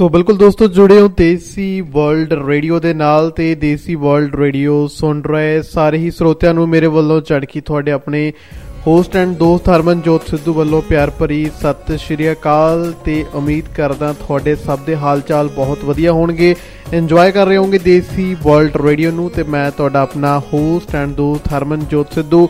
[0.00, 5.22] ਸੋ ਬਿਲਕੁਲ ਦੋਸਤੋ ਜੁੜੇ ਹੋ ਦੇਸੀ ਵਰਲਡ ਰੇਡੀਓ ਦੇ ਨਾਲ ਤੇ ਦੇਸੀ ਵਰਲਡ ਰੇਡੀਓ ਸੁਣ
[5.22, 8.32] ਰਹੇ ਸਾਰੇ ਹੀ ਸਰੋਤਿਆਂ ਨੂੰ ਮੇਰੇ ਵੱਲੋਂ ਚੜਕੀ ਤੁਹਾਡੇ ਆਪਣੇ
[8.86, 14.56] ਹੋਸਟ ਐਂਡ ਦੋਸਤ ਹਰਮਨਜੋਤ ਸਿੱਧੂ ਵੱਲੋਂ ਪਿਆਰ ਭਰੀ ਸਤਿ ਸ਼੍ਰੀ ਅਕਾਲ ਤੇ ਉਮੀਦ ਕਰਦਾ ਤੁਹਾਡੇ
[14.56, 16.54] ਸਭ ਦੇ ਹਾਲਚਾਲ ਬਹੁਤ ਵਧੀਆ ਹੋਣਗੇ।
[16.92, 21.52] ਇੰਜੋਏ ਕਰ ਰਹੇ ਹੋਵੋਗੇ ਦੇਸੀ ਵਰਲਡ ਰੇਡੀਓ ਨੂੰ ਤੇ ਮੈਂ ਤੁਹਾਡਾ ਆਪਣਾ ਹੋਸਟ ਐਂਡ ਦੋਸਤ
[21.52, 22.48] ਹਰਮਨਜੋਤ ਸਿੱਧੂ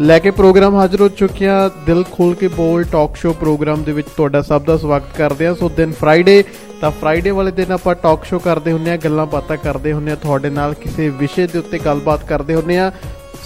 [0.00, 4.08] ਲੈ ਕੇ ਪ੍ਰੋਗਰਾਮ ਹਾਜ਼ਰ ਹੋ ਚੁੱਕਿਆ ਦਿਲ ਖੋਲ ਕੇ ਬੋਲ ਟਾਕ ਸ਼ੋ ਪ੍ਰੋਗਰਾਮ ਦੇ ਵਿੱਚ
[4.16, 6.42] ਤੁਹਾਡਾ ਸਭ ਦਾ ਸਵਾਗਤ ਕਰਦੇ ਹਾਂ। ਸੋ ਦਿਨ ਫਰਾਈਡੇ
[6.80, 10.14] ਤਾਂ ਫਰਾਈਡੇ ਵਾਲੇ ਦਿਨ ਆਪਾਂ ਟਾਕ ਸ਼ੋ ਕਰਦੇ ਹੁੰਨੇ ਆ ਗੱਲਾਂ ਬਾਤਾਂ ਕਰਦੇ ਹੁੰਨੇ ਆ
[10.14, 12.92] ਤੁਹਾਡੇ ਨਾਲ ਕਿਸੇ ਵਿਸ਼ੇ ਦੇ ਉੱਤੇ ਗੱਲਬਾਤ ਕਰਦੇ ਹੁੰਨੇ ਆ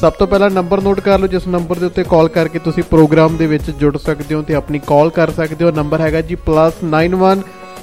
[0.00, 3.36] ਸਭ ਤੋਂ ਪਹਿਲਾਂ ਨੰਬਰ ਨੋਟ ਕਰ ਲਓ, ਜਿਸ ਨੰਬਰ ਦੇ ਉੱਤੇ ਕਾਲ ਕਰਕੇ ਤੁਸੀਂ ਪ੍ਰੋਗਰਾਮ
[3.36, 7.38] ਦੇ ਵਿੱਚ ਜੁੜ ਸਕਦੇ ਹੋ ਤੇ ਆਪਣੀ ਕਾਲ ਕਰ ਸਕਦੇ ਹੋ। ਨੰਬਰ ਹੈਗਾ ਜੀ +91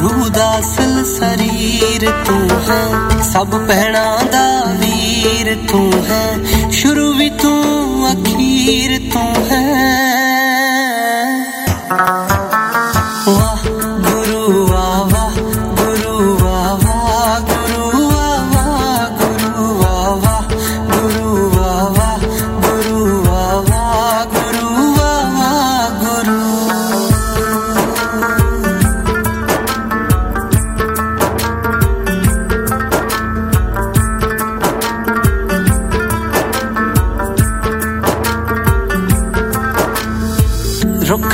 [0.00, 2.84] ਰੂਹ ਦਾ ਅਸਲ ਸਰੀਰ ਤੂੰ ਹੈ।
[3.22, 6.36] ਸਭ ਪਹਿਣਾ ਦਾ ਵੀਰ ਤੂੰ ਹੈ।
[6.70, 10.13] ਸ਼ੁਰੂ ਵੀ ਤੂੰ ਅਖੀਰ ਤੂੰ ਹੈ।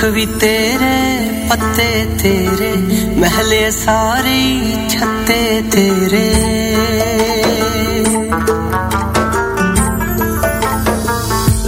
[0.00, 1.18] ਰੁੱਖ ਵੀ ਤੇਰੇ,
[1.48, 2.70] ਪੱਤੇ ਤੇਰੇ,
[3.16, 6.30] ਮਹਲੇ ਸਾਰੇ ਛੱਤੇ ਤੇਰੇ।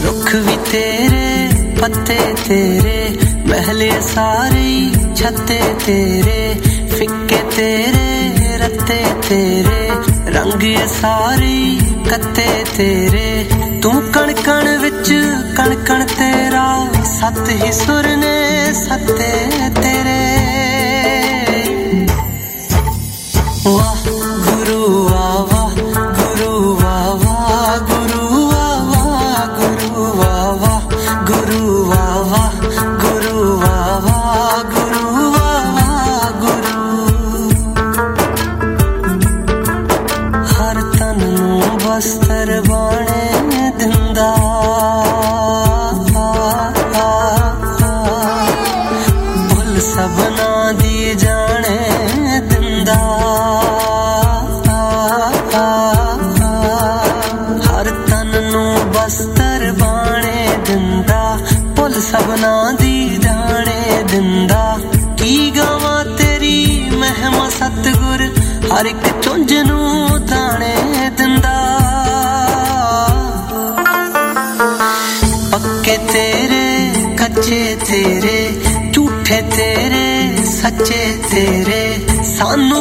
[0.04, 1.48] ਰੁੱਖ ਵੀ ਤੇਰੇ,
[1.80, 6.54] ਪੱਤੇ ਤੇਰੇ, ਮਹਲੇ ਸਾਰੇ ਛੱਤੇ ਤੇਰੇ।
[6.98, 9.90] ਫਿੱਕੇ ਤੇਰੇ, ਰੱਤੇ ਤੇਰੇ,
[10.30, 11.78] ਰੰਗ ਸਾਰੇ
[12.10, 13.46] ਕੱਤੇ ਤੇਰੇ।
[13.82, 15.08] ਤੂੰ ਕਣ ਕਣ ਵਿੱਚ
[15.56, 16.66] ਕਣ ਕਣ ਤੇਰਾ
[17.04, 19.30] ਸਤ ਹੀ ਸੁਰ ਨੇ ਸਤੇ
[19.82, 20.71] ਤੇਰੇ।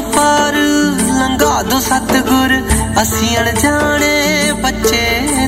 [0.02, 0.56] ਪਾਰ
[1.20, 2.54] ਲੰਘਾ ਦੋ ਸਤਗੁਰ
[3.02, 5.41] ਅਸੀਂ ਅਣਜਾਣੇ ਬੱਚੇ।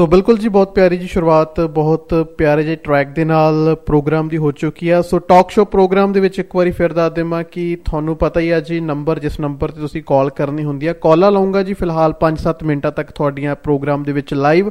[0.00, 4.36] ਸੋ ਬਿਲਕੁਲ ਜੀ ਬਹੁਤ ਪਿਆਰੀ ਜੀ ਸ਼ੁਰੂਆਤ ਬਹੁਤ ਪਿਆਰੇ ਜਿਹੇ ਟਰੈਕ ਦੇ ਨਾਲ ਪ੍ਰੋਗਰਾਮ ਦੀ
[4.36, 7.78] ਹੋ ਚੁੱਕੀ ਆ। ਸੋ ਟਾਕ ਸ਼ੋ ਪ੍ਰੋਗਰਾਮ ਦੇ ਵਿੱਚ ਇੱਕ ਵਾਰੀ ਫਿਰ ਦੱਸ ਦੇਵਾਂ ਕਿ
[7.84, 11.32] ਤੁਹਾਨੂੰ ਪਤਾ ਹੀ ਆ ਜੀ ਨੰਬਰ ਜਿਸ ਨੰਬਰ ਤੇ ਤੁਸੀਂ ਕਾਲ ਕਰਨੀ ਹੁੰਦੀ ਆ ਕਾਲਾਂ
[11.32, 14.70] ਲਾਉਂਗਾ ਜੀ ਫਿਲਹਾਲ 5-7 ਮਿੰਟਾਂ ਤੱਕ ਤੁਹਾਡੀਆਂ ਪ੍ਰੋਗਰਾਮ ਦੇ ਵਿੱਚ ਲਾਈਵ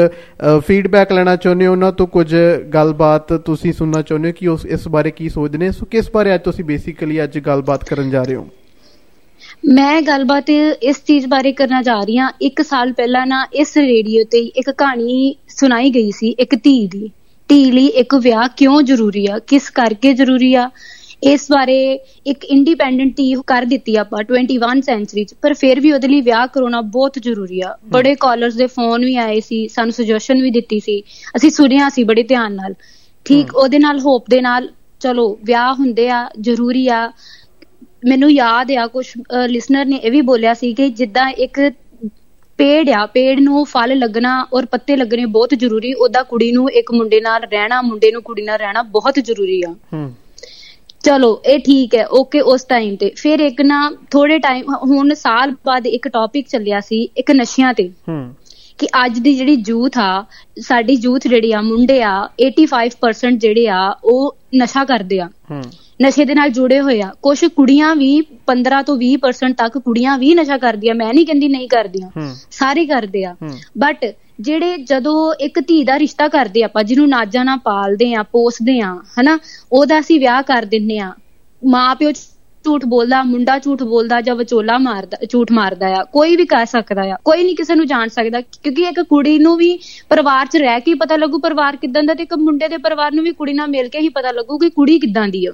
[0.66, 2.34] ਫੀਡਬੈਕ ਲੈਣਾ ਚਾਹੁੰਦੇ ਹੋ ਉਹਨਾਂ ਤੋਂ ਕੁਝ
[2.74, 5.70] ਗੱਲਬਾਤ ਤੁਸੀਂ ਸੁਣਨਾ ਚਾਹੁੰਦੇ ਹੋ ਕਿ ਉਸ ਇਸ ਬਾਰੇ ਕੀ ਸੋਚਦੇ ਨੇ?
[5.72, 8.46] ਸੋ ਕਿਸ ਬਾਰੇ ਅੱਜ ਤੁਸੀਂ ਬੇਸਿਕਲੀ ਅੱਜ ਗੱਲਬਾਤ ਕਰਨ ਜਾ ਰਹੇ ਹੋ?
[9.72, 14.24] ਮੈਂ ਗੱਲਬਾਤ ਇਸ ਚੀਜ਼ ਬਾਰੇ ਕਰਨਾ ਜਾ ਰਹੀ ਹਾਂ। ਇੱਕ ਸਾਲ ਪਹਿਲਾਂ ਨਾ ਇਸ ਰੇਡੀਓ
[14.30, 17.08] ਤੇ ਇੱਕ ਕਹਾਣੀ ਸੁਣਾਈ ਗਈ ਸੀ ਇੱਕ ਧੀ ਦੀ।
[17.48, 19.38] ਧੀ ਲਈ ਇੱਕ ਵਿਆਹ ਕਿਉਂ ਜ਼ਰੂਰੀ ਆ?
[19.38, 20.70] ਕਿਸ ਕਰਕੇ ਜ਼ਰੂਰੀ ਆ?
[21.24, 21.76] ਇਸ ਬਾਰੇ
[22.26, 26.46] ਇੱਕ ਇੰਡੀਪੈਂਡੈਂਟ ਧੀ ਕਰ ਦਿੱਤੀ ਆਪਾਂ 21 ਸੈਂਚਰੀ ਚ ਪਰ ਫਿਰ ਵੀ ਉਹਦੇ ਲਈ ਵਿਆਹ
[26.46, 30.80] ਕਰਾਉਣਾ ਬਹੁਤ ਜ਼ਰੂਰੀ ਆ। ਬੜੇ ਕਾਲਰਸ ਦੇ ਫੋਨ ਵੀ ਆਏ ਸੀ ਸਾਨੂੰ ਸੁਜੈਸ਼ਨ ਵੀ ਦਿੱਤੀ
[30.80, 31.00] ਸੀ।
[31.36, 32.74] ਅਸੀਂ ਸੁਣਿਆ ਸੀ ਬੜੇ ਧਿਆਨ ਨਾਲ।
[33.26, 34.68] ਠੀਕ ਉਹਦੇ ਨਾਲ ਹੋਪ ਦੇ ਨਾਲ
[35.00, 37.06] ਚਲੋ ਵਿਆਹ ਹੁੰਦੇ ਆ ਜ਼ਰੂਰੀ ਆ।
[38.08, 39.06] ਮੈਨੂੰ ਯਾਦ ਆ ਕੁਝ
[39.48, 41.60] ਲਿਸਨਰ ਨੇ ਇਹ ਵੀ ਬੋਲਿਆ ਸੀ ਕਿ ਜਿੱਦਾਂ ਇੱਕ
[42.58, 46.92] ਪੇੜ ਆ ਪੇੜ ਨੂੰ ਫਲ ਲੱਗਣਾ ਔਰ ਪੱਤੇ ਲੱਗਣੇ ਬਹੁਤ ਜ਼ਰੂਰੀ ਉਹਦਾ ਕੁੜੀ ਨੂੰ ਇੱਕ
[46.92, 50.14] ਮੁੰਡੇ ਨਾਲ ਰਹਿਣਾ ਮੁੰਡੇ ਨੂੰ ਕੁੜੀ ਨਾਲ ਰਹਿਣਾ ਬਹੁਤ ਜ਼ਰੂਰੀ ਆ। ਹੂੰ।
[51.04, 55.50] ਚਲੋ ਇਹ ਠੀਕ ਹੈ ਓਕੇ ਉਸ ਟਾਈਮ ਤੇ। ਫਿਰ ਇੱਕ ਨਾ ਥੋੜੇ ਟਾਈਮ ਹੁਣ ਸਾਲ
[55.50, 58.34] ਬਾਅਦ ਇੱਕ ਟੌਪਿਕ ਚੱਲਿਆ ਸੀ ਇੱਕ ਨਸ਼ਿਆਂ ਤੇ। ਹੂੰ।
[58.78, 60.24] ਕਿ ਅੱਜ ਦੀ ਜਿਹੜੀ ਯੂਥ ਆ
[60.60, 65.62] ਸਾਡੀ ਯੂਥ ਜਿਹੜੀ ਆ ਮੁੰਡੇ ਆ 85% ਜਿਹੜੇ ਆ ਉਹ ਨਸ਼ਾ ਕਰਦੇ ਆ। ਹੂੰ।
[66.02, 70.34] ਨਸ਼ੇ ਦੇ ਨਾਲ ਜੁੜੇ ਹੋਏ ਆ। ਕੁਝ ਕੁੜੀਆਂ ਵੀ 15 ਤੋਂ 20% ਤੱਕ ਕੁੜੀਆਂ ਵੀ
[70.34, 72.10] ਨਸ਼ਾ ਕਰਦੀਆਂ। ਮੈਂ ਨਹੀਂ ਕਹਿੰਦੀ ਨਹੀਂ ਕਰਦੀਆਂ।
[72.50, 73.34] ਸਾਰੇ ਕਰਦੇ ਆ।
[73.78, 78.80] ਬਟ ਜਿਹੜੇ ਜਦੋਂ ਇੱਕ ਧੀ ਦਾ ਰਿਸ਼ਤਾ ਕਰਦੇ ਆਪਾਂ ਜਿਹਨੂੰ ਨਾਜਾਂ ਨਾਲ ਪਾਲਦੇ ਆ ਪੋਸਦੇ
[78.80, 79.38] ਆ ਹਨਾ
[79.72, 81.12] ਉਹਦਾ ਅਸੀਂ ਵਿਆਹ ਕਰ ਦਿੰਨੇ ਆ।
[81.66, 82.10] ਮਾਂ ਪਿਓ
[82.66, 87.02] ਝੂਠ ਬੋਲਦਾ ਮੁੰਡਾ ਝੂਠ ਬੋਲਦਾ ਜਾਂ ਵਿਚੋਲਾ ਮਾਰਦਾ ਝੂਠ ਮਾਰਦਾ ਆ ਕੋਈ ਵੀ ਕਰ ਸਕਦਾ
[87.02, 89.78] ਆ ਕੋਈ ਨਹੀਂ ਕਿਸੇ ਨੂੰ ਜਾਣ ਸਕਦਾ ਕਿਉਂਕਿ ਇੱਕ ਕੁੜੀ ਨੂੰ ਵੀ
[90.08, 93.12] ਪਰਿਵਾਰ 'ਚ ਰਹਿ ਕੇ ਹੀ ਪਤਾ ਲੱਗੂ ਪਰਿਵਾਰ ਕਿਦਾਂ ਦਾ ਤੇ ਇੱਕ ਮੁੰਡੇ ਦੇ ਪਰਿਵਾਰ
[93.12, 95.52] ਨੂੰ ਵੀ ਕੁੜੀ ਨਾਲ ਮਿਲ ਕੇ ਹੀ ਪਤਾ ਲੱਗੂ ਕਿ ਕੁੜੀ ਕਿਦਾਂ ਦੀ ਆ।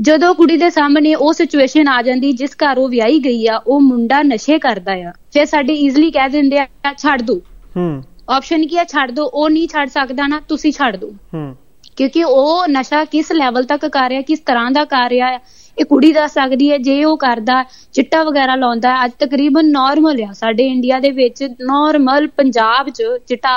[0.00, 3.80] ਜਦੋਂ ਕੁੜੀ ਦੇ ਸਾਹਮਣੇ ਉਹ ਸਿਚੁਏਸ਼ਨ ਆ ਜਾਂਦੀ ਜਿਸ ਘਰ ਉਹ ਵਿਆਹੀ ਗਈ ਆ ਉਹ
[3.80, 6.66] ਮੁੰਡਾ ਨਸ਼ੇ ਕਰਦਾ ਆ ਫਿਰ ਸਾਡੇ ਈਜ਼ੀਲੀ ਕਹਿ ਦਿੰਦੇ ਆ
[6.98, 7.40] ਛੱਡ ਦੋ।
[7.76, 8.84] ਹੂੰ। ਆਪਸ਼ਨ ਕੀ ਆ?
[8.84, 11.56] ਛੱਡ ਦੋ। ਉਹ ਨਹੀਂ ਛੱਡ ਸਕਦਾ ਨਾ ਤੁਸੀਂ ਛੱਡ ਦੋ। ਹੂੰ।
[11.96, 15.38] ਕਿਉਂਕਿ ਉਹ ਨਸ਼ਾ ਕਿਸ ਲੈਵਲ ਤੱਕ ਕਰ ਰਿਹਾ ਕਿਸ ਤਰ੍ਹਾਂ ਦਾ ਕਰ ਰਿਹਾ ਹੈ
[15.78, 20.32] ਇਹ ਕੁੜੀ ਦੱਸ ਸਕਦੀ ਹੈ ਜੇ ਉਹ ਕਰਦਾ ਚਿੱਟਾ ਵਗੈਰਾ ਲਾਉਂਦਾ ਅੱਜ ਤਕਰੀਬਨ ਨਾਰਮਲ ਆ।
[20.32, 23.56] ਸਾਡੇ ਇੰਡੀਆ ਦੇ ਵਿੱਚ ਨਾਰਮਲ ਪੰਜਾਬ 'ਚ ਚਿੱਟਾ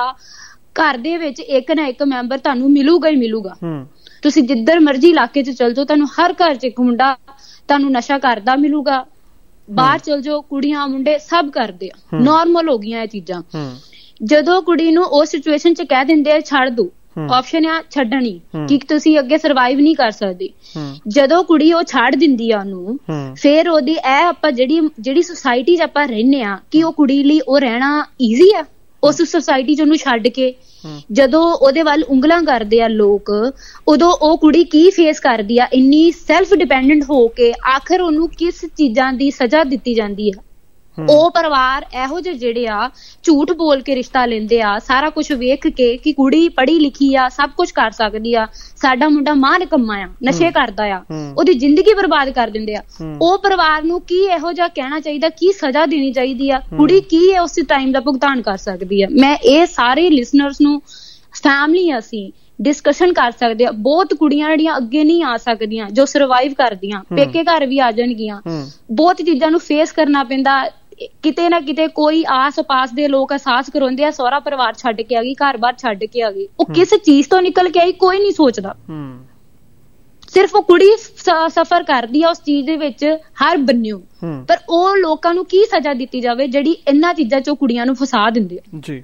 [0.79, 3.55] ਘਰ ਦੇ ਵਿੱਚ ਇੱਕ ਨਾ ਇੱਕ ਮੈਂਬਰ ਤੁਹਾਨੂੰ ਮਿਲੂਗਾ ਹੀ ਮਿਲੂਗਾ।
[4.21, 7.15] ਤੁਸੀਂ ਜਿੱਧਰ ਮਰਜ਼ੀ ਇਲਾਕੇ 'ਚ ਚਲ ਜਾਓ ਤੁਹਾਨੂੰ ਹਰ ਘਰ 'ਚ ਇੱਕ ਮੁੰਡਾ
[7.67, 9.05] ਤੁਹਾਨੂੰ ਨਸ਼ਾ ਕਰਦਾ ਮਿਲੂਗਾ।
[9.67, 13.41] ਬਾਹਰ ਚਲ ਜਾਓ ਕੁੜੀਆਂ ਮੁੰਡੇ ਸਭ ਕਰਦੇ ਆ। ਨਾਰਮਲ ਹੋ ਗਈਆਂ ਇਹ ਚੀਜ਼ਾਂ।
[14.23, 16.89] ਜਦੋਂ ਕੁੜੀ ਨੂੰ ਉਸ ਸਿਚੁਏਸ਼ਨ 'ਚ ਕਹਿ ਦਿੰਦੇ ਆ ਛੱਡ ਦੋ।
[17.31, 18.39] ਆਪਸ਼ਨ ਆ ਛੱਡਣੀ।
[18.69, 20.49] ਕਿ ਤੁਸੀਂ ਅੱਗੇ ਸਰਵਾਈਵ ਨਹੀਂ ਕਰ ਸਕਦੇ।
[21.07, 22.97] ਜਦੋਂ ਕੁੜੀ ਉਹ ਛੱਡ ਦਿੰਦੀ ਆ ਉਹਨੂੰ
[23.35, 27.39] ਫਿਰ ਉਹਦੀ ਇਹ ਆਪਾਂ ਜਿਹੜੀ ਜਿਹੜੀ ਸੁਸਾਇਟੀ 'ਚ ਆਪਾਂ ਰਹਿੰਦੇ ਆ ਕਿ ਉਹ ਕੁੜੀ ਲਈ
[27.47, 28.63] ਉਹ ਰਹਿਣਾ ਈਜ਼ੀ ਆ
[29.03, 30.53] ਉਸ ਸੁਸਾਇਟੀ 'ਚ ਉਹਨੂੰ ਛੱਡ ਕੇ।
[31.11, 33.31] ਜਦੋਂ ਉਹਦੇ ਵੱਲ ਉਂਗਲਾਂ ਕਰਦੇ ਆ ਲੋਕ
[33.87, 38.65] ਉਦੋਂ ਉਹ ਕੁੜੀ ਕੀ ਫੇਸ ਕਰਦੀ ਆ ਇੰਨੀ ਸੈਲਫ ਡਿਪੈਂਡੈਂਟ ਹੋ ਕੇ ਆਖਰ ਉਹਨੂੰ ਕਿਸ
[38.77, 40.41] ਚੀਜ਼ਾਂ ਦੀ ਸਜ਼ਾ ਦਿੱਤੀ ਜਾਂਦੀ ਆ।
[41.09, 42.89] ਉਹ ਪਰਿਵਾਰ ਇਹੋ ਜਿਹੇ ਜਿਹੜੇ ਆ
[43.23, 47.27] ਝੂਠ ਬੋਲ ਕੇ ਰਿਸ਼ਤਾ ਲੈਂਦੇ ਆ ਸਾਰਾ ਕੁਝ ਵੇਖ ਕੇ ਕਿ ਕੁੜੀ ਪੜ੍ਹੀ ਲਿਖੀ ਆ
[47.29, 48.45] ਸਭ ਕੁਝ ਕਰ ਸਕਦੀ ਆ
[48.75, 51.01] ਸਾਡਾ ਮੁੰਡਾ ਮਾਂ ਨਿਕੰਮਾ ਆ ਨਸ਼ੇ ਕਰਦਾ ਆ।
[51.37, 52.81] ਉਹਦੀ ਜ਼ਿੰਦਗੀ ਬਰਬਾਦ ਕਰ ਦਿੰਦੇ ਆ।
[53.21, 56.59] ਉਹ ਪਰਿਵਾਰ ਨੂੰ ਕੀ ਇਹੋ ਜਿਹਾ ਕਹਿਣਾ ਚਾਹੀਦਾ ਕੀ ਸਜ਼ਾ ਦੇਣੀ ਚਾਹੀਦੀ ਆ?
[56.77, 59.07] ਕੁੜੀ ਕੀ ਹੈ ਉਸ ਟਾਈਮ ਦਾ ਭੁਗਤਾਨ ਕਰ ਸਕਦੀ ਆ?
[59.11, 60.81] ਮੈਂ ਇਹ ਸਾਰੇ ਲਿਸਨਰਸ ਨੂੰ
[61.43, 62.31] ਫੈਮਲੀ ਅਸੀਂ
[62.61, 67.43] ਡਿਸਕਸ਼ਨ ਕਰ ਸਕਦੇ ਆ। ਬਹੁਤ ਕੁੜੀਆਂ ਜਿਹੜੀਆਂ ਅੱਗੇ ਨਹੀਂ ਆ ਸਕਦੀਆਂ ਜੋ ਸਰਵਾਈਵ ਕਰਦੀਆਂ ਪੇਕੇ
[67.43, 68.41] ਘਰ ਵੀ ਆ ਜਾਣਗੀਆਂ।
[68.91, 70.63] ਬਹੁਤ ਚੀਜ਼ਾਂ ਨੂੰ ਫੇਸ ਕਰਨਾ ਪੈਂਦਾ
[71.23, 75.23] ਕਿਤੇ ਨਾ ਕਿਤੇ ਕੋਈ ਆਸ-ਪਾਸ ਦੇ ਲੋਕ ਅਹਿਸਾਸ ਕਰਾਉਂਦੇ ਆ ਸਹੁਰਾ ਪਰਿਵਾਰ ਛੱਡ ਕੇ ਆ
[75.23, 78.31] ਗਈ ਘਰ-ਬਾਰ ਛੱਡ ਕੇ ਆ ਗਈ। ਉਹ ਕਿਸ ਚੀਜ਼ ਤੋਂ ਨਿਕਲ ਕੇ ਆਈ ਕੋਈ ਨਹੀਂ
[78.31, 79.19] ਸੋਚਦਾ। ਹੂੰ।
[80.29, 80.91] ਸਿਰਫ ਉਹ ਕੁੜੀ
[81.49, 84.01] ਸਫਰ ਕਰਦੀ ਆ ਉਸ ਚੀਜ਼ ਦੇ ਵਿੱਚ ਹਰ ਬੰਨਿਓ।
[84.47, 88.29] ਪਰ ਉਹ ਲੋਕਾਂ ਨੂੰ ਕੀ ਸਜ਼ਾ ਦਿੱਤੀ ਜਾਵੇ ਜਿਹੜੀ ਇਹਨਾਂ ਚੀਜ਼ਾਂ 'ਚੋਂ ਕੁੜੀਆਂ ਨੂੰ ਫਸਾ
[88.29, 88.79] ਦਿੰਦੇ ਆ?
[88.79, 89.03] ਜੀ।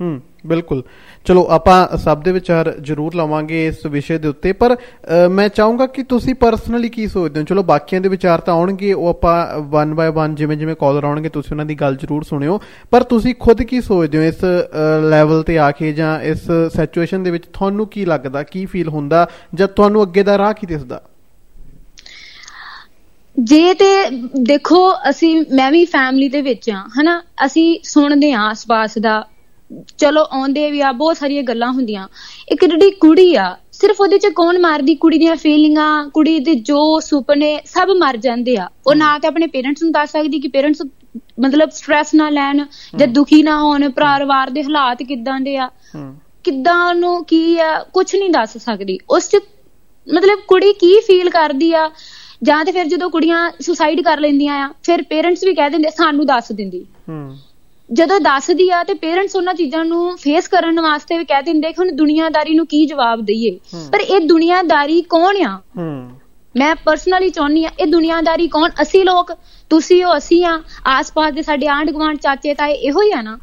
[0.00, 0.82] ਹੂੰ। ਬਿਲਕੁਲ।
[1.24, 5.86] ਚਲੋ ਆਪਾਂ ਸਭ ਦੇ ਵਿਚਾਰ ਜ਼ਰੂਰ ਲਵਾਂਗੇ ਇਸ ਵਿਸ਼ੇ ਦੇ ਉੱਤੇ ਪਰ ਅ, ਮੈਂ ਚਾਹੂੰਗਾ
[5.86, 7.44] ਕਿ ਤੁਸੀਂ ਪਰਸਨਲੀ ਕੀ ਸੋਚਦੇ ਹੋ?
[7.44, 11.28] ਚਲੋ ਬਾਕੀਆਂ ਦੇ ਵਿਚਾਰ ਤਾਂ ਆਉਣਗੇ ਉਹ ਆਪਾਂ ਵਨ ਬਾਏ ਵਨ ਜਿਵੇਂ ਜਿਵੇਂ ਕਾਲਰ ਆਉਣਗੇ
[11.28, 14.44] ਤੁਸੀਂ ਉਹਨਾਂ ਦੀ ਗੱਲ ਜ਼ਰੂਰ ਸੁਣਿਓ। ਪਰ ਤੁਸੀਂ ਖੁਦ ਕੀ ਸੋਚਦੇ ਹੋ ਇਸ
[15.10, 19.26] ਲੈਵਲ ਤੇ ਆ ਕੇ ਜਾਂ ਇਸ ਸਿਚੁਏਸ਼ਨ ਦੇ ਵਿੱਚ ਤੁਹਾਨੂੰ ਕੀ ਲੱਗਦਾ ਕੀ ਫੀਲ ਹੁੰਦਾ
[19.54, 21.02] ਜਦ ਤੁਹਾਨੂੰ ਅੱਗੇ ਦਾ ਰਾਹ ਕੀ ਦਿਸਦਾ?
[23.36, 23.86] ਜੇ ਤੇ
[24.42, 24.78] ਦੇਖੋ
[25.10, 27.22] ਅਸੀਂ ਮੈਂ ਵੀ ਫੈਮਿਲੀ ਦੇ ਵਿੱਚ ਆ ਹਨਾ?
[27.46, 29.24] ਅਸੀਂ ਸੁਣਦੇ ਆ ਆਸ-ਪਾਸ ਦਾ
[29.98, 32.08] ਚਲੋ ਆਉਂਦੇ ਵੀ ਆ ਬਹੁਤ ਸਾਰੀਆਂ ਗੱਲਾਂ ਹੁੰਦੀਆਂ।
[32.48, 37.00] ਇੱਕ ਜਿਹੜੀ ਕੁੜੀ ਆ ਸਿਰਫ ਉਹਦੇ ਚ ਕੌਣ ਮਾਰਦੀ ਕੁੜੀ ਦੀਆਂ ਫੀਲਿੰਗਾਂ ਕੁੜੀ ਦੇ ਜੋ
[37.00, 40.82] ਸੁਪਨੇ ਸਭ ਮਰ ਜਾਂਦੇ ਆ। ਉਹ ਨਾ ਤੇ ਆਪਣੇ ਪੇਰੈਂਟਸ ਨੂੰ ਦੱਸ ਸਕਦੀ ਕਿ ਪੇਰੈਂਟਸ
[41.40, 42.64] ਮਤਲਬ ਸਟ੍ਰੈਸ ਨਾ ਲੈਣ
[42.96, 45.70] ਜਾਂ ਦੁਖੀ ਨਾ ਹੋਣ ਪਰਿਵਾਰ ਦੇ ਹਾਲਾਤ ਕਿਦਾਂ ਦੇ ਆ।
[46.44, 49.36] ਕਿੱਦਾਂ ਉਹਨੂੰ ਕੀ ਆ ਕੁਝ ਨਹੀਂ ਦੱਸ ਸਕਦੀ। ਉਸ ਚ
[50.14, 51.90] ਮਤਲਬ ਕੁੜੀ ਕੀ ਫੀਲ ਕਰਦੀ ਆ
[52.42, 56.26] ਜਾਂ ਤੇ ਫਿਰ ਜਦੋਂ ਕੁੜੀਆਂ ਸੁਸਾਈਡ ਕਰ ਲੈਂਦੀਆਂ ਆ ਫਿਰ ਪੇਰੈਂਟਸ ਵੀ ਕਹਿ ਦਿੰਦੇ ਸਾਨੂੰ
[56.26, 57.38] ਦੱਸ ਦਿੰਦੀ। ਹੂੰ।
[57.90, 61.80] ਜਦੋਂ ਦੱਸਦੀ ਆ ਤੇ ਪੇਰੈਂਟਸ ਉਹਨਾਂ ਚੀਜ਼ਾਂ ਨੂੰ ਫੇਸ ਕਰਨ ਵਾਸਤੇ ਵੀ ਕਹਿ ਦਿੰਦੇ ਕਿ
[61.80, 63.58] ਹੁਣ ਦੁਨੀਆਦਾਰੀ ਨੂੰ ਕੀ ਜਵਾਬ ਦਈਏ?
[63.92, 65.58] ਪਰ ਇਹ ਦੁਨੀਆਦਾਰੀ ਕੌਣ ਆ?
[66.54, 68.70] ਮੈਂ ਪਰਸਨਲੀ ਚਾਹੁੰਨੀ ਆ ਇਹ ਦੁਨੀਆਦਾਰੀ ਕੌਣ?
[68.82, 69.32] ਅਸੀਂ ਲੋਕ
[69.70, 70.52] ਤੁਸੀਂ ਹੋ ਅਸੀਂ ਆ।
[70.86, 73.36] ਆਸ-ਪਾਸ ਦੇ ਸਾਡੇ ਆਂਢ ਗੁਆਂਢ ਚਾਚੇ ਤਾਏ ਇਹੋ ਹੀ ਆ ਨਾ।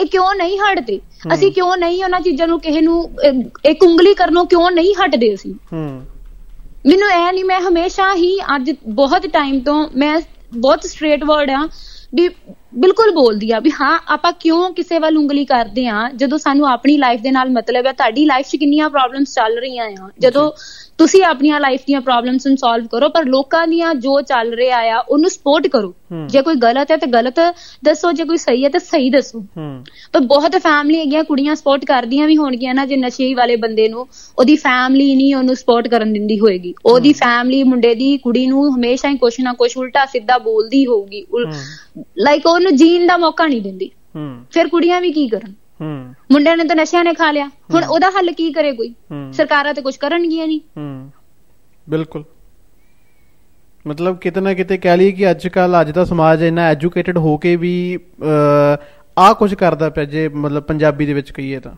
[0.00, 0.98] ਇਹ ਕਿਉਂ ਨਹੀਂ ਹਟਦੇ?
[1.34, 2.98] ਅਸੀਂ ਕਿਉਂ ਨਹੀਂ ਉਹਨਾਂ ਚੀਜ਼ਾਂ ਨੂੰ ਕਿਸੇ ਨੂੰ
[3.64, 5.54] ਇੱਕ ਉਂਗਲੀ ਕਰਨੋਂ ਕਿਉਂ ਨਹੀਂ ਹਟਦੇ ਅਸੀਂ?
[5.74, 10.20] ਮੈਨੂੰ ਐ ਨਹੀਂ ਮੈਂ ਹਮੇਸ਼ਾ ਹੀ ਅੱਜ ਬਹੁਤ ਟਾਈਮ ਤੋਂ ਮੈਂ
[10.54, 11.66] ਬਹੁਤ ਸਟ੍ਰੇਟ ਵਰਡ ਆ।
[12.12, 12.28] ਵੀ
[12.74, 16.08] ਬਿਲਕੁਲ ਬੋਲਦੀ ਆ ਵੀ ਹਾਂ, ਆਪਾਂ ਕਿਉਂ ਕਿਸੇ ਵੱਲ ਉਂਗਲੀ ਕਰਦੇ ਆ?
[16.16, 19.84] ਜਦੋਂ ਸਾਨੂੰ ਆਪਣੀ ਲਾਈਫ ਦੇ ਨਾਲ ਮਤਲਬ ਹੈ ਤੁਹਾਡੀ ਲਾਈਫ 'ਚ ਕਿੰਨੀਆਂ ਪ੍ਰੋਬਲਮਸ ਚੱਲ ਰਹੀਆਂ
[20.02, 20.08] ਆ?
[20.18, 20.50] ਜਦੋਂ
[21.02, 24.98] ਤੁਸੀਂ ਆਪਣੀਆਂ ਲਾਈਫ ਦੀਆਂ ਪ੍ਰੋਬਲਮਸ ਨੂੰ ਸੋਲਵ ਕਰੋ ਪਰ ਲੋਕਾਂ ਦੀਆਂ ਜੋ ਚੱਲ ਰਿਹਾ ਆ
[24.98, 25.92] ਉਹਨੂੰ ਸਪੋਰਟ ਕਰੋ।
[26.28, 27.38] ਜੇ ਕੋਈ ਗਲਤ ਹੈ ਤੇ ਗਲਤ
[27.84, 29.40] ਦੱਸੋ ਜੇ ਕੋਈ ਸਹੀ ਹੈ ਤੇ ਸਹੀ ਦੱਸੋ।
[30.12, 34.06] ਪਰ ਬਹੁਤ ਫੈਮਿਲੀ ਹੈਗੀਆਂ ਕੁੜੀਆਂ ਸਪੋਰਟ ਕਰਦੀਆਂ ਵੀ ਹੋਣਗੀਆਂ ਨਾ ਜੇ ਨਸ਼ੇ ਵਾਲੇ ਬੰਦੇ ਨੂੰ
[34.38, 39.08] ਉਹਦੀ ਫੈਮਿਲੀ ਨਹੀਂ ਉਹਨੂੰ ਸਪੋਰਟ ਕਰਨ ਦਿੰਦੀ ਹੋਏਗੀ। ਉਹਦੀ ਫੈਮਿਲੀ ਮੁੰਡੇ ਦੀ ਕੁੜੀ ਨੂੰ ਹਮੇਸ਼ਾ
[39.08, 41.24] ਹੀ ਕੁਛ ਨਾ ਕੁਛ ਉਲਟਾ ਸਿੱਧਾ ਬੋਲਦੀ ਹੋਊਗੀ
[42.18, 43.90] ਲਾਈਕ ਉਹਨੂੰ ਜੀਣ ਦਾ ਮੌਕਾ ਨਹੀਂ ਦਿੰਦੀ।
[44.52, 45.52] ਫਿਰ ਕੁੜੀਆਂ ਵੀ ਕੀ ਕਰਨ?
[46.32, 48.94] ਮੁੰਡਿਆਂ ਨੇ ਤਾਂ ਨਸ਼ਿਆਂ ਨੇ ਖਾ ਲਿਆ। ਹੁਣ ਉਹਦਾ ਹੱਲ ਕੀ ਕਰੇ ਕੋਈ?
[49.32, 51.10] ਸਰਕਾਰਾਂ ਤੇ ਕੁਝ ਕਰਨਗੀਆਂ ਨਹੀਂ। ਹੂੰ।
[51.88, 52.24] ਬਿਲਕੁਲ।
[53.86, 57.36] ਮਤਲਬ ਕਿਤੇ ਨਾ ਕਿਤੇ ਕਹਿ ਲਈਏ ਕਿ ਅੱਜ ਕੱਲ ਅੱਜ ਦਾ ਸਮਾਜ ਇੰਨਾ ਐਜੂਕੇਟਿਡ ਹੋ
[57.36, 57.98] ਕੇ ਵੀ
[59.18, 61.72] ਆ ਕੁਝ ਕਰਦਾ ਪਿਆ ਜੇ ਮਤਲਬ ਪੰਜਾਬੀ ਦੇ ਵਿੱਚ ਕਹੀਏ ਤਾਂ।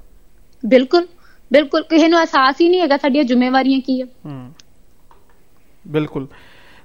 [0.66, 1.06] ਬਿਲਕੁਲ।
[1.52, 4.52] ਬਿਲਕੁਲ। ਕਿਸੇ ਨੂੰ ਅਹਿਸਾਸ ਹੀ ਨਹੀਂ ਹੈਗਾ ਸਾਡੀਆਂ ਜ਼ਿੰਮੇਵਾਰੀਆਂ ਕੀ ਆ। ਹੂੰ।
[5.86, 6.26] ਬਿਲਕੁਲ।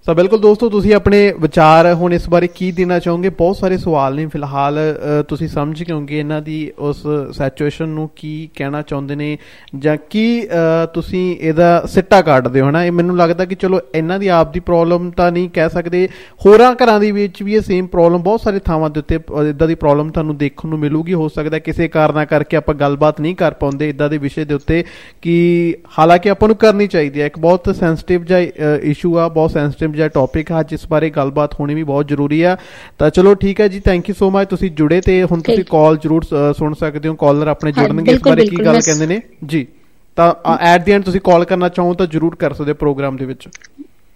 [0.09, 3.29] ਸੋ ਬਿਲਕੁਲ ਦੋਸਤੋ ਤੁਸੀਂ ਆਪਣੇ ਵਿਚਾਰ ਹੁਣ ਇਸ ਬਾਰੇ ਕੀ ਦੇਣਾ ਚਾਹੋਗੇ?
[3.29, 7.01] ਬਹੁਤ ਸਾਰੇ ਸਵਾਲ ਨੇ ਫਿਲਹਾਲ। ਅ, ਤੁਸੀਂ ਸਮਝ ਗਏ ਹੋਗੇ ਇਹਨਾਂ ਦੀ ਉਸ
[7.31, 9.37] ਸਿਚੁਏਸ਼ਨ ਨੂੰ ਕੀ ਕਹਿਣਾ ਚਾਹੁੰਦੇ ਨੇ
[9.79, 12.83] ਜਾਂ ਕੀ ਅ, ਤੁਸੀਂ ਇਹਦਾ ਸਿੱਟਾ ਕੱਢਦੇ ਹੋ ਹਨਾ?
[12.85, 16.07] ਇਹ ਮੈਨੂੰ ਲੱਗਦਾ ਕਿ ਚਲੋ ਇਹਨਾਂ ਦੀ ਆਪ ਦੀ ਪ੍ਰੋਬਲਮ ਤਾਂ ਨਹੀਂ ਕਹਿ ਸਕਦੇ।
[16.45, 19.75] ਹੋਰਾਂ ਘਰਾਂ ਦੇ ਵਿੱਚ ਵੀ ਇਹ ਸੇਮ ਪ੍ਰੋਬਲਮ ਬਹੁਤ ਸਾਰੇ ਥਾਵਾਂ ਦੇ ਉੱਤੇ ਇਦਾਂ ਦੀ
[19.75, 23.89] ਪ੍ਰੋਬਲਮ ਤੁਹਾਨੂੰ ਦੇਖਣ ਨੂੰ ਮਿਲੂਗੀ। ਹੋ ਸਕਦਾ ਕਿਸੇ ਕਾਰਨਾਂ ਕਰਕੇ ਆਪਾਂ ਗੱਲਬਾਤ ਨਹੀਂ ਕਰ ਪਾਉਂਦੇ
[23.89, 24.83] ਇਦਾਂ ਦੇ ਵਿਸ਼ੇ ਦੇ ਉੱਤੇ
[25.21, 25.37] ਕਿ
[25.99, 28.39] ਹਾਲਾਂਕਿ ਆਪਾਂ ਨੂੰ ਕਰਨੀ ਚਾਹੀਦੀ ਹੈ। ਇੱਕ ਬਹੁਤ ਸੈਂਸਿਟਿਵ ਜਿਹਾ
[28.83, 32.55] ਇਸ਼ੂ ਆ ਬਹੁਤ ਸੈਂਸਿਟਿਵ ਜਿਹਾ ਟੌਪਿਕ ਆ ਜਿਸ ਬਾਰੇ ਗੱਲਬਾਤ ਹੋਣੀ ਵੀ ਬਹੁਤ ਜ਼ਰੂਰੀ ਆ
[32.99, 35.97] ਤਾਂ ਚਲੋ ਠੀਕ ਹੈ ਜੀ ਥੈਂਕ ਯੂ ਸੋ ਮਚ ਤੁਸੀਂ ਜੁੜੇ ਤੇ ਹੁਣ ਤੁਸੀਂ। ਕਾਲ
[35.97, 36.23] ਜ਼ਰੂਰ
[36.57, 39.21] ਸੁਣ ਸਕਦੇ ਹੋ ਕਾਲਰ ਆਪਣੇ ਹਾਂ, ਜੁੜਨਗੇ ਇਸ ਬਾਰੇ ਕੀ ਗੱਲ ਕਹਿੰਦੇ ਨੇ?
[39.45, 39.65] ਜੀ
[40.17, 40.33] ਤਾਂ
[40.65, 43.47] ਐਟ ਦੀ ਐਂਡ ਤੁਸੀਂ ਕਾਲ ਕਰਨਾ ਚਾਹੋ ਤਾਂ ਜ਼ਰੂਰ ਕਰ ਸਕਦੇ ਪ੍ਰੋਗਰਾਮ ਦੇ ਵਿੱਚ।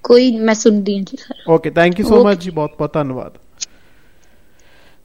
[0.04, 2.24] ਕੋਈ ਮੈਂ ਸੁਣਦੀ ਹਾਂ ਜੀ sir okay thank you so.
[2.26, 3.38] Much ਜੀ ਬਹੁਤ ਬਹੁਤ ਧੰਨਵਾਦ।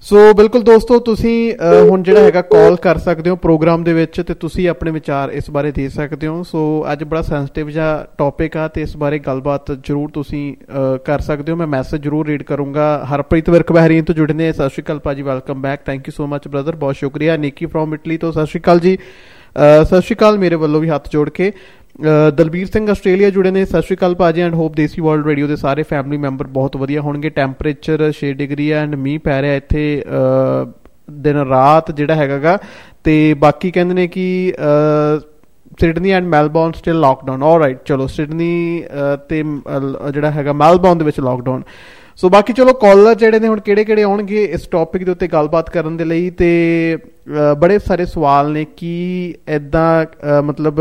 [0.00, 4.20] ਸੋ ਬਿਲਕੁਲ ਦੋਸਤੋ ਤੁਸੀਂ ਅਹ, ਹੁਣ ਜਿਹੜਾ ਹੈਗਾ ਕਾਲ ਕਰ ਸਕਦੇ ਹੋ ਪ੍ਰੋਗਰਾਮ ਦੇ ਵਿੱਚ
[4.26, 8.56] ਤੇ ਤੁਸੀਂ ਆਪਣੇ ਵਿਚਾਰ ਇਸ ਬਾਰੇ ਦੇ ਸਕਦੇ ਹੋ। ਸੋ ਅੱਜ ਬੜਾ ਸੈਂਸਿਟਿਵ ਜਿਹਾ ਟੌਪਿਕ
[8.56, 12.42] ਆ ਤੇ ਇਸ ਬਾਰੇ ਗੱਲਬਾਤ ਜ਼ਰੂਰ ਤੁਸੀਂ ਅਹ, ਕਰ ਸਕਦੇ ਹੋ। ਮੈਂ ਮੈਸੇਜ ਜ਼ਰੂਰ ਰੀਡ
[12.42, 16.12] ਕਰੂੰਗਾ। ਹਰਪ੍ਰੀਤ ਵਿਰਕ ਬਹਿਰੀਨ ਤੋਂ ਜੁੜੇ ਨੇ। ਸਤਿ ਸ਼੍ਰੀ ਅਕਾਲ ਭਾਜੀ welcome back thank you
[16.16, 20.02] so much brother ਬਹੁਤ ਸ਼ੁਕਰੀਆ। ਨਿੱਕੀ ਫਰੋਮ ਇਟਲੀ ਤੋਂ। ਸਤਿ ਸ਼੍ਰੀ ਅਕਾਲ ਜੀ। ਅਹ, ਸਤਿ
[20.02, 21.77] ਸ਼੍ਰੀ ਅਕਾਲ ਮੇਰੇ ਵੱਲੋਂ ਵੀ ਹੱਥ ਜੋੜ ਕੇ। ਅਹ
[22.36, 25.56] ਦਲਬੀਰ ਸਿੰਘ ਆਸਟ੍ਰੇਲੀਆ ਜੁੜੇ ਨੇ। ਸਤਿ ਸ਼੍ਰੀ ਅਕਾਲ ਭਾਜੀ and hope Desi World Radio ਦੇ
[25.56, 30.70] ਸਾਰੇ ਫੈਮਿਲੀ ਮੈਂਬਰ ਬਹੁਤ ਵਧੀਆ ਹੋਣਗੇ। ਟੈਂਪਰੇਚਰ 6 ਡਿਗਰੀ ਐਂਡ ਮੀਂਹ ਪੈ ਰਿਹਾ ਇੱਥੇ ਅਹ,
[31.10, 32.58] ਦਿਨ ਰਾਤ ਜਿਹੜਾ ਹੈਗਾਗਾ।
[33.04, 34.26] ਤੇ ਬਾਕੀ ਕਹਿੰਦੇ ਨੇ ਕਿ
[34.58, 35.18] ਅਹ,
[35.80, 38.52] Sydney and Melbourne still lockdown alright ਚਲੋ ਸਿਡਨੀ
[38.86, 41.62] ਅਹ, ਤੇ ਅਹ, ਜਿਹੜਾ ਹੈਗਾ ਮੈਲਬੌਰਨ ਦੇ ਵਿੱਚ ਲਾਕਡਾਊਨ
[42.16, 45.70] ਸੋ ਬਾਕੀ ਚਲੋ ਕਾਲਰ ਜਿਹੜੇ ਨੇ ਹੁਣ ਕਿਹੜੇ ਕਿਹੜੇ ਆਉਣਗੇ ਇਸ ਟੌਪਿਕ ਦੇ ਉੱਤੇ ਗੱਲਬਾਤ
[45.70, 46.48] ਕਰਨ ਦੇ ਲਈ ਤੇ
[46.96, 50.80] ਅਹ, ਬੜੇ ਸਾਰੇ ਸਵਾਲ ਨੇ ਕਿ ਇਦਾਂ ਮਤਲਬ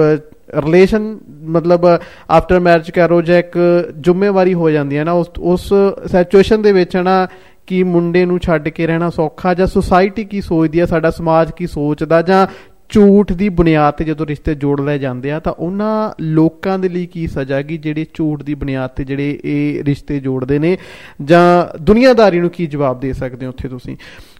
[0.55, 1.85] ਰਿਲੇਸ਼ਨ ਮਤਲਬ
[2.29, 3.57] ਆਫਟਰ ਮੈਰਿਜ ਕਰੋ ਜਾਂ ਇੱਕ
[4.01, 5.73] ਜ਼ਿੰਮੇਵਾਰੀ ਹੋ ਜਾਂਦੀ ਹੈ ਨਾ, ਉਸ ਉਸ
[6.11, 7.27] ਸਿਚੁਏਸ਼ਨ ਦੇ ਵਿੱਚ ਨਾ,
[7.67, 11.67] ਕਿ ਮੁੰਡੇ ਨੂੰ ਛੱਡ ਕੇ ਰਹਿਣਾ ਸੌਖਾ ਜਾਂ ਸੁਸਾਇਟੀ ਕੀ ਸੋਚਦੀ ਹੈ, ਸਾਡਾ ਸਮਾਜ ਕੀ
[11.67, 12.47] ਸੋਚਦਾ ਜਾਂ
[12.89, 17.05] ਝੂਠ ਦੀ ਬੁਨਿਆਦ ਤੇ ਜਦੋਂ ਰਿਸ਼ਤੇ ਜੋੜ ਲਏ ਜਾਂਦੇ ਆ, ਤਾਂ ਉਹਨਾਂ ਲੋਕਾਂ ਦੇ ਲਈ
[17.05, 20.77] ਕੀ ਸਜ਼ਾ ਗੀ ਜਿਹੜੇ ਝੂਠ ਦੀ ਬੁਨਿਆਦ ਤੇ ਜਿਹੜੇ ਇਹ ਰਿਸ਼ਤੇ ਜੋੜਦੇ ਨੇ
[21.23, 23.97] ਜਾਂ ਦੁਨੀਆਦਾਰੀ ਨੂੰ ਕੀ ਜਵਾਬ ਦੇ ਸਕਦੇ ਹੋ ਉੱਥੇ ਤੁਸੀਂ?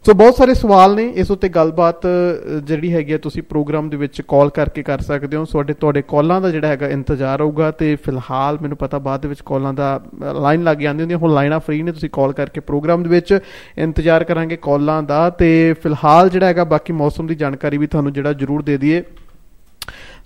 [0.07, 3.97] ਸੋ ਬਹੁਤ ਸਾਰੇ ਸਵਾਲ ਨੇ। ਇਸ ਉੱਤੇ ਗੱਲਬਾਤ ਅ, ਜਿਹੜੀ ਹੈਗੀ ਆ ਤੁਸੀਂ ਪ੍ਰੋਗਰਾਮ ਦੇ
[3.97, 7.95] ਵਿੱਚ ਕਾਲ ਕਰਕੇ ਕਰ ਸਕਦੇ ਹੋ। ਤੁਹਾਡੇ ਤੁਹਾਡੇ ਕਾਲਾਂ ਦਾ ਜਿਹੜਾ ਹੈਗਾ ਇੰਤਜ਼ਾਰ ਹੋਊਗਾ ਤੇ
[7.95, 9.89] ਫਿਲਹਾਲ ਮੈਨੂੰ ਪਤਾ ਬਾਅਦ ਦੇ ਵਿੱਚ ਕਾਲਾਂ ਦਾ
[10.41, 13.39] ਲਾਈਨ ਲੱਗ ਜਾਂਦੀ ਹੁੰਦੀ ਹੁਣ ਲਾਈਨਾਂ ਫ੍ਰੀ ਨੇ ਤੁਸੀਂ ਕਾਲ ਕਰਕੇ ਪ੍ਰੋਗਰਾਮ ਦੇ ਵਿੱਚ
[13.77, 18.33] ਇੰਤਜ਼ਾਰ ਕਰਾਂਗੇ ਕਾਲਾਂ ਦਾ। ਤੇ ਫਿਲਹਾਲ ਜਿਹੜਾ ਹੈਗਾ ਬਾਕੀ ਮੌਸਮ ਦੀ ਜਾਣਕਾਰੀ ਵੀ ਤੁਹਾਨੂੰ ਜਿਹੜਾ
[18.33, 19.03] ਜ਼ਰੂਰ ਦੇ ਦਈਏ।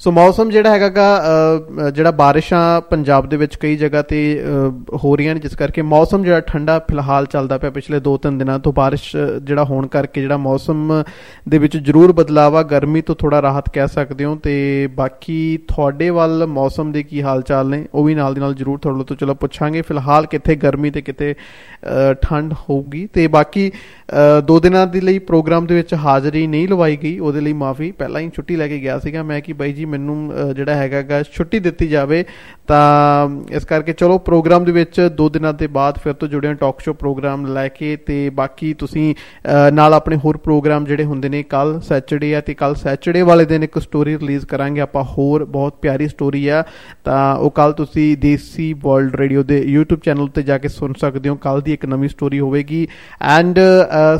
[0.02, 5.16] ਸੋ ਮੌਸਮ ਜਿਹੜਾ ਹੈਗਾਗਾ ਅ, ਜਿਹੜਾ ਬਾਰਿਸ਼ਾਂ ਪੰਜਾਬ ਦੇ ਵਿੱਚ ਕਈ ਜਗ੍ਹਾ ਤੇ ਅ, ਹੋ
[5.16, 9.16] ਰਹੀਆਂ ਨੇ ਜਿਸ ਕਰਕੇ ਮੌਸਮ ਜਿਹੜਾ ਠੰਡਾ ਫਿਲਹਾਲ ਚੱਲਦਾ ਪਿਆ ਪਿਛਲੇ 2-3 ਦਿਨਾਂ ਤੋਂ। ਬਾਰਿਸ਼
[9.16, 11.04] ਅ, ਜਿਹੜਾ ਹੋਣ ਕਰਕੇ ਜਿਹੜਾ ਮੌਸਮ
[11.50, 14.56] ਦੇ ਵਿੱਚ ਜ਼ਰੂਰ ਬਦਲਾਅ ਆ। ਗਰਮੀ ਤੋਂ ਥੋੜਾ ਰਾਹਤ ਕਹਿ ਸਕਦੇ ਹੋ ਤੇ
[14.96, 18.80] ਬਾਕੀ ਤੁਹਾਡੇ ਵੱਲ ਮੌਸਮ ਦੇ ਕੀ ਹਾਲ ਚਾਲ ਨੇ ਉਹ ਵੀ ਨਾਲ ਦੀ ਨਾਲ ਜ਼ਰੂਰ
[18.80, 24.40] ਤੁਹਾਡੇ ਤੋਂ ਚਲੋ ਪੁੱਛਾਂਗੇ। ਫਿਲਹਾਲ ਕਿੱਥੇ ਗਰਮੀ ਤੇ ਕਿਤੇ ਅ, ਠੰਡ ਹੋਊਗੀ ਤੇ ਬਾਕੀ ਅ,
[24.42, 28.22] ਦੋ ਦਿਨਾਂ ਦੇ ਲਈ ਪ੍ਰੋਗਰਾਮ ਦੇ ਵਿੱਚ ਹਾਜ਼ਰੀ ਨਹੀਂ ਲਵਾਈ ਗਈ। ਉਹਦੇ ਲਈ ਮਾਫੀ ਪਹਿਲਾਂ
[28.22, 31.60] ਹੀ ਛੁੱਟੀ ਲੈ ਕੇ ਗਿਆ ਸੀਗਾ ਮੈਂ ਕਿ ਬਾਈ ਜੀ ਮੈਨੂੰ ਅ, ਜਿਹੜਾ ਹੈਗਾਗਾ ਛੁੱਟੀ
[31.62, 32.24] ਦਿੱਤੀ ਜਾਵੇ
[32.68, 36.80] ਤਾਂ ਇਸ ਕਰਕੇ ਚਲੋ ਪ੍ਰੋਗਰਾਮ ਦੇ ਵਿੱਚ ਦੋ ਦਿਨਾਂ ਦੇ ਬਾਅਦ ਫਿਰ ਤੋਂ ਜੁੜੇ ਟਾਕ
[36.80, 41.42] ਸ਼ੋ ਪ੍ਰੋਗਰਾਮ ਲੈ ਕੇ ਤੇ ਬਾਕੀ ਤੁਸੀਂ ਅ, ਨਾਲ ਆਪਣੇ ਹੋਰ ਪ੍ਰੋਗਰਾਮ ਜਿਹੜੇ ਹੁੰਦੇ ਨੇ
[41.46, 45.76] ਕੱਲ ਸੈਚਰਡੇ ਆ ਤੇ ਕੱਲ ਸੈਚਰਡੇ ਵਾਲੇ ਦਿਨ ਇੱਕ ਸਟੋਰੀ ਰਿਲੀਜ਼ ਕਰਾਂਗੇ ਆਪਾਂ ਹੋਰ ਬਹੁਤ
[45.82, 46.64] ਪਿਆਰੀ ਸਟੋਰੀ ਆ
[47.04, 51.30] ਤਾਂ ਉਹ ਕੱਲ ਤੁਸੀਂ ਦੇਸੀ ਵਰਲਡ ਰੇਡੀਓ ਦੇ YouTube ਚੈਨਲ ਤੇ ਜਾ ਕੇ ਸੁਣ ਸਕਦੇ
[51.30, 52.88] ਹੋ ਕੱਲ ਦੀ ਇੱਕ ਨਵੀਂ ਸਟੋਰੀ ਹੋਵੇਗੀ
[53.30, 53.60] ਐਂਡ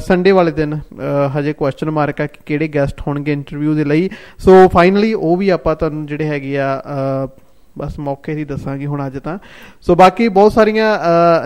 [0.02, 4.10] ਸੰਡੇ ਵਾਲੇ ਦਿਨ ਅ, ਹਜੇ ਕੁਐਸਚਨ ਮਾਰਕ ਆ ਕਿ ਕਿਹੜੇ ਗੈਸਟ ਹੋਣਗੇ ਇੰਟਰਵਿਊ ਦੇ ਲਈ
[4.40, 6.82] ਸੋ ਫਾਈਨਲੀ ਉਹ ਵੀ ਆਪਾਂ ਤੁਹਾਨੂੰ ਜਿਹੜੇ ਹੈਗੇ ਆ
[7.78, 9.38] ਬਸ ਮੌਕੇ ਦੀ ਦੱਸਾਂਗੇ ਹੁਣ ਅੱਜ ਤਾਂ।
[9.82, 10.88] ਸੋ ਬਾਕੀ ਬਹੁਤ ਸਾਰੀਆਂ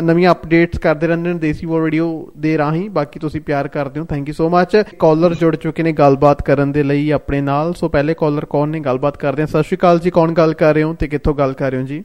[0.03, 2.07] ਨਵੀਆਂ ਅਪਡੇਟਸ ਕਰਦੇ ਰਹਿੰਦੇ ਨੇ ਦੇਸੀ ਵਰਲਡ ਰੇਡੀਓ
[2.37, 5.91] ਦੇ ਰਾਹੀਂ। ਬਾਕੀ ਤੁਸੀਂ ਪਿਆਰ ਕਰਦੇ ਹੋ। Thank you so much caller ਜੁੜ ਚੁੱਕੇ ਨੇ
[5.93, 8.79] ਗੱਲਬਾਤ ਕਰਨ ਦੇ ਲਈ ਆਪਣੇ ਨਾਲ। ਸੋ ਪਹਿਲੇ ਕਾਲਰ ਕੌਣ ਨੇ?
[8.79, 11.53] ਗੱਲਬਾਤ ਕਰਦੇ ਆ ਸਤਿ ਸ਼੍ਰੀ ਅਕਾਲ ਜੀ। ਕੌਣ ਗੱਲ ਕਰ ਰਹੇ ਹੋ ਤੇ ਕਿੱਥੋਂ ਗੱਲ
[11.53, 12.03] ਕਰ ਰਹੇ ਹੋ ਜੀ?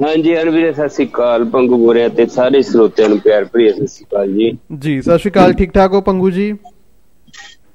[0.00, 4.04] ਹਾਂਜੀ ਅਨਵੀਰੇ ਸਤਿ ਸ੍ਰੀ ਅਕਾਲ। ਪੰਗੂ ਬੋਰਿਆ ਤੇ ਸਾਰੇ ਸਰੋਤਿਆਂ ਨੂੰ ਪਿਆਰ ਭਰੀ ਸਤਿ ਸ੍ਰੀ
[4.04, 6.52] ਅਕਾਲ ਜੀ। ਜੀ ਸਤਿ ਸ਼੍ਰੀ ਅਕਾਲ। ਠੀਕ ਠਾਕ ਹੋ ਪੰਗੂ ਜੀ?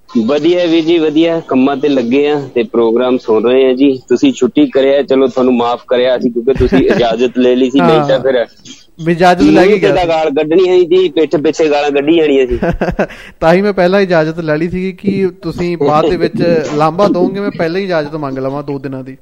[0.10, 4.32] ਵਧੀਆ ਵੀ ਜੀ ਵਧੀਆ। ਕੰਮਾਂ ਤੇ ਲੱਗੇ ਆ ਤੇ ਪ੍ਰੋਗਰਾਮ ਸੁਣ ਰਹੇ ਆ ਜੀ। ਤੁਸੀਂ
[4.34, 8.20] ਛੁੱਟੀ ਕਰਿਆ ਚਲੋ ਤੁਹਾਨੂੰ ਮਾਫ ਕਰਿਆ ਸੀ ਕਿਉਂਕਿ ਤੁਸੀਂ ਇਜਾਜ਼ਤ ਲੈ ਲਈ ਸੀ। ਨਹੀਂ ਤਾਂ
[8.20, 8.46] ਫਿਰ
[9.00, 12.58] ਇਜਾਜ਼ਤ ਲੈ ਕੇ ਗਿਆ ਸੀ। ਗਾਲ ਕੱਢਣੀ ਹੈ ਜੀ ਪਿੱਠ ਪਿੱਛੇ ਗਾਲਾਂ ਕੱਢੀ ਜਾਣੀਆਂ ਸੀ।
[13.40, 16.42] ਤਾਂ ਹੀ ਮੈਂ ਪਹਿਲਾਂ ਇਜਾਜ਼ਤ ਲੈ ਲਈ ਸੀਗੀ ਕਿ ਤੁਸੀਂ ਬਾਅਦ ਦੇ ਵਿੱਚ
[16.78, 19.16] ਲਾਂਬਾ ਦੋਗੇ ਮੈਂ ਪਹਿਲਾਂ ਹੀ ਇਜਾਜ਼ਤ ਮੰਗ ਲਵਾਂ ਦੋ ਦਿਨਾਂ ਦੀ।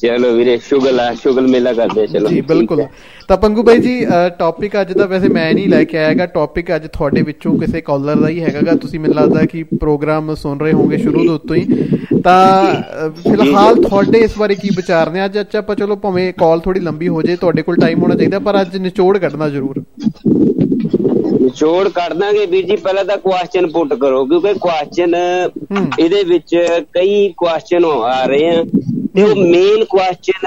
[0.00, 2.84] ਚਲੋ ਵੀਰੇ ਸ਼ੁਗਲ ਆ ਸ਼ੁਗਲ ਮੇਲਾ ਕਰਦੇ ਚਲੋ। ਜੀ ਬਿਲਕੁਲ।
[3.28, 3.94] ਤਾਂ ਪੰਗੂ ਬਾਈ ਜੀ
[4.38, 8.16] ਟੌਪਿਕ ਅੱਜ ਦਾ ਵੈਸੇ ਮੈਂ ਨਹੀਂ ਲੈ ਕੇ ਆਇਆਗਾ ਟੌਪਿਕ ਅੱਜ ਤੁਹਾਡੇ ਵਿੱਚੋਂ ਕਿਸੇ ਕਾਲਰ
[8.20, 12.18] ਦਾ ਹੀ ਹੈਗਾਗਾ। ਤੁਸੀਂ ਮੈਨੂੰ ਲੱਗਦਾ ਕਿ ਪ੍ਰੋਗਰਾਮ ਸੁਣ ਰਹੇ ਹੋਵੋਗੇ ਸ਼ੁਰੂ ਤੋਂ ਉੱਤੋਂ ਹੀ।
[12.24, 15.24] ਤਾਂ ਫਿਲਹਾਲ ਤੁਹਾਡੇ ਇਸ ਬਾਰੇ ਕੀ ਵਿਚਾਰ ਨੇ?
[15.24, 18.38] ਅੱਜ ਅੱਜ ਆਪਾਂ ਚਲੋ ਭਾਵੇਂ ਕਾਲ ਥੋੜੀ ਲੰਬੀ ਹੋ ਜੇ ਤੁਹਾਡੇ ਕੋਲ ਟਾਈਮ ਹੋਣਾ ਚਾਹੀਦਾ
[18.38, 19.82] ਪਰ ਅੱਜ ਨਿਚੋੜ ਕੱਢਣਾ ਜ਼ਰੂਰ।
[21.42, 25.14] ਨਿਚੋੜ ਕੱਢ ਦਾਂਗੇ ਵੀਰ ਜੀ ਪਹਿਲਾਂ ਤਾਂ ਕੁਐਸਚਨ ਪੁੱਟ ਕਰੋ ਕਿਉਂਕਿ ਕੁਐਸਚਨ।
[25.98, 26.56] ਇਹਦੇ ਵਿੱਚ
[26.94, 28.64] ਕਈ ਕੁਐਸਚਨ ਆ ਰਹੇ ਆ
[29.14, 30.46] ਤੇ ਉਹ ਮੇਨ ਕੁਐਸਚਨ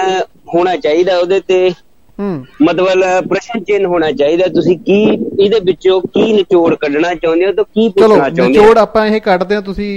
[0.53, 1.71] ਹੋਣਾ ਚਾਹੀਦਾ ਉਹਦੇ ਤੇ।
[2.19, 7.63] ਮਤਲਬ ਪ੍ਰਸ਼ਨ ਚਿੰਨ ਹੋਣਾ ਚਾਹੀਦਾ। ਤੁਸੀਂ ਕੀ ਇਹਦੇ ਵਿੱਚੋਂ ਕੀ ਨਿਚੋੜ ਕੱਢਣਾ ਚਾਹੁੰਦੇ ਹੋ ਤਾਂ
[7.65, 9.89] ਕੀ ਪੁੱਛਣਾ ਚਾਹੁੰਦੇ ਨਿਚੋੜ ਹੋ ਆਪਾਂ ਇਹ ਕੱਢਦੇ ਹਾਂ। ਤੁਸੀਂ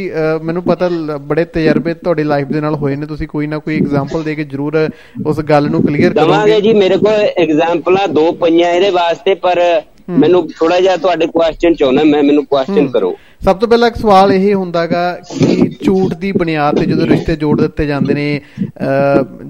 [0.44, 0.88] ਮੈਨੂੰ ਪਤਾ
[1.29, 4.44] ਬੜੇ ਤਜਰਬੇ ਤੁਹਾਡੀ ਲਾਈਫ ਦੇ ਨਾਲ ਹੋਏ ਨੇ। ਤੁਸੀਂ ਕੋਈ ਨਾ ਕੋਈ ਐਗਜ਼ਾਮਪਲ ਦੇ ਕੇ
[4.44, 4.79] ਜ਼ਰੂਰ
[5.26, 9.61] ਉਸ ਗੱਲ ਨੂੰ ਕਲੀਅਰ ਦਵਾਂਗੇ ਕਰੋਗੇ ਜੀ ਮੇਰੇ ਕੋਲ ਐਗਜ਼ਾਮਪਲਾਂ ਦੋ ਪਈਆਂ ਇਹਦੇ ਵਾਸਤੇ ਪਰ
[10.11, 14.32] ਮੈਨੂੰ ਥੋੜਾ ਜਿਹਾ ਤੁਹਾਡੇ ਕੁਐਸਚਨ ਚਾਹੁੰਦਾ ਮੈਂ ਮੈਨੂੰ ਕੁਐਸਚਨ। ਕਰੋ। ਸਭ ਤੋਂ ਪਹਿਲਾਂ ਇੱਕ ਸਵਾਲ
[14.32, 18.40] ਇਹ ਹੁੰਦਾਗਾ ਕਿ ਝੂਠ ਦੀ ਬੁਨਿਆਦ ਤੇ ਜਦੋਂ ਰਿਸ਼ਤੇ ਜੋੜ ਦਿੱਤੇ ਜਾਂਦੇ ਨੇ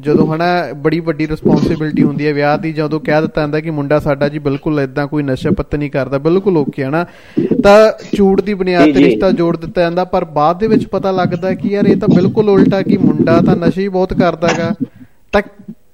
[0.01, 3.99] ਜਦੋਂ ਹਨਾ ਬੜੀ ਵੱਡੀ ਰਿਸਪੌਂਸਿਬਿਲਟੀ ਹੁੰਦੀ ਹੈ ਵਿਆਹ ਦੀ ਜਦੋਂ ਕਹਿ ਦਿੱਤਾ ਜਾਂਦਾ ਕਿ ਮੁੰਡਾ
[3.99, 7.07] ਸਾਡਾ ਜੀ ਬਿਲਕੁਲ ਇਦਾਂ ਕੋਈ ਨਸ਼ਾ ਪੱਤਾ ਨਹੀਂ ਕਰਦਾ ਬਿਲਕੁਲ ਓਕੇ ਹਨਾ
[7.63, 11.55] ਤਾਂ ਝੂਠ ਦੀ ਬੁਨਿਆਦ ਤੇ। ਰਿਸ਼ਤਾ ਜੋੜ ਦਿੱਤਾ ਜਾਂਦਾ ਪਰ ਬਾਅਦ ਦੇ ਵਿੱਚ ਪਤਾ ਲੱਗਦਾ
[11.55, 14.75] ਕਿ ਯਾਰ ਇਹ ਤਾਂ ਬਿਲਕੁਲ ਉਲਟਾ ਕਿ ਮੁੰਡਾ ਤਾਂ ਨਸ਼ੇ ਹੀ ਬਹੁਤ ਕਰਦਾਗਾ
[15.33, 15.43] ਤਾਂ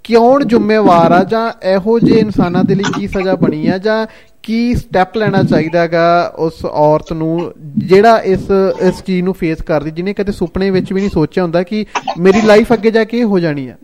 [0.04, 1.22] ਕਿਉਂ ਜ਼ਿੰਮੇਵਾਰ ਆ?
[1.24, 3.78] ਜਾਂ ਇਹੋ ਜਿਹੇ ਇਨਸਾਨਾਂ ਦੇ ਲਈ ਕੀ ਸਜ਼ਾ ਬਣੀ ਆ?
[3.78, 4.06] ਜਾਂ
[4.42, 6.04] ਕੀ ਸਟੈਪ ਲੈਣਾ ਚਾਹੀਦਾਗਾ
[6.38, 7.52] ਉਸ ਔਰਤ ਨੂੰ
[7.86, 8.48] ਜਿਹੜਾ ਇਸ
[8.82, 11.84] ਇਸ ਚੀਜ਼ ਨੂੰ ਫੇਸ ਕਰਦੀ ਜਿਹਨੇ ਕਦੇ ਸੁਪਨੇ ਵਿੱਚ ਵੀ ਨਹੀਂ ਸੋਚਿਆ ਹੁੰਦਾ ਕਿ
[12.18, 13.76] ਮੇਰੀ ਲਾਈਫ ਅੱਗੇ ਜਾ ਕੇ ਇਹ ਹੋ ਜਾਣੀ ਆ?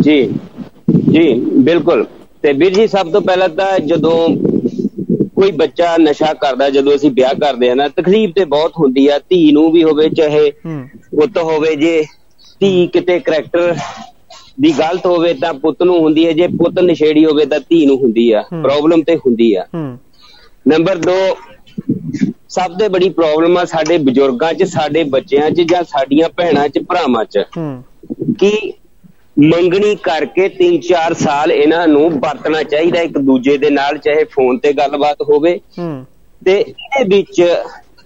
[0.00, 0.22] ਜੀ
[1.10, 1.32] ਜੀ
[1.62, 2.04] ਬਿਲਕੁਲ।
[2.42, 4.16] ਤੇ ਵੀਰ ਜੀ ਸਭ ਤੋਂ ਪਹਿਲਾਂ ਤਾਂ ਜਦੋਂ
[5.36, 9.18] ਕੋਈ ਬੱਚਾ ਨਸ਼ਾ ਕਰਦਾ ਜਦੋਂ ਅਸੀਂ ਵਿਆਹ ਕਰਦੇ ਆ ਨਾ ਤਕਲੀਫ ਤੇ ਬਹੁਤ ਹੁੰਦੀ ਆ।
[9.18, 12.02] ਧੀ ਨੂੰ ਵੀ ਹੋਵੇ ਚਾਹੇ ਪੁੱਤ ਹੋਵੇ ਜੇ
[12.60, 13.74] ਧੀ ਕਿਤੇ ਕਰੈਕਟਰ
[14.58, 17.96] ਦੀ ਗਲਤ ਹੋਵੇ ਤਾਂ ਪੁੱਤ ਨੂੰ ਹੁੰਦੀ ਹੈ ਜੇ ਪੁੱਤ ਨਸ਼ੇੜੀ ਹੋਵੇ ਤਾਂ ਧੀ ਨੂੰ
[17.96, 19.64] ਹੁੰਦੀ ਆ। ਪ੍ਰੋਬਲਮ ਤੇ ਹੁੰਦੀ ਆ।
[20.68, 21.16] ਨੰਬਰ 2
[22.48, 26.78] ਸਭ ਤੋਂ ਬੜੀ ਪ੍ਰੋਬਲਮ ਆ ਸਾਡੇ ਬਜ਼ੁਰਗਾਂ 'ਚ ਸਾਡੇ ਬੱਚਿਆਂ 'ਚ ਜਾਂ ਸਾਡੀਆਂ ਭੈਣਾਂ 'ਚ
[26.78, 27.44] ਭਰਾਵਾਂ 'ਚ।
[28.38, 28.72] ਕਿ
[29.40, 34.72] ਮੰਗਣੀ ਕਰਕੇ 3-4 ਸਾਲ ਇਹਨਾਂ ਨੂੰ ਵਰਤਣਾ ਚਾਹੀਦਾ ਇੱਕ ਦੂਜੇ ਦੇ ਨਾਲ ਚਾਹੇ ਫੋਨ ਤੇ
[34.72, 35.60] ਗੱਲਬਾਤ ਹੋਵੇ।
[36.42, 37.40] ਤੇ ਇਹਦੇ ਵਿੱਚ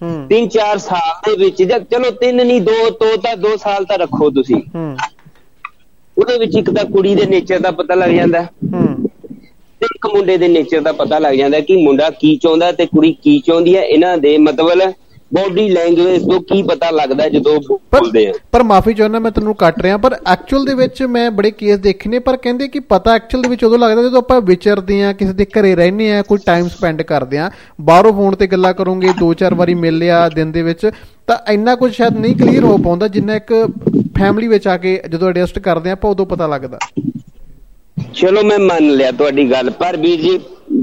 [0.03, 3.99] ਹੂੰ। 3-4 ਸਾਲ ਦੇ ਵਿੱਚ ਜਾਂ ਚਲੋ ਤਿੰਨ ਨਹੀਂ ਦੋ ਤੋਂ ਤਾਂ 2 ਸਾਲ ਤਾਂ
[3.99, 4.63] ਰੱਖੋ ਤੁਸੀਂ।
[6.19, 9.09] ਉਹਦੇ ਵਿੱਚ ਇੱਕ ਤਾਂ ਕੁੜੀ ਦੇ ਨੇਚਰ ਦਾ ਪਤਾ ਲੱਗ ਜਾਂਦਾ। ਹੂੰ।
[9.81, 13.13] ਤੇ ਇੱਕ ਮੁੰਡੇ ਦੇ ਨੇਚਰ ਦਾ ਪਤਾ ਲੱਗ ਜਾਂਦਾ ਕਿ ਮੁੰਡਾ ਕੀ ਚਾਹੁੰਦਾ ਤੇ ਕੁੜੀ
[13.13, 14.93] ਕੀ ਚਾਹੁੰਦੀ ਹੈ। ਇਹਨਾਂ ਦੇ ਮਤਲਬ
[15.35, 19.83] ਬੋਡੀ ਲੈਂਗੁਏਜ ਤੋਂ ਕੀ ਪਤਾ ਲੱਗਦਾ ਜਦੋਂ ਬੋਲਦੇ ਆ। ਪਰ ਮਾਫੀ ਚਾਹੁੰਦਾ ਮੈਂ ਤੈਨੂੰ ਕੱਟ
[19.83, 23.43] ਰਿਹਾ ਪਰ ਐਕਚੁਅਲ ਦੇ ਵਿੱਚ ਮੈਂ ਬੜੇ ਕੇਸ ਦੇਖੇ ਨੇ ਪਰ ਕਹਿੰਦੇ ਕਿ ਪਤਾ ਐਕਚੁਅਲ
[23.43, 26.69] ਦੇ ਵਿੱਚ ਉਦੋਂ ਲੱਗਦਾ ਜਦੋਂ ਆਪਾਂ ਵਿਚਰਦੇ ਆ ਕਿਸੇ ਦੇ ਘਰੇ ਰਹਿੰਦੇ ਆ ਕੋਈ ਟਾਈਮ
[26.69, 27.51] ਸਪੈਂਡ ਕਰਦੇ ਆ
[27.81, 30.91] ਬਾਹਰੋਂ ਫੋਨ ਤੇ ਗੱਲਾਂ ਕਰੋਗੇ ਦੋ ਚਾਰ ਵਾਰੀ ਮਿਲ ਲਿਆ ਦਿਨ ਦੇ ਵਿੱਚ
[31.29, 33.53] ਤਾਂ ਇੰਨਾ ਕੁਝ ਸ਼ਾਇਦ ਨਹੀਂ ਕਲੀਅਰ ਹੋ ਪਾਉਂਦਾ ਜਿੰਨਾ ਇੱਕ
[34.19, 36.79] ਫੈਮਿਲੀ ਵਿੱਚ ਆ ਕੇ ਜਦੋਂ ਐਡਜਸਟ ਕਰਦੇ ਆਪਾਂ ਉਦੋਂ ਪਤਾ ਲੱਗਦਾ।
[38.15, 40.39] ਚਲੋ ਮੈਂ ਮੰਨ ਲਿਆ ਤੁਹਾਡੀ ਗੱਲ ਪਰ ਵੀਰ ਜੀ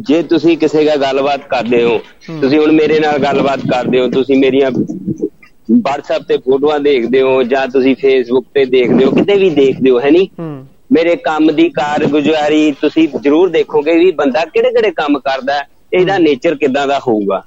[0.09, 1.97] ਜੇ ਤੁਸੀਂ ਕਿਸੇ ਨਾਲ ਗੱਲਬਾਤ ਕਰਦੇ ਹੋ
[2.41, 7.67] ਤੁਸੀਂ ਹੁਣ ਮੇਰੇ ਨਾਲ ਗੱਲਬਾਤ ਕਰਦੇ ਹੋ ਤੁਸੀਂ ਮੇਰੀਆਂ WhatsApp ਤੇ ਫੋਟੋਆਂ ਦੇਖਦੇ ਹੋ ਜਾਂ
[7.67, 13.07] ਤੁਸੀਂ Facebook ਤੇ ਦੇਖਦੇ ਹੋ ਕਿਤੇ ਵੀ ਦੇਖਦੇ ਹੋ ਹੂੰ ਮੇਰੇ ਕੰਮ ਦੀ ਕਾਰਗੁਜ਼ਾਰੀ ਤੁਸੀਂ
[13.23, 15.61] ਜ਼ਰੂਰ ਦੇਖੋਗੇ ਵੀ ਬੰਦਾ ਕਿਹੜੇ ਕਿਹੜੇ ਕੰਮ ਕਰਦਾ
[15.93, 17.41] ਇਹਦਾ ਨੇਚਰ ਕਿਦਾਂ ਦਾ ਹੋਊਗਾ।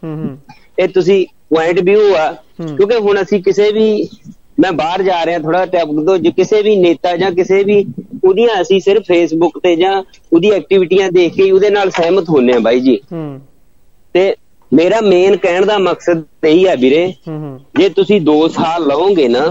[0.78, 2.30] ਇਹ ਤੁਸੀਂ ਪੁਆਇੰਟ ਵਿਊ ਆ।
[2.76, 4.08] ਕਿਉਂਕਿ ਹੁਣ ਅਸੀਂ ਕਿਸੇ ਵੀ
[4.60, 7.84] ਮੈਂ ਬਾਹਰ ਜਾ ਰਿਹਾ ਥੋੜਾ ਟਾਈਮ ਤੋਂ ਜੇ ਕਿਸੇ ਵੀ ਨੇਤਾ ਜਾਂ ਕਿਸੇ ਵੀ
[8.24, 12.52] ਉਹਦੀਆਂ ਅਸੀਂ ਸਿਰਫ ਫੇਸਬੁੱਕ ਤੇ ਜਾਂ ਉਹਦੀ ਐਕਟੀਵਿਟੀਆਂ ਦੇਖ ਕੇ ਹੀ ਉਹਦੇ ਨਾਲ ਸਹਿਮਤ ਹੁੰਨੇ
[12.52, 13.40] ਆ ਬਾਈ ਜੀ। ਹੂੰ।
[14.14, 14.34] ਤੇ
[14.72, 17.06] ਮੇਰਾ ਮੇਨ ਕਹਿਣ ਦਾ ਮਕਸਦ ਇਹੀ ਆ ਵੀਰੇ
[17.78, 19.46] ਜੇ ਤੁਸੀਂ 2 ਸਾਲ ਲਓਗੇ ਨਾ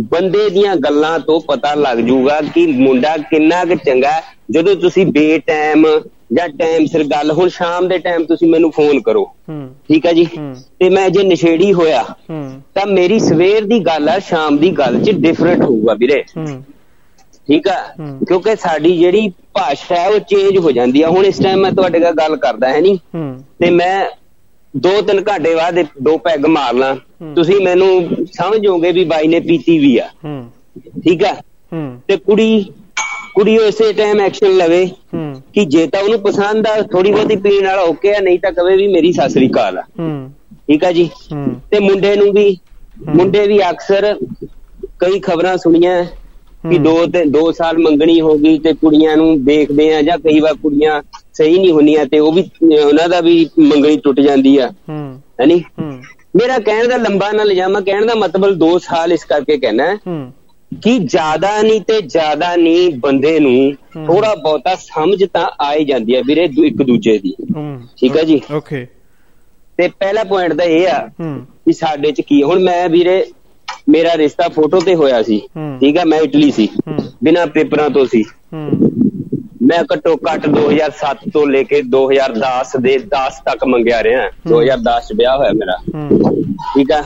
[0.00, 5.38] ਬੰਦੇ ਦੀਆਂ ਗੱਲਾਂ ਤੋਂ ਪਤਾ ਲੱਗ ਜਾਊਗਾ ਕਿ ਮੁੰਡਾ ਕਿੰਨਾ ਕੁ ਚੰਗਾ। ਜਦੋਂ ਤੁਸੀਂ ਬੇ
[5.38, 5.86] ਟਾਈਮ
[6.30, 9.24] ਜਾਂ ਟਾਈਮ ਸਿਰ ਗੱਲ ਹੁਣ ਸ਼ਾਮ ਦੇ ਟਾਈਮ ਤੁਸੀਂ ਮੈਨੂੰ ਫੋਨ ਕਰੋ।
[9.88, 10.26] ਠੀਕ ਹੈ ਜੀ।
[10.78, 12.04] ਤੇ ਮੈਂ ਜੇ ਨਸ਼ੇੜੀ ਹੋਇਆ
[12.74, 16.22] ਤਾਂ ਮੇਰੀ ਸਵੇਰ ਦੀ ਗੱਲ ਆ ਸ਼ਾਮ ਦੀ ਗੱਲ 'ਚ ਡਿਫਰੈਂਟ ਹੋਊਗਾ ਵੀਰੇ।
[17.48, 17.76] ਠੀਕ ਆ।
[18.26, 21.98] ਕਿਉਂਕਿ ਸਾਡੀ ਜਿਹੜੀ ਭਾਸ਼ਾ ਹੈ ਉਹ ਚੇਂਜ ਹੋ ਜਾਂਦੀ ਆ। ਹੁਣ ਇਸ ਟਾਈਮ ਮੈਂ ਤੁਹਾਡੇ
[21.98, 22.98] ਨਾਲ ਗੱਲ ਕਰਦਾ ਹੈ ਨਹੀਂ
[23.60, 24.06] ਤੇ ਮੈਂ
[24.74, 26.94] ਦੋ ਤਿੰਨ ਘੰਟੇ ਬਾਅਦ ਦੋ ਪੈਗ ਮਾਰ ਲਾਂ।
[27.34, 27.88] ਤੁਸੀਂ ਮੈਨੂੰ
[28.32, 30.08] ਸਮਝੋਗੇ ਵੀ ਬਾਈ ਨੇ ਪੀਤੀ ਵੀ ਆ।
[31.04, 31.34] ਠੀਕ ਆ?
[32.08, 32.64] ਤੇ ਕੁੜੀ
[33.34, 34.84] ਕੁੜੀ ਉਸੇ ਟਾਈਮ ਐਕਸ਼ਨ ਲਵੇ
[35.54, 38.76] ਕਿ ਜੇ ਤਾਂ ਉਹਨੂੰ ਪਸੰਦ ਆ ਥੋੜੀ ਬਹੁਤੀ ਪੀਣ ਵਾਲਾ ਓਕੇ ਆ ਨਹੀਂ ਤਾਂ ਕਵੇ
[38.76, 39.82] ਵੀ ਮੇਰੀ ਸਾਸਰੀ ਕਾਲ ਆ।
[40.68, 41.08] ਠੀਕ ਆ ਜੀ?
[41.70, 42.56] ਤੇ ਮੁੰਡੇ ਨੂੰ ਵੀ
[43.08, 44.14] ਮੁੰਡੇ ਵੀ ਅਕਸਰ
[44.98, 49.44] ਕਈ ਖਬਰਾਂ ਸੁਣੀਆਂ ਕਿ ਹੂੰ। ਦੋ ਤੇ 2 ਸਾਲ ਮੰਗਣੀ ਹੋ ਗਈ ਤੇ ਕੁੜੀਆਂ ਨੂੰ
[49.44, 51.00] ਦੇਖਦੇ ਆ ਜਾਂ ਕਈ ਵਾਰ ਕੁੜੀਆਂ
[51.34, 52.44] ਸਹੀ ਨਹੀਂ ਹੁੰਦੀਆਂ ਤੇ ਉਹ ਵੀ
[52.78, 55.62] ਉਹਨਾਂ ਦਾ ਵੀ ਮੰਗਣੀ ਟੁੱਟ ਜਾਂਦੀ ਆ। ਹੂੰ। ਹੈਨੀ
[56.36, 60.32] ਮੇਰਾ ਕਹਿਣ ਦਾ ਲੰਬਾ ਨਾ ਲਿਜਾਵਾਂ ਕਹਿਣ ਦਾ ਮਤਲਬ 2 ਸਾਲ ਇਸ ਕਰਕੇ ਕਹਿਣਾ। ਹੂੰ।
[60.82, 63.72] ਕਿ ਜ਼ਿਆਦਾ ਨਹੀਂ ਤੇ ਜ਼ਿਆਦਾ ਨਹੀਂ ਬੰਦੇ ਨੂੰ
[64.06, 68.16] ਥੋੜਾ ਬਹੁਤਾ ਸਮਝ ਤਾਂ ਆ ਹੀ ਜਾਂਦੀ ਹੈ ਵੀਰੇ ਦੂ- ਇੱਕ ਦੂਜੇ ਦੀ। ਹੂੰ। ਠੀਕ
[68.16, 68.40] ਹੈ ਜੀ?
[68.54, 68.86] ਓਕੇ।
[69.76, 73.26] ਤੇ ਪਹਿਲਾ ਪੁਆਇੰਟ ਤਾਂ ਇਹ ਆ ਹੂੰ। ਕਿ ਸਾਡੇ ਚ ਕੀ ਹੁਣ ਮੈਂ ਵੀਰੇ
[73.88, 77.90] ਮੇਰਾ ਰਿਸ਼ਤਾ ਫੋਟੋ ਤੇ ਹੋਇਆ ਸੀ। ਹੂੰ। ਠੀਕ ਹੈ ਮੈਂ ਇਟਲੀ ਸੀ। ਹੂੰ। ਬਿਨਾਂ ਪੇਪਰਾਂ
[77.90, 78.70] ਤੋਂ ਸੀ। ਹੂੰ।
[79.62, 85.12] ਮੈਂ ਘੱਟੋ ਘੱਟ 2007 ਤੋਂ ਲੈ ਕੇ 2010 ਦੇ 10 ਤੱਕ ਮੰਗਿਆ ਰਿਹਾ। 2010 ਚ
[85.12, 87.04] ਵਿਆਹ ਹੋਇਆ ਮੇਰਾ। ਹੂੰ। ਠੀਕ ਆ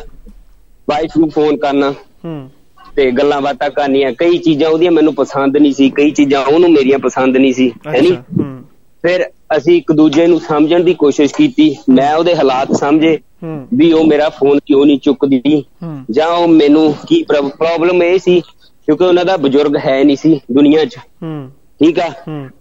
[0.90, 2.50] ਵਾਈਫ ਨੂੰ ਫੋਨ ਕਰਨਾ। ਹੂੰ।
[2.98, 6.98] ਤੇ ਗੱਲਾਂ ਬਾਤਾਂ ਕਰਨੀਆਂ ਕਈ ਚੀਜ਼ਾਂ ਉਹਦੀਆਂ ਮੈਨੂੰ ਪਸੰਦ ਨਹੀਂ ਸੀ ਕਈ ਚੀਜ਼ਾਂ ਉਹਨੂੰ ਮੇਰੀਆਂ
[6.98, 8.10] ਪਸੰਦ ਨਹੀਂ ਸੀ ਹੈਨੀ
[9.04, 9.24] ਫਿਰ
[9.56, 13.18] ਅਸੀਂ ਇੱਕ ਦੂਜੇ ਨੂੰ ਸਮਝਣ ਦੀ ਕੋਸ਼ਿਸ਼ ਕੀਤੀ ਮੈਂ ਉਹਦੇ ਹਾਲਾਤ ਸਮਝੇ
[13.74, 15.64] ਵੀ ਉਹ ਮੇਰਾ ਫੋਨ ਕਿਉਂ ਨਹੀਂ ਚੁੱਕਦੀ?
[16.10, 20.84] ਜਾਂ ਉਹ ਮੈਨੂੰ ਕੀ ਪ੍ਰੋਬਲਮ ਇਹ ਸੀ ਕਿਉਂਕਿ ਉਹਨਾਂ ਦਾ ਬਜ਼ੁਰਗ ਹੈ ਨਹੀਂ ਸੀ ਦੁਨੀਆ
[20.84, 20.98] 'ਚ।
[21.80, 22.10] ਠੀਕ ਆ?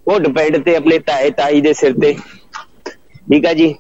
[0.08, 2.13] ਉਹ ਡਿਪੈਂਡ ਤੇ ਆਪਣੇ ਤਾਏ ਤਾਈ ਦੇ ਸਿਰ ਤੇ।
[3.30, 3.73] ਠੀਕ ਆ ਜੀ?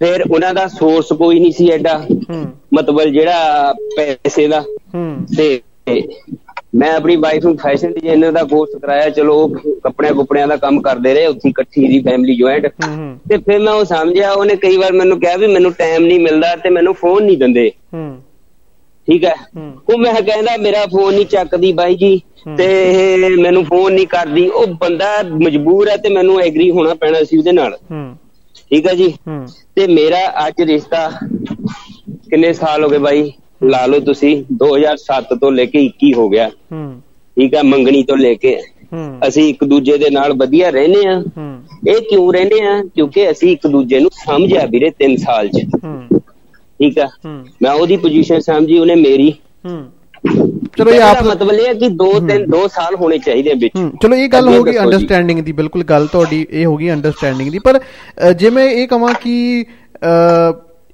[0.00, 1.98] ਫਿਰ ਉਹਨਾਂ ਦਾ ਸੋਰਸ ਕੋਈ ਨਹੀਂ ਸੀ ਐਡਾ।
[2.30, 4.60] ਹੂੰ। ਮਤਲਬ ਜਿਹੜਾ ਪੈਸੇ ਦਾ।
[4.94, 5.60] ਹੂੰ। ਤੇ
[6.74, 9.54] ਮੈਂ ਆਪਣੀ ਵਾਈਫ ਨੂੰ ਫੈਸ਼ਨ ਡਿਜ਼ਾਈਨਰ ਦਾ ਕੋਰਸ ਕਰਾਇਆ। ਚਲੋ ਉਹ
[9.84, 12.66] ਕੱਪੜਿਆਂ ਕੁਪੜਿਆਂ ਦਾ ਕੰਮ ਕਰਦੇ ਰਹੇ। ਉੱਥੇ ਇਕੱਠੀ ਦੀ ਫੈਮਿਲੀ ਜੁਆਇੰਟ
[13.28, 16.54] ਤੇ ਫਿਰ ਮੈਂ ਉਹ ਸਮਝਿਆ ਉਹਨੇ ਕਈ ਵਾਰ ਮੈਨੂੰ ਕਿਹਾ ਵੀ ਮੈਨੂੰ ਟਾਈਮ ਨਹੀਂ ਮਿਲਦਾ
[16.56, 17.70] ਤੇ ਮੈਨੂੰ ਫੋਨ ਨਹੀਂ ਦਿੰਦੇ।
[19.08, 19.34] ਠੀਕ ਹੈ?
[19.88, 22.20] ਉਹ ਮੈਂ ਕਹਿੰਦਾ ਮੇਰਾ ਫੋਨ ਨਹੀਂ ਚੱਕਦੀ ਬਾਈ ਜੀ।
[22.56, 25.06] ਤੇ ਇਹ ਮੈਨੂੰ ਫੋਨ ਨਹੀਂ ਕਰਦੀ। ਉਹ ਬੰਦਾ
[25.44, 28.16] ਮਜਬੂਰ ਹੈ ਤੇ ਮੈਨੂੰ ਐਗਰੀ ਹੋਣਾ ਪੈਣਾ ਸੀ ਉਹਦੇ ਨਾਲ। ਹੂੰ।
[28.70, 29.14] ਠੀਕ ਹੈ ਜੀ?
[29.74, 31.10] ਤੇ ਮੇਰਾ ਅੱਜ ਰਿਸ਼ਤਾ
[32.30, 33.32] ਕਿੰਨੇ ਸਾਲ ਹੋ ਗਏ ਬਾਈ?
[33.64, 36.50] ਲਾ ਲਓ ਤੁਸੀਂ 2007 ਤੋਂ ਲੈ ਕੇ 21 ਹੋ ਗਿਆ।
[37.36, 38.56] ਠੀਕ ਹੈ ਮੰਗਣੀ ਤੋਂ ਲੈ ਕੇ।
[39.28, 41.22] ਅਸੀਂ ਇੱਕ ਦੂਜੇ ਦੇ ਨਾਲ ਵਧੀਆ ਰਹਿੰਦੇ ਆ।
[41.88, 42.82] ਇਹ ਕਿਉਂ ਰਹਿੰਦੇ ਆ?
[42.94, 45.64] ਕਿਉਂਕਿ ਅਸੀਂ ਇੱਕ ਦੂਜੇ ਨੂੰ ਸਮਝਿਆ ਵੀਰੇ 3 ਸਾਲ ਚ।
[46.80, 47.08] ਠੀਕ ਆ?
[47.62, 49.34] ਮੈਂ ਉਹਦੀ ਪੋਜੀਸ਼ਨ ਸਮਝੀ ਉਹਨੇ ਮੇਰੀ।
[50.76, 54.16] ਚਲੋ ਇਹ ਆਪ ਮਤਲਬ ਇਹ ਹੈ ਕਿ 2 3 2 ਸਾਲ ਹੋਣੇ ਚਾਹੀਦੇ ਵਿੱਚ। ਚਲੋ
[54.16, 57.80] ਇਹ ਗੱਲ ਹੋ ਗਈ। ਅੰਡਰਸਟੈਂਡਿੰਗ ਦੀ ਬਿਲਕੁਲ ਗੱਲ ਤੁਹਾਡੀ ਇਹ ਹੋ ਗਈ ਅੰਡਰਸਟੈਂਡਿੰਗ ਦੀ। ਪਰ
[58.36, 59.64] ਜੇ ਮੈਂ ਇਹ ਕਹਾਂ ਕਿ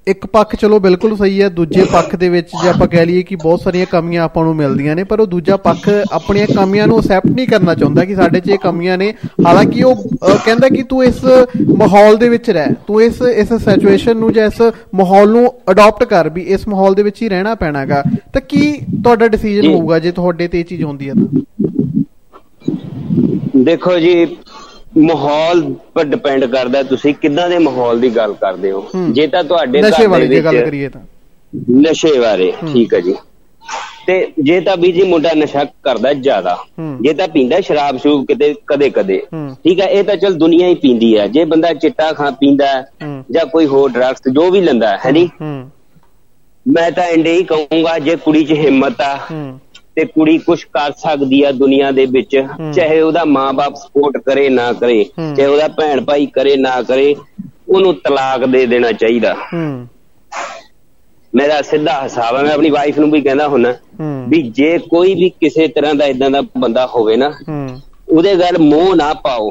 [0.06, 3.36] ਇੱਕ ਪੱਖ ਚਲੋ ਬਿਲਕੁਲ ਸਹੀ ਹੈ ਦੂਜੇ ਪੱਖ ਦੇ ਵਿੱਚ ਜੇ ਆਪਾਂ ਕਹਿ ਲਈਏ ਕਿ
[3.36, 7.26] ਬਹੁਤ ਸਾਰੀਆਂ ਕਮੀਆਂ ਆਪਾਂ ਨੂੰ ਮਿਲਦੀਆਂ ਨੇ ਪਰ ਉਹ ਦੂਜਾ ਪੱਖ ਆਪਣੀਆਂ ਕਮੀਆਂ ਨੂੰ ਅਸੈਪਟ
[7.26, 9.12] ਨਹੀਂ ਕਰਨਾ ਚਾਹੁੰਦਾ ਕਿ ਸਾਡੇ 'ਚ ਇਹ ਕਮੀਆਂ ਨੇ।
[9.46, 10.02] ਹਾਲਾਂਕਿ ਉਹ
[10.44, 11.24] ਕਹਿੰਦਾ ਕਿ ਤੂੰ ਇਸ
[11.78, 14.60] ਮਾਹੌਲ ਦੇ ਵਿੱਚ ਰਹਿ ਤੂੰ ਇਸ ਇਸ ਸਿਚੁਏਸ਼ਨ ਨੂੰ ਜਾਂ ਇਸ
[14.94, 19.28] ਮਾਹੌਲ ਨੂੰ ਅਡਾਪਟ ਕਰ ਵੀ ਇਸ ਮਾਹੌਲ ਦੇ ਵਿੱਚ ਹੀ ਰਹਿਣਾ ਪੈਣਾਗਾ। ਤਾਂ ਕੀ ਤੁਹਾਡਾ
[19.28, 21.40] ਡਿਸੀਜਨ। ਹੋਊਗਾ ਜੇ ਤੁਹਾਡੇ ਤੇ ਇਹ ਚੀਜ਼ ਹੁੰਦੀ ਹੈ ਤਾਂ?
[23.64, 24.24] ਦੇਖੋ ਜੀ
[24.92, 25.62] ਮਾਹੌਲ
[25.94, 30.06] ਪਰ ਡਿਪੈਂਡ ਕਰਦਾ ਤੁਸੀਂ ਕਿੱਦਾਂ ਦੇ ਮਾਹੌਲ ਦੀ ਗੱਲ ਕਰਦੇ ਹੋ। ਜੇ ਤਾਂ ਤੁਹਾਡੇ ਨਸ਼ੇ
[30.06, 31.00] ਵਾਲੀ ਦੇ ਗੱਲ ਕਰੀਏ ਤਾਂ
[31.80, 33.14] ਨਸ਼ੇ ਬਾਰੇ। ਠੀਕ ਹੈ ਜੀ
[34.06, 36.56] ਤੇ ਜੇ ਤਾਂ ਵੀ ਜੀ ਮੁੰਡਾ ਨਸ਼ਾ ਕਰਦਾ ਜ਼ਿਆਦਾ।
[37.00, 39.20] ਜੇ ਤਾਂ ਪੀਂਦਾ ਸ਼ਰਾਬ ਸ਼ੂਬ ਕਿਤੇ ਕਦੇ ਕਦੇ।
[39.64, 42.72] ਠੀਕ ਹੈ ਇਹ ਤਾਂ ਚਲ ਦੁਨੀਆ ਹੀ ਪੀਂਦੀ ਹੈ ਜੇ ਬੰਦਾ ਚਿੱਟਾ ਖਾ ਪੀਂਦਾ।
[43.30, 45.70] ਜਾਂ ਕੋਈ ਹੋਰ ਡਰੱਗਸ ਜੋ ਵੀ ਲੈਂਦਾ ਹੈ ਨੀ ਹੂੰ
[46.66, 49.14] ਮੈਂ ਤਾਂ ਇੰਡੇ ਹੀ ਕਹੂੰਗਾ ਜੇ ਕੁੜੀ 'ਚ ਹਿੰਮਤ ਆ
[49.96, 52.36] ਤੇ ਕੁੜੀ ਕੁਝ ਕਰ ਸਕਦੀ ਆ ਦੁਨੀਆ ਦੇ ਵਿੱਚ
[52.74, 57.14] ਚਾਹੇ ਉਹਦਾ ਮਾਪੇ ਸਪੋਰਟ ਕਰੇ ਨਾ ਕਰੇ। ਚਾਹੇ ਉਹਦਾ ਭੈਣ ਭਾਈ ਕਰੇ ਨਾ ਕਰੇ
[57.68, 59.34] ਉਹਨੂੰ ਤਲਾਕ ਦੇ ਦੇਣਾ ਚਾਹੀਦਾ।
[61.32, 63.74] ਮੇਰਾ ਸਿੱਧਾ ਹਿਸਾਬ ਹੈ ਮੈਂ ਆਪਣੀ ਵਾਈਫ ਨੂੰ ਵੀ ਕਹਿੰਦਾ ਹੁੰਨਾ
[64.28, 67.30] ਵੀ ਜੇ ਕੋਈ ਵੀ ਕਿਸੇ ਤਰ੍ਹਾਂ ਦਾ ਇਦਾਂ ਦਾ ਬੰਦਾ ਹੋਵੇ ਨਾ
[68.12, 69.50] ਉਹਦੇ ਗੱਲ ਮੋਹ ਨਾ ਪਾਓ।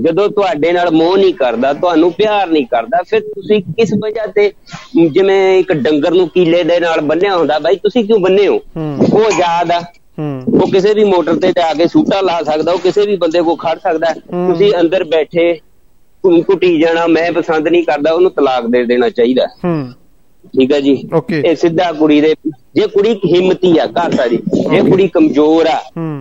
[0.00, 4.50] ਜਦੋਂ ਤੁਹਾਡੇ ਨਾਲ ਮੋਹ ਨਹੀਂ ਕਰਦਾ ਤੁਹਾਨੂੰ ਪਿਆਰ ਨਹੀਂ ਕਰਦਾ ਫਿਰ ਤੁਸੀਂ ਕਿਸ ਵਜ੍ਹਾ ਤੇ
[5.10, 8.54] ਜਿਵੇਂ ਇੱਕ ਡੰਗਰ ਨੂੰ ਕੀਲੇ ਦੇ ਨਾਲ ਬੰਨਿਆ ਹੁੰਦਾ ਬਾਈ ਤੁਸੀਂ ਕਿਉਂ ਬੰਨੇ ਹੋ।
[9.12, 9.80] ਉਹ ਆਜ਼ਾਦ ਆ।
[10.54, 13.54] ਉਹ ਕਿਸੇ ਵੀ ਮੋਟਰ ਤੇ ਜਾ ਕੇ ਸੂਟਾ ਲਾ ਸਕਦਾ ਉਹ ਕਿਸੇ ਵੀ ਬੰਦੇ ਕੋ
[13.56, 15.52] ਖੜ ਸਕਦਾ। ਤੁਸੀਂ ਅੰਦਰ ਬੈਠੇ
[16.24, 19.46] ਘੁੱਟੀ ਜਾਣਾ ਮੈਂ ਪਸੰਦ ਨਹੀਂ ਕਰਦਾ ਉਹਨੂੰ ਤਲਾਕ ਦੇ ਦੇਣਾ ਚਾਹੀਦਾ।
[20.44, 20.94] ਠੀਕ ਹੈ ਜੀ.
[21.44, 22.34] ਇਹ ਸਿੱਧਾ ਕੁੜੀ ਦੇ
[22.74, 24.36] ਜੇ ਕੁੜੀ ਹਿੰਮਤੀ ਆ ਘਰ ਸਾਰੀ
[24.70, 24.80] ਜੇ.
[24.80, 25.76] ਕੁੜੀ ਕਮਜ਼ੋਰ ਆ।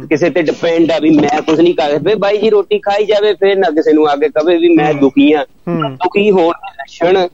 [0.10, 3.34] ਕਿਸੇ ਤੇ ਡਿਪੈਂਡ ਆ ਵੀ ਮੈਂ ਕੁਝ ਨਹੀਂ ਕਰ ਫੇ ਬਾਈ ਜੀ ਰੋਟੀ ਖਾਈ ਜਾਵੇ
[3.34, 7.28] ਫੇਰ ਨਾ ਕਿਸੇ ਨੂੰ ਆ ਕੇ ਕਵੇ ਵੀ ਮੈਂ ਦੁਖੀ ਆ। ਦੁਖੀ ਹੋਣ ਦੇ ਲੱਛਣ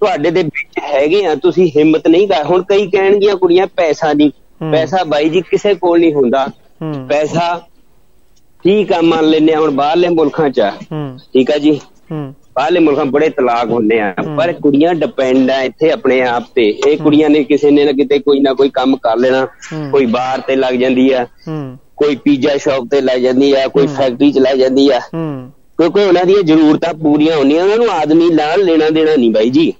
[0.00, 4.30] ਤੁਹਾਡੇ ਦੇ ਵਿੱਚ ਹੈਗੇ ਆ ਤੁਸੀਂ ਹਿੰਮਤ ਨਹੀਂ ਕਰ ਹੁਣ ਕਈ ਕਹਿਣਗੀਆਂ ਕੁੜੀਆਂ ਪੈਸਾ ਨਹੀਂ।
[4.72, 6.46] ਪੈਸਾ ਬਾਈ ਜੀ ਕਿਸੇ ਕੋਲ ਨਹੀਂ ਹੁੰਦਾ।
[7.08, 7.60] ਪੈਸਾ
[8.64, 10.60] ਠੀਕ ਆ ਮੰਨ ਲੈਨੇ ਹੁਣ ਬਾਹਰਲੇ ਮੁਲਕਾਂ 'ਚ
[11.32, 11.80] ਠੀਕ ਆ ਜੀ?
[12.56, 16.96] ਬਾਹਰਲੇ ਮੁਲਕਾਂ ਬੜੇ ਤਲਾਕ ਹੁੰਦੇ ਆ। ਪਰ ਕੁੜੀਆਂ ਡਿਪੈਂਡ ਆ ਇੱਥੇ ਆਪਣੇ ਆਪ ਤੇ। ਇਹ
[16.98, 19.46] ਕੁੜੀਆਂ ਨੇ ਕਿਸੇ ਨੇ ਨਾ ਕਿਤੇ ਕੋਈ ਨਾ ਕੋਈ ਕੰਮ ਕਰ ਲੈਣਾ।
[19.92, 21.26] ਕੋਈ ਬਾਹਰ ਤੇ ਲੱਗ ਜਾਂਦੀ ਆ
[21.96, 25.00] ਕੋਈ ਪੀਜ਼ਾ ਸ਼ਾਪ ਤੇ ਲੱਗ ਜਾਂਦੀ ਆ ਕੋਈ। ਫੈਕਟਰੀ 'ਚ ਲੱਗ ਜਾਂਦੀ ਆ।
[25.78, 29.72] ਕਿਉਂਕਿ ਉਹਨਾਂ ਦੀਆਂ ਜ਼ਰੂਰਤਾਂ ਪੂਰੀਆਂ ਹੁੰਦੀਆਂ ਉਹਨਾਂ ਨੂੰ ਆਦਮੀ ਨਾਲ ਲੈਣਾ ਦੇਣਾ ਨਹੀਂ ਬਾਈ ਜੀ।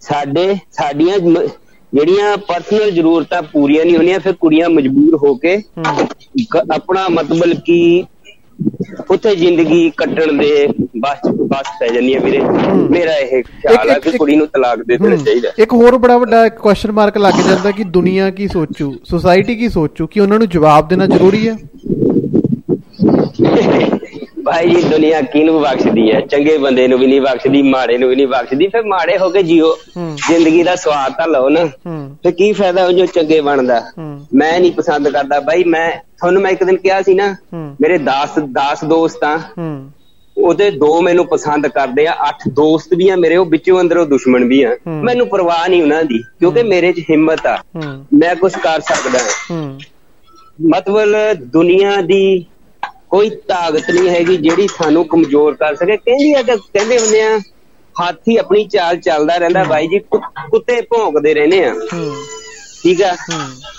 [0.00, 5.56] ਸਾਡੇ ਸਾਡੀਆਂ ਜਿਹੜੀਆਂ ਪਰਸਨਲ ਜ਼ਰੂਰਤਾਂ ਪੂਰੀਆਂ ਨਹੀਂ ਹੁੰਦੀਆਂ ਫਿਰ ਕੁੜੀਆਂ ਮਜਬੂਰ ਹੋ। ਕੇ
[6.74, 8.04] ਆਪਣਾ ਮਤਲਬ ਕਿ
[9.10, 12.40] ਉੱਥੇ ਜ਼ਿੰਦਗੀ ਕੱਟਣ ਦੇ ਬਸ ਬਸ ਪੈ ਜਾਂਦੀਆਂ ਵੀਰੇ।
[12.90, 16.18] ਮੇਰਾ ਇਹ ਖਿਆਲ ਇੱਕ- ਕਿ ਕੁੜੀ ਨੂੰ ਤਲਾਕ ਦੇ ਦੇਣਾ ਹੂੰ। ਚਾਹੀਦਾ ਇੱਕ ਹੋਰ ਬੜਾ
[16.18, 18.94] ਵੱਡਾ ਕੁਐਸਚਨ ਮਾਰਕ ਲੱਗ ਜਾਂਦਾ ਕਿ ਦੁਨੀਆ ਕੀ ਸੋਚੂ?
[19.04, 20.06] ਸੋਸਾਇਟੀ ਕੀ ਸੋਚੂ?
[20.06, 21.54] ਕਿ ਉਹਨਾਂ ਨੂੰ ਜਵਾਬ ਦੇਣਾ ਜ਼ਰੂਰੀ ਹੈ?
[24.44, 26.20] ਭਾਈ ਜੀ ਦੁਨੀਆ ਕਿਹਨੂੰ ਬਖਸ਼ਦੀ ਹੈ?
[26.20, 29.42] ਚੰਗੇ ਬੰਦੇ ਨੂੰ ਵੀ ਨਹੀਂ ਬਖਸ਼ਦੀ ਮਾੜੇ ਨੂੰ ਵੀ ਨਹੀਂ ਬਖਸ਼ਦੀ ਫਿਰ ਮਾੜੇ ਹੋ ਕੇ
[29.42, 31.64] ਜੀਓ। ਜ਼ਿੰਦਗੀ ਦਾ ਸਵਾਦ ਤਾਂ ਲਓ ਨਾ।
[32.22, 33.80] ਫਿਰ ਕੀ ਫਾਇਦਾ ਉਹ ਜੋ ਚੰਗੇ ਬਣਦਾ?
[34.34, 37.34] ਮੈਂ ਨਹੀਂ ਪਸੰਦ ਕਰਦਾ। ਬਾਈ ਮੈਂ ਤੁਹਾਨੂੰ ਮੈਂ ਇੱਕ ਦਿਨ ਕਿਹਾ ਸੀ ਨਾ
[37.80, 39.38] ਮੇਰੇ 10 10 ਦੋਸਤ ਆ।
[40.38, 44.44] ਉਹਦੇ ਦੋ ਮੈਨੂੰ ਪਸੰਦ ਕਰਦੇ ਆ। ਅੱਠ ਦੋਸਤ ਵੀ ਆ ਮੇਰੇ ਉਹ ਵਿੱਚੋਂ ਅੰਦਰੋਂ ਦੁਸ਼ਮਣ
[44.44, 47.58] ਵੀ ਆ। ਮੈਨੂੰ ਪਰਵਾਹ ਨਹੀਂ ਉਹਨਾਂ ਦੀ ਕਿਉਂਕਿ ਮੇਰੇ 'ਚ ਹਿੰਮਤ ਆ।
[48.14, 49.18] ਮੈਂ ਕੁਝ ਕਰ ਸਕਦਾ।
[50.68, 52.44] ਮਤਲਬ ਦੁਨੀਆ ਦੀ
[53.14, 57.38] ਕੋਈ ਤਾਕਤ ਨਹੀਂ ਹੈਗੀ ਜਿਹੜੀ ਸਾਨੂੰ ਕਮਜ਼ੋਰ ਕਰ ਸਕੇ। ਕਹਿੰਦੀ ਆ ਕਿ ਕਹਿੰਦੇ ਹੁੰਦੇ ਆ
[57.96, 61.74] ਹਾਥੀ ਆਪਣੀ ਚਾਲ ਚੱਲਦਾ ਰਹਿੰਦਾ ਬਾਈ ਜੀ ਕੁੱਤੇ ਭੌਂਕਦੇ ਰਹਿੰਦੇ ਆ।
[62.82, 63.14] ਠੀਕ ਆ?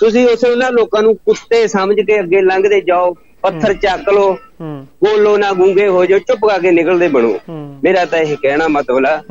[0.00, 4.08] ਤੁਸੀਂ ਉਸ ਉਹਨਾਂ ਲੋਕਾਂ ਨੂੰ ਕੁੱਤੇ ਸਮਝ ਕੇ ਅੱਗੇ ਲੰਘਦੇ ਜਾਓ ਪੱਥਰ ਚੱਕ
[4.60, 7.38] ਹੂੰ। ਬੋਲੋ ਨਾ ਗੂੰਗੇ ਹੋ ਜਾਓ ਚੁੱਪ ਕਰਕੇ ਨਿਕਲਦੇ ਬਣੋ।
[7.82, 8.68] ਮੇਰਾ ਤਾਂ ਇਹ ਕਹਿਣਾ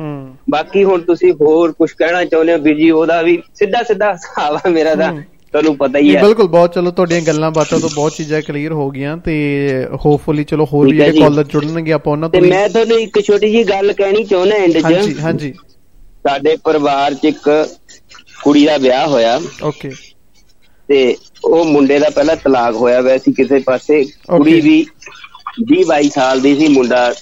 [0.00, 4.12] ਹੂੰ। ਬਾਕੀ ਹੁਣ ਤੁਸੀਂ ਹੋਰ ਕੁਝ ਕਹਿਣਾ ਚਾਹੁੰਦੇ ਹੋ ਵੀਰ ਜੀ ਉਹਦਾ ਵੀ ਸਿੱਧਾ ਸਿੱਧਾ
[4.12, 5.22] ਹਿਸਾਬ ਆ ਮੇਰਾ ਹੂੰ।
[5.56, 8.90] ਤੁਹਾਨੂੰ ਪਤਾ ਹੀ ਹੈ। ਬਿਲਕੁਲ ਬਹੁਤ ਚਲੋ ਤੁਹਾਡੀਆਂ ਗੱਲਾਂ ਬਾਤਾਂ ਤੋਂ ਬਹੁਤ ਚੀਜ਼ਾਂ ਕਲੀਅਰ ਹੋ
[8.90, 9.34] ਗਈਆਂ ਤੇ
[10.04, 12.98] ਹੋਪਫੁਲੀ ਚਲੋ ਹੋਰ ਵੀ ਜਿਹੜੇ ਜੀ। ਕਾਲਰ ਜੁੜਨਗੇ ਆਪਾਂ ਉਹਨਾਂ ਤੇ ਤੋਂ ਵੀ ਮੈਂ ਤੁਹਾਨੂੰ
[13.00, 15.52] ਇੱਕ ਛੋਟੀ ਜੀ ਗੱਲ ਕਹਿਣੀ ਚਾਹੁੰਦਾ ਐਂਡ 'ਚ। ਹਾਂਜੀ ਹਾਂਜੀ।
[16.24, 17.48] ਸਾਡੇ ਪਰਿਵਾਰ 'ਚ ਇੱਕ
[18.42, 19.90] ਕੁੜੀ ਦਾ ਵਿਆਹ ਹੋਇਆ। ਓਕੇ
[20.88, 24.86] ਤੇ ਉਹ ਮੁੰਡੇ ਦਾ ਪਹਿਲਾਂ ਤਲਾਕ ਹੋਇਆ ਹੋਇਆ ਸੀ ਕਿਸੇ ਪਾਸੇ। ਕੁੜੀ ਵੀ
[25.72, 27.12] 20 22 ਸਾਲ ਦੀ ਸੀ ਮੁੰਡਾ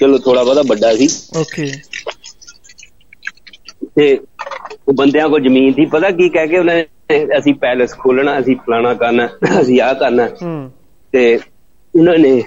[0.00, 1.72] ਚਲੋ ਥੋੜਾ ਬਹੁਤਾ ਵੱਡਾ ਸੀ। ਓਕੇ
[3.96, 4.18] ਤੇ
[4.88, 6.84] ਉਹ ਬੰਦਿਆਂ ਕੋਲ ਜ਼ਮੀਨ ਸੀ। ਪਤਾ ਕੀ ਕਹਿ ਕੇ ਉਹਨਾਂ ਨੇ
[7.38, 9.28] ਅਸੀਂ ਪੈਲਸ ਖੋਲਣਾ ਅਸੀਂ ਫਲਾਣਾ ਕਰਨਾ
[9.60, 10.28] ਅਸੀਂ ਆਹ ਕਰਨਾ।
[11.12, 11.38] ਤੇ
[11.98, 12.42] ਉਹਨਾਂ ਨੇ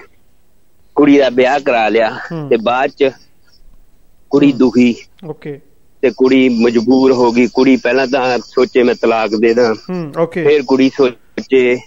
[0.94, 2.18] ਕੁੜੀ ਦਾ ਵਿਆਹ ਕਰਾ ਲਿਆ।
[2.50, 3.10] ਤੇ ਬਾਅਦ ਚ
[4.30, 4.94] ਕੁੜੀ ਦੁਖੀ।
[5.24, 5.60] ਓਕੇ।
[6.02, 10.44] ਤੇ ਕੁੜੀ ਮਜਬੂਰ ਹੋ ਗਈ। ਕੁੜੀ ਪਹਿਲਾਂ ਤਾਂ ਸੋਚੇ ਮੈਂ ਤਲਾਕ ਦੇ ਦਾਂ। ਹੂੰ ਓਕੇ।
[10.44, 11.78] ਫਿਰ ਕੁੜੀ ਸੋਚੇ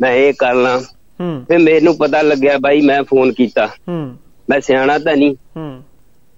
[0.00, 0.80] ਮੈਂ ਇਹ ਕਰ ਲਾਂ।
[1.20, 4.16] ਹੂੰ। ਫਿਰ ਮੈਨੂੰ ਪਤਾ ਲੱਗਿਆ ਬਾਈ ਮੈਂ ਫੋਨ ਕੀਤਾ। ਹੂੰ।
[4.50, 5.82] ਮੈਂ ਸਿਆਣਾ ਤਾਂ ਨਹੀਂ। ਹੂੰ।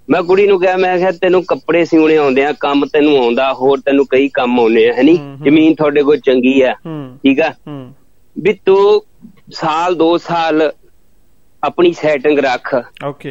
[0.09, 3.81] ਮੈਂ ਕੁੜੀ ਨੂੰ ਕਿਹਾ ਮੈਂ ਕਿਹਾ ਤੈਨੂੰ ਕੱਪੜੇ ਸਿਉਣੇ ਆਉਂਦੇ ਆ ਕੰਮ ਤੈਨੂੰ ਆਉਂਦਾ ਹੋਰ
[3.87, 6.75] ਤੈਨੂੰ ਕਈ ਕੰਮ ਆਉਂਦੇ ਆ ਹੈਨੀ। ਜ਼ਮੀਨ ਤੁਹਾਡੇ ਕੋਲ ਚੰਗੀ ਆ
[7.23, 7.53] ਠੀਕ ਆ?
[8.37, 9.03] ਵੀ ਤੂੰ
[9.55, 10.71] ਸਾਲ ਦੋ ਸਾਲ
[11.63, 12.75] ਆਪਣੀ ਸੈਟਿੰਗ ਰੱਖ।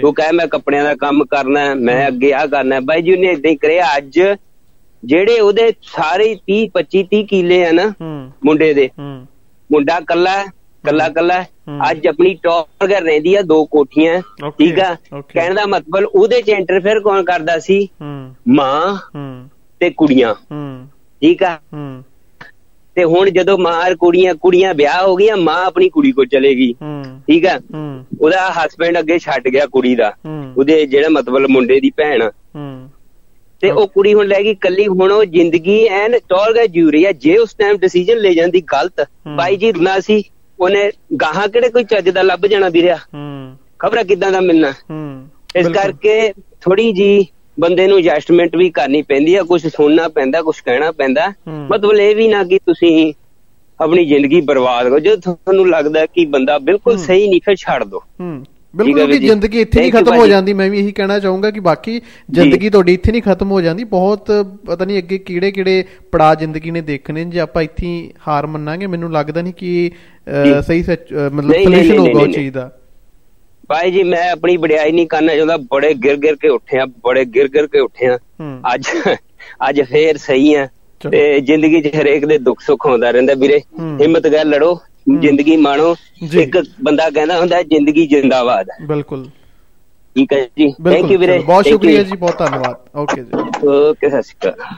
[0.02, 3.52] ਤੂੰ ਕਹੇ ਮੈਂ ਕੱਪੜਿਆਂ ਦਾ ਕੰਮ ਕਰਨਾ ਮੈਂ ਅੱਗੇ ਆ ਕਰਨਾ। ਬਾਈ ਜੀ ਨੇ ਇਦਾਂ
[3.52, 4.20] ਹੀ ਕਰਿਆ ਅੱਜ
[5.04, 7.92] ਜਿਹੜੇ ਉਹਦੇ ਸਾਰੇ 30 25 30 ਕਿੱਲੇ ਆ ਨਾ
[8.46, 8.90] ਮੁੰਡੇ ਦੇ
[9.70, 10.36] ਮੁੰਡਾ ਕੱਲਾ
[10.86, 11.44] ਕੱਲਾ ਕੱਲਾ।
[11.92, 14.96] ਅੱਜ ਆਪਣੀ ਟੌਪ ਘਰ ਰਹਿੰਦੀ ਆ ਦੋ ਕੋਠੀਆਂ। ਠੀਕ ਆ.
[15.34, 17.88] ਕਹਿਣ ਦਾ ਮਤਲਬ ਉਹਦੇ ਚ ਇੰਟਰਫੇਅਰ ਕੌਣ ਕਰਦਾ ਸੀ?
[18.48, 18.98] ਮਾਂ
[19.80, 20.34] ਤੇ ਕੁੜੀਆਂ।
[21.22, 21.58] ਠੀਕ ਆ?
[22.96, 26.74] ਤੇ ਹੁਣ ਜਦੋਂ ਮਾਂ ਕੁੜੀਆਂ ਕੁੜੀਆਂ ਵਿਆਹ ਹੋ ਗਈਆਂ ਮਾਂ ਆਪਣੀ ਕੁੜੀ ਕੋਲ ਚਲੇਗੀ
[27.28, 27.60] ਠੀਕ ਆ?
[28.22, 30.14] ਉਹਦਾ ਹਸਬੰਡ ਅੱਗੇ ਛੱਡ ਗਿਆ ਕੁੜੀ ਦਾ।
[30.58, 32.32] ਉਹਦੇ ਜਿਹੜਾ ਮਤਲਬ ਮੁੰਡੇ ਦੀ ਭੈਣ। ਆ।
[33.62, 37.06] ਤੇ ਉਹ ਕੁੜੀ ਹੁਣ ਲੈ ਗਈ ਕੱਲੀ ਹੁਣ ਉਹ ਜ਼ਿੰਦਗੀ ਐਨ ਟੌਰ ਗਿਆ ਜੂ ਰਹੀ
[37.06, 40.24] ਆ। ਜੇ ਉਸ ਟਾਈਮ ਡਿਸੀਜਨ ਲੈ ਜਾਂਦੀ ਗਲਤ। ਬਾਈ ਜੀ ਨਾ ਸੀ।
[40.60, 40.92] ਉਹਨੇ
[41.22, 42.96] ਗਾਹਾਂ ਕਿਹੜੇ ਕੋਈ ਚੱਜ ਦਾ ਲੱਭ ਜਾਣਾ ਵੀਰਿਆ?
[42.96, 44.72] ਹੂੰ। ਖਬਰ ਕਿਦਾਂ ਦਾ ਮਿਲਣਾ?
[44.72, 47.28] ਹੂੰ ਇਸ। ਕਰਕੇ ਥੋੜੀ ਜੀ
[47.60, 52.16] ਬੰਦੇ ਨੂੰ ਐਡਜਸਟਮੈਂਟ ਵੀ ਕਰਨੀ ਪੈਂਦੀ ਆ ਕੁਝ ਸੁਣਨਾ ਪੈਂਦਾ ਕੁਝ ਕਹਿਣਾ ਪੈਂਦਾ। ਮਤਲਬ ਇਹ
[52.16, 53.14] ਵੀ ਨਾ ਕਿ ਤੁਸੀਂ
[53.80, 58.02] ਆਪਣੀ ਜ਼ਿੰਦਗੀ ਬਰਬਾਦ ਕਰੋ। ਜੇ ਤੁਹਾਨੂੰ ਲੱਗਦਾ ਕਿ ਬੰਦਾ ਬਿਲਕੁਲ। ਸਹੀ ਨਹੀਂ ਫਿਰ ਛੱਡ ਦਿਓ।
[58.76, 62.00] ਬਿਲਕੁਲ ਜੀ। ਜ਼ਿੰਦਗੀ ਇੱਥੇ ਨਹੀਂ ਖਤਮ ਹੋ। ਜਾਂਦੀ ਮੈਂ ਵੀ ਇਹੀ ਕਹਿਣਾ ਚਾਹੂੰਗਾ ਕਿ ਬਾਕੀ
[62.32, 64.32] ਜ਼ਿੰਦਗੀ ਤੁਹਾਡੀ ਇੱਥੇ ਨਹੀਂ ਖਤਮ ਹੋ ਜਾਂਦੀ ਬਹੁਤ
[64.66, 67.92] ਪਤਾ ਨਹੀਂ ਅੱਗੇ ਕਿਹੜੇ ਕਿਹੜੇ ਪੜਾ ਜ਼ਿੰਦਗੀ ਨੇ ਦੇਖਣੇ। ਜੇ ਆਪਾਂ ਇੱਥੇ
[68.28, 69.92] ਹਾਰ ਮੰਨਾਂਗੇ ਮੈਨੂੰ ਲੱਗਦਾ ਨਹੀਂ ਕਿ।
[70.68, 70.84] ਸਹੀ
[71.34, 72.72] ਮਤਲਬ ਸੋਲੂਸ਼ਨ ਹੋਊਗਾ ਉਹ ਚੀਜ਼ ਦਾ
[73.70, 77.48] ਭਾਈ ਜੀ ਮੈਂ ਆਪਣੀ ਵਡਿਆਈ ਨਹੀਂ ਕਰਨਾ ਚਾਹੁੰਦਾ ਬੜੇ ਗਿਰ ਗਿਰ ਕੇ ਉੱਠਿਆ ਬੜੇ ਗਿਰ
[77.48, 78.18] ਗਿਰ ਕੇ ਉੱਠਿਆ
[78.74, 78.90] ਅੱਜ
[79.70, 80.68] ਅੱਜ ਫੇਰ ਸਹੀ ਆ।
[81.02, 83.60] ਤੇ ਜ਼ਿੰਦਗੀ 'ਚ ਹਰੇਕ ਦੇ ਦੁੱਖ ਸੁੱਖ ਆਉਂਦਾ ਰਹਿੰਦਾ ਵੀਰੇ।
[84.02, 84.74] ਹਿੰਮਤ ਕਰ ਲੜੋ
[85.08, 85.96] ਜ਼ਿੰਦਗੀ ਮਾਣੋ।
[86.34, 89.28] ਇੱਕ ਬੰਦਾ ਕਹਿੰਦਾ ਹੁੰਦਾ ਜ਼ਿੰਦਗੀ ਜਿੰਦਾਬਾਦ ਬਿਲਕੁਲ।
[90.16, 94.24] ਠੀਕ ਹੈ ਜੀ। ਥੈਂਕ ਯੂ ਵੀਰੇ। ਬਹੁਤ ਸ਼ੁਕਰੀਆ ਜੀ ਬਹੁਤ ਧੰਨਵਾਦ। ਓਕੇ ਜੀ। ਓਕੇ ਸਤਿ
[94.24, 94.76] ਸ਼੍ਰੀ ਅਕਾਲ।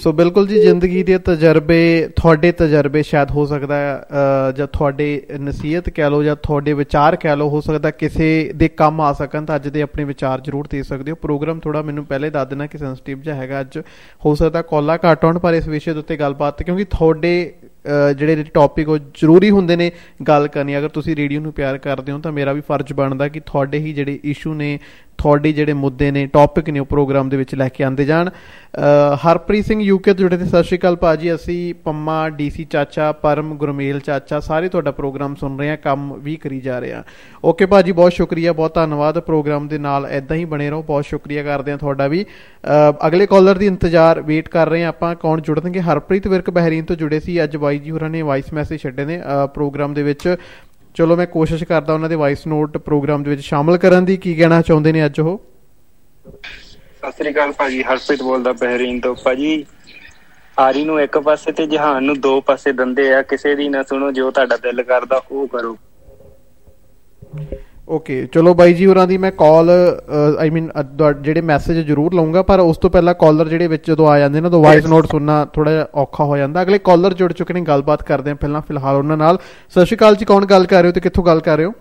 [0.00, 3.76] ਸੋ ਬਿਲਕੁਲ ਜੀ ਜ਼ਿੰਦਗੀ ਦੇ ਤਜਰਬੇ ਤੁਹਾਡੇ ਤਜਰਬੇ ਸ਼ਾਇਦ ਹੋ ਸਕਦਾ
[4.56, 5.06] ਜਾਂ ਤੁਹਾਡੇ
[5.40, 9.44] ਨਸੀਹਤ ਕਹਿ ਲਓ ਜਾਂ ਤੁਹਾਡੇ ਵਿਚਾਰ ਕਹਿ ਲਓ ਹੋ ਸਕਦਾ ਕਿਸੇ ਦੇ ਕੰਮ ਆ ਸਕਣ
[9.44, 12.66] ਤਾਂ ਅੱਜ ਦੇ ਆਪਣੇ ਵਿਚਾਰ ਜ਼ਰੂਰ ਦੇ ਸਕਦੇ ਹੋ। ਪ੍ਰੋਗਰਾਮ ਥੋੜਾ ਮੈਨੂੰ ਪਹਿਲੇ ਦੱਸ ਦੇਣਾ
[12.66, 13.78] ਕਿ ਸੈਂਸਿਟਿਵ ਜਿਹਾ ਹੈਗਾ ਅੱਜ।
[14.26, 17.52] ਹੋ ਸਕਦਾ ਕਾਲਾ ਘੱਟ ਹੋਣ ਪਰ ਇਸ ਵਿਸ਼ੇ ਦੇ ਉੱਤੇ ਗੱਲਬਾਤ ਕਿਉਂਕਿ ਤੁਹਾਡੇ
[18.16, 19.90] ਜਿਹੜੇ ਟੌਪਿਕ ਉਹ ਜ਼ਰੂਰੀ ਹੁੰਦੇ ਨੇ
[20.28, 23.40] ਗੱਲ ਕਰਨੀ। ਅਗਰ ਤੁਸੀਂ ਰੇਡੀਓ ਨੂੰ ਪਿਆਰ ਕਰਦੇ ਹੋ ਤਾਂ ਮੇਰਾ ਵੀ ਫਰਜ਼ ਬਣਦਾ ਕਿ
[23.40, 24.78] ਤੁਹਾਡੇ ਹੀ ਜਿਹੜੇ ਇਸ਼ੂ ਨੇ,
[25.18, 28.28] ਤੁਹਾਡੇ ਜਿਹੜੇ ਮੁੱਦੇ ਨੇ ਟੌਪਿਕ ਨੇ ਉਹ ਪ੍ਰੋਗਰਾਮ ਦੇ ਵਿੱਚ ਲੈ ਕੇ ਆਂਦੇ ਜਾਣ।
[29.24, 33.54] ਹਰਪ੍ਰੀਤ ਸਿੰਘ ਯੂਕੇ ਤੋਂ ਜੁੜੇ ਤੇ ਸਤਿ ਸ਼੍ਰੀ ਅਕਾਲ ਭਾਜੀ ਅਸੀਂ ਪੰਮਾ ਡੀਸੀ ਚਾਚਾ, ਪਰਮ,
[33.54, 37.02] ਗੁਰਮੇਲ ਚਾਚਾ, ਸਾਰੇ ਤੁਹਾਡਾ ਪ੍ਰੋਗਰਾਮ ਸੁਣ ਰਹੇ ਆ ਕੰਮ ਵੀ ਕਰੀ ਜਾ ਰਹੇ ਆ
[37.44, 41.42] ਓਕੇ ਭਾਜੀ ਬਹੁਤ ਸ਼ੁਕਰੀਆ, ਬਹੁਤ ਧੰਨਵਾਦ। ਪ੍ਰੋਗਰਾਮ ਦੇ ਨਾਲ ਐਦਾਂ ਹੀ ਬਣੇ ਰਹੋ। ਬਹੁਤ ਸ਼ੁਕਰੀਆ
[41.42, 42.24] ਕਰਦੇ ਆ ਤੁਹਾਡਾ ਵੀ।
[43.06, 45.80] ਅਗਲੇ ਕਾਲਰ ਦੀ ਇੰਤਜ਼ਾਰ ਵੇਟ ਕਰ ਰਹੇ ਆ ਆਪਾਂ। ਕੌਣ ਜੁੜਨਗੇ?
[45.80, 49.20] ਹਰਪ੍ਰੀਤ ਵਿਰਕ ਬਹਿਰੀਨ ਤੋਂ ਜੁੜੇ ਸੀ ਅੱਜ ਬਾਈ ਜੀ ਹੋਰਾਂ ਨੇ ਵਾਇਸ ਮੈਸੇਜ ਛੱਡੇ ਨੇ
[49.54, 50.36] ਪ੍ਰੋਗਰਾਮ ਦੇ ਵਿੱਚ।
[50.94, 54.34] ਚਲੋ, ਮੈਂ ਕੋਸ਼ਿਸ਼ ਕਰਦਾ ਉਹਨਾਂ ਦੇ ਵਾਇਸ ਨੋਟ ਪ੍ਰੋਗਰਾਮ ਦੇ ਵਿੱਚ ਸ਼ਾਮਲ ਕਰਨ ਦੀ। ਕੀ
[54.34, 55.40] ਕਹਿਣਾ ਚਾਹੁੰਦੇ ਨੇ ਅੱਜ ਉਹ?
[56.24, 59.64] ਸਤਿ ਸ੍ਰੀ ਅਕਾਲ ਭਾਜੀ, ਹਰਪ੍ਰੀਤ ਬੋਲਦਾ ਬਹਿਰੀਨ ਤੋਂ। ਭਾਜੀ,
[60.58, 64.10] ਆਰੀ ਨੂੰ ਇੱਕ ਪਾਸੇ ਤੇ ਜਹਾਨ ਨੂੰ ਦੋ ਪਾਸੇ ਦੰਦੇ ਆ, ਕਿਸੇ ਦੀ ਨਾ ਸੁਣੋ,
[64.12, 65.78] ਜੋ ਤੁਹਾਡਾ ਦਿਲ ਕਰਦਾ ਉਹ ਕਰੋ।
[67.90, 69.70] ਓਕੇ ਚਲੋ ਬਾਈ ਜੀ ਹੋਰਾਂ ਦੀ ਮੈਂ ਕਾਲ
[70.38, 70.68] ਆਈ ਮੀਨ
[71.22, 74.50] ਜਿਹੜੇ ਮੈਸੇਜ ਜ਼ਰੂਰ ਲਵਾਂਗਾ ਪਰ ਉਸ ਤੋਂ ਪਹਿਲਾਂ ਕਾਲਰ ਜਿਹੜੇ ਵਿੱਚ ਜਦੋਂ ਆ ਜਾਂਦੇ ਨੇ
[74.50, 78.02] ਤਾਂ ਵਾਇਸ ਨੋਟ ਸੁਣਨਾ ਥੋੜਾ ਜਿਹਾ ਔਖਾ ਹੋ ਜਾਂਦਾ। ਅਗਲੇ ਕਾਲਰ ਜੁੜ ਚੁੱਕੇ ਨੇ ਗੱਲਬਾਤ
[78.02, 79.38] ਕਰਦੇ ਆ ਪਹਿਲਾਂ ਫਿਲਹਾਲ ਉਹਨਾਂ ਨਾਲ।
[79.70, 81.72] ਸਤਿ ਸ਼੍ਰੀ ਅਕਾਲ ਜੀ ਕੌਣ ਗੱਲ ਕਰ ਰਹੇ ਹੋ ਤੇ ਕਿੱਥੋਂ ਗੱਲ ਕਰ ਰਹੇ ਹੋ?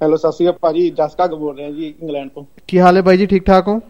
[0.00, 3.16] ਹੈਲੋ ਸਤਿ ਸ਼੍ਰੀ ਅਕਾਲ ਭਾਜੀ ਜਸਕਾ ਬੋਲ ਰਿਹਾ ਜੀ ਇੰਗਲੈਂਡ ਤੋਂ। ਕੀ ਹਾਲ ਹੈ ਬਾਈ
[3.16, 3.80] ਜੀ ਠੀਕ ਠਾਕ ਹੋ?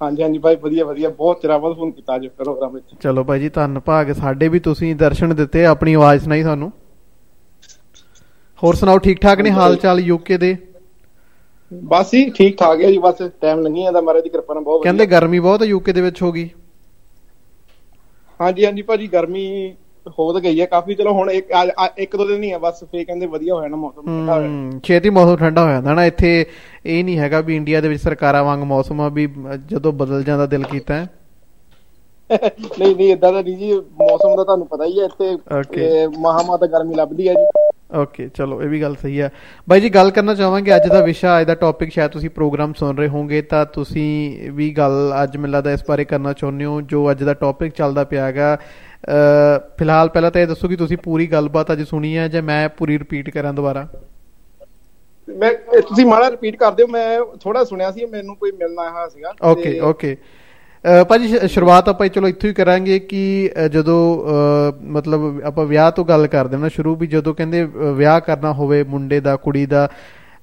[0.00, 3.40] ਹਾਂਜੀ ਹਾਂਜੀ ਭਾਈ ਵਧੀਆ ਵਧੀਆ ਬਹੁਤ ਚਿਰ ਬਾਅਦ ਫੋਨ ਕੀਤਾ ਅੱਜ ਪ੍ਰੋਗਰਾਮ ਵਿੱਚ। ਚਲੋ ਭਾਈ
[3.40, 6.70] ਜੀ ਧੰਨ ਭਾਗ ਸਾਡੇ ਵੀ ਤੁਸੀਂ ਦਰਸ਼ਨ ਦਿੱਤੇ ਆਪਣੀ ਆਵਾਜ਼ ਸੁਣਾਈ ਸਾਨੂੰ।
[8.62, 10.56] ਹੋਰ ਸੁਣਾਓ ਠੀਕ ਠਾਕ ਨੇ ਹਾਲ ਚਾਲ ਯੂਕੇ ਦੇ?
[11.72, 14.82] ਬਸ ਹੀ ਠੀਕ ਠਾਕ ਹੈ ਜੀ ਬਸ ਟਾਈਮ ਲੰਘੀ ਜਾਂਦਾ ਮਾਰੇ ਦੀ ਕਿਰਪਾ ਨਾਲ ਬਹੁਤ
[14.82, 16.48] ਕਹਿੰਦੇ ਗਰਮੀ ਬਹੁਤ ਹੈ ਯੂਕੇ ਦੇ ਵਿੱਚ ਹੋ ਗਈ।
[18.40, 19.44] ਹਾਂਜੀ ਹਾਂਜੀ ਭਾਜੀ ਗਰਮੀ
[20.18, 21.50] ਹੋ ਤਾਂ ਗਈ ਹੈ ਕਾਫੀ ਚਲੋ ਹੁਣ ਇੱਕ
[21.98, 24.78] ਇੱਕ ਦੋ ਦਿਨ ਹੀ ਆ ਬਸ ਫੇਰ ਕਹਿੰਦੇ ਵਧੀਆ ਹੋ ਜਾਣਾ ਮੌਸਮ ਠੰਡਾ ਹੋ ਜਾਣਾ
[24.84, 26.30] ਛੇਤੀ ਮੌਸਮ ਠੰਡਾ ਹੋ ਜਾਂਦਾ ਨਾ ਇੱਥੇ
[26.86, 29.26] ਇਹ ਨਹੀਂ ਹੈਗਾ ਵੀ ਇੰਡੀਆ ਦੇ ਵਿੱਚ ਸਰਕਾਰਾਂ ਵਾਂਗ ਮੌਸਮ ਆ ਵੀ
[29.66, 31.06] ਜਦੋਂ ਬਦਲ ਜਾਂਦਾ ਦਿਲ ਕੀਤਾ ਹੈ।
[32.78, 36.94] ਨਹੀਂ ਨਹੀਂ ਇਦਾਂ ਦਾ ਨਹੀਂ ਜੀ ਮੌਸਮ ਦਾ ਤੁਹਾਨੂੰ ਪਤਾ ਹੀ ਹੈ ਇੱਥੇ ਮਹਾਮਾਤਾ ਗਰਮੀ
[36.94, 39.30] ਲੱਭਦੀ ਹੈ ਜੀ। ਓਕੇ ਚਲੋ ਇਹ ਵੀ ਗੱਲ ਸਹੀ ਹੈ।
[39.68, 42.96] ਬਾਈ ਜੀ ਗੱਲ ਕਰਨਾ ਚਾਹਾਂਗੇ ਅੱਜ ਦਾ ਵਿਸ਼ਾ ਅੱਜ ਦਾ ਟੌਪਿਕ ਸ਼ਾਇਦ ਤੁਸੀਂ ਪ੍ਰੋਗਰਾਮ ਸੁਣ
[42.96, 47.10] ਰਹੇ ਹੋਵੋਗੇ ਤਾਂ ਤੁਸੀਂ ਵੀ ਗੱਲ ਅੱਜ ਮੈਨੂੰ ਲੱਗਦਾ ਇਸ ਬਾਰੇ ਕਰਨਾ ਚਾਹੁੰਦੇ ਹੋ ਜੋ
[47.10, 48.56] ਅੱਜ ਦਾ ਟੌਪਿਕ ਚੱਲਦਾ ਪਿਆ ਹੈਗਾ।
[49.78, 52.98] ਫਿਲਹਾਲ ਪਹਿਲਾਂ ਤਾਂ ਇਹ ਦੱਸੋ ਕਿ ਤੁਸੀਂ ਪੂਰੀ ਗੱਲਬਾਤ ਅੱਜ ਸੁਣੀ ਹੈ ਜਾਂ ਮੈਂ ਪੂਰੀ
[52.98, 53.86] ਰਿਪੀਟ ਕਰਾਂ ਦੁਬਾਰਾ?
[55.28, 59.32] ਮੈਂ ਤੁਸੀਂ ਮਾੜਾ ਰਿਪੀਟ ਕਰ ਦਿਓ ਮੈਂ ਥੋੜਾ ਸੁਣਿਆ ਸੀ ਮੈਨੂੰ ਕੋਈ ਮਿਲਣਾ ਆਇਆ ਸੀਗਾ
[59.42, 60.16] ਓਕੇ ਓਕੇ
[61.08, 63.98] ਭਾਜੀ ਸ਼ੁਰੂਆਤ ਆਪਾਂ ਚਲੋ ਇੱਥੋਂ ਹੀ ਕਰਾਂਗੇ ਕਿ ਜਦੋਂ
[64.92, 67.64] ਮਤਲਬ ਆਪਾਂ ਵਿਆਹ ਤੋਂ ਗੱਲ ਕਰਦੇ ਹਾਂ ਨਾ ਸ਼ੁਰੂ, ਵੀ ਜਦੋਂ ਕਹਿੰਦੇ
[67.96, 69.88] ਵਿਆਹ ਕਰਨਾ ਹੋਵੇ ਮੁੰਡੇ ਦਾ, ਕੁੜੀ ਦਾ,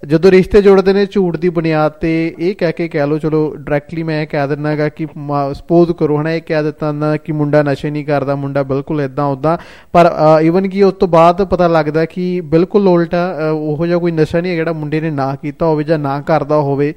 [0.04, 4.04] ਜਦੋਂ ਰਿਸ਼ਤੇ ਜੋੜਦੇ ਨੇ ਝੂਠ ਦੀ ਬੁਨਿਆਦ ਤੇ ਇਹ ਕਹਿ ਕੇ ਕਹਿ ਲੋ ਚਲੋ ਡਾਇਰੈਕਟਲੀ
[4.04, 5.08] ਮੈਂ ਇਹ ਕਹਿ ਦਿੰਨਾਗਾ ਕਿ
[5.54, 9.26] ਸਪੋਜ਼ ਕਰੋ, ਹਨਾ, ਇਹ ਕਹਿ ਦਿੱਤਾ ਨਾ ਕਿ ਮੁੰਡਾ ਨਸ਼ੇ ਨਹੀਂ ਕਰਦਾ, ਮੁੰਡਾ ਬਿਲਕੁਲ ਇਦਾਂ
[9.28, 9.58] ਉਦਾਂ
[9.94, 10.12] ਪਰ
[10.44, 14.52] ਇਵਨ ਕਿ ਉਸ ਤੋਂ ਬਾਅਦ ਪਤਾ ਲੱਗਦਾ ਕਿ ਬਿਲਕੁਲ ਉਲਟਾ ਉਹੋ ਜਿਹਾ ਕੋਈ ਨਸ਼ਾ ਨਹੀਂ
[14.52, 16.94] ਹੈ ਜਿਹੜਾ ਮੁੰਡੇ ਨੇ ਨਾ ਕੀਤਾ ਹੋਵੇ ਜਾਂ ਨਾ ਕਰਦਾ ਹੋਵੇ।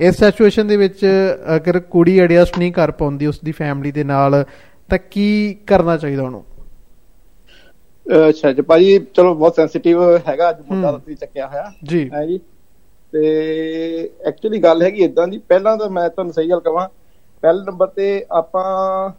[0.00, 1.06] ਇਸ ਸਿਚੁਏਸ਼ਨ ਦੇ ਵਿੱਚ
[1.56, 4.44] ਅਗਰ ਕੁੜੀ ਐਡਜਸਟ ਨਹੀਂ ਕਰ ਪਾਉਂਦੀ ਉਸ ਦੀ ਫੈਮਿਲੀ ਦੇ ਨਾਲ
[4.88, 6.44] ਤਾਂ ਕੀ ਕਰਨਾ ਚਾਹੀਦਾ ਉਹਨੂੰ?
[8.28, 12.40] ਅੱਛਾ ਜੀ ਭਾਜੀ ਚਲੋ ਬਹੁਤ ਸੈਂਸਿਟਿਵ ਹੈਗਾ ਅੱਜ ਮੁੱਦਾ ਤੁਸੀਂ ਚੱਕਿਆ ਹੋਇਆ। ਜੀ। ਹੈ ਜੀ।
[13.12, 16.88] ਤੇ ਐਕਚੁਅਲੀ ਗੱਲ ਹੈਗੀ ਇਦਾਂ ਦੀ ਪਹਿਲਾਂ ਤਾਂ ਮੈਂ ਤੁਹਾਨੂੰ ਸਹੀ ਗੱਲ ਕਹਾਂ
[17.42, 19.10] ਪਹਿਲੇ ਨੰਬਰ ਤੇ ਆਪਾਂ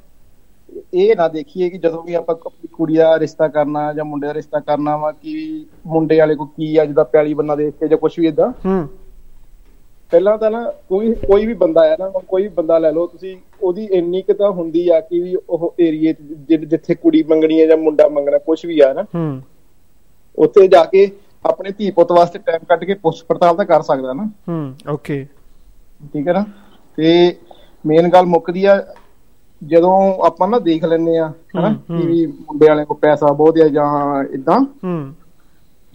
[0.94, 2.36] ਇਹ ਨਾ ਦੇਖੀਏ ਕਿ ਜਦੋਂ ਵੀ ਆਪਾਂ
[2.72, 6.82] ਕੁੜੀ ਦਾ ਰਿਸ਼ਤਾ ਕਰਨਾ ਜਾਂ ਮੁੰਡੇ ਦਾ ਰਿਸ਼ਤਾ ਕਰਨਾ ਵਾ ਕਿ ਮੁੰਡੇ ਵਾਲੇ ਕੋ ਕੀ
[6.82, 8.90] ਅੱਜ ਦਾ ਪਿਆਲੀ ਬੰਨਾ ਦੇਖ ਕੇ ਜਾਂ ਕੁਝ ਵੀ ਇਦਾਂ ਹੂੰ।
[10.12, 13.38] ਪਹਿਲਾਂ ਤਾਂ ਨਾ ਕੋਈ ਕੋਈ ਵੀ ਬੰਦਾ ਆ ਨਾ ਕੋਈ ਵੀ ਬੰਦਾ ਲੈ ਲਓ ਤੁਸੀਂ
[13.64, 16.14] ਉਹਦੀ ਇੰਨੀ ਕਿ ਤਾਂ ਹੁੰਦੀ ਆ ਕਿ ਵੀ ਉਹ ਏਰੀਏ
[16.58, 19.42] ਜਿੱਥੇ ਕੁੜੀ ਮੰਗਣੀ ਹੈ ਜਾਂ ਮੁੰਡਾ ਮੰਗਣਾ ਕੁਝ ਵੀ ਆ ਨਾ। ਹੂੰ।
[20.38, 21.12] ਉੱਥੇ ਜਾ ਕੇ
[21.46, 25.28] ਆਪਣੇ ਧੀ ਪੁੱਤ ਵਾਸਤੇ ਟਾਈਮ ਕੱਢ ਕੇ ਪੁੱਛ ਪੜਤਾਲ ਤਾਂ ਕਰ ਸਕਦਾ ਨਾ। ਹੂੰ ਓਕੇ।
[26.14, 26.46] ਠੀਕ ਹੈ ਨਾ?
[26.98, 27.36] ਤੇ
[27.86, 28.96] ਮੇਨ ਗੱਲ ਮੁੱਕਦੀ ਆ
[29.64, 29.92] ਜਦੋਂ
[30.26, 34.24] ਆਪਾਂ ਨਾ ਦੇਖ ਲੈਂਦੇ ਆ ਹਨਾ ਕਿ ਵੀ ਮੁੰਡੇ ਵਾਲਿਆਂ ਕੋਲ ਪੈਸਾ ਬਹੁਤ ਆ ਜਾਂ
[34.34, 35.14] ਇਦਾਂ ਹੂੰ।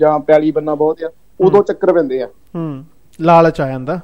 [0.00, 2.84] ਜਾਂ ਪਿਆਲੀ ਬੰਨਾ ਬਹੁਤ ਆ ਉਦੋਂ ਚੱਕਰ ਪੈਂਦੇ ਆ। ਹੂੰ।
[3.20, 4.00] ਲਾਲਚ ਆ ਜਾਂਦਾ।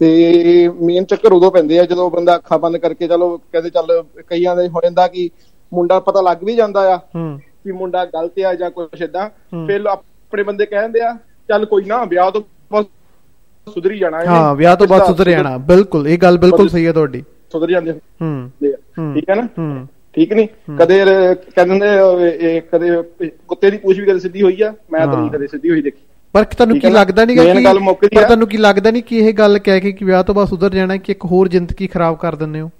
[0.00, 4.56] ਤੇ ਮੇਨ ਚੱਕਰ ਉਦੋਂ ਪੈਂਦੇ ਆ ਜਦੋਂ ਬੰਦਾ ਅੱਖਾਂ ਬੰਦ ਕਰਕੇ ਚਲੋ ਕਹਿੰਦੇ ਚੱਲ ਕਈਆਂ
[4.56, 5.28] ਦੇ ਹੋ ਜਾਂਦਾ ਕਿ
[5.72, 6.96] ਮੁੰਡਾ ਪਤਾ ਲੱਗ ਵੀ ਜਾਂਦਾ ਆ
[7.64, 9.28] ਕਿ ਮੁੰਡਾ ਗਲਤ ਆ ਜਾਂ ਕੁਝ ਇਦਾਂ
[9.66, 11.12] ਫਿਰ ਆਪਣੇ ਬੰਦੇ ਕਹਿੰਦੇ ਆ
[11.48, 12.86] ਚੱਲ ਕੋਈ ਨਾ ਵਿਆਹ ਤੋਂ ਬਾਅਦ
[13.66, 16.92] ਸੁਧਰੀ ਜਾਣਾ ਹੈ ਹਾਂ ਵਿਆਹ ਤੋਂ ਬਾਅਦ ਸੁਧਰ ਜਾਣਾ। ਬਿਲਕੁਲ ਇਹ ਗੱਲ ਬਿਲਕੁਲ ਸਹੀ ਹੈ
[16.92, 18.50] ਤੁਹਾਡੀ। ਸੁਧਰ ਜਾਂਦੇ ਹੂੰ।
[19.14, 19.46] ਠੀਕ ਹੈ ਨਾ?
[20.14, 20.48] ਠੀਕ ਨਹੀਂ?
[20.78, 20.98] ਕਦੇ
[21.56, 21.86] ਕਹਿੰਦੇ
[22.40, 22.90] ਇਹ ਕਦੇ
[23.48, 26.02] ਕੁੱਤੇ ਦੀ ਪੂਛ ਵੀ ਕਦੇ ਸਿੱਧੀ ਹੋਈ ਆ। ਮੈਂ ਤਾਂ ਨਹੀਂ ਕਦੇ ਸਿੱਧੀ ਹੋਈ ਦੇਖੀ।
[26.34, 27.44] ਪਰ ਤੁਹਾਨੂੰ ਕੀ ਲੱਗਦਾ ਨਹੀਂਗਾ
[27.94, 30.48] ਕਿ ਪਰ ਤੁਹਾਨੂੰ ਕੀ ਲੱਗਦਾ ਨਹੀਂ ਕਿ ਇਹ ਗੱਲ ਕਹਿ ਕੇ ਕਿ ਵਿਆਹ ਤੋਂ ਬਾਅਦ
[30.48, 32.70] ਸੁਧਰ ਜਾਣਾ ਕਿ ਇੱਕ ਹੋਰ ਜ਼ਿੰਦਗੀ ਖਰਾਬ ਕਰ ਦਿੰਦੇ ਹੋ?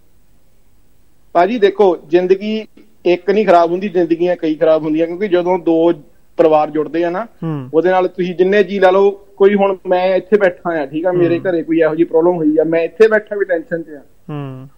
[1.35, 2.57] ਭਾਜੀ ਦੇਖੋ ਜ਼ਿੰਦਗੀ
[3.05, 5.93] ਇੱਕ ਨਹੀਂ ਖਰਾਬ ਹੁੰਦੀ ਜ਼ਿੰਦਗੀਆਂ ਕਈ ਖਰਾਬ ਹੁੰਦੀਆਂ ਕਿਉਂਕਿ ਜਦੋਂ ਦੋ
[6.39, 7.27] ਪਰਿਵਾਰ ਜੁੜਦੇ ਆ ਨਾ
[7.73, 11.13] ਉਹਦੇ ਨਾਲ ਤੁਸੀਂ ਜਿੰਨੇ ਜੀ ਲਾ ਲਓ ਕੋਈ ਹੁਣ ਮੈਂ ਇੱਥੇ ਬੈਠਾ ਆ ਠੀਕ ਆ
[11.13, 14.01] ਮੇਰੇ ਘਰੇ ਕੋਈ ਇਹੋ ਜੀ ਪ੍ਰੋਬਲਮ ਹੋਈ ਆ ਮੈਂ ਇੱਥੇ ਬੈਠਾ ਵੀ ਟੈਨਸ਼ਨ 'ਚ ਆ।
[14.31, 14.69] ਹੂੰ।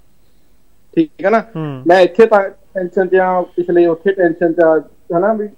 [0.96, 1.42] ਠੀਕ ਹੈ ਨਾ?
[1.86, 2.42] ਮੈਂ ਇੱਥੇ ਤਾਂ
[2.74, 4.78] ਟੈਨਸ਼ਨ 'ਚ ਆ ਪਿਛਲੇ ਉੱਥੇ ਟੈਨਸ਼ਨ 'ਚ ਆ
[5.16, 5.48] ਹਨਾ ਵੀ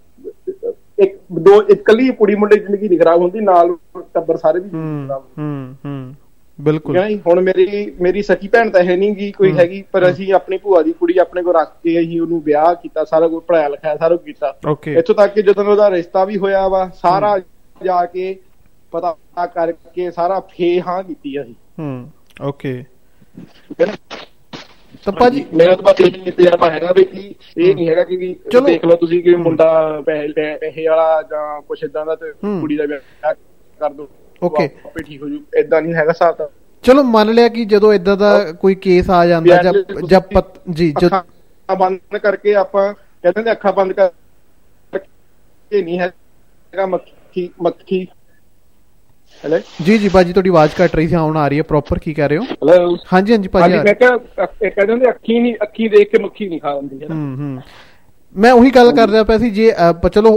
[0.98, 3.76] ਇੱਕ ਦੋ ਇਕੱਲੀ ਕੁੜੀ ਮੁੰਡੇ ਦੀ ਜ਼ਿੰਦਗੀ ਨਹੀਂ ਖਰਾਬ ਹੁੰਦੀ ਨਾਲ
[4.14, 6.14] ਟੱਬਰ ਸਾਰੇ ਦੀ ਖਰਾਬ ਹੂੰ ਹੂੰ
[6.58, 6.96] ਬਿਲਕੁਲ?
[7.26, 10.82] ਹੁਣ ਮੇਰੀ ਮੇਰੀ ਸਕੀ ਭੈਣ ਤਾਂ ਹੈ ਨਹੀਂ ਗੀ ਕੋਈ ਹੈਗੀ ਪਰ ਅਸੀਂ ਆਪਣੀ ਭੂਆ
[10.82, 14.16] ਦੀ ਕੁੜੀ ਆਪਣੇ ਕੋਲ ਰੱਖ ਕੇ ਅਸੀਂ ਉਹਨੂੰ ਵਿਆਹ ਕੀਤਾ ਸਾਰਾ ਕੁਝ ਪੜਾਇਆ ਲਿਖਾਇਆ ਸਾਰਾ
[14.16, 14.54] ਕੁਝ ਕੀਤਾ।
[14.92, 17.38] ਇੱਥੋਂ ਤੱਕ ਕਿ ਜਦੋਂ ਉਹਦਾ ਰਿਸ਼ਤਾ ਵੀ ਹੋਇਆ ਵਾ ਸਾਰਾ
[17.84, 18.36] ਜਾ ਕੇ
[18.92, 22.84] ਪਤਾ ਕਰਕੇ ਸਾਰਾ ਫੇ ਹਾਂ ਕੀਤੀ ਅਸੀਂ। ਹੂੰ ਓਕੇ।
[25.08, 28.16] ਤਾਂ ਭਾਜੀ ਮੇਰਾ ਤਾਂ ਬਸ ਇਹ ਤਜਰਬਾ ਹੈਗਾ ਵੀ ਕਿ ਇਹ ਨਹੀਂ ਹੈਗਾ ਕਿ।
[28.64, 29.68] ਦੇਖ ਲਓ ਤੁਸੀਂ ਕਿ ਮੁੰਡਾ
[30.06, 33.34] ਪੈਸੇ ਪੈਸੇ ਵਾਲਾ ਜਾਂ ਕੁਛ ਇਦਾਂ ਦਾ ਤੇ। ਕੁੜੀ ਦਾ ਵਿਆਹ
[33.80, 34.08] ਕਰ ਦੋ
[34.42, 34.64] Okay.
[34.86, 36.46] ਆਪੇ ਠੀਕ ਹੋ ਜੂ ਇਦਾਂ ਨਹੀਂ ਹੈਗਾ ਤਾਂ
[36.84, 39.72] ਚਲੋ ਮੰਨ ਲਿਆ ਕਿ ਜਦੋਂ ਇਦਾਂ ਦਾ ਕੋਈ ਕੇਸ ਆ ਜਾਂਦਾ ਜਾਂ
[40.08, 41.14] ਜਾਂ ਪਤ- ਜੀ ਜਦ
[41.68, 48.06] ਬੰਦ ਕਰਕੇ ਆਪਾਂ ਕਹਿੰਦੇ ਨੇ ਅੱਖਾਂ ਬੰਦ ਕਰਕੇ ਨਹੀਂ ਹੈਗਾ ਮੱਖੀ ਮੱਖੀ
[49.44, 52.14] ਹੈਲੋ ਜੀ ਜੀ ਭਾਜੀ ਤੁਹਾਡੀ ਆਵਾਜ਼ ਕੱਟ ਰਹੀ ਸੀ ਹੁਣ ਆ ਰਹੀ ਹੈ ਪ੍ਰੋਪਰ ਕੀ
[52.14, 52.44] ਕਹਿ ਰਹੇ ਹੋ?
[52.44, 56.22] ਹੈਲੋ ਹਾਂਜੀ ਹਾਂਜੀ ਭਾਜੀ ਹਾਂਜੀ ਮੈਂ ਕਿਹਾ ਇਹ ਕਹਿੰਦੇ ਨੇ ਅੱਖੀ ਨਹੀਂ ਅੱਖੀ ਦੇਖ ਕੇ
[56.22, 57.14] ਮੱਖੀ ਨਹੀਂ ਖਾ ਹੁੰਦੀ ਹੈ ਨਾ?
[57.14, 57.60] ਹੂੰ ਹੂੰ।
[58.34, 60.30] ਮੈਂ ਉਹੀ ਗੱਲ ਕਰ ਰਿਹਾ ਪਿਆ ਸੀ ਜੇ ਅ, ਪ- ਚਲੋ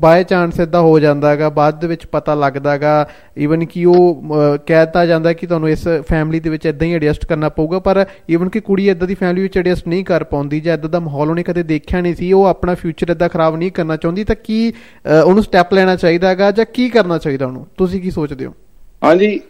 [0.00, 2.92] ਬਾਏ ਚਾਂਸ ਇਦਾਂ ਹੋ ਜਾਂਦਾ ਹੈਗਾ ਬਾਅਦ ਦੇ ਵਿੱਚ ਪਤਾ ਲੱਗਦਾ ਹੈਗਾ
[3.38, 7.24] ਈਵਨ ਕਿ ਉਹ ਅ, ਕਹਿਤਾ ਜਾਂਦਾ ਕਿ ਤੁਹਾਨੂੰ ਇਸ ਫੈਮਿਲੀ ਦੇ ਵਿੱਚ ਇਦਾਂ ਹੀ ਐਡਜਸਟ
[7.26, 10.74] ਕਰਨਾ ਪਊਗਾ ਪਰ ਈਵਨ ਕਿ ਕੁੜੀ ਇਦਾਂ ਦੀ ਫੈਮਿਲੀ ਵਿੱਚ ਐਡਜਸਟ ਨਹੀਂ ਕਰ ਪਾਉਂਦੀ ਜਾਂ
[10.74, 13.96] ਇਦਾਂ ਦਾ ਮਾਹੌਲ ਉਹਨੇ ਕਦੇ ਦੇਖਿਆ ਨਹੀਂ ਸੀ ਉਹ ਆਪਣਾ ਫਿਊਚਰ ਇਦਾਂ ਖਰਾਬ ਨਹੀਂ ਕਰਨਾ
[13.96, 17.66] ਚਾਹੁੰਦੀ ਤਾਂ ਕੀ ਅ, ਉਹਨੂੰ ਸਟੈਪ ਲੈਣਾ ਚਾਹੀਦਾ ਹੈਗਾ ਜਾਂ ਕੀ ਕਰਨਾ ਚਾਹੀਦਾ ਉਹਨੂੰ?
[17.76, 18.54] ਤੁਸੀਂ ਕੀ ਸੋਚਦੇ ਹੋ?
[19.02, 19.40] ਹਾਂਜੀ।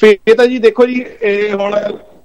[0.00, 1.74] ਫੇਰ ਤਾਂ ਜੀ ਦੇਖੋ ਜੀ ਇਹ ਹੁਣ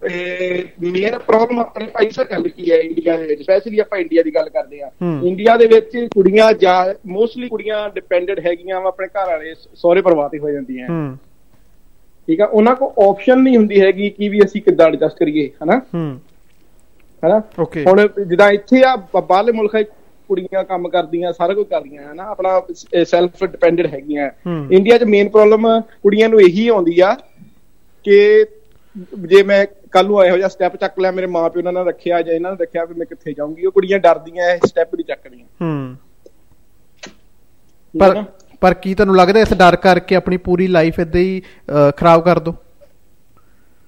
[0.02, 3.41] ਮੇਨ ਪ੍ਰੋਬਲਮ ਆਪਣੇ ਭਾਈ ਸਰ ਗੱਲ ਕੀ ਹੈ ਇੰਡੀਆ ਦੇ ਵਿੱਚ?
[3.41, 4.89] ਸਪੈਸ਼ਲੀ ਆਪਾਂ ਇੰਡੀਆ ਦੀ ਗੱਲ ਕਰਦੇ ਆ।
[5.24, 10.30] ਇੰਡੀਆ ਦੇ ਵਿੱਚ ਕੁੜੀਆਂ ਜਾਂ ਮੋਸਟਲੀ ਕੁੜੀਆਂ ਡਿਪੈਂਡੈਂਟ ਹੈਗੀਆਂ ਵਾ ਆਪਣੇ ਘਰ ਵਾਲੇ ਸਹੁਰੇ ਪਰਿਵਾਰ
[10.30, 10.88] ਤੇ ਹੋ ਜਾਂਦੀਆਂ
[12.28, 12.45] ਠੀਕ ਆ?
[12.45, 15.82] ਉਹਨਾਂ ਕੋਲ ਆਪਸ਼ਨ ਨਹੀਂ ਹੁੰਦੀ ਹੈਗੀ ਕਿ ਵੀ ਅਸੀਂ ਕਿੱਦਾਂ ਐਡਜਸਟ ਕਰੀਏ ਹਨਾ?
[17.24, 17.41] ਹਨਾ?
[17.60, 19.84] ਓਕੇ ਹੁਣ ਜਿੱਦਾਂ ਇੱਥੇ ਆ ਬਾਹਰਲੇ ਮੁਲਕਾਂ
[20.30, 22.24] ਕੁੜੀਆਂ ਕੰਮ ਕਰਦੀਆਂ ਸਾਰਾ ਕੁਝ ਕਰਦੀਆਂ ਹਨਾ?
[22.24, 22.62] ਆਪਣਾ
[23.04, 24.30] ਸੈਲਫ ਡਿਪੈਂਡੈਂਟ ਹੈਗੀਆਂ।
[24.72, 25.68] ਇੰਡੀਆ 'ਚ ਮੇਨ ਪ੍ਰੋਬਲਮ
[26.04, 27.14] ਕੁੜੀਆਂ ਨੂੰ ਇਹੀ ਆਉਂਦੀ ਆ
[28.06, 28.45] ਕਿ
[29.28, 32.34] ਜੇ ਮੈਂ ਕੱਲ ਨੂੰ ਇਹੋ ਜਿਹਾ ਸਟੈਪ ਚੱਕ ਲਿਆ ਮੇਰੇ ਮਾਪਿਓ ਉਹਨਾਂ ਨੇ ਰੱਖਿਆ ਜਾਂ
[32.34, 35.96] ਇਹਨਾਂ ਨੇ ਰੱਖਿਆ ਵੀ ਮੈਂ ਕਿੱਥੇ ਜਾਊਂਗੀ। ਉਹ ਕੁੜੀਆਂ ਡਰਦੀਆਂ ਇਹ ਸਟੈਪ ਨਹੀਂ ਚੱਕਦੀਆਂ। ਹੂੰ।
[38.00, 38.24] ਪਰ?
[38.62, 41.42] ਪਰ ਕੀ ਤੁਹਾਨੂੰ ਲੱਗਦਾ ਇਸ ਡਰ ਕਰਕੇ ਆਪਣੀ ਪੂਰੀ ਲਾਈਫ ਇਦਾਂ ਹੀ
[41.98, 42.56] ਖਰਾਬ ਕਰ ਦੋ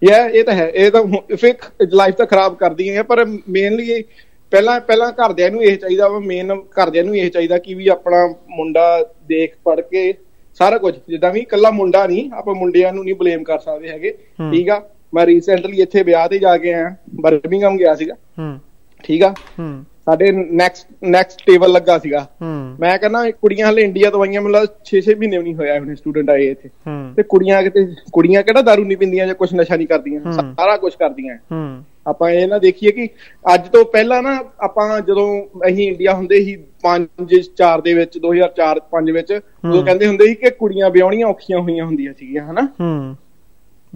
[0.04, 1.04] ਯਾ ਇਹ ਤਾਂ ਹੈ। ਇਹ ਤਾਂ
[1.36, 1.56] ਫਿਰ
[1.91, 4.04] ਲਾਈਫ ਤਾਂ ਖਰਾਬ ਕਰਦੀ ਹੈ ਪਰ ਮੇਨਲੀ
[4.52, 8.28] ਪਹਿਲਾਂ ਪਹਿਲਾਂ ਘਰਦਿਆਂ ਨੂੰ ਇਹ ਚਾਹੀਦਾ ਵਾ ਮੇਨ ਘਰਦਿਆਂ ਨੂੰ ਇਹ ਚਾਹੀਦਾ ਕਿ ਵੀ ਆਪਣਾ
[8.50, 8.86] ਮੁੰਡਾ
[9.28, 10.14] ਦੇਖ ਪੜ ਕੇ
[10.58, 14.12] ਸਾਰਾ ਕੁਝ। ਜਿੱਦਾਂ ਵੀ ਇਕੱਲਾ ਮੁੰਡਾ ਨਹੀਂ ਆਪਾਂ ਮੁੰਡਿਆਂ ਨੂੰ ਨਹੀਂ ਬਲੇਮ ਕਰ ਸਕਦੇ ਹੈਗੇ।
[14.52, 14.82] ਠੀਕ ਆ?
[15.14, 18.60] ਮੈਂ ਰੀਸੈਂਟਲੀ ਇੱਥੇ ਵਿਆਹ ਤੇ ਜਾ ਕੇ ਆਇਆ ਬਰਮਿੰਗਮ ਗਿਆ ਸੀਗਾ। ਹੂੰ।
[19.03, 19.30] ਠੀਕ ਆ?
[19.30, 24.41] ਹੂੰ। ਸਾਡੇ ਨੈਕਸਟ ਨੈਕਸਟ ਟੇਬਲ ਲੱਗਾ ਸੀਗਾ। ਹੂੰ। ਮੈਂ ਕਹਿੰਦਾ ਕੁੜੀਆਂ ਹਲੇ ਇੰਡੀਆ ਤੋਂ ਆਈਆਂ
[24.41, 26.70] ਮੈਨੂੰ ਲੱਗਦਾ 6-6 ਮਹੀਨੇ ਵੀ ਨਹੀਂ ਹੋਇਆ ਹੁਣੇ ਸਟੂਡੈਂਟ ਆਏ ਇੱਥੇ।
[27.16, 30.93] ਤੇ ਕੁੜੀਆਂ ਕਿਤੇ ਕੁੜੀਆਂ ਕਿਹੜਾ ਦਾਰੂ ਨਹੀਂ ਪੀਂਦੀਆਂ ਜਾਂ ਕੁਝ ਨਸ਼ਾ ਨਹੀਂ ਕਰਦੀਆਂ। ਸਾਰਾ ਕੁਝ
[30.93, 33.10] ਕਰਦੀਆਂ। ਹੂੰ। ਆਪਾਂ ਇਹ ਨਾ ਦੇਖੀਏ ਕਿ
[33.53, 38.80] ਅੱਜ ਤੋਂ ਪਹਿਲਾਂ ਨਾ ਆਪਾਂ ਜਦੋਂ ਅਸੀਂ ਇੰਡੀਆ ਹੁੰਦੇ ਸੀ 5 4 ਦੇ ਵਿੱਚ 2004
[38.91, 42.62] 5 ਵਿੱਚ ਉਦੋਂ। ਕਹਿੰਦੇ ਹੁੰਦੇ ਸੀ ਕਿ ਕੁੜੀਆਂ ਵਿਆਹਣੀਆਂ ਔਖੀਆਂ ਹੋਈਆਂ ਹੁੰਦੀਆਂ ਸੀਗੀਆਂ ਹਨਾ?
[42.62, 43.16] ਹੂੰ।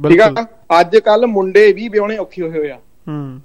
[0.09, 0.29] ਠੀਕ ਆ?
[0.29, 0.45] ਬਿਲਕੁਲ
[0.79, 3.41] ਅੱਜ ਕੱਲ ਮੁੰਡੇ ਵੀ ਵਿਆਹਣੇ ਔਖੇ ਹੋਏ ਹੋਏ ਆ। ਹੂੰ।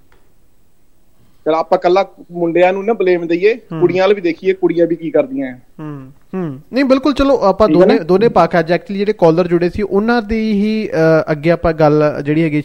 [1.44, 5.10] ਚਲ ਆਪਾਂ ਕੱਲਾ ਮੁੰਡਿਆਂ ਨੂੰ ਨਾ ਬਲੇਮ ਦਈਏ। ਕੁੜੀਆਂ ਵਾਲ ਵੀ ਦੇਖੀਏ ਕੁੜੀਆਂ ਵੀ ਕੀ
[5.10, 7.98] ਕਰਦੀਆਂ। ਹੂੰ। ਹੂੰ। ਨਹੀਂ ਬਿਲਕੁਲ ਚਲੋ ਆਪਾਂ ਹੈ ਦੋਨੇ?
[7.98, 10.88] ਦੋਨੇ ਪੱਖ ਅੱਜ ਐਕਚੁਅਲੀ ਜਿਹੜੇ ਕਾਲਰ ਜੁੜੇ ਸੀ ਉਹਨਾਂ ਦੀ ਹੀ
[11.30, 12.62] ਅੱਗੇ ਆਪਾਂ ਗੱਲ ਜਿਹੜੀ ਹੈਗੀ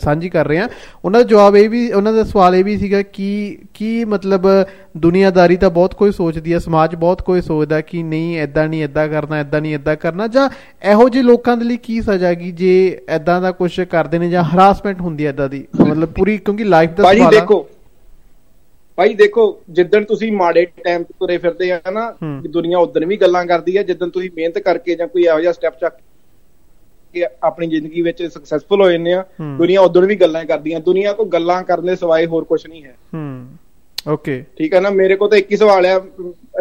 [0.00, 0.68] ਸਾਂਝੀ ਕਰ ਰਹੇ ਹਾਂ।
[1.04, 4.46] ਉਹਨਾਂ ਦਾ ਜਵਾਬ ਇਹ ਵੀ ਉਹਨਾਂ ਦਾ ਸਵਾਲ ਇਹ ਵੀ ਸੀਗਾ ਕਿ ਕੀ ਮਤਲਬ
[4.96, 9.08] ਦੁਨੀਆਦਾਰੀ ਤਾਂ ਬਹੁਤ ਕੋਈ ਸੋਚਦੀ ਹੈ ਸਮਾਜ ਬਹੁਤ ਕੋਈ ਸੋਚਦਾ ਕਿ ਨਹੀਂ ਐਦਾਂ ਨਹੀਂ ਐਦਾਂ
[9.08, 10.48] ਕਰਨਾ ਐਦਾਂ ਨਹੀਂ ਐਦਾਂ ਕਰਨਾ ਜਾਂ
[10.82, 12.72] ਇਹੋ ਜਿਹੇ ਲੋਕਾਂ ਦੇ ਲਈ ਕੀ ਸਜ਼ਾ ਗੀ ਜੇ
[13.08, 15.66] ਐਦਾਂ ਦਾ ਕੁਝ ਕਰਦੇ ਨੇ ਜਾਂ ਹਰਾਸਮੈਂਟ ਹੁੰਦੀ ਹੈ ਐਦਾਂ ਦੀ?
[15.80, 17.66] ਮਤਲਬ ਪੂਰੀ ਕਿਉਂਕਿ ਲਾਈਫ ਦਾ ਸਵਾਲ ਆ। ਦੇਖੋ
[18.98, 22.10] ਭਾਈ ਦੇਖੋ ਜਿੱਦਣ ਤੁਸੀਂ ਮਾੜੇ ਟਾਈਮ ਤੇ ਤੁਰੇ ਫਿਰਦੇ ਆ ਨਾ।
[22.42, 25.52] ਕਿ ਦੁਨੀਆ ਉਦੋਂ ਵੀ ਗੱਲਾਂ ਕਰਦੀ ਹੈ ਜਿੱਦਣ ਤੁਸੀਂ ਮਿਹਨਤ ਕਰਕੇ ਜਾਂ ਕੋਈ ਇਹੋ ਜਿਹਾ
[25.52, 25.94] ਸਟੈਪ ਚੱਕ
[27.14, 29.24] ਕੇ ਆਪਣੀ ਜ਼ਿੰਦਗੀ ਵਿੱਚ ਸਕਸੈਸਫੁਲ ਹੋ ਜਾਂਦੇ ਆ।
[29.58, 32.94] ਦੁਨੀਆ ਉਦੋਂ ਵੀ ਗੱਲਾਂ ਕਰਦੀਆਂ ਦੁਨੀਆ ਕੋ ਗੱਲਾਂ ਕਰਨ ਦੇ ਸਿਵਾਏ ਹੋਰ ਕੁਝ ਨਹੀਂ ਹੈ।
[33.14, 34.90] ਹੂੰ। ਓਕੇ ਠੀਕ ਹੈ ਨਾ?
[34.90, 35.98] ਮੇਰੇ ਕੋਲ ਤਾਂ ਇੱਕ ਹੀ ਸਵਾਲ ਆ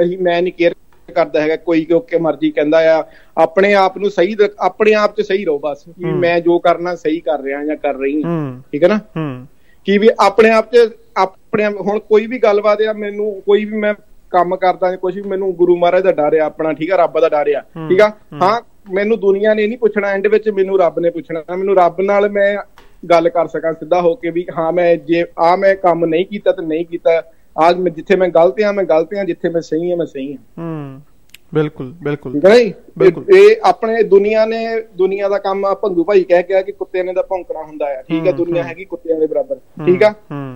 [0.01, 0.73] ਅਸੀਂ ਮੈਂ ਨਹੀਂ ਕੇਅਰ
[1.09, 3.03] ਕਰਦਾ ਹੈਗਾ ਕੋਈ ਕਿ ਓਕੇ ਮਰਜ਼ੀ ਕਹਿੰਦਾ ਆ
[3.37, 7.19] ਆਪਣੇ ਆਪ ਨੂੰ ਸਹੀ ਆਪਣੇ ਆਪ 'ਚ ਸਹੀ ਰਹੋ ਬਸ ਕਿ। ਮੈਂ ਜੋ ਕਰਨਾ ਸਹੀ
[7.19, 8.99] ਕਰ ਰਿਹਾ ਜਾਂ ਕਰ ਰਹੀ ਹਾਂ। ਠੀਕ ਹੈ ਨਾ?
[9.87, 10.89] ਕਿ ਵੀ ਆਪਣੇ ਆਪ 'ਚ
[11.49, 13.93] ਆਪਣੇ ਆਪ- ਹੁਣ ਕੋਈ ਵੀ ਗੱਲਬਾਤ ਆ ਮੈਨੂੰ ਕੋਈ ਵੀ ਮੈਂ
[14.31, 16.95] ਕੰਮ ਕਰਦਾ ਜਾਂ ਕੁਝ ਵੀ ਮੈਨੂੰ ਗੁਰੂ ਮਹਾਰਾਜ ਦਾ ਡਰ ਆ ਆਪਣਾ ਠੀਕ ਆ?
[16.95, 18.09] ਰੱਬ ਦਾ ਡਰ ਆ ਠੀਕ ਆ?
[18.09, 18.59] ਹੂੰ। ਹਾਂ
[18.91, 22.55] ਮੈਨੂੰ ਦੁਨੀਆ ਨੇ ਨਹੀਂ ਪੁੱਛਣਾ ਐਂਡ ਵਿੱਚ ਮੈਨੂੰ ਰੱਬ ਨੇ ਪੁੱਛਣਾ। ਮੈਨੂੰ ਰੱਬ ਨਾਲ ਮੈਂ
[23.09, 26.51] ਗੱਲ ਕਰ ਸਕਾਂ ਸਿੱਧਾ ਹੋ ਕੇ ਵੀ ਹਾਂ ਮੈਂ ਜੇ ਆ ਮੈਂ ਕੰਮ ਨਹੀਂ ਕੀਤਾ
[26.51, 27.21] ਤੇ ਨਹੀਂ ਕੀਤਾ
[27.57, 30.33] ਆਜ ਮੈਂ ਜਿੱਥੇ ਮੈਂ ਗਲਤ ਆ ਮੈਂ ਗਲਤ ਆ ਜਿੱਥੇ ਮੈਂ ਸਹੀ ਆ ਮੈਂ ਸਹੀ
[30.33, 31.01] ਆ। ਹੂੰ।
[31.53, 32.39] ਬਿਲਕੁਲ ਬਿਲਕੁਲ?
[32.97, 36.71] ਬਿਲਕੁਲ। ਇਹ ਆਪਣੇ ਦੁਨੀਆ ਨੇ ਦੁਨੀਆ ਦਾ ਕੰਮ ਆ ਭੰਗੂ ਭਾਈ ਕਹਿ ਕੇ ਆ ਕਿ
[36.71, 40.13] ਕੁੱਤਿਆਂ ਨੇ ਤਾਂ ਭੌਂਕਣਾ ਹੁੰਦਾ ਆ। ਠੀਕ ਹੂੰ, ਦੁਨੀਆ। ਹੈਗੀ ਕੁੱਤਿਆਂ ਦੇ ਬਰਾਬਰ। ਠੀਕ ਆ?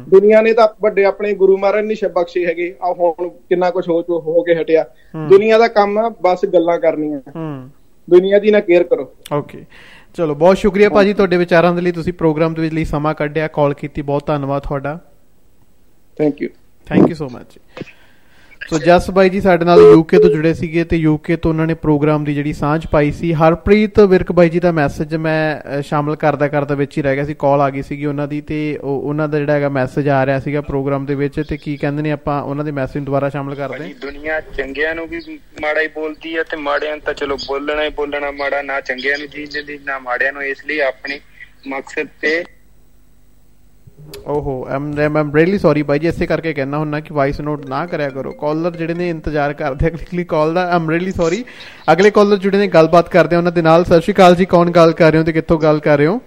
[0.10, 3.90] ਦੁਨੀਆ ਨੇ ਤਾਂ ਵੱਡੇ ਆਪਣੇ ਗੁਰੂ ਮਹਾਰਾਜ ਨੇ ਸ਼ਬ ਬਖਸ਼ੇ ਹੈਗੇ। ਆ ਹੁਣ ਕਿੰਨਾ ਕੁਝ
[3.90, 4.86] ਹੋ ਹੋ ਕੇ ਹਟਿਆ।
[5.30, 7.70] ਦੁਨੀਆ ਦਾ ਕੰਮ ਆ ਬਸ ਗੱਲਾਂ ਕਰਨੀਆਂ। ਹੂੰ।
[8.10, 9.66] ਦੁਨੀਆ ਦੀ ਨਾ ਕੇਅਰ ਕਰੋ। ਓਕੇ।
[10.16, 13.48] ਚਲੋ ਬਹੁਤ ਸ਼ੁਕਰੀਆ ਭਾਜੀ ਤੁਹਾਡੇ ਵਿਚਾਰਾਂ ਦੇ ਲਈ। ਤੁਸੀਂ ਪ੍ਰੋਗਰਾਮ ਦੇ ਵਿੱਚ ਲਈ ਸਮਾਂ ਕੱਢਿਆ
[13.48, 15.00] ਕਾਲ ਕੀਤੀ। ਬਹੁਤ ਧੰਨਵਾਦ ਤੁਹਾਡਾ।
[16.18, 16.50] Thank you
[16.86, 17.60] thank you so much
[18.70, 21.74] so Jas ਬਾਈ ਜੀ ਸਾਡੇ ਨਾਲ ਯੂਕੇ ਤੋਂ ਜੁੜੇ ਸੀਗੇ ਤੇ ਯੂਕੇ ਤੋਂ ਉਹਨਾਂ ਨੇ
[21.74, 26.16] ਪ੍ਰੋਗਰਾਮ ਦੀ ਜਿਹੜੀ ਸਾਂਝ ਪਾਈ ਸੀ। ਹਰਪ੍ਰੀਤ ਵਿਰਕ ਬਾਈ ਜੀ ਦਾ ਮੈਸੇਜ ਮੈਂ ਅ, ਸ਼ਾਮਲ
[26.16, 29.02] ਕਰਦਾ ਕਰਦਾ ਵਿੱਚ ਹੀ ਰਹਿ ਗਿਆ ਸੀ। ਕਾਲ ਆ ਗਈ ਸੀਗੀ ਉਹਨਾਂ ਦੀ ਤੇ ਉਹ-
[29.02, 32.12] ਉਹਨਾਂ ਦਾ ਜਿਹੜਾ ਹੈਗਾ ਮੈਸੇਜ ਆ ਰਿਹਾ ਸੀਗਾ ਪ੍ਰੋਗਰਾਮ ਦੇ ਵਿੱਚ ਤੇ ਕੀ ਕਹਿੰਦੇ ਨੇ
[32.12, 35.20] ਆਪਾਂ ਉਹਨਾਂ ਦੇ ਮੈਸੇਜ ਨੂੰ ਦੁਬਾਰਾ ਸ਼ਾਮਲ ਕਰਦੇ ਭਾਜੀ ਹਾਂ ਦੁਨੀਆ ਚੰਗਿਆਂ ਨੂੰ ਵੀ
[35.62, 39.18] ਮਾੜਾ ਹੀ ਬੋਲਦੀ ਹੈ ਤੇ ਮਾੜਿਆਂ ਨੂੰ ਤਾਂ ਚਲੋ ਬੋਲਣਾ ਹੀ ਬੋਲਣਾ ਮਾੜਾ ਨਾ ਚੰਗਿਆਂ
[39.18, 41.20] ਨੂੰ ਜੀਣ ਦਿੰਦੀ ਨਾ ਮਾੜਿਆਂ ਨੂੰ ਇਸ ਲਈ ਆਪਣੇ
[41.68, 42.44] ਮਕਸਦ ਤੇ
[44.28, 47.86] ਓਹੋ ਆਮ ਆਮ ਰੀਲੀ ਸੌਰੀ ਬਾਈ ਜੀ ਇਸੇ ਕਰਕੇ ਕਹਿਣਾ ਹੁੰਨਾ ਕਿ ਵਾਇਸ ਨੋਟ ਨਾ
[47.86, 51.44] ਕਰਿਆ ਕਰੋ। ਕਾਲਰ ਜਿਹੜੇ ਨੇ ਇੰਤਜ਼ਾਰ ਕਰਦੇ ਆ ਅਗਲੀ ਕਾਲ ਦਾ ਆਮ ਰੀਲੀ ਸੌਰੀ
[51.92, 54.72] ਅਗਲੇ ਕਾਲਰ ਜਿਹੜੇ ਨੇ ਗੱਲਬਾਤ ਕਰਦੇ ਆ ਉਹਨਾਂ ਦੇ ਨਾਲ ਸਤਿ ਸ਼੍ਰੀ ਅਕਾਲ ਜੀ ਕੌਣ
[54.72, 56.20] ਗੱਲ ਕਰ ਰਹੇ ਹੋ ਤੇ ਕਿੱਥੋਂ ਗੱਲ ਕਰ ਰਹੇ ਹੋ?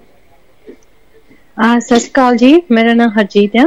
[1.58, 3.64] ਆ ਸਤਿ ਸ਼੍ਰੀ ਅਕਾਲ ਜੀ ਮੇਰਾ ਨਾਮ ਹਰਜੀਤ ਹੈ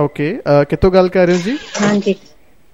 [0.00, 0.32] ਓਕੇ
[0.68, 1.56] ਕਿੱਥੋਂ ਗੱਲ ਕਰ ਰਹੇ ਹੋ ਜੀ?
[1.82, 2.14] ਹਾਂਜੀ।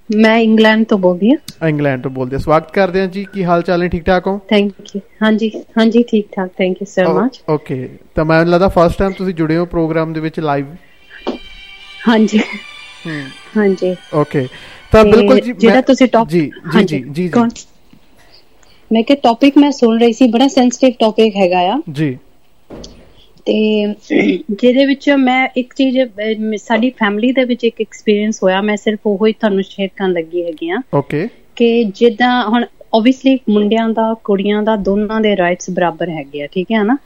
[0.08, 3.62] ਮੈਂ ਇੰਗਲੈਂਡ ਤੋਂ ਬੋਲਦੀ ਹਾਂ। ਇੰਗਲੈਂਡ ਤੋਂ ਬੋਲਦੇ ਹਾਂ। ਸਵਾਗਤ ਕਰਦੇ ਹਾਂ ਜੀ। ਕੀ ਹਾਲ
[3.62, 3.88] ਚਾਲ ਨੇ?
[3.88, 4.38] ਠੀਕ ਠਾਕ ਹੋ?
[4.50, 8.98] ਥੈਂਕ ਯੂ ਹਾਂਜੀ ਹਾਂਜੀ ਠੀਕ ਠਾਕ thank you so much okay ਤਾਂ ਮੈਨੂੰ ਲੱਗਦਾ ਫਸਟ
[8.98, 10.66] ਟਾਈਮ ਤੁਸੀਂ ਜੁੜੇ ਹੋ ਪ੍ਰੋਗਰਾਮ ਦੇ ਵਿੱਚ ਲਾਈਵ
[12.00, 12.38] ਹਾਂਜੀ।
[13.00, 13.20] ਹੂੰ।
[13.56, 14.46] ਹਾਂਜੀ। ਓਕੇ
[14.92, 17.28] ਤਾਂ ਬਿਲਕੁਲ ਜੀ ਜਿਹੜਾ ਤੁਸੀਂ ਟੌਪ ਜੀ ਜੀ ਜੀ ਜੀ
[18.90, 22.16] ਮੈਂ ਕਿ ਟੌਪਿਕ ਮੈਂ ਸੁਣ ਰਹੀ ਸੀ। ਬੜਾ ਸੈਂਸਿਟਿਵ ਟੌਪਿਕ ਹੈਗਾ ਆ। ਜੀ।
[23.46, 23.54] ਤੇ
[24.52, 25.98] ਜਿਹਦੇ ਵਿੱਚ ਮੈਂ ਇੱਕ ਚੀਜ਼
[26.58, 30.42] ਸਾਡੀ ਫੈਮਿਲੀ ਦੇ ਵਿੱਚ ਇੱਕ ਐਕਸਪੀਰੀਅੰਸ ਹੋਇਆ। ਮੈਂ ਸਿਰਫ ਉਹੋ ਹੀ ਤੁਹਾਨੂੰ ਸ਼ੇਅਰ ਕਰਨ ਲੱਗੀ
[30.44, 32.64] ਹੈਗੀ ਆ ਓਕੇ ਕਿ ਜਿੱਦਾਂ ਹੁਣ
[32.96, 36.96] ਆਬਵੀਅਸਲੀ ਮੁੰਡਿਆਂ ਦਾ ਕੁੜੀਆਂ ਦਾ ਦੋਨਾਂ ਦੇ ਰਾਈਟਸ ਬਰਾਬਰ ਹੈਗੇ ਆ ਠੀਕ ਹੈ ਨਾ?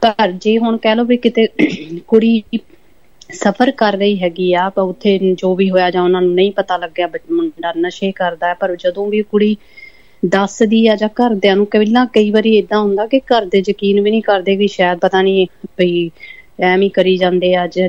[0.00, 1.46] ਪਰ ਜੇ ਹੁਣ ਕਹਿ ਲਓ ਵੀ ਕਿਤੇ
[2.08, 2.42] ਕੁੜੀ
[3.32, 6.76] ਸਫਰ ਕਰ ਰਹੀ ਹੈਗੀ ਆ ਪਰ ਉੱਥੇ ਜੋ ਵੀ ਹੋਇਆ ਜਾਂ ਉਹਨਾਂ ਨੂੰ ਨਹੀਂ ਪਤਾ
[6.76, 9.56] ਲੱਗਿਆ ਮੁੰਡਾ ਨਸ਼ੇ ਕਰਦਾ ਪਰ ਜਦੋਂ ਵੀ ਕੁੜੀ
[10.22, 14.10] ਦੱਸਦੀ ਆ ਜਾਂ ਘਰਦਿਆਂ ਨੂੰ ਪਹਿਲਾਂ ਕਈ ਵਾਰੀ ਇਦਾਂ ਹੁੰਦਾ ਕਿ ਘਰ ਦੇ ਯਕੀਨ ਵੀ
[14.10, 15.46] ਨਹੀਂ ਕਰਦੇ ਵੀ ਸ਼ਾਇਦ ਪਤਾ ਨਹੀਂ
[15.78, 16.10] ਵੀ
[16.62, 17.88] ਐਵੇਂ ਹੀ ਕਰੀ ਜਾਂਦੇ ਆ ਜ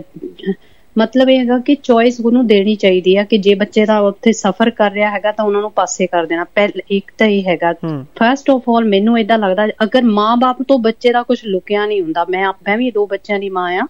[0.95, 4.69] ਮਤਲਬ ਇਹ ਹੈਗਾ ਕਿ ਚੋਇਸ ਉਹਨੂੰ ਦੇਣੀ ਚਾਹੀਦੀ ਆ ਕਿ ਜੇ ਬੱਚੇ ਦਾ ਉੱਥੇ ਸਫਰ
[4.71, 7.71] ਕਰ ਰਿਹਾ ਹੈਗਾ ਤਾਂ ਉਹਨਾਂ ਨੂੰ ਪਾਸੇ ਕਰ ਦੇਣਾ। ਪਹਿਲ ਇੱਕ ਤਾਂ ਇਹ ਹੈਗਾ
[8.15, 12.25] ਫਰਸਟ ਆਫ ਆਲ ਮੈਨੂੰ ਇਦਾਂ ਲੱਗਦਾ ਅਗਰ ਮਾਂ-ਬਾਪ ਤੋਂ ਬੱਚੇ ਦਾ ਕੁਝ ਲੁਕਿਆ ਨਹੀਂ ਹੁੰਦਾ
[12.29, 13.87] ਮੈਂ ਮੈਂ ਵੀ ਦੋ ਬੱਚਿਆਂ ਦੀ ਮਾਂ ਆ।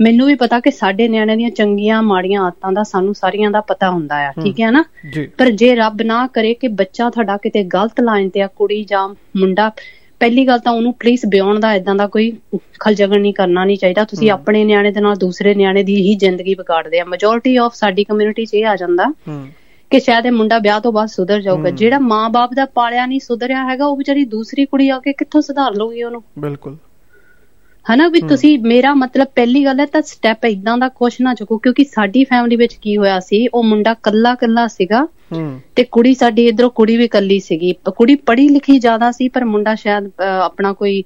[0.00, 3.90] ਮੈਨੂੰ ਵੀ ਪਤਾ ਕਿ ਸਾਡੇ ਨਿਆਣਿਆਂ ਦੀਆਂ ਚੰਗੀਆਂ ਮਾੜੀਆਂ ਆਦਤਾਂ ਦਾ ਸਾਨੂੰ ਸਾਰੀਆਂ ਦਾ ਪਤਾ
[3.90, 4.84] ਹੁੰਦਾ ਆ ਠੀਕ ਹੈ ਨਾ?
[5.38, 9.08] ਪਰ ਜੇ ਰੱਬ ਨਾ ਕਰੇ ਕਿ ਬੱਚਾ ਤੁਹਾਡਾ ਕਿਤੇ ਗਲਤ ਲਾਈਨ ਤੇ ਆ ਕੁੜੀ ਜਾਂ
[9.36, 9.70] ਮੁੰਡਾ
[10.20, 12.32] ਪਹਿਲੀ ਗੱਲ ਤਾਂ ਉਹਨੂੰ ਪਲੀਜ਼ ਬਿਆਉਣ ਦਾ ਇਦਾਂ ਦਾ ਕੋਈ
[12.80, 16.54] ਖਲਜਗਣ ਨਹੀਂ ਕਰਨਾ ਨਹੀਂ ਚਾਹੀਦਾ। ਤੁਸੀਂ ਆਪਣੇ ਨਿਆਣੇ ਦੇ ਨਾਲ ਦੂਸਰੇ ਨਿਆਣੇ ਦੀ ਹੀ ਜ਼ਿੰਦਗੀ
[16.54, 19.06] ਵਿਗਾੜਦੇ ਆ। ਮੈਜੋਰਿਟੀ ਆਫ ਸਾਡੀ ਕਮਿਊਨਿਟੀ 'ਚ ਇਹ ਆ ਜਾਂਦਾ
[19.90, 23.64] ਕਿ ਸ਼ਾਇਦ ਇਹ ਮੁੰਡਾ ਵਿਆਹ ਤੋਂ ਬਾਅਦ ਸੁਧਰ ਜਾਊਗਾ। ਜਿਹੜਾ ਮਾਂ-ਬਾਪ ਦਾ ਪਾਲਿਆ ਨਹੀਂ ਸੁਧਰਿਆ
[23.68, 26.22] ਹੈਗਾ ਉਹ ਵਿਚਾਰੀ ਦੂਸਰੀ ਕੁੜੀ ਆ ਕੇ ਕਿੱਥੋਂ ਸੁਧਾਰ ਲਊਗੀ ਉਹਨੂੰ?
[26.38, 26.76] ਬਿਲਕੁਲ।
[27.86, 31.58] ਹਨਾ ਵੀ ਤੁਸੀਂ ਮੇਰਾ ਮਤਲਬ ਪਹਿਲੀ ਗੱਲ ਹੈ ਤਾਂ ਸਟੈਪ ਇਦਾਂ ਦਾ ਕੁਛ ਨਾ ਚੁੱਕੋ
[31.58, 35.06] ਕਿਉਂਕਿ ਸਾਡੀ ਫੈਮਿਲੀ ਵਿੱਚ ਕੀ ਹੋਇਆ ਸੀ ਉਹ ਮੁੰਡਾ ਕੱਲਾ ਕੱਲਾ ਸੀਗਾ
[35.76, 39.74] ਤੇ ਕੁੜੀ ਸਾਡੀ ਇਧਰੋਂ ਕੁੜੀ ਵੀ ਕੱਲੀ ਸੀਗੀ। ਕੁੜੀ ਪੜ੍ਹੀ ਲਿਖੀ ਜ਼ਿਆਦਾ ਸੀ ਪਰ ਮੁੰਡਾ
[39.74, 41.02] ਸ਼ਾਇਦ ਆਪਣਾ ਕੋਈ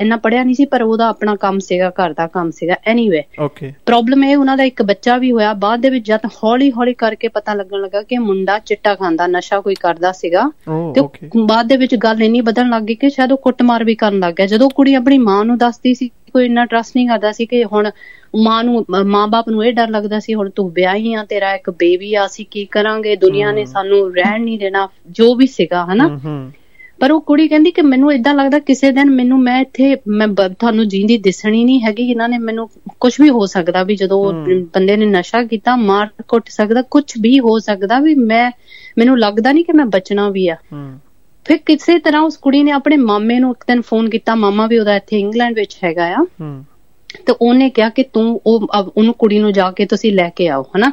[0.00, 3.72] ਇੰਨਾ ਪੜਿਆ ਨਹੀਂ ਸੀ ਪਰ ਉਹਦਾ ਆਪਣਾ ਕੰਮ ਸੀਗਾ ਘਰ ਦਾ ਕੰਮ ਸੀਗਾ। ਐਨੀਵੇ ਓਕੇ
[3.86, 7.28] ਪ੍ਰੋਬਲਮ ਇਹ ਉਹਨਾਂ ਦਾ ਇੱਕ ਬੱਚਾ ਵੀ ਹੋਇਆ। ਬਾਅਦ ਦੇ ਵਿੱਚ ਜਦ ਹੌਲੀ ਹੌਲੀ ਕਰਕੇ
[7.28, 11.02] ਪਤਾ ਲੱਗਣ ਲੱਗਾ ਕਿ ਮੁੰਡਾ ਚਿੱਟਾ ਖਾਂਦਾ ਨਸ਼ਾ ਕੋਈ ਕਰਦਾ ਸੀਗਾ। ਓ ਤੇ
[11.38, 14.34] ਬਾਅਦ ਦੇ ਵਿੱਚ ਗੱਲ ਇੰਨੀ ਬਦਲਣ ਲੱਗ ਗਈ ਕਿ ਸ਼ਾਇਦ ਉਹ ਕੁੱਟਮਾਰ ਵੀ ਕਰਨ ਲੱਗ
[14.34, 17.64] ਗਿਆ। ਜਦੋਂ ਕੁੜੀ ਆਪਣੀ ਮਾਂ ਨੂੰ ਦੱਸਦੀ ਸੀ ਕੋਈ ਇੰਨਾ ਟਰਸਟ ਨਹੀਂ ਕਰਦਾ ਸੀ ਕਿ
[17.64, 17.90] ਹੁਣ
[18.36, 22.14] ਮਾਂ ਨੂੰ ਮਾਂ-ਬਾਪ ਨੂੰ ਇਹ ਡਰ ਲੱਗਦਾ ਸੀ ਹੁਣ ਤੂੰ ਵਿਆਹੀ ਆ ਤੇਰਾ ਇੱਕ ਬੇਬੀ
[22.14, 23.16] ਆ ਅਸੀਂ ਕੀ ਕਰਾਂਗੇ?
[23.16, 26.08] ਦੁਨੀਆ ਨੇ ਸਾਨੂੰ ਰਹਿਣ ਨਹੀਂ ਦੇਣਾ ਜੋ ਵੀ ਸੀਗਾ ਹਨਾ?
[26.24, 26.52] ਹੂੰ
[27.02, 30.88] ਪਰ ਉਹ ਕੁੜੀ ਕਹਿੰਦੀ ਕਿ ਮੈਨੂੰ ਇਦਾਂ ਲੱਗਦਾ ਕਿਸੇ ਦਿਨ ਮੈਨੂੰ ਮੈਂ ਇੱਥੇ ਮੈਂ ਤੁਹਾਨੂੰ
[30.88, 34.32] ਜੀਂਦੀ ਦਿਸਣੀ ਨਹੀਂ ਹੈਗੀ ਇਹਨਾਂ ਨੇ ਮੈਨੂੰ ਕੁਝ ਵੀ ਹੋ ਸਕਦਾ ਵੀ ਜਦੋਂ ਉਹ
[34.74, 38.50] ਬੰਦੇ ਨੇ ਨਸ਼ਾ ਕੀਤਾ ਮਾਰ ਕੁੱਟ ਸਕਦਾ ਕੁਝ ਵੀ ਹੋ ਸਕਦਾ ਵੀ ਮੈਂ
[38.98, 40.56] ਮੈਨੂੰ ਲੱਗਦਾ ਨਹੀਂ ਕਿ ਮੈਂ ਬਚਣਾ ਵੀ ਆ।
[41.44, 44.78] ਫਿਰ ਕਿਸੇ ਤਰ੍ਹਾਂ ਉਸ ਕੁੜੀ ਨੇ ਆਪਣੇ ਮਾਮੇ ਨੂੰ ਇੱਕ ਦਿਨ ਫੋਨ ਕੀਤਾ ਮਾਮਾ ਵੀ
[44.78, 46.24] ਉਹਦਾ ਇੱਥੇ ਇੰਗਲੈਂਡ ਵਿੱਚ ਹੈਗਾ ਆ।
[47.26, 50.62] ਤੇ ਉਹਨੇ ਕਿਹਾ ਕਿ ਤੂੰ ਉਹ ਉਹਨੂੰ ਕੁੜੀ ਨੂੰ ਜਾ ਕੇ ਤੁਸੀਂ ਲੈ ਕੇ ਆਓ
[50.76, 50.92] ਹਨਾ?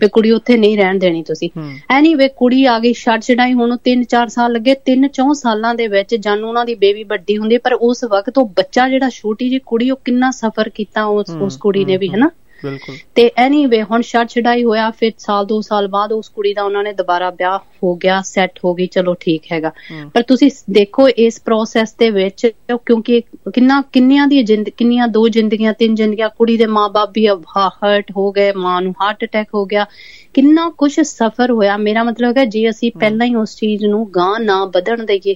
[0.00, 1.50] ਵੀ ਕੁੜੀ ਉੱਥੇ ਨਹੀਂ ਰਹਿਣ ਦੇਣੀ ਤੁਸੀਂ।
[1.90, 6.48] ਐਨੀਵੇ ਕੁੜੀ ਆ ਗਈ ਛੱਡ ਛਡਾਈ ਹੁਣ 3-4 ਸਾਲ ਲੱਗੇ 3-4 ਸਾਲਾਂ ਦੇ ਵਿੱਚ ਜਾਨੂੰ
[6.48, 9.96] ਉਹਨਾਂ ਦੀ ਬੇਬੀ ਵੱਡੀ ਹੁੰਦੀ ਪਰ ਉਸ ਵਕਤ ਉਹ ਬੱਚਾ ਜਿਹੜਾ ਛੋਟੀ ਜਿਹੀ ਕੁੜੀ ਉਹ
[10.04, 12.30] ਕਿੰਨਾ ਸਫਰ ਕੀਤਾ ਉਸ ਉਸ ਕੁੜੀ ਨੇ ਵੀ ਹਨਾ?
[12.64, 16.62] ਬਿਲਕੁਲ। ਤੇ ਐਨੀਵੇ ਹੁਣ ਛੱਡ ਛਡਾਈ ਹੋਇਆ ਫਿਰ ਸਾਲ ਦੋ ਸਾਲ ਬਾਅਦ ਉਸ ਕੁੜੀ ਦਾ
[16.62, 19.72] ਉਹਨਾਂ ਨੇ ਦੁਬਾਰਾ ਵਿਆਹ ਹੋ ਗਿਆ ਸੈੱਟ ਹੋ ਗੀ ਚਲੋ ਠੀਕ ਹੈਗਾ।
[20.14, 23.20] ਪਰ ਤੁਸੀਂ ਦੇਖੋ ਇਸ ਪ੍ਰੋਸੈਸ ਦੇ ਵਿੱਚ ਕਿਉਂਕਿ
[23.54, 28.30] ਕਿੰਨਾ ਕਿੰਨੀਆਂ ਦੀ ਜਿੰਦ ਕਿੰਨੀਆਂ ਦੋ ਜ਼ਿੰਦਗੀਆਂ ਤਿੰਨ ਜ਼ਿੰਦਗੀਆਂ ਕੁੜੀ ਦੇ ਮਾਪੇ ਵੀ ਹਰਟ ਹੋ
[28.32, 29.86] ਗਏ ਮਾਂ ਨੂੰ ਹਾਰਟ ਅਟੈਕ ਹੋ ਗਿਆ।
[30.34, 34.38] ਕਿੰਨਾ ਕੁਝ ਸਫਰ ਹੋਇਆ। ਮੇਰਾ ਮਤਲਬ ਹੈ ਜੇ ਅਸੀਂ ਪਹਿਲਾਂ ਹੀ ਉਸ ਚੀਜ਼ ਨੂੰ ਗਾਂ
[34.40, 35.34] ਨਾ ਵਧਣ ਦਈਏ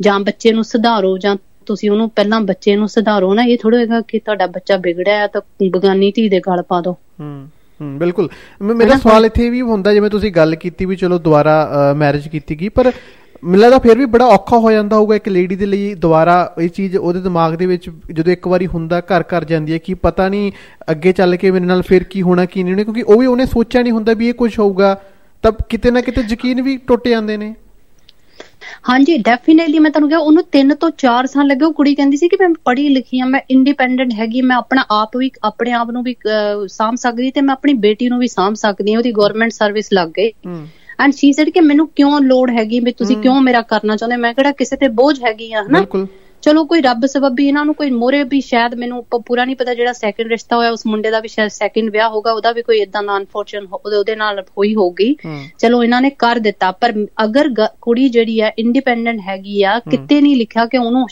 [0.00, 1.36] ਜਾਂ ਬੱਚੇ ਨੂੰ ਸੁਧਾਰੋ ਜਾਂ
[1.66, 5.26] ਤੁਸੀਂ ਉਹਨੂੰ ਪਹਿਲਾਂ ਬੱਚੇ ਨੂੰ ਸੁਧਾਰੋ ਨਾ ਇਹ ਥੋੜਾ ਹੈਗਾ ਕਿ ਤੁਹਾਡਾ ਬੱਚਾ ਵਿਗੜਿਆ ਹੈ
[5.26, 5.40] ਤਾਂ
[5.70, 7.48] ਬਗਾਨੀ ਧੀ ਦੇ ਗਲ ਪਾ ਦਿਓ। ਹੂੰ
[7.80, 8.28] ਹੂੰ ਬਿਲਕੁਲ।
[8.62, 12.68] ਮੇਰਾ ਸਵਾਲ ਇੱਥੇ ਵੀ ਹੁੰਦਾ ਜਿਵੇਂ ਤੁਸੀਂ ਗੱਲ ਕੀਤੀ ਵੀ ਚਲੋ ਦੁਬਾਰਾ ਮੈਰਿਜ ਕੀਤੀ ਗਈ
[12.68, 12.92] ਪਰ
[13.44, 16.68] ਮੈਨੂੰ ਲੱਗਦਾ ਫਿਰ ਵੀ ਬੜਾ ਔਖਾ ਹੋ ਜਾਂਦਾ ਹੋਊਗਾ ਇੱਕ ਲੇਡੀ ਦੇ ਲਈ ਦੁਬਾਰਾ ਇਹ
[16.68, 20.28] ਚੀਜ਼ ਉਹਦੇ ਦਿਮਾਗ ਦੇ ਵਿੱਚ ਜਦੋਂ ਇੱਕ ਵਾਰੀ ਹੁੰਦਾ ਘਰ ਘਰ ਜਾਂਦੀ ਹੈ ਕਿ ਪਤਾ
[20.28, 20.52] ਨਹੀਂ
[20.90, 23.46] ਅੱਗੇ ਚੱਲ ਕੇ ਮੇਰੇ ਨਾਲ ਫਿਰ ਕੀ ਹੋਣਾ ਕੀ ਨਹੀਂ ਹੋਣਾ ਕਿਉਂਕਿ ਉਹ ਵੀ ਉਹਨੇ
[23.46, 24.96] ਸੋਚਿਆ ਨਹੀਂ ਹੁੰਦਾ ਵੀ ਇਹ ਕੁਝ ਹੋਊਗਾ।
[25.44, 27.54] ਤਾਂ ਕਿਤੇ ਨਾ ਕਿਤੇ ਯਕੀਨ ਵੀ ਟੁੱਟ ਜਾਂਦੇ ਨੇ।
[28.88, 32.28] ਹਾਂਜੀ ਡੈਫੀਨਿਟਲੀ ਮੈਂ ਤੁਹਾਨੂੰ ਕਿਹਾ ਉਹਨੂੰ 3 ਤੋਂ 4 ਸਾਲ ਲੱਗੇ ਉਹ ਕੁੜੀ ਕਹਿੰਦੀ ਸੀ
[32.28, 36.02] ਕਿ ਮੈਂ ਪੜ੍ਹੀ ਲਿਖੀ ਆ ਮੈਂ ਇੰਡੀਪੈਂਡੈਂਟ ਹੈਗੀ ਮੈਂ ਆਪਣਾ ਆਪ ਵੀ ਆਪਣੇ ਆਪ ਨੂੰ
[36.02, 36.14] ਵੀ
[36.68, 40.08] ਸਾਂਭ ਸਕਦੀ ਤੇ ਮੈਂ ਆਪਣੀ ਬੇਟੀ ਨੂੰ ਵੀ ਸਾਂਭ ਸਕਦੀ ਹਾਂ ਉਹਦੀ ਗਵਰਨਮੈਂਟ ਸਰਵਿਸ ਲੱਗ
[40.08, 40.32] ਗਈ।
[41.00, 44.32] ਐਂਡ ਸ਼ੀ ਸੈਡ ਕਿ ਮੈਨੂੰ ਕਿਉਂ ਲੋੜ ਹੈਗੀ ਵੀ ਤੁਸੀਂ ਕਿਉਂ ਮੇਰਾ ਕਰਨਾ ਚਾਹੁੰਦੇ ਮੈਂ
[44.34, 45.78] ਕਿਹੜਾ ਕਿਸੇ ਤੇ ਬੋਝ ਹੈਗੀ ਆ ਹਨਾ?
[45.78, 46.06] ਬਿਲਕੁਲ।
[46.42, 49.74] ਚਲੋ ਕੋਈ ਰੱਬ ਸਬਬ ਵੀ ਇਹਨਾਂ ਨੂੰ ਕੋਈ ਮੋਰੇ ਵੀ ਸ਼ਾਇਦ ਮੈਨੂੰ ਪੂਰਾ ਨਹੀਂ ਪਤਾ
[49.74, 52.80] ਜਿਹੜਾ ਸੈਕਿੰਡ ਰਿਸ਼ਤਾ ਹੋਇਆ ਉਸ ਮੁੰਡੇ ਦਾ ਵੀ ਸ਼ਾਇਦ ਸੈਕਿੰਡ ਵਿਆਹ ਹੋਗਾ ਉਹਦਾ ਵੀ ਕੋਈ
[52.80, 56.92] ਇਦਾਂ ਦਾ ਅਨਫੋਰਚੂਨ ਉਹਦੇ ਨਾਲ ਹੋਈ ਹੋਊਗੀ। ਹੂੰ। ਚਲੋ ਇਹਨਾਂ ਨੇ ਕਰ ਦਿੱਤਾ ਪਰ
[57.24, 57.48] ਅਗਰ
[57.80, 61.06] ਕੁੜੀ ਜਿਹੜੀ ਹੈ ਇੰਡੀਪੈਂਡੈਂਟ ਹੈਗੀ ਆ ਕਿਤੇ ਨਹੀਂ ਲਿਖਿਆ ਕਿ ਉਹਨੂੰ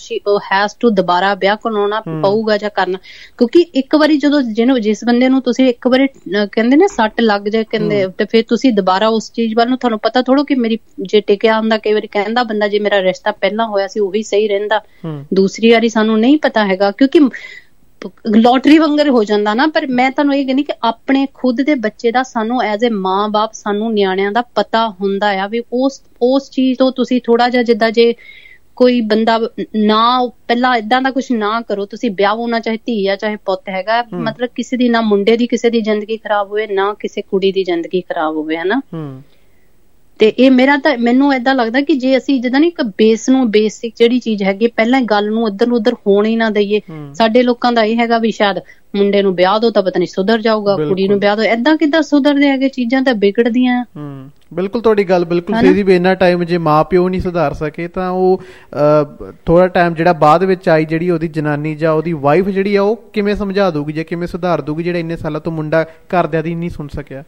[0.53, 2.99] ਹੈਜ਼ ਟੂ ਦੁਬਾਰਾ ਵਿਆਹ ਕਰਾਉਣਾ ਪਊਗਾ ਜਾਂ ਕਰਨਾ।
[3.39, 6.07] ਕਿਉਂਕਿ ਇੱਕ ਵਾਰੀ ਜਦੋਂ ਜਿਹਨੂੰ ਜਿਸ ਬੰਦੇ ਨੂੰ ਤੁਸੀਂ ਇੱਕ ਵਾਰੀ
[6.53, 9.99] ਕਹਿੰਦੇ ਨੇ ਸੱਟ ਲੱਗ ਜਾਏ ਕਹਿੰਦੇ ਤੇ ਫਿਰ ਤੁਸੀਂ ਦੁਬਾਰਾ ਉਸ ਚੀਜ਼ ਵੱਲ ਨੂੰ ਤੁਹਾਨੂੰ
[9.99, 13.66] ਪਤਾ ਥੋੜੋ ਕਿ ਮੇਰੀ ਜੇ ਟਿਕਿਆ ਹੁੰਦਾ ਕਈ ਵਾਰੀ ਕਹਿੰਦਾ ਬੰਦਾ ਜੇ ਮੇਰਾ ਰਿਸ਼ਤਾ ਪਹਿਲਾਂ
[13.66, 14.81] ਹੋਇਆ ਸੀ ਉਹੀ ਸਹੀ ਰਹਿੰਦਾ।
[15.35, 17.21] ਦੂਸਰੀ ਵਾਰੀ ਸਾਨੂੰ ਨਹੀਂ ਪਤਾ ਹੈਗਾ ਕਿਉਂਕਿ
[18.29, 22.11] ਲੋਟਰੀ ਵੰਗਰ ਹੋ ਜਾਂਦਾ ਨਾ ਪਰ ਮੈਂ ਤੁਹਾਨੂੰ ਇਹ ਕਹਿੰਦੀ ਕਿ ਆਪਣੇ ਖੁਦ ਦੇ ਬੱਚੇ
[22.11, 26.79] ਦਾ ਸਾਨੂੰ ਐਜ਼ ਅ ਮਾਂ-ਬਾਪ ਸਾਨੂੰ ਨਿਆਣਿਆਂ ਦਾ ਪਤਾ ਹੁੰਦਾ ਆ ਵੀ ਉਸ ਉਸ ਚੀਜ਼
[26.79, 28.14] ਤੋਂ ਤੁਸੀਂ ਥੋੜਾ ਜਿਹਾ ਜਿੱਦਾਂ ਜੇ
[28.77, 29.39] ਕੋਈ ਬੰਦਾ
[29.77, 33.68] ਨਾ ਪਹਿਲਾਂ ਇਦਾਂ ਦਾ ਕੁਝ ਨਾ ਕਰੋ ਤੁਸੀਂ ਵਿਆਹ ਹੋਣਾ ਚਾਹੇ ਧੀ ਆ ਚਾਹੇ ਪੁੱਤ
[33.68, 37.53] ਹੈਗਾ ਮਤਲਬ ਕਿਸੇ ਦੀ ਨਾ ਮੁੰਡੇ ਦੀ ਕਿਸੇ ਦੀ ਜ਼ਿੰਦਗੀ ਖਰਾਬ ਹੋਵੇ ਨਾ ਕਿਸੇ ਕੁੜੀ
[37.53, 38.81] ਦੀ ਜ਼ਿੰਦਗੀ ਖਰਾਬ ਹੋਵੇ ਹਨਾ?
[38.95, 39.23] ਹੂੰ।
[40.21, 43.51] ਤੇ ਇਹ ਮੇਰਾ ਤਾਂ ਮੈਨੂੰ ਏਦਾਂ ਲੱਗਦਾ ਕਿ ਜੇ ਅਸੀਂ ਜਿੱਦਾਂ ਨਹੀਂ ਇੱਕ ਬੇਸ ਨੂੰ
[43.51, 46.81] ਬੇਸਿਕ ਜਿਹੜੀ ਚੀਜ਼ ਹੈਗੀ ਪਹਿਲਾਂ ਗੱਲ ਨੂੰ ਇੱਧਰ ਉੱਧਰ ਹੋਣ ਹੀ ਨਾ ਦਈਏ।
[47.14, 48.59] ਸਾਡੇ ਲੋਕਾਂ ਦਾ ਇਹ ਹੈਗਾ ਵੀ ਸ਼ਾਇਦ
[48.97, 52.03] ਮੁੰਡੇ ਨੂੰ ਵਿਆਹ ਦੋ ਤਾਂ ਪਤਾ ਨਹੀਂ ਸੁਧਰ ਜਾਊਗਾ ਕੁੜੀ। ਨੂੰ ਵਿਆਹ ਦੋ ਏਦਾਂ ਕਿੱਦਾਂ
[52.03, 55.57] ਸੁਧਰਦੇ ਹੈਗੇ ਚੀਜ਼ਾਂ ਤਾਂ ਵਿਗੜਦੀਆਂ ਹੂੰ ਬਿਲਕੁਲ ਤੁਹਾਡੀ ਗੱਲ ਬਿਲਕੁਲ?
[55.57, 58.43] ਸਹੀ ਵੀ ਇੰਨਾ ਟਾਈਮ ਜੇ ਮਾਪਿਓ ਨਹੀਂ ਸੁਧਾਰ ਸਕੇ ਤਾਂ ਉਹ
[59.47, 62.97] ਥੋੜਾ ਟਾਈਮ ਜਿਹੜਾ ਬਾਅਦ ਵਿੱਚ ਆਈ ਜਿਹੜੀ ਉਹਦੀ ਜਨਾਨੀ ਜਾਂ ਉਹਦੀ ਵਾਈਫ ਜਿਹੜੀ ਆ ਉਹ
[63.12, 66.71] ਕਿਵੇਂ ਸਮਝਾ ਦੂਗੀ ਜਾਂ ਕਿਵੇਂ ਸੁਧਾਰ ਦੂਗੀ ਜਿਹੜਾ ਇੰਨੇ ਸਾਲਾਂ ਤੋਂ ਮੁੰਡਾ ਘਰਦਿਆਂ ਦੀ ਨਹੀਂ
[66.71, 67.23] ਸੁਣ ਸਕਿਆ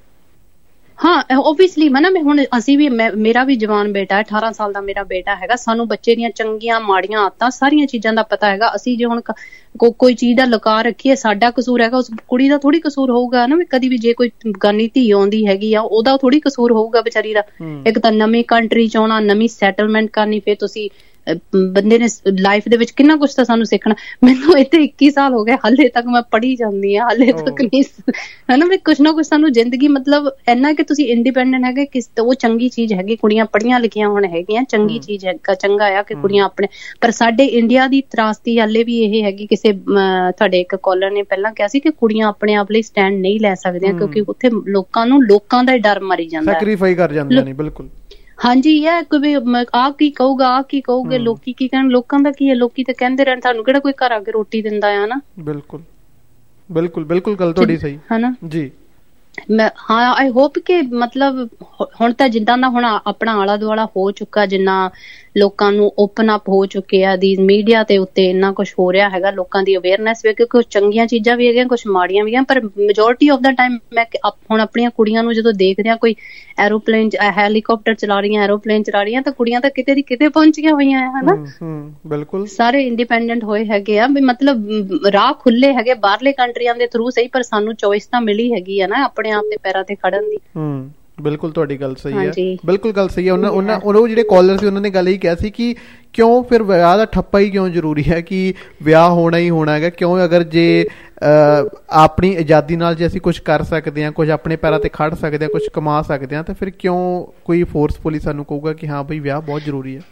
[0.98, 4.72] ਹਾਂ ਓਬਵੀਅਸਲੀ ਮਨਾ ਮੈਂ ਹੁਣ ਅਸੀਂ ਵੀ ਮੈਂ- ਮੇਰਾ ਵੀ ਜਵਾਨ ਬੇਟਾ ਹੈ 18 ਸਾਲ
[4.72, 8.70] ਦਾ ਮੇਰਾ ਬੇਟਾ ਹੈਗਾ। ਸਾਨੂੰ ਬੱਚੇ ਦੀਆਂ ਚੰਗੀਆਂ ਮਾੜੀਆਂ ਆਦਤਾਂ ਸਾਰੀਆਂ ਚੀਜ਼ਾਂ ਦਾ ਪਤਾ ਹੈਗਾ।
[8.76, 9.20] ਅਸੀਂ ਜੇ ਹੁਣ
[9.98, 13.56] ਕੋਈ ਚੀਜ਼ ਦਾ ਲੁਕਾ ਰੱਖੀਏ ਸਾਡਾ ਕਸੂਰ ਹੈਗਾ ਉਸ ਕੁੜੀ ਦਾ ਥੋੜੀ ਕਸੂਰ ਹੋਊਗਾ ਨਾ
[13.56, 14.30] ਵੀ ਕਦੀ ਵੀ ਜੇ ਕੋਈ
[14.64, 17.42] ਗਾਨੀ ਧੀ ਆਉਂਦੀ ਹੈਗੀ ਆ ਉਹਦਾ ਥੋੜੀ ਕਸੂਰ ਹੋਊਗਾ ਵਿਚਾਰੀ ਦਾ।
[17.86, 20.88] ਇੱਕ ਤਾਂ ਨਵੀਂ ਕੰਟਰੀ ਚ ਆਉਣਾ ਨਵੀਂ ਸੈਟਲਮੈਂਟ ਕਰਨੀ ਫਿਰ ਤੁਸੀਂ
[21.72, 22.06] ਬੰਦੇ ਨੇ
[22.40, 23.94] ਲਾਈਫ ਦੇ ਵਿੱਚ ਕਿੰਨਾ ਕੁਝ ਤਾਂ ਸਾਨੂੰ ਸਿੱਖਣਾ।
[24.24, 27.82] ਮੈਨੂੰ ਇੱਥੇ 21 ਸਾਲ ਹੋ ਗਏ ਹਾਲੇ ਤੱਕ ਮੈਂ ਪੜ੍ਹੀ ਜਾਂਦੀ ਆ ਹਾਲੇ ਤੱਕ। ਨਹੀਂ
[28.54, 32.34] ਹਨਾ ਵੀ ਕੁਛ ਨਾ ਕੁਛ ਸਾਨੂੰ ਜ਼ਿੰਦਗੀ ਮਤਲਬ ਇੰਨਾ ਕਿ ਤੁਸੀਂ ਇੰਡੀਪੈਂਡੈਂਟ ਹੈਗੇ ਕਿਸ ਉਹ
[32.34, 36.44] ਚੰਗੀ ਚੀਜ਼ ਹੈਗੀ ਕੁੜੀਆਂ ਪੜ੍ਹੀਆਂ ਲਿਖੀਆਂ ਹੁਣ ਹੈਗੀਆਂ ਚੰਗੀ ਚੀਜ਼ ਹੈਗਾ ਚੰਗਾ ਆ ਕਿ ਕੁੜੀਆਂ
[36.44, 36.68] ਆਪਣੇ
[37.00, 41.52] ਪਰ ਸਾਡੇ ਇੰਡੀਆ ਦੀ ਤਰਾਸਤੀ ਹਾਲੇ ਵੀ ਇਹ ਹੈਗੀ ਕਿਸੇ ਤੁਹਾਡੇ ਇੱਕ ਕਾਲਰ ਨੇ ਪਹਿਲਾਂ
[41.52, 45.22] ਕਿਹਾ ਸੀ ਕਿ ਕੁੜੀਆਂ ਆਪਣੇ ਆਪ ਲਈ ਸਟੈਂਡ ਨਹੀਂ ਲੈ ਸਕਦੀਆਂ ਕਿਉਂਕਿ ਉੱਥੇ ਲੋਕਾਂ ਨੂੰ
[45.24, 47.88] ਲੋਕਾਂ ਦਾ ਡਰ ਮਰੀ ਜਾਂਦਾ ਹੈ। ਸੈਕਰੀਫਾਈ ਕਰ ਜਾਂਦੀਆਂ ਨੇ ਬਿਲਕੁਲ।
[48.44, 49.34] ਹਾਂਜੀ ਇਹ ਕੋਈ
[49.74, 52.54] ਆ ਕੀ ਕਹੂਗਾ ਆ ਕੀ ਕਹੂਗੇ ਲੋਕੀ ਕੀ ਕਹਿਣ ਲੋਕਾਂ ਦਾ ਕੀ ਹੈ?
[52.54, 55.20] ਲੋਕੀ ਤਾਂ ਕਹਿੰਦੇ ਰਹਿਣ ਤੁਹਾਨੂੰ ਕਿਹੜਾ ਕੋਈ ਘਰ ਆ ਕੇ ਰੋਟੀ ਦਿੰਦਾ ਆ ਨਾ?
[55.38, 55.82] ਬਿਲਕੁਲ।
[56.70, 58.34] ਬਿਲਕੁਲ ਬਿਲਕੁਲ ਗੱਲ ਤੁਹਾਡੀ ਸਹੀ। ਹਨਾ?
[58.48, 58.81] ਜੀ। ਮੈਂ
[59.82, 61.36] ਹਾਂ ਆਈ ਹੋਪ ਕਿ ਮਤਲਬ
[61.72, 64.90] ਹੁ- ਹੁਣ ਤਾਂ ਜਿੱਦਾਂ ਦਾ ਹੁਣ ਆਪਣਾ ਆਲਾ ਦੁਆਲਾ ਹੋ ਚੁੱਕਾ ਜਿੰਨਾ
[65.36, 69.08] ਲੋਕਾਂ ਨੂੰ ਓਪਨ ਅਪ ਹੋ ਚੁੱਕੇ ਆ ਦੀ ਮੀਡੀਆ ਤੇ ਉੱਤੇ ਇੰਨਾ ਕੁਝ ਹੋ ਰਿਹਾ
[69.08, 72.42] ਹੈਗਾ ਲੋਕਾਂ ਦੀ ਅਵੇਅਰਨੈਸ ਵੀ ਕਿ ਕੁਝ ਚੰਗੀਆਂ ਚੀਜ਼ਾਂ ਵੀ ਹੈਗੀਆਂ ਕੁਝ ਮਾੜੀਆਂ ਵੀ ਆ
[72.48, 74.04] ਪਰ ਮੈਜੋਰਿਟੀ ਆਫ ਦਾ ਟਾਈਮ ਮੈਂ
[74.50, 76.14] ਹੁਣ ਆਪਣੀਆਂ ਕੁੜੀਆਂ ਨੂੰ ਜਦੋਂ ਦੇਖਦੇ ਆ ਕੋਈ
[76.58, 81.00] ਐਰੋਪਲੇਨ ਹੈਲੀਕਾਪਟਰ ਚਲਾ ਰਹੀਆਂ ਐਰੋਪਲੇਨ ਚਲਾ ਰਹੀਆਂ ਤਾਂ ਕੁੜੀਆਂ ਤਾਂ ਕਿਤੇ ਦੀ ਕਿਤੇ ਪਹੁੰਚੀਆਂ ਹੋਈਆਂ
[81.00, 81.34] ਆ ਹਨਾ?
[81.34, 86.74] ਹੂੰ ਹੂੰ ਬਿਲਕੁਲ। ਸਾਰੇ ਇੰਡੀਪੈਂਡੈਂਟ ਹੋਏ ਹੈਗੇ ਆ ਵੀ ਮਤਲਬ ਰਾਹ ਖੁੱਲੇ ਹੈਗੇ ਬਾਹਰਲੇ ਕੰਟਰੀਆਂ
[86.74, 89.82] ਦੇ ਥਰੂ ਸਹੀ ਪਰ ਸਾਨੂੰ ਚੋਇਸ ਤਾਂ ਮਿਲੀ ਹੈਗੀ ਆ ਨਾ ਆਪਣੇ ਆਪ ਦੇ ਪੈਰਾਂ
[89.84, 90.90] ਤੇ ਖੜਨ ਦੀ। ਹੂੰ
[91.22, 92.32] ਬਿਲਕੁਲ ਤੁਹਾਡੀ ਗੱਲ ਸਹੀ ਹੈ।
[92.66, 95.34] ਬਿਲਕੁਲ ਗੱਲ ਸਹੀ ਹੈ। ਉਹਨਾਂ ਉਹਨਾਂ ਉਹ ਜਿਹੜੇ ਕਾਲਰ ਸੀ ਉਹਨਾਂ ਨੇ ਗੱਲ ਹੀ ਕਿਹਾ
[95.34, 95.74] ਸੀ ਕਿ
[96.12, 99.88] ਕਿਉਂ ਫਿਰ ਵਿਆਹ ਦਾ ਠੱਪਾ ਹੀ ਕਿਉਂ ਜ਼ਰੂਰੀ ਹੈ ਕਿ ਵਿਆਹ ਹੋਣਾ ਹੀ ਹੋਣਾ ਹੈਗਾ?
[99.88, 100.86] ਕਿਉਂ ਅਗਰ ਜੇ
[101.96, 105.44] ਆਪਣੀ ਆਜ਼ਾਦੀ ਨਾਲ ਜੇ ਅਸੀਂ ਕੁਝ ਕਰ ਸਕਦੇ ਹਾਂ ਕੁਝ ਆਪਣੇ ਪੈਰਾਂ ਤੇ ਖੜ ਸਕਦੇ
[105.44, 106.98] ਹਾਂ ਕੁਝ ਕਮਾ ਸਕਦੇ ਹਾਂ ਤਾਂ ਫਿਰ ਕਿਉਂ
[107.44, 110.02] ਕੋਈ ਫੋਰਸਫੁਲੀ ਸਾਨੂੰ ਕਹੂਗਾ ਕਿ ਹਾਂ ਭਈ ਵਿਆਹ ਬਹੁਤ ਜ਼ਰੂਰੀ ਹਾਂ?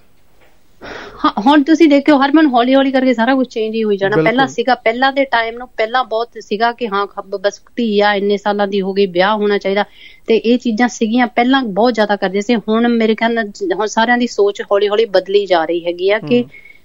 [1.46, 4.74] ਹੁਣ ਤੁਸੀਂ ਦੇਖਿਓ ਹਰਮਨ ਹੌਲੀ ਹੌਲੀ ਕਰਕੇ ਸਾਰਾ ਕੁਝ ਚੇਂਜ ਹੀ ਹੋਈ ਜਾਣਾ। ਪਹਿਲਾਂ ਸੀਗਾ
[4.74, 8.66] ਪਹਿਲਾਂ ਦੇ ਟਾਈਮ ਨੂੰ ਪਹਿਲਾਂ ਬਹੁਤ ਸੀਗਾ ਕਿ ਹਾਂ ਖੱਬ- ਬਸ ਧੀ ਆ ਇੰਨੇ ਸਾਲਾਂ
[8.66, 9.84] ਦੀ ਹੋ ਗਈ ਵਿਆਹ ਹੋਣਾ ਚਾਹੀਦਾ।
[10.26, 14.18] ਤੇ ਇਹ ਚੀਜ਼ਾਂ ਸੀਗੀਆਂ ਪਹਿਲਾਂ ਬਹੁਤ ਜ਼ਿਆਦਾ ਕਰਦੇ ਸੀ। ਹੁਣ ਮੇਰੇ ਖਿਆਲ ਨਾਲ ਹੁਣ ਸਾਰਿਆਂ
[14.18, 16.44] ਦੀ ਸੋਚ ਹੌਲੀ ਹੌਲੀ ਬਦਲੀ ਜਾ ਰਹੀ ਹੈਗੀ ਆ ਕਿ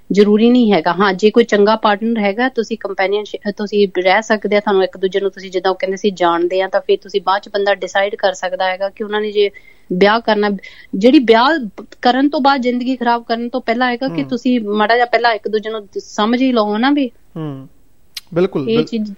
[0.10, 4.60] ਜ਼ਰੂਰੀ ਨਹੀਂ ਹੈਗਾ। ਹਾਂ ਜੇ ਕੋਈ ਚੰਗਾ ਪਾਰਟਨਰ ਹੈਗਾ ਤੁਸੀਂ ਕੰਪੈਨੀਅਨਸ਼ਿਪ ਤੁਸੀਂ ਰਹਿ ਸਕਦੇ ਆ
[4.60, 7.42] ਤੁਹਾਨੂੰ ਇੱਕ ਦੂਜੇ ਨੂੰ ਤੁਸੀਂ ਜਿੱਦਾਂ ਉਹ ਕਹਿੰਦੇ ਸੀ ਜਾਣਦੇ ਆ ਤਾਂ ਫਿਰ ਤੁਸੀਂ ਬਾਅਦ
[7.42, 9.50] ਚ ਬੰਦਾ ਡਿਸਾਈਡ ਕਰ ਸਕਦਾ ਹੈਗਾ ਕਿ ਉਹਨਾਂ ਨੇ ਜੇ
[9.90, 10.50] ਵਿਆਹ ਕਰਨਾ
[10.96, 11.58] ਜਿਹੜੀ ਵਿਆਹ
[12.02, 15.48] ਕਰਨ ਤੋਂ ਬਾਅਦ ਜ਼ਿੰਦਗੀ ਖਰਾਬ ਕਰਨ ਤੋਂ ਪਹਿਲਾਂ ਹੈਗਾ ਕਿ ਤੁਸੀਂ ਮਾੜਾ ਜਿਹਾ ਪਹਿਲਾਂ ਇੱਕ
[15.48, 17.10] ਦੂਜੇ ਨੂੰ ਸਮਝ ਹੀ ਲਓ ਨਾ ਵੀ?
[17.36, 17.68] ਹੂੰ
[18.34, 19.12] ਬਿਲਕੁਲ ਇਹ ਚੀਜ਼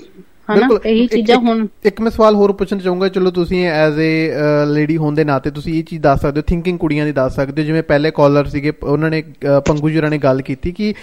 [0.50, 0.68] ਹਨਾ?
[0.86, 5.16] ਇਹੀ ਚੀਜ਼ਾਂ ਹੁਣ ਇੱਕ ਮੈਂ ਸਵਾਲ ਹੋਰ ਪੁੱਛਣਾ ਚਾਹੂੰਗਾ ਚਲੋ ਤੁਸੀਂ ਐਜ਼ ਅ ਲੇਡੀ ਹੋਣ
[5.16, 7.84] ਦੇ ਨਾਤੇ ਤੁਸੀਂ ਇਹ ਚੀਜ਼ ਦੱਸ ਸਕਦੇ ਹੋ ਥਿੰਕਿੰਗ ਕੁੜੀਆਂ ਦੀ ਦੱਸ ਸਕਦੇ ਹੋ ਜਿਵੇਂ
[7.84, 9.22] ਪਹਿਲੇ ਕਾਲਰ ਸੀਗੇ ਉਹਨਾਂ ਨੇ
[9.66, 10.94] ਪੰਗੂ ਜੀਰਾ ਨੇ ਗੱਲ ਕੀਤੀ ਕਿ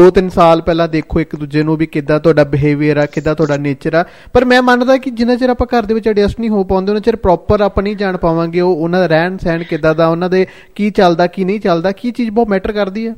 [0.00, 3.94] 2-3 ਸਾਲ ਪਹਿਲਾਂ ਦੇਖੋ ਇੱਕ ਦੂਜੇ ਨੂੰ ਵੀ ਕਿੱਦਾਂ ਤੁਹਾਡਾ ਬਿਹੇਵੀਅਰ ਆ ਕਿੱਦਾਂ ਤੁਹਾਡਾ ਨੇਚਰ
[3.94, 6.90] ਆ। ਪਰ ਮੈਂ ਮੰਨਦਾ ਕਿ ਜਿੰਨਾ ਚਿਰ ਆਪਾਂ ਘਰ ਦੇ ਵਿੱਚ ਐਡਜਸਟ ਨਹੀਂ ਹੋ ਪਾਉਂਦੇ
[6.92, 10.30] ਉਹਨਾਂ ਚਿਰ ਪ੍ਰੋਪਰ ਆਪਾਂ ਨਹੀਂ ਜਾਣ ਪਾਵਾਂਗੇ ਉਹ ਉਹਨਾਂ ਦਾ ਰਹਿਣ ਸਹਿਣ ਕਿੱਦਾਂ ਦਾ ਉਹਨਾਂ
[10.30, 13.14] ਦੇ ਕੀ ਚੱਲਦਾ ਕੀ ਨਹੀਂ ਚੱਲਦਾ ਕੀ ਚੀਜ਼ ਬਹੁਤ ਮੈਟਰ ਕਰਦੀ ਹੈ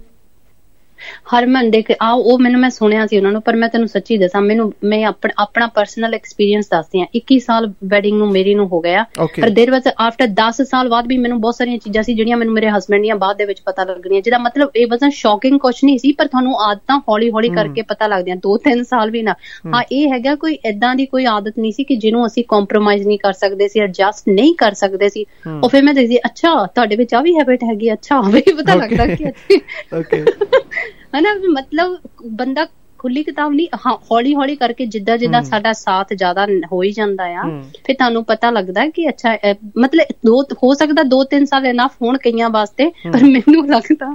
[1.35, 4.41] ਹਰਮਨ ਦੇਖ ਆ ਉਹ ਮੈਨੂੰ ਮੈਂ ਸੁਣਿਆ ਸੀ ਉਹਨਾਂ ਨੂੰ ਪਰ ਮੈਂ ਤੈਨੂੰ ਸੱਚੀ ਦੱਸਾਂ
[4.41, 5.05] ਮੈਨੂੰ ਮੈਂ
[5.37, 9.05] ਆਪਣਾ ਪਰਸਨਲ ਐਕਸਪੀਰੀਅੰਸ ਦੱਸਦੀ ਆ 21 ਸਾਲ ਵੈਡਿੰਗ ਨੂੰ ਮੇਰੀ ਨੂੰ ਹੋ ਗਿਆ.
[9.41, 12.55] ਪਰ ਦੇਰ ਵਾਸ ਆਫਟਰ 10 ਸਾਲ ਬਾਅਦ ਵੀ ਮੈਨੂੰ ਬਹੁਤ ਸਾਰੀਆਂ ਚੀਜ਼ਾਂ ਸੀ ਜਿਹੜੀਆਂ ਮੈਨੂੰ
[12.55, 15.99] ਮੇਰੇ ਹਸਬੰਡ ਦੀਆਂ ਬਾਅਦ ਦੇ ਵਿੱਚ ਪਤਾ ਲੱਗਣੀਆਂ। ਜਿਹਦਾ ਮਤਲਬ ਇਹ ਵਾਸਨ ਸ਼ੌਕਿੰਗ ਕੁਝ ਨਹੀਂ
[15.99, 19.35] ਸੀ ਪਰ ਤੁਹਾਨੂੰ ਆਦਤਾਂ ਹੌਲੀ ਹੌਲੀ ਕਰਕੇ ਪਤਾ ਲੱਗਦੀਆਂ 2-3 ਸਾਲ ਵੀ ਨਾ।
[19.75, 23.19] ਹਾਂ। ਇਹ ਹੈਗਾ ਕੋਈ ਐਦਾਂ ਦੀ ਕੋਈ ਆਦਤ ਨਹੀਂ ਸੀ ਕਿ ਜਿਹਨੂੰ ਅਸੀਂ ਕੰਪਰੋਮਾਈਜ਼ ਨਹੀਂ
[23.19, 25.25] ਕਰ ਸਕਦੇ ਸੀ ਐਡਜਸਟ ਨਹੀਂ ਕਰ ਸਕਦੇ ਸੀ।
[25.63, 29.07] ਉਹ ਫਿਰ ਮੈਂ ਦੇਖਦੀ ਅੱਛਾ ਤੁਹਾਡੇ ਵਿੱਚ ਆ ਵੀ ਹੈਬਿਟ ਹੈਗੀ ਅੱਛਾ ਵੀ ਪਤਾ ਲੱਗਦਾ
[29.07, 29.31] ਕਿ
[29.99, 30.25] ਓਕੇ
[31.15, 31.97] ਹਨਾ ਵੀ ਮਤਲਬ
[32.35, 32.65] ਬੰਦਾ
[33.05, 33.67] ਖੁੱਲੀ ਕਿਤਾਬ ਨਹੀਂ
[34.11, 37.43] ਹੌਲੀ ਹੌਲੀ ਕਰਕੇ ਜਿੱਦਾਂ ਜਿੱਦਾਂ। ਸਾਡਾ ਸਾਥ ਜ਼ਿਆਦਾ ਹੋ ਹੀ ਜਾਂਦਾ ਆ।
[37.87, 39.33] ਫਿਰ ਤੁਹਾਨੂੰ ਪਤਾ ਲੱਗਦਾ ਕਿ ਅੱਛਾ
[39.79, 44.07] ਮਤਲਬ ਦੋ ਹੋ ਸਕਦਾ 2-3 ਸਾਲ ਇਨਫ ਹੋਣ ਕਈਆਂ ਵਾਸਤੇ ਪਰ ਮੈਨੂੰ ਲੱਗਦਾ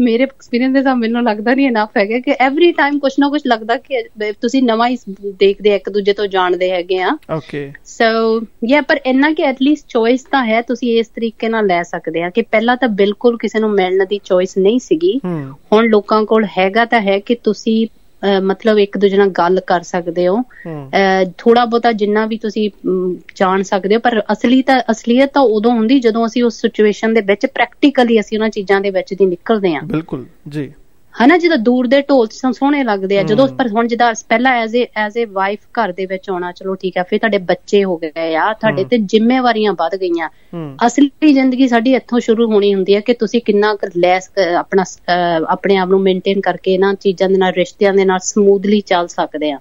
[0.00, 3.42] ਮੇਰੇ ਐਕਸਪੀਰੀਅੰਸ ਦੇ ਹਿਸਾਬ ਮੈਨੂੰ ਲੱਗਦਾ ਨਹੀਂ ਇਨਫ ਹੈਗਾ ਕਿ ਐਵਰੀ ਟਾਈਮ ਕੁਛ ਨਾ ਕੁਛ
[3.46, 4.02] ਲੱਗਦਾ ਕਿ
[4.42, 4.96] ਤੁਸੀਂ ਨਵਾਂ ਹੀ
[5.40, 10.24] ਦੇਖਦੇ ਇੱਕ ਦੂਜੇ ਤੋਂ ਜਾਣਦੇ ਹੈਗੇ ਆ। ਓਕੇ ਸੋ ਯਾ ਪਰ ਇੰਨਾ ਕਿ ਐਟਲੀਸਟ ਚੋਇਸ
[10.30, 13.70] ਤਾਂ ਹੈ ਤੁਸੀਂ ਇਸ ਤਰੀਕੇ ਨਾਲ ਲੈ ਸਕਦੇ ਆ ਕਿ ਪਹਿਲਾਂ ਤਾਂ ਬਿਲਕੁਲ ਕਿਸੇ ਨੂੰ
[13.70, 15.18] ਮਿਲਣ ਦੀ ਚੋਇਸ ਨਹੀਂ ਸੀਗੀ।
[15.72, 17.86] ਹੁਣ ਲੋਕਾਂ ਕੋਲ ਹੈਗਾ ਤਾਂ ਹੈ ਕਿ ਤੁਸੀਂ
[18.42, 20.42] ਮਤਲਬ ਇੱਕ ਦੂਜੇ ਨਾਲ ਗੱਲ ਕਰ ਸਕਦੇ ਹੋ।
[21.38, 22.70] ਥੋੜਾ ਬਹੁਤਾ ਜਿੰਨਾ ਵੀ ਤੁਸੀਂ
[23.34, 27.20] ਜਾਣ ਸਕਦੇ ਹੋ ਪਰ ਅਸਲੀ ਤਾਂ ਅਸਲੀਅਤ ਤਾਂ ਉਦੋਂ ਹੁੰਦੀ ਜਦੋਂ ਅਸੀਂ ਉਸ ਸਿਚੁਏਸ਼ਨ ਦੇ
[27.20, 30.72] ਵਿੱਚ ਪ੍ਰੈਕਟੀਕਲੀ ਅਸੀਂ ਉਹਨਾਂ ਚੀਜ਼ਾਂ ਦੇ ਵਿੱਚ ਦੀ ਨਿਕਲਦੇ ਹਾਂ। ਬਿਲਕੁਲ ਜੀ।
[31.14, 34.86] ਹਨਾ ਜਦੋਂ ਦੂਰ ਦੇ ਢੋਲ ਸੋਹਣੇ ਲੱਗਦੇ ਆ ਜਦੋਂ ਪਰ ਹੁਣ ਜਿੱਦਾਂ ਪਹਿਲਾਂ as a
[34.96, 38.34] as a wife ਘਰ ਦੇ ਵਿੱਚ ਆਉਣਾ ਚਲੋ ਠੀਕ ਆ ਫਿਰ ਤੁਹਾਡੇ ਬੱਚੇ ਹੋ ਗਏ
[38.34, 40.28] ਆ ਤੁਹਾਡੇ ਤੇ ਜ਼ਿੰਮੇਵਾਰੀਆਂ ਵੱਧ ਗਈਆਂ।
[40.86, 44.84] ਅਸਲੀ ਜ਼ਿੰਦਗੀ ਸਾਡੀ ਇੱਥੋਂ ਸ਼ੁਰੂ ਹੋਣੀ ਹੁੰਦੀ ਹੈ ਕਿ ਤੁਸੀਂ ਕਿੰਨਾ ਲੈਸ ਆਪਣਾ
[45.48, 49.50] ਆਪਣੇ ਆਪ ਨੂੰ ਮੇਨਟੇਨ ਕਰਕੇ ਇਹਨਾਂ ਚੀਜ਼ਾਂ ਦੇ ਨਾਲ ਰਿਸ਼ਤਿਆਂ ਦੇ ਨਾਲ ਸਮੂਥਲੀ ਚੱਲ ਸਕਦੇ
[49.52, 49.58] ਆ।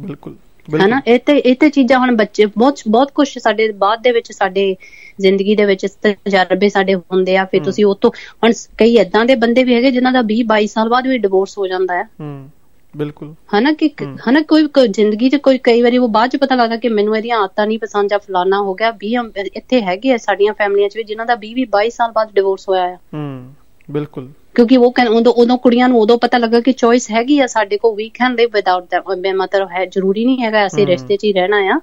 [0.00, 0.34] ਬਿਲਕੁਲ।
[0.68, 1.00] ਹਨਾ?
[1.06, 4.76] ਇਹ ਤੇ ਇਹ ਤੇ ਚੀਜ਼ਾਂ ਹੁਣ ਬੱਚੇ ਬਹੁਤ ਬਹੁਤ ਕੁਝ ਸਾਡੇ ਬਾਅਦ ਦੇ ਵਿੱਚ ਸਾਡੇ
[5.20, 8.10] ਜ਼ਿੰਦਗੀ ਦੇ ਵਿੱਚ ਤਜਰਬੇ ਸਾਡੇ ਹੁੰਦੇ ਆ ਫਿਰ ਤੁਸੀਂ ਉਹ ਤੋਂ
[8.44, 11.58] ਹੁਣ ਕਈ ਇਦਾਂ ਦੇ ਬੰਦੇ ਵੀ ਹੈਗੇ ਜਿਨ੍ਹਾਂ ਦਾ 20 22 ਸਾਲ ਬਾਅਦ ਵੀ ਡਿਵੋਰਸ
[11.58, 12.50] ਹੋ ਜਾਂਦਾ ਹੈ ਹੂੰ
[12.96, 13.90] ਬਿਲਕੁਲ। ਹਨਾ ਕਿ
[14.28, 17.38] ਹਨਾ ਕੋਈ ਜ਼ਿੰਦਗੀ 'ਚ ਕੋਈ ਕਈ ਵਾਰੀ ਉਹ ਬਾਅਦ 'ਚ ਪਤਾ ਲੱਗਦਾ ਕਿ ਮੈਨੂੰ ਇਹਦੀਆਂ
[17.38, 21.04] ਆਦਤਾਂ ਨਹੀਂ ਪਸੰਦ ਜਾਂ ਫਲਾਨਾ ਹੋ ਗਿਆ 20 ਇੱਥੇ ਹੈਗੇ ਆ ਸਾਡੀਆਂ ਫੈਮਲੀਆਂ 'ਚ ਵੀ
[21.04, 23.54] ਜਿਨ੍ਹਾਂ ਦਾ 20 22 ਸਾਲ ਬਾਅਦ ਡਿਵੋਰਸ ਹੋਇਆ ਆ। ਹੂੰ
[23.90, 27.76] ਬਿਲਕੁਲ। ਕਿਉਂਕਿ ਉਹ ਉਦੋਂ ਉਦੋਂ ਕੁੜੀਆਂ ਨੂੰ ਉਦੋਂ ਪਤਾ ਲੱਗਾ ਕਿ ਚੋਇਸ ਹੈਗੀ ਆ ਸਾਡੇ
[27.76, 31.32] ਕੋਲ ਵੀ ਕੈਨ ਲਿਵ ਵਿਦਆਊਟ ਦੈਟ ਮਤਲਬ ਹੈ ਜ਼ਰੂਰੀ ਨਹੀਂ ਹੈਗਾ ਅਸੀਂ ਰਿਸ਼ਤੇ 'ਚ ਹੀ
[31.32, 31.78] ਰਹਿਣਾ ਆ।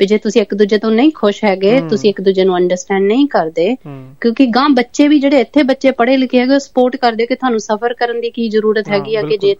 [0.00, 3.26] ਵੀ ਜੇ ਤੁਸੀਂ ਇੱਕ ਦੂਜੇ ਤੋਂ ਨਹੀਂ ਖੁਸ਼ ਹੈਗੇ ਤੁਸੀਂ ਇੱਕ ਦੂਜੇ ਨੂੰ ਅੰਡਰਸਟੈਂਡ ਨਹੀਂ
[3.28, 3.74] ਕਰਦੇ
[4.20, 7.94] ਕਿਉਂਕਿ ਗਾਂ ਬੱਚੇ ਵੀ ਜਿਹੜੇ ਇੱਥੇ ਬੱਚੇ ਪੜ੍ਹੇ ਲਿਖੇ ਹੈਗੇ ਸਪੋਰਟ ਕਰਦੇ ਕਿ ਤੁਹਾਨੂੰ ਸਫਰ
[7.94, 9.54] ਕਰਨ ਦੀ ਕੀ ਜ਼ਰੂਰਤ ਹੈਗੀ ਆ ਕਿ। ਜੇ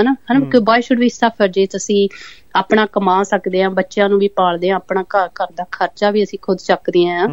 [0.00, 2.08] ਹਨਾ ਹਨਾ ਕਿ ਵਾਈ ਸ਼ੁਡ ਵੀ ਸਫਰ ਜੇ ਤੁਸੀਂ
[2.56, 6.22] ਆਪਣਾ ਕਮਾ ਸਕਦੇ ਆ ਬੱਚਿਆਂ ਨੂੰ ਵੀ ਪਾਲਦੇ ਆ ਆਪਣਾ ਘਰ ਘਰ ਦਾ ਖਰਚਾ ਵੀ
[6.22, 7.26] ਅਸੀਂ ਖੁਦ ਚੱਕਦੇ ਆ।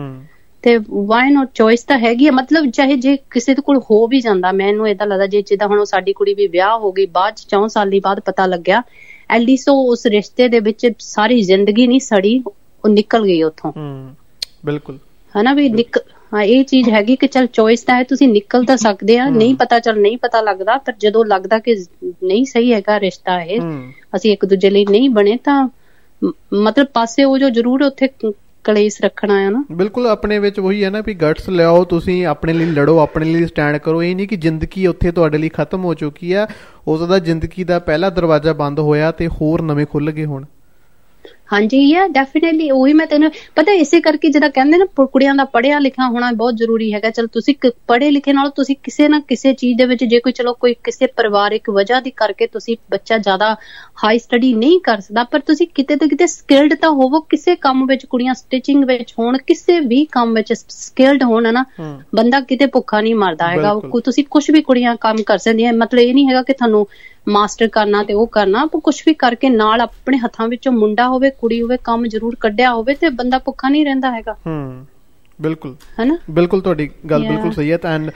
[0.64, 4.20] ਤੇ ਵਾਈ ਨਾਟ ਚੋਇਸ ਤਾਂ ਹੈਗੀ ਆ। ਮਤਲਬ ਚਾਹੇ ਜੇ ਕਿਸੇ ਦੇ ਕੋਲ ਹੋ ਵੀ
[4.22, 7.46] ਜਾਂਦਾ ਮੈਨੂੰ ਇਦਾਂ ਲੱਗਦਾ ਜੇ ਜਿੱਦਾਂ ਹੁਣ ਸਾਡੀ ਕੁੜੀ ਵੀ ਵਿਆਹ ਹੋ ਗਈ ਬਾਅਦ ਚ
[7.56, 8.82] 4 ਸਾਲ ਦੀ ਬਾਅਦ ਪਤਾ ਲੱਗਿਆ
[9.30, 12.42] ਐਟਲੀਸਟ ਉਹ ਉਸ ਰਿਸ਼ਤੇ ਦੇ ਵਿੱਚ ਸਾਰੀ ਜ਼ਿੰਦਗੀ ਨਹੀਂ ਸੜੀ
[12.84, 14.16] ਉਹ ਨਿਕਲ ਗਈ ਉੱਥੋਂ। ਹੂੰ
[14.66, 14.98] ਬਿਲਕੁਲ।
[15.36, 15.98] ਹਨਾ ਵੀ ਨਿਕ
[16.34, 19.56] ਹਾਂ ਇਹ ਚੀਜ਼ ਹੈਗੀ ਕਿ ਚਲ ਚੋਇਸ ਤਾਂ ਹੈ ਤੁਸੀਂ ਨਿਕਲ ਤਾਂ ਸਕਦੇ ਆ ਨਹੀਂ
[19.56, 21.76] ਪਤਾ ਚਲ ਨਹੀਂ ਪਤਾ ਲੱਗਦਾ ਪਰ ਜਦੋਂ ਲੱਗਦਾ ਕਿ
[22.24, 25.68] ਨਹੀਂ ਸਹੀ ਹੈਗਾ ਰਿਸ਼ਤਾ ਇਹ ਹੂੰ। ਅਸੀਂ ਇੱਕ ਦੂਜੇ ਲਈ ਨਹੀਂ ਬਣੇ ਤਾਂ
[26.54, 28.08] ਮਤਲਬ ਪਾਸੇ ਉਹ ਜੋ ਜ਼ਰੂਰ ਉੱਥੇ
[28.64, 32.54] ਕਲੇਸ਼ ਰੱਖਣਾ ਹੈ ਨਾ। ਬਿਲਕੁਲ ਆਪਣੇ ਵਿੱਚ ਉਹੀ ਹੈ ਨਾ ਵੀ ਗਟਸ ਲਿਆਓ ਤੁਸੀਂ, ਆਪਣੇ
[32.54, 35.94] ਲਈ ਲੜੋ, ਆਪਣੇ ਲਈ ਸਟੈਂਡ ਕਰੋ। ਇਹ ਨਹੀਂ ਕਿ ਜ਼ਿੰਦਗੀ ਉੱਥੇ ਤੁਹਾਡੇ ਲਈ ਖਤਮ ਹੋ
[35.94, 36.48] ਚੁੱਕੀ ਆ
[36.88, 40.46] ਉਸ ਦਾ ਜ਼ਿੰਦਗੀ ਦਾ ਪਹਿਲਾ ਦਰਵਾਜ਼ਾ ਬੰਦ ਹੋਇਆ ਤੇ ਹੋਰ ਨਵੇਂ ਖੁੱਲ ਗਏ ਹੁਣ।
[41.52, 45.80] ਹਾਂਜੀ ਯਾ ਡੈਫੀਨਿਟਲੀ ਉਹੀ ਮੈਂ ਤੈਨੂੰ ਪਤਾ ਇਸੇ ਕਰਕੇ ਜਿਹਦਾ ਕਹਿੰਦੇ ਨਾ ਕੁੜੀਆਂ ਦਾ ਪੜ੍ਹਿਆ
[45.80, 47.56] ਲਿਖਿਆ ਹੋਣਾ ਬਹੁਤ ਜ਼ਰੂਰੀ ਹੈਗਾ। ਚਲ ਤੁਸੀਂ
[47.88, 51.08] ਪੜ੍ਹੇ ਲਿਖੇ ਨਾਲ ਤੁਸੀਂ ਕਿਸੇ ਨਾ ਕਿਸੇ ਚੀਜ਼ ਦੇ ਵਿੱਚ ਜੇ ਕੋਈ ਚਲੋ ਕੋਈ ਕਿਸੇ
[51.14, 53.56] ਪਰਿਵਾਰਿਕ ਵਜ੍ਹਾ ਦੀ ਕਰਕੇ ਤੁਸੀਂ ਬੱਚਾ ਜ਼ਿਆਦਾ
[54.04, 57.86] ਹਾਈ ਸਟੱਡੀ ਨਹੀਂ ਕਰ ਸਕਦਾ ਪਰ ਤੁਸੀਂ ਕਿਤੇ ਤੇ ਕਿਤੇ ਸਕਿਲਡ ਤਾਂ ਹੋਵੋ ਕਿਸੇ ਕੰਮ
[57.88, 61.64] ਵਿੱਚ ਕੁੜੀਆਂ ਸਟਿਚਿੰਗ ਵਿੱਚ ਹੋਣ ਕਿਸੇ ਵੀ ਕੰਮ ਵਿੱਚ ਸਕਿਲਡ ਹੋਣ ਨਾ
[62.16, 66.00] ਬੰਦਾ ਕਿਤੇ ਭੁੱਖਾ ਨਹੀਂ ਮਰਦਾ ਹੈਗਾ। ਕੋਈ ਤੁਸੀਂ ਕੁਝ ਵੀ ਕੁੜੀਆਂ ਕੰਮ ਕਰ ਸਕਦੀਆਂ ਮਤਲਬ
[66.00, 66.86] ਇਹ ਨਹੀਂ ਹੈਗਾ ਕਿ ਤੁਹਾਨੂੰ
[67.28, 71.30] ਮਾਸਟਰ ਕਰਨਾ ਤੇ ਉਹ ਕਰਨਾ ਪਰ ਕੁਝ ਵੀ ਕਰਕੇ ਨਾਲ ਆਪਣੇ ਹੱਥਾਂ ਵਿੱਚੋਂ ਮੁੰਡਾ ਹੋਵੇ
[71.42, 74.86] ਕੁੜੀ ਹੋਵੇ ਕੰਮ ਜ਼ਰੂਰ ਕੱਢਿਆ ਹੋਵੇ ਤੇ ਬੰਦਾ ਭੁੱਖਾ ਨਹੀਂ ਰਹਿੰਦਾ ਹੈਗਾ ਹੂੰ
[75.40, 77.28] ਬਿਲਕੁਲ ਹੈਨਾ ਬਿਲਕੁਲ ਤੁਹਾਡੀ ਗੱਲ.
[77.28, 78.12] ਬਿਲਕੁਲ ਸਹੀ ਹੈ and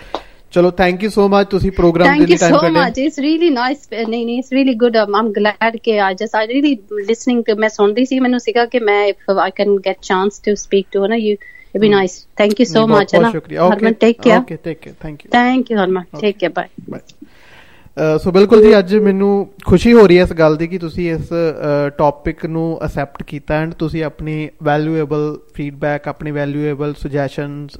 [0.54, 3.00] ਚਲੋ ਥੈਂਕ ਯੂ ਸੋ ਮਚ ਤੁਸੀਂ ਪ੍ਰੋਗਰਾਮ ਦੇ ਲਈ ਟਾਈਮ ਕੱਢਿਆ much.
[3.04, 3.82] It's really nice.
[4.10, 4.98] ਨਹੀਂ ਨਹੀਂ it's really good.
[5.02, 6.72] Um, I'm glad ਕਿ I just I really
[7.10, 10.56] listening to ਮੈਂ ਸੁਣਦੀ ਸੀ ਮੈਨੂੰ ਸੀਗਾ ਕਿ ਮੈਂ if I can get chance to
[10.62, 11.16] speak to ਨਾ.
[12.42, 13.16] Thank you so ਨਹੀਂ, ਬਹੁਤ- much.
[13.16, 13.30] ਹੈ ਬਹੁਤ ਨਾ
[13.76, 17.25] Harman take care okay take care thank you thank you Harman take care bye bye
[18.24, 21.30] so ਬਿਲਕੁਲ ਜੀ ਅੱਜ ਮੈਨੂੰ ਖੁਸ਼ੀ ਹੋ ਰਹੀ ਹੈ ਇਸ ਗੱਲ ਦੀ ਕਿ ਤੁਸੀਂ ਇਸ
[21.98, 27.80] ਟੌਪਿਕ ਨੂੰ ਅਸੈਪਟ ਕੀਤਾ ਐਂਡ ਤੁਸੀਂ ਆਪਣੀ ਵੈਲਿਊਏਬਲ ਫੀਡਬੈਕ ਆਪਣੀ ਵੈਲਿਊਏਬਲ ਸੁਜੈਸ਼ਨਸ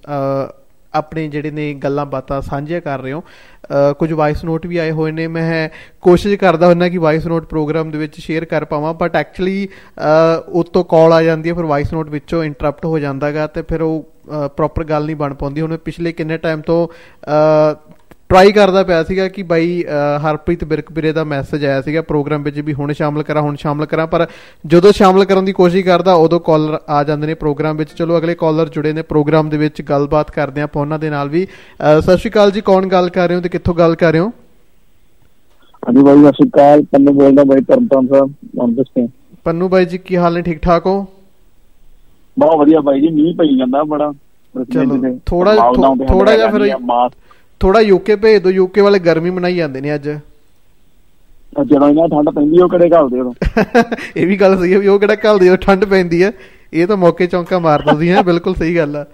[0.94, 4.92] ਆਪਣੇ ਜਿਹੜੇ ਨੇ ਗੱਲਾਂ ਬਾਤਾਂ ਸਾਂਝੀਆਂ ਕਰ ਰਹੇ ਹੋ। ਅ, ਕੁਝ ਵਾਇਸ ਨੋਟ ਵੀ ਆਏ
[4.92, 5.70] ਹੋਏ ਨੇ। ਮੈਂ
[6.02, 9.68] ਕੋਸ਼ਿਸ਼ ਕਰਦਾ ਹੁੰਦਾ ਕਿ ਵਾਇਸ ਨੋਟ ਪ੍ਰੋਗਰਾਮ ਦੇ ਵਿੱਚ ਸ਼ੇਅਰ ਕਰ ਪਾਵਾਂ ਬਟ ਐਕਚੁਅਲੀ
[10.48, 14.06] ਉਤੋਂ ਕਾਲ ਆ ਜਾਂਦੀ ਹੈ ਫਿਰ ਵਾਇਸ ਨੋਟ ਵਿੱਚੋਂ ਇੰਟਰਰਪਟ ਹੋ ਜਾਂਦਾਗਾ ਤੇ ਫਿਰ ਉਹ
[14.56, 17.95] ਪ੍ਰੋਪਰ ਗੱਲ ਨਹੀਂ ਬਣ ਪਾਉਂਦੀ। ਹੁਣ ਪਿਛਲੇ ਕਿੰਨੇ ਟਾਈਮ ਤੋਂ ਅ,
[18.30, 19.84] ਟਰਾਈ ਕਰਦਾ ਪਿਆ ਸੀਗਾ ਕਿ ਬਾਈ
[20.24, 24.08] ਹਰਪ੍ਰੀਤ ਬਿਰਕਪਿਰੇ ਦਾ ਮੈਸੇਜ ਆਇਆ ਸੀਗਾ ਪ੍ਰੋਗਰਾਮ ਵਿੱਚ ਵੀ ਹੁਣ ਸ਼ਾਮਲ ਕਰਾਂ ਹੁਣ ਸ਼ਾਮਲ ਕਰਾਂ
[24.08, 24.26] ਪਰ
[24.66, 28.36] ਜਦੋਂ ਸ਼ਾਮਲ ਕਰਨ ਦੀ ਕੋਸ਼ਿਸ਼ ਕਰਦਾ ਉਦੋਂ ਕਾਲਰ ਆ ਜਾਂਦੇ ਨੇ ਪ੍ਰੋਗਰਾਮ ਵਿੱਚ। ਚਲੋ ਅਗਲੇ
[28.36, 31.46] ਕਾਲਰ ਜੁੜੇ ਨੇ ਪ੍ਰੋਗਰਾਮ ਦੇ ਵਿੱਚ ਗੱਲਬਾਤ ਕਰਦੇ ਆਪਾਂ ਉਹਨਾਂ ਦੇ ਨਾਲ ਵੀ।
[32.00, 34.28] ਸਤਿ ਸ਼੍ਰੀ ਅਕਾਲ ਜੀ ਕੌਣ ਗੱਲ ਕਰ ਰਹੇ ਹੋ ਤੇ ਕਿੱਥੋਂ ਗੱਲ ਕਰ ਰਹੇ ਹੋ?
[35.84, 39.08] ਹਾਂਜੀ ਬਾਈ ਸਤਿ ਸ਼੍ਰੀ ਅਕਾਲ। ਪੰਨੂ ਬੋਲਦਾ ਬਾਈ ਤਰਨਤਾਰਨ ਸਾਹਿਬ ਅੰਮ੍ਰਿਤ ਸਿੰਘ
[39.44, 40.42] ਪੰਨੂ ਬਾਈ ਜੀ ਕੀ ਹਾਲ ਨੇ?
[40.42, 41.06] ਠੀਕ ਠਾਕ ਹੋ?
[42.40, 44.12] ਬਹੁਤ ਵਧੀਆ ਬਾਈ ਜੀ ਮੀਂਹ ਪਈ ਜਾਂਦਾ ਬੜਾ।
[44.74, 46.78] ਚਲੋ, ਥੋੜ੍ਹਾ- ਥੋ- ਥੋੜ੍ਹਾ ਜਿਹਾ ਫਿਰ-
[47.62, 50.10] ਥੋੜਾ ਯੂਕੇ ਭੇਜ ਦਿਓ ਯੂਕੇ ਵਾਲੇ ਗਰਮੀ ਮਨਾਈ ਜਾਂਦੇ ਨੇ ਅੱਜ।
[51.64, 53.34] ਜਦੋਂ ਇਹਨਾਂ ਠੰਡ ਪੈਂਦੀ ਉਹ ਕਿਹੜੇ ਘਾਲਦੇ ਉਦੋਂ?
[54.18, 56.32] ਇਹ ਵੀ ਗੱਲ ਸਹੀ ਹੈ ਵੀ ਉਹ ਕਿਹੜਾ ਘੱਲਦੇ ਉਹ ਠੰਡ ਪੈਂਦੀ ਹੈ
[56.74, 59.06] ਇਹ ਤਾਂ ਮੌਕੇ ਚੌਂਕਾ ਮਾਰਦਾ ਸੀ ਹੈ ਬਿਲਕੁਲ ਸਹੀ ਗੱਲ ਆ।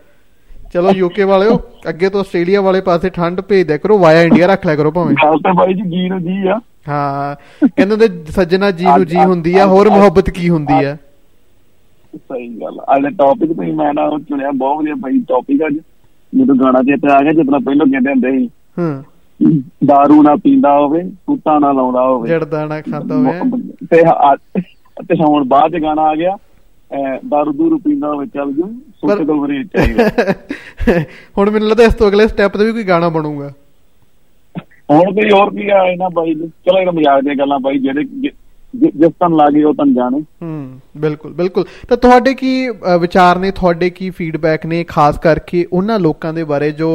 [0.74, 1.58] ਚਲੋ ਯੂਕੇ ਵਾਲਿਓ
[1.90, 5.16] ਅੱਗੇ ਤੋਂ ਆਸਟ੍ਰੇਲੀਆ ਵਾਲੇ ਪਾਸੇ ਠੰਡ ਭੇਜ ਦਿਆ ਕਰੋ ਵਾਇਆ ਇੰਡੀਆ ਰੱਖ ਲਿਆ ਕਰੋ ਭਾਵੇਂ।
[5.24, 7.36] ਗੱਲ ਤਾਂ ਬਾਈ ਜੀ ਜੀ ਨੂੰ ਜੀ ਆ। ਹਾਂ
[7.68, 10.96] ਕਹਿੰਦੇ ਹੁੰਦੇ ਸੱਜਣਾ ਜੀ ਨੂੰ ਜੀ ਹੁੰਦੀ ਆ ਹੋਰ ਮੁਹੱਬਤ ਕੀ ਹੁੰਦੀ ਆ?
[12.14, 15.78] ਸਹੀ ਗੱਲ ਦੇ ਟੌਪਿਕ ਤੁਸੀਂ ਮੈਂ ਨਾ ਚੁਣਿਆ ਬਹੁਤ ਵਧੀਆ ਬਾਈ ਟੌਪਿਕ ਅੱਜ।
[16.36, 19.04] ਮੈਨੂੰ ਗਾਣਾ ਚੇਤੇ ਆ ਗਿਆ ਜਿੱਦਾਂ ਪਹਿਲਾਂ ਕਹਿੰਦੇ ਹੁੰਦੇ ਸੀ। ਹਾਂ।
[19.86, 23.32] ਦਾਰੂ ਨਾ ਪੀਂਦਾ ਹੋਵੇ ਕੁੱਤਾ ਨਾ ਲਾਉਂਦਾ ਹੋਵੇ। ਜੜਦਾ ਨਾ ਖਾਂਦਾ ਹੋਵੇ।
[23.92, 24.36] ਤੇ ਆ-
[25.08, 26.38] ਤੇ ਹੁਣ ਬਾਅਦ ਚ ਗਾਣਾ ਆ ਗਿਆ
[27.30, 30.10] ਦਾਰੂ ਦੂਰੂ ਪੀਂਦਾ ਹੋਵੇ ਚੱਲ ਜੂ ਸੁੱਕੇ ਤੋਂ ਬਰੇ ਚਾਹੀਦਾ।
[31.38, 33.52] ਹੁਣ ਮੈਨੂੰ ਲੱਗਦਾ ਇਸ ਤੋਂ ਅਗਲੇ ਸਟੈਪ ਤੇ ਵੀ ਕੋਈ ਗਾਣਾ ਬਣੂਗਾ।
[34.92, 38.30] ਹੁਣ ਕੋਈ ਹੋਰ ਕੀ ਆ ਇਹਨਾਂ ਬਾਈ ਚਲੋ ਇਹ ਤਾਂ ਮਜ਼ਾਕ ਦੀਆਂ ਗੱਲਾਂ ਬਾਈ ਜਿਹੜੇ
[38.76, 42.52] ਜਿਸ ਤਨ ਲੱਗੇ ਉਹ ਤਨ ਜਾਣੇ। ਹੂੰ ਬਿਲਕੁਲ ਬਿਲਕੁਲ। ਤਾਂ ਤੁਹਾਡੇ ਕੀ
[43.00, 46.92] ਵਿਚਾਰ ਨੇ ਤੁਹਾਡੇ ਕੀ ਫੀਡਬੈਕ ਨੇ ਖਾਸ ਕਰਕੇ ਉਹਨਾਂ ਲੋਕਾਂ ਦੇ ਬਾਰੇ ਜੋ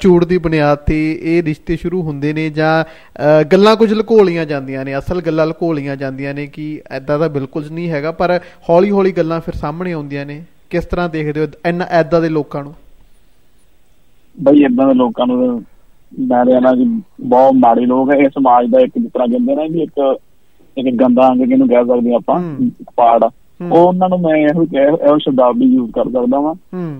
[0.00, 2.84] ਝੂਠ ਦੀ ਬੁਨਿਆਦ ਤੇ ਇਹ ਰਿਸ਼ਤੇ ਸ਼ੁਰੂ ਹੁੰਦੇ ਨੇ ਜਾਂ
[3.44, 7.90] ਗੱਲਾਂ ਕੁਝ ਲੁਕੋਲੀਆਂ ਜਾਂਦੀਆਂ ਨੇ ਅਸਲ ਗੱਲਾਂ ਲੁਕੋਲੀਆਂ ਜਾਂਦੀਆਂ ਨੇ ਕਿ ਐਦਾਂ ਦਾ ਬਿਲਕੁਲ ਨਹੀਂ
[7.90, 12.20] ਹੈਗਾ ਪਰ ਹੌਲੀ ਹੌਲੀ ਗੱਲਾਂ ਫਿਰ ਸਾਹਮਣੇ ਆਉਂਦੀਆਂ ਨੇ। ਕਿਸ ਤਰ੍ਹਾਂ ਦੇਖਦੇ ਹੋ ਇੰਨਾ ਐਦਾਂ
[12.20, 12.74] ਦੇ ਲੋਕਾਂ ਨੂੰ?
[14.40, 15.64] ਬਈ ਇਦਾਂ ਦੇ ਲੋਕਾਂ ਨੂੰ
[16.12, 16.84] ਮੈਂ ਨਾ ਕਿ
[17.20, 20.18] ਬਹੁਤ ਮਾੜੇ ਲੋਕ ਹੈ ਇਹ ਸਮਾਜ ਦਾ ਇੱਕ ਜਿਸ ਤਰ੍ਹਾਂ ਕਹਿੰਦੇ ਨੇ ਵੀ ਇੱਕ
[20.78, 22.40] ਇੱਕ ਗੰਦਾ ਅੰਗ ਕਿਹਨੂੰ ਕਹਿ ਸਕਦੇ ਆਪਾਂ।
[22.96, 23.30] ਪਾੜ।
[23.72, 26.54] ਉਹ ਉਹਨਾਂ ਨੂੰ ਮੈਂ ਇਹੋ ਕਹਿ ਇਹੋ ਸ਼ਬਦਾਵਲੀ ਯੂਜ਼ ਕਰ ਸਕਦਾ ਵਾਂ।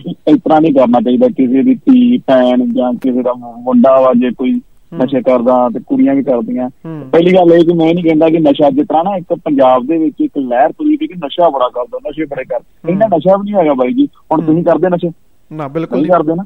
[0.06, 4.30] ਇਸ ਤਰ੍ਹਾਂ ਨਹੀਂ ਕਰਨਾ ਚਾਹੀਦਾ ਕਿਸੇ ਦੀ ਧੀ ਭੈਣ ਜਾਂ ਕਿਸੇ ਦਾ ਮੁੰਡਾ ਵਾ ਜੇ
[4.30, 4.60] ਕੋਈ
[4.94, 6.70] ਨਸ਼ੇ ਕਰਦਾ ਤੇ ਕੁੜੀਆਂ ਵੀ ਕਰਦੀਆਂ।
[7.12, 9.98] ਪਹਿਲੀ ਗੱਲ ਇਹ ਕਿ ਮੈਂ ਨਹੀਂ ਕਹਿੰਦਾ ਕਿ ਨਸ਼ਾ ਜਿਸ ਤਰ੍ਹਾਂ ਨਾ ਇੱਕ ਪੰਜਾਬ ਦੇ
[9.98, 13.50] ਵਿੱਚ ਇੱਕ ਲਹਿਰ ਤੁਰੀ ਵੀ ਕਿ ਨਸ਼ਾ ਬੜਾ ਕਰਦਾ ਨਸ਼ੇ ਬੜੇ ਕਰ। ਇਹਨਾਂ ਨਸ਼ਾ ਵੀ
[13.50, 15.10] ਨਹੀਂ ਹੈਗਾ ਬਾਈ ਜੀ ਹੁਣ। ਤੁਸੀਂ ਕਰਦੇ ਨਸ਼ੇ?
[15.52, 16.44] ਨਾ ਬਿਲਕੁਲ ਨਹੀਂ। ਕਰਦੇ ਨਾ?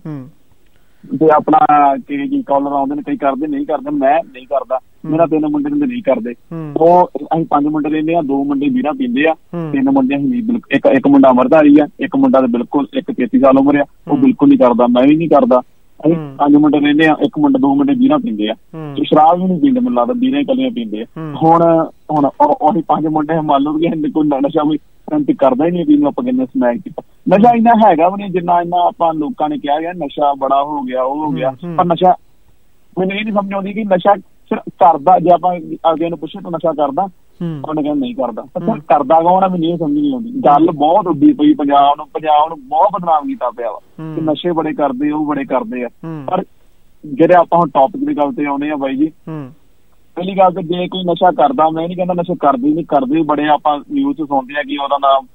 [1.21, 1.59] ਤੇ ਆਪਣਾ
[1.97, 5.71] ਕਿ ਕੀ ਕਾਲਰ ਆਉਂਦੇ ਨੇ ਕਈ ਕਰਦੇ ਨਹੀਂ ਕਰਦੇ ਮੈਂ ਨਹੀਂ ਕਰਦਾ। ਮੇਰਾ ਤਿੰਨ ਮੁੰਡੇ
[5.71, 9.33] ਨੇ ਨਹੀਂ ਕਰਦੇ। ਹੂੰ। ਉਹ ਅਸੀਂ ਪੰਜ ਮੁੰਡੇ ਰਹਿੰਦੇ ਆ ਦੋ ਮੁੰਡੇ ਵੀਰਾ ਪੀਂਦੇ ਆ।
[9.33, 12.87] ਹੂੰ। ਤਿੰਨ ਮੁੰਡੇ ਅਸੀਂ ਨਹੀਂ ਬਿਲਕੁਲ ਇੱਕ ਇੱਕ ਮੁੰਡਾ ਅਮਰਧਾਰੀ ਆ ਇੱਕ ਮੁੰਡਾ ਤੇ ਬਿਲਕੁਲ
[12.95, 15.61] ਇੱਕ 33 ਸਾਲ ਉਮਰ ਆ ਉਹ ਹੂੰ। ਬਿਲਕੁਲ ਨਹੀਂ ਕਰਦਾ ਮੈਂ ਵੀ ਨਹੀਂ ਕਰਦਾ।
[16.07, 19.05] ਅਸੀਂ ਹੂੰ। ਪੰਜ ਮੁੰਡੇ ਰਹਿੰਦੇ ਆ ਇੱਕ ਮੁੰਡਾ ਦੋ ਮੁੰਡੇ ਵੀਰਾ ਪੀਂਦੇ ਆ। ਹੂੰ। ਤੇ
[19.05, 23.07] ਸ਼ਰਾਬ ਵੀ ਨਹੀਂ ਪੀਂਦੇ ਮੈਨੂੰ ਲੱਗਦਾ ਵੀਰੇ ਇਕੱਲੀਆਂ ਪੀਂਦੇ ਆ। ਹੂੰ। ਹੁਣ ਹੁਣ ਉਹ- ਪੰਜ
[23.07, 24.79] ਮੁੰਡੇ ਮੰਨ ਲਓ ਕਿ ਕੋਈ ਨਸ਼ਾ ਵੀ
[25.11, 27.03] ਕੰਤ ਕਰਦਾ ਹੀ ਨਹੀਂ ਵੀ ਨੂੰ ਆਪਾਂ ਕਿੰਨੇ ਸਮੈਕ ਕੀਤਾ।
[27.37, 30.83] ਨਸ਼ਾ ਇੰਨਾ ਹੈਗਾ ਵੀ ਨਹੀਂ ਜਿੰਨਾ ਇੰਨਾ ਆਪਾਂ ਲੋਕਾਂ ਨੇ ਕਿਹਾ ਗਿਆ ਨਸ਼ਾ ਬੜਾ ਹੋ
[30.83, 32.17] ਗਿਆ ਉਹ ਹੋ ਗਿਆ। ਪਰ ਨਸ਼ਾ
[32.99, 35.57] ਮੈਨੂੰ ਇਹ ਨਹੀਂ ਸਮਝ ਆਉਂਦੀ ਕਿ ਨਸ਼ਾ ਸਿਰਫ ਕਰਦਾ ਜੇ ਆਪਾਂ
[35.93, 37.03] ਅਗਲੇ ਨੂੰ ਪੁੱਛੇ ਤਾਂ ਨਸ਼ਾ ਕਰਦਾ
[37.69, 41.07] ਉਹਨੇ ਕਹਿੰਦਾ ਨਹੀਂ ਕਰਦਾ। ਪਰ ਕਰਦਾ ਕੌਣ ਆ ਮੈਨੂੰ ਇਹ ਸਮਝ ਨਹੀਂ ਆਉਂਦੀ। ਗੱਲ ਬਹੁਤ
[41.07, 43.81] ਉੱਡੀ ਪਈ ਪੰਜਾਬ ਨੂੰ ਪੰਜਾਬ ਨੂੰ ਬਹੁਤ ਬਦਨਾਮ ਕੀਤਾ ਪਿਆ ਵਾ।
[44.15, 45.89] ਕਿ ਨਸ਼ੇ ਬੜੇ ਕਰਦੇ ਉਹ ਬੜੇ ਕਰਦੇ ਆ।
[46.27, 46.45] ਪਰ
[47.07, 49.13] ਜਿਹੜੇ ਆਪਾਂ ਹੁਣ ਟੌਪਿਕ ਦੀ ਗੱਲ ਤੇ ਆਉਨੇ ਆ ਬਾਈ ਜੀ
[50.17, 53.49] ਪਹਿਲੀ ਗੱਲ ਤੇ ਜੇ ਕੋਈ ਨਸ਼ਾ ਕਰਦਾ ਮੈਂ ਨਹੀਂ ਕਹਿੰਦਾ ਨਸ਼ਾ ਕਰਦੇ ਨਹੀਂ ਕਰਦੇ ਬੜੇ
[53.49, 55.27] ਆਪਾਂ ਨਿਊਜ਼ ਚ ਸੁਣਦੇ ਆ ਕਿ ਉਹਦਾ ਨਾਮ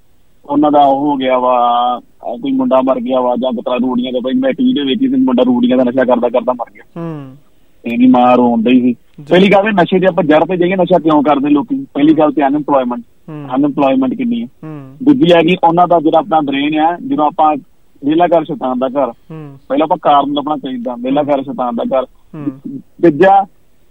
[0.45, 1.55] ਉਹਨਾਂ ਦਾ ਉਹ ਹੋ ਗਿਆ ਵਾ
[2.41, 5.07] ਕੋਈ ਮੁੰਡਾ ਮਰ ਗਿਆ ਵਾ ਜਾਂ ਬਤਰਾ ਰੂੜੀਆਂ ਦਾ ਬਈ ਮੈਂ ਟੀਵੀ ਦੇ ਵਿੱਚ ਹੀ
[5.07, 7.36] ਮੁੰਡਾ ਰੂੜੀਆਂ ਦਾ ਨਸ਼ਾ ਕਰਦਾ ਕਰਦਾ ਮਰ ਗਿਆ। ਹੂੰ।
[7.86, 8.93] ਇਹਦੀ ਮਾਂ ਰੋਂਦਾ ਹੀ ਸੀ।
[9.29, 11.86] ਪਹਿਲੀ ਗੱਲ ਤੇ ਨਸ਼ੇ ਦੇ ਆਪਾਂ ਜੜ ਤੇ ਜਾਈਏ ਨਸ਼ਾ ਕਿਉਂ ਕਰਦੇ ਲੋਕੀ?
[11.93, 14.47] ਪਹਿਲੀ ਗੱਲ ਤੇ ਅਨਐਮਪਲੋਇਮੈਂਟ ਹੂੰ। ਅਨਐਮਪਲੋਇਮੈਂਟ ਕਿੰਨੀ ਹੈ।
[15.03, 17.55] ਦੂਜੀ ਹੈ ਕਿ ਉਹਨਾਂ ਦਾ ਜਿਹੜਾ ਆਪਣਾ ਬ੍ਰੇਨ ਹੈ ਜਦੋਂ ਆਪਾਂ
[18.05, 19.11] ਵੇਲਾ ਘਰ ਸ਼ੈਤਾਨ ਦਾ ਘਰ
[19.69, 22.79] ਪਹਿਲਾਂ ਆਪਾਂ ਕਾਰਨ ਲੱਭਣਾ ਚਾਹੀਦਾ ਵੇਲਾ ਘਰ ਸ਼ੈਤਾਨ ਦਾ ਘਰ। ਹੂੰ।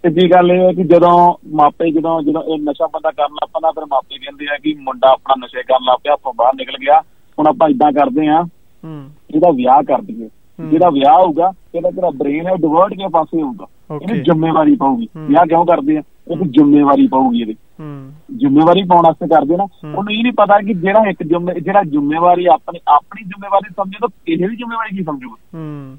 [0.09, 3.71] ਤੀਜਾ ਗੱਲ ਇਹ ਹੈ ਕਿ ਜਦੋਂ ਮਾਪੇ ਜਦੋਂ ਜਦੋਂ ਇਹ ਨਸ਼ਾ ਬੰਦਾ ਕਰਨ ਲੱਗ ਪੈਂਦਾ
[3.71, 7.01] ਫਿਰ ਮਾਪੇ ਕਹਿੰਦੇ ਆ ਕਿ ਮੁੰਡਾ ਆਪਣਾ ਨਸ਼ੇ ਕਰਨ ਲੱਗ ਪਿਆ ਆਪਾਂ ਬਾਹਰ ਨਿਕਲ ਗਿਆ
[7.39, 8.43] ਹੁਣ ਆਪਾਂ ਇਦਾਂ ਕਰਦੇ ਆ
[8.85, 10.29] ਹੂੰ। ਇਹਦਾ ਵਿਆਹ ਕਰ ਦਈਏ।
[10.71, 13.67] ਜਿਹੜਾ ਵਿਆਹ ਹੋਊਗਾ ਇਹਦਾ ਜਿਹੜਾ ਬ੍ਰੇਨ ਹੈ ਡਿਵਰਟ ਕੇ ਪਾਸੇ ਹੋਊਗਾ.
[14.03, 16.03] ਇਹਨੂੰ ਜ਼ਿੰਮੇਵਾਰੀ ਪਾਊਗੀ। ਹੂੰ। ਵਿਆਹ ਕਿਉਂ ਕਰਦੇ ਆ?
[16.33, 20.75] ਇੱਕ ਜ਼ਿੰਮੇਵਾਰੀ ਪਾਊਗੀ ਇਹਦੇ। ਹੂੰ। ਜ਼ਿੰਮੇਵਾਰੀ ਪਾਉਣ ਵਾਸਤੇ ਕਰਦੇ ਨਾ। ਉਹਨੂੰ ਇਹ ਨਹੀਂ ਪਤਾ ਕਿ
[20.75, 21.23] ਜਿਹੜਾ ਇੱਕ
[21.63, 25.59] ਜਿਹੜਾ ਜ਼ਿੰਮੇਵਾਰੀ ਆਪਣੀ ਆਪਣੀ ਜ਼ਿੰਮੇਵਾਰੀ ਸਮਝੇ ਤਾਂ ਇਹ ਵੀ ਜ਼ਿੰਮੇਵਾਰੀ ਕੀ ਸਮਝੂਗਾ?
[25.59, 25.97] ਹੂੰ।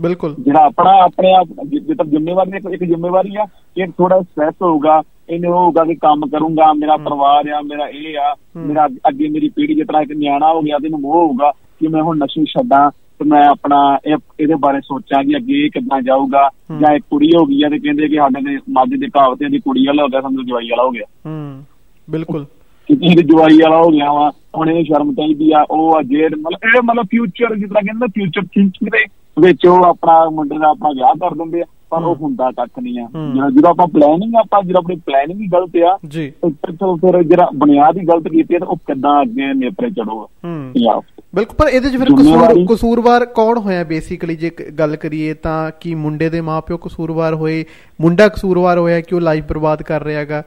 [0.00, 4.54] ਬਿਲਕੁਲ ਜਿਹੜਾ ਆਪਣਾ ਆਪਣੇ ਆਪ ਜਿ- ਜਿੱਦਾਂ ਜ਼ਿੰਮੇਵਾਰੀ ਇੱਕ ਇੱਕ ਜ਼ਿੰਮੇਵਾਰੀ ਆ ਕਿ ਥੋੜਾ ਸਟ੍ਰੈਸ
[4.62, 9.48] ਹੋਊਗਾ ਇਹਨੂੰ ਹੋਊਗਾ ਕਿ ਕੰਮ ਕਰੂੰਗਾ ਮੇਰਾ ਪਰਿਵਾਰ ਆ ਮੇਰਾ ਇਹ ਆ। ਮੇਰਾ ਅੱਗੇ- ਮੇਰੀ
[9.48, 12.90] ਪੀੜ੍ਹੀ ਤਰ੍ਹਾਂ ਇੱਕ ਨਿਆਣਾ ਹੋ ਗਿਆ ਤੇ ਇਹਨੂੰ ਮੋਹ ਹੋਊਗਾ ਕਿ ਮੈਂ ਹੁਣ ਨਸ਼ੇ ਛੱਡਾਂ
[12.90, 16.48] ਤੇ ਮੈਂ ਆਪਣਾ ਇਹ ਇਹਦੇ ਬਾਰੇ ਸੋਚਾਂ ਕਿ ਅੱਗੇ ਕਿੱਦਾਂ ਜਾਊਗਾ।
[16.80, 19.58] ਜਾਂ ਇੱਕ ਕੁੜੀ ਹੋ ਗਈ ਆ ਤੇ ਕਹਿੰਦੇ ਕਿ ਸਾਡੇ ਦੇ ਮਾਝੇ ਦੇ ਕਹਾਵਤ ਦੀ
[19.60, 21.64] ਕੁੜੀ ਵਾਲਾ ਹੋ ਗਿਆ ਸਮਝੋ ਜਵਾਈ ਵਾਲਾ ਹੋ ਗਿਆ ਹੂੰ
[22.10, 22.44] ਬਿਲਕੁਲ
[22.88, 26.34] ਕਿ ਇਹ ਜਵਾਈ ਵਾਲਾ ਹੋ ਗਿਆ ਵਾ ਹੁਣ ਇਹ ਸ਼ਰਮ ਚਾਹੀਦੀ ਆ ਉਹ ਆ ਜੇੜ
[26.34, 29.04] ਮਤਲਬ ਇਹ ਮਤਲਬ ਫਿਊਚਰ ਜਿਸ ਤਰ੍ਹਾਂ ਕਹਿੰਦੇ ਫਿਊਚਰ ਥਿੰਕਿੰਗ ਦੇ
[29.40, 32.98] ਵਿੱਚ ਉਹ ਆਪਣਾ ਮੁੰਡੇ ਦਾ ਆਪਣਾ ਵਿਆਹ ਕਰ ਦਿੰਦੇ ਆ ਪਰ ਉਹ। ਹੁੰਦਾ ਕੱਖ ਨਹੀਂ
[33.00, 33.06] ਆ।
[33.50, 37.96] ਜਦੋਂ ਆਪਾਂ ਪਲੈਨਿੰਗ ਆਪਾਂ ਜਦੋਂ ਆਪਣੀ ਪਲੈਨਿੰਗ ਹੀ ਗਲਤ ਆ ਜੀ। ਤੇ ਫਿਰ- ਜਿਹੜਾ ਬੁਨਿਆਦ
[37.96, 41.02] ਹੀ ਗਲਤ ਕੀਤੀ ਤਾਂ ਉਹ ਕਿੱਦਾਂ ਅੱਗੇ ਨੇਪਰੇ ਚੜੂਗਾ ਪੰਜਾਬ
[41.34, 45.94] ਬਿਲਕੁਲ ਪਰ ਇਹਦੇ 'ਚ ਫਿਰ ਕਸੂਰ ਕਸੂਰਵਾਰ ਕੌਣ ਹੋਇਆ ਬੇਸਿਕਲੀ ਜੇ ਗੱਲ ਕਰੀਏ ਤਾਂ ਕੀ
[45.94, 47.64] ਮੁੰਡੇ ਦੇ ਮਾਪਿਓ ਕਸੂਰਵਾਰ ਹੋਏ
[48.00, 50.42] ਮੁੰਡਾ ਕਸੂਰਵਾਰ ਹੋਇਆ ਕਿ ਉਹ ਲਾਈਫ ਬਰਬਾਦ ਕਰ ਰਿਹਾ ਹੈਗਾ?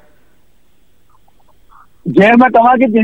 [2.08, 3.02] ਜੇ ਮੈਂ ਕਹਾਂ ਕਿ ਜੇ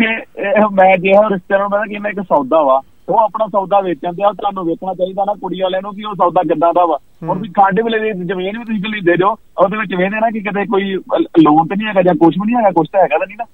[0.73, 4.13] ਮੈਂ ਜੇ ਉਹ ਰਿਸ਼ਤੇਦਾਰ ਨੂੰ ਪਤਾ ਕਿ ਮੈਂ ਇੱਕ ਸੌਦਾ ਵਾ ਉਹ ਆਪਣਾ ਸੌਦਾ ਵੇਚਣ
[4.13, 6.97] ਤੇ ਆ ਤੁਹਾਨੂੰ ਵੇਚਣਾ ਚਾਹੀਦਾ ਨਾ ਕੁੜੀ ਵਾਲਿਆਂ ਨੂੰ ਕਿ ਉਹ ਸੌਦਾ ਕਿੱਦਾਂ ਦਾ ਵਾ।
[7.23, 10.39] ਹੁਣ ਵੀ ਕਾਂਡੇ ਵੇਲੇ ਦੀ ਜ਼ਮੀਨ ਵੀ ਤੁਸੀਂ ਖਰੀਦੇ ਜੋ ਉਹਦੇ ਵਿੱਚ ਵੇਖਦੇ ਨਾ ਕਿ
[10.39, 10.83] ਕਿਤੇ ਕੋਈ
[11.17, 13.45] ਲੋਨ ਤੇ ਨਹੀਂ ਹੈਗਾ ਜਾਂ ਕੁਝ ਵੀ ਨਹੀਂ ਹੈਗਾ ਕੁਝ ਤਾਂ ਹੈਗਾ ਤਾਂ ਨਹੀਂ ਨਾ।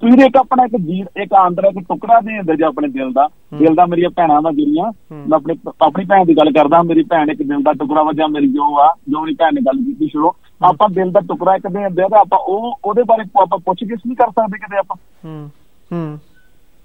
[0.00, 3.28] ਤੁਸੀਂ ਇੱਕ ਆਪਣਾ ਇੱਕ ਜੀਰ ਇੱਕ ਆਂਦਰ ਇੱਕ ਟੁਕੜਾ ਦੇ ਦਿੰਦੇ ਜੋ ਆਪਣੇ ਦਿਲ ਦਾ।
[3.54, 7.30] ਦਿਲ ਦਾ ਮੇਰੀਆਂ ਭੈਣਾਂ ਦਾ ਜਿਹੜੀਆਂ। ਮੈਂ ਆਪਣੀ ਆਪਣੀ ਭੈਣ ਦੀ ਗੱਲ ਕਰਦਾ ਮੇਰੀ ਭੈਣ
[7.30, 10.08] ਇੱਕ ਦਿਲ ਦਾ ਟੁਕੜਾ ਵਾ ਜਾਂ ਮੇਰੀ ਜੋ ਆ ਜੋ ਮੇਰੀ ਭੈਣ ਨੇ ਗੱਲ ਕੀਤੀ
[10.08, 10.32] ਸ਼ੁਰੂ।
[10.64, 14.16] ਆਪਾਂ ਦਿਲ ਦਾ ਟੁਕੜਾ ਇੱਕ ਦੇ ਤਾਂ ਆਪਾਂ ਉਹ ਉਹਦੇ ਬਾਰੇ ਆਪਾਂ ਪੁੱਛ ਗਿੱਛ ਨਹੀਂ
[14.16, 15.50] ਕਰ ਸਕਦੇ ਕਿਤੇ ਆਪਾਂ। ਹੂੰ।
[15.92, 16.18] ਹੂੰ।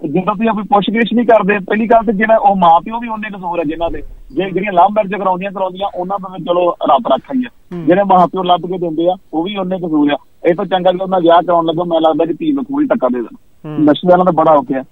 [0.05, 3.29] ਜਦੋਂ ਤੁਸੀਂ ਆਪਣੀ ਪੁੱਛਗਿੱਛ ਨਹੀਂ ਕਰਦੇ ਪਹਿਲੀ ਗੱਲ ਤੇ ਜਿਹੜਾ ਉਹ ਮਾਂ ਪਿਓ ਵੀ ਉਹਨੇ
[3.29, 7.33] ਕਸੂਰ ਹੈ ਜਿਨ੍ਹਾਂ ਦੇ। ਜੇ ਜਿਹੜੀਆਂ ਲਵ ਮੈਰਿਜ ਕਰਾਉਂਦੀਆਂ ਕਰਾਉਂਦੀਆਂ ਉਹਨਾਂ ਦਾ ਚਲੋ ਰੱਬ ਰੱਖਾ
[7.35, 7.49] ਹੀ ਆ।
[7.85, 10.17] ਜਿਹੜੇ ਮਾਂ ਪਿਓ ਲੱਭ ਕੇ ਦਿੰਦੇ ਆ ਉਹ ਵੀ ਉਹਨੇ ਕਸੂਰ ਆ।
[10.49, 13.07] ਇਹ ਤਾਂ ਚੰਗਾ ਕਿ ਉਹਨਾਂ ਵਿਆਹ ਕਰਾਉਣ ਲੱਗਾ ਮੈਨੂੰ ਲੱਗਦਾ ਕਿ ਧੀ ਨੂੰ ਕੋਈ ਧੱਕਾ
[13.07, 13.37] ਦੇ ਦੇਣ।
[13.83, 14.83] ਨਸ਼ੇ ਵਾਲਾ ਤਾਂ ਬੜਾ ਹੋ। ਗਿਆ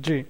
[0.00, 0.24] ਜੀ।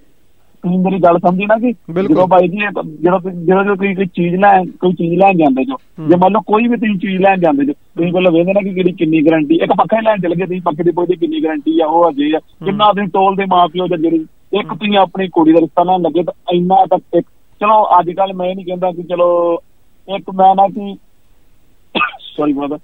[0.63, 1.71] ਤੁਸੀਂ ਮੇਰੀ ਗੱਲ ਸਮਝੀ ਨਾ ਕਿ।
[2.03, 4.49] ਜਦੋਂ ਬਾਈ ਜੀ ਜਦੋਂ ਤੁਸੀਂ- ਜਦੋਂ ਜਦੋਂ ਕੋਈ ਕੋਈ ਚੀਜ਼ ਲੈ
[4.79, 7.73] ਕੋਈ ਚੀਜ਼ ਲੈਣ ਜਾਂਦੇ ਜੋ। ਜੇ ਮੰਨ ਲਓ ਕੋਈ ਵੀ ਤੁਸੀਂ ਚੀਜ਼ ਲੈਣ ਜਾਂਦੇ ਜੋ
[7.73, 10.83] ਤੁਸੀਂ ਪਹਿਲਾਂ ਵੇਖਦੇ ਨਾ ਕਿ ਕਿਹੜੀ ਕਿੰਨੀ ਗਾਰੰਟੀ ਇੱਕ ਪੱਖਾ ਲੈਣ ਚਲੇ ਗਏ ਤੁਸੀਂ ਪੱਖੇ
[10.83, 14.25] ਦੀ ਪੁੱਛਦੇ ਕਿੰਨੀ ਗਾਰੰਟੀ ਆ ਉਹ ਅਜੇ ਆ ਕਿੰਨਾ ਤੁਸੀਂ ਟੋਲ ਦੇ ਮਾਪਿਓ ਜਾਂ ਜਿਹੜੀ
[14.53, 17.19] ਇੱਕ ਤੁਸੀਂ ਆਪਣੀ ਕੁੜੀ ਦਾ ਰਿਸ਼ਤਾ ਲੈਣ ਲੱਗੇ ਤਾਂ ਇੰਨਾ ਤੱਕ
[17.61, 19.59] ਚਲੋ ਅੱਜ ਕੱਲ ਮੈਂ ਨਹੀਂ ਕਹਿੰਦਾ ਕਿ ਚਲੋ
[20.07, 20.95] ਇੱਕ ਮੈਂ ਨਾ ਕਿ
[22.39, 22.77] ਸੌਰੀ ਬ੍ਰਦਰ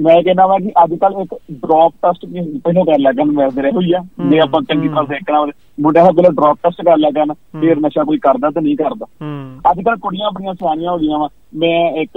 [0.00, 2.26] ਮੈਂ ਕਹਿੰਦਾ ਵਾ ਕਿ ਅੱਜ ਕੱਲ ਇੱਕ ਡ੍ਰੌਪ ਟੈਸਟ
[2.64, 6.04] ਪਹਿਲਾਂ ਕਰ ਲਿਆ ਕਰਨ ਮਿਲਦੇ ਰਹੇ ਹੋਈ ਆ। ਜੇ ਆਪਾਂ ਚੰਗੀ ਤਰ੍ਹਾਂ ਦੇਖਣਾ ਹੋਵੇ ਮੁੰਡਿਆਂ
[6.04, 9.58] ਦਾ ਪਹਿਲਾਂ ਡ੍ਰੌਪ ਟੈਸਟ ਕਰ ਲਿਆ ਕਰਨ ਫਿਰ ਨਸ਼ਾ ਕੋਈ ਕਰਦਾ ਤੇ ਨਹੀਂ ਕਰਦਾ। ਹੂੰ।
[9.70, 12.10] ਅੱਜ ਕੱਲ ਕੁੜੀਆਂ ਬੜੀਆਂ ਸਿਆਣੀਆਂ ਹੋ ਗਈਆਂ ਵਾ। ਮੈਂ ਇੱਕ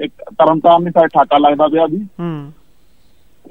[0.00, 2.52] ਇੱਕ ਤਰਨਤਾਰਨ ਦੀ ਸਾਈਡ ਠਾਕਾ ਲੱਗਦਾ ਪਿਆ ਜੀ। ਹੂੰ।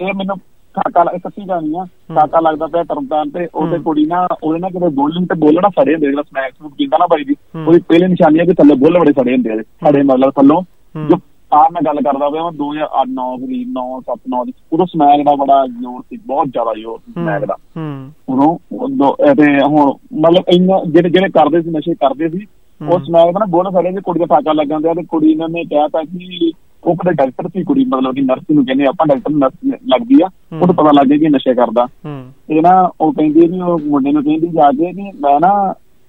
[0.02, 0.38] ਇਹ ਮੈਨੂੰ
[0.76, 1.86] ਠਾਕਾ ਲੱਗ ਸੱਚੀ ਜਾਣੀ ਆ
[2.16, 5.70] ਠਾਕਾ ਲੱਗਦਾ ਪਿਆ ਤਰਨਤਾਰਨ ਤੇ। ਉਹਦੇ ਹੂੰ। ਕੁੜੀ ਨਾ ਉਹਦੇ ਨਾਲ ਕਿਤੇ ਬੋਲਣ ਤੇ ਬੋਲਣਾ
[5.70, 8.54] ਫੜੇ ਹੁੰਦੇ ਜਿਹੜਾ ਸਨੈਕਸ ਨੂੰ ਪੀਂਦਾ ਨਾ ਬਾਈ ਜੀ। ਹੂੰ। ਉਹਦੀ ਪਹਿਲੀ ਨਿਸ਼ਾਨੀ ਹੈ ਕਿ
[8.54, 11.16] ਥੱਲੇ ਬੁੱਲ ਬੜੇ ਫੜੇ ਹੁੰਦੇ ਆ ਸਾਡੇ ਮਤਲਬ ਥੱਲੋਂ ਹੂੰ। ਜੋ
[11.52, 15.24] ਆ ਮੈਂ ਗੱਲ ਕਰਦਾ ਪਿਆ ਮੈਂ 2008 9 ਦੀ 9 7 9 ਦੀ ਉਦੋਂ ਸਮੈਕ
[15.26, 20.44] ਦਾ ਬੜਾ ਜ਼ੋਰ ਸੀ ਬਹੁਤ ਜ਼ਿਆਦਾ ਜ਼ੋਰ ਸੀ ਸਮੈਕ ਦਾ ਹੂੰ ਉਦੋਂ ਤੇ ਹੁਣ ਮਤਲਬ
[20.48, 22.46] ਇੰਨਾ ਜਿਹੜੇ ਜਿਹੜੇ ਕਰਦੇ ਸੀ ਨਸ਼ੇ ਕਰਦੇ ਸੀ
[22.82, 25.48] ਉਹ ਹੂੰ। ਸਮੈਕ ਦਾ ਨਾ ਬੋਲ ਫੜੇ ਦੀ ਕੁੜੀ ਦਾ ਲੱਗਣ ਦਿਆ ਤੇ ਕੁੜੀ ਨੇ
[25.50, 26.52] ਨੇ ਕਿਹਾ ਤਾਂ ਕਿ
[26.84, 29.54] ਉਹ ਕਿਤੇ ਡਾਕਟਰ ਸੀ ਕੁੜੀ ਮਤਲਬ ਕਿ ਨਰਸ ਨੂੰ ਕਹਿੰਦੇ ਆਪਾਂ ਡਾਕਟਰ ਨਰਸ
[29.88, 33.60] ਲੱਗਦੀ ਆ। ਉਹਨੂੰ ਪਤਾ ਲੱਗ ਗਿਆ ਕਿ ਨਸ਼ੇ ਕਰਦਾ ਹੂੰ ਤੇ ਨਾ ਉਹ ਕਹਿੰਦੀ ਵੀ
[33.62, 35.52] ਉਹ ਮੁੰਡੇ ਨੂੰ ਕਹਿੰਦੀ ਜਾ ਕੇ ਕਿ ਮੈਂ ਨਾ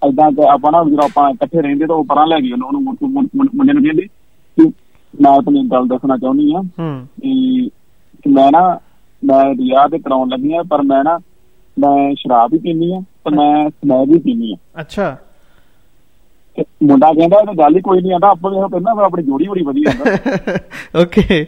[0.02, 3.72] ਏਦਾਂ ਕਿ ਆਪਾਂ ਨਾ ਜਦੋਂ ਆਪਾਂ ਇਕੱਠੇ ਰਹਿੰਦੇ ਤਾਂ ਉਹ ਪਰਾਂ ਲੈ ਗਈ ਉਹਨੂੰ ਮੁੰਡੇ
[3.72, 4.08] ਨੂੰ ਕਹਿੰਦੀ
[5.14, 6.62] ਮੈਂ ਇੱਕ ਗੱਲ ਦੱਸਣਾ ਚਾਹੁੰਦੀ ਆ
[7.22, 8.78] ਕਿ ਮੈਂ ਨਾ
[9.22, 11.18] ਮੈਂ ਵਿਆਹ ਤੇ ਕਰਾਉਣ ਲੱਗੀ ਆ ਪਰ ਮੈਂ ਨਾ
[11.76, 15.16] ਮੈਂ ਸ਼ਰਾਬ ਵੀ ਪੀਨੀ ਆ ਤੇ ਮੈਂ ਸਮੈਕ ਵੀ ਪੀਨੀ ਆ ਅੱਛਾ।
[16.82, 19.62] ਮੁੰਡਾ ਕਹਿੰਦਾ ਇਹ ਗੱਲ ਹੀ ਕੋਈ ਨਹੀਂ ਆਂਦਾ ਆਪਾਂ ਉਹ ਕਹਿੰਦਾ ਫਿਰ ਆਪਣੀ ਜੋੜੀ ਬੜੀ
[19.64, 20.04] ਵਧੀਆ ਆਂਦਾ।
[21.02, 21.46] ਓਕੇ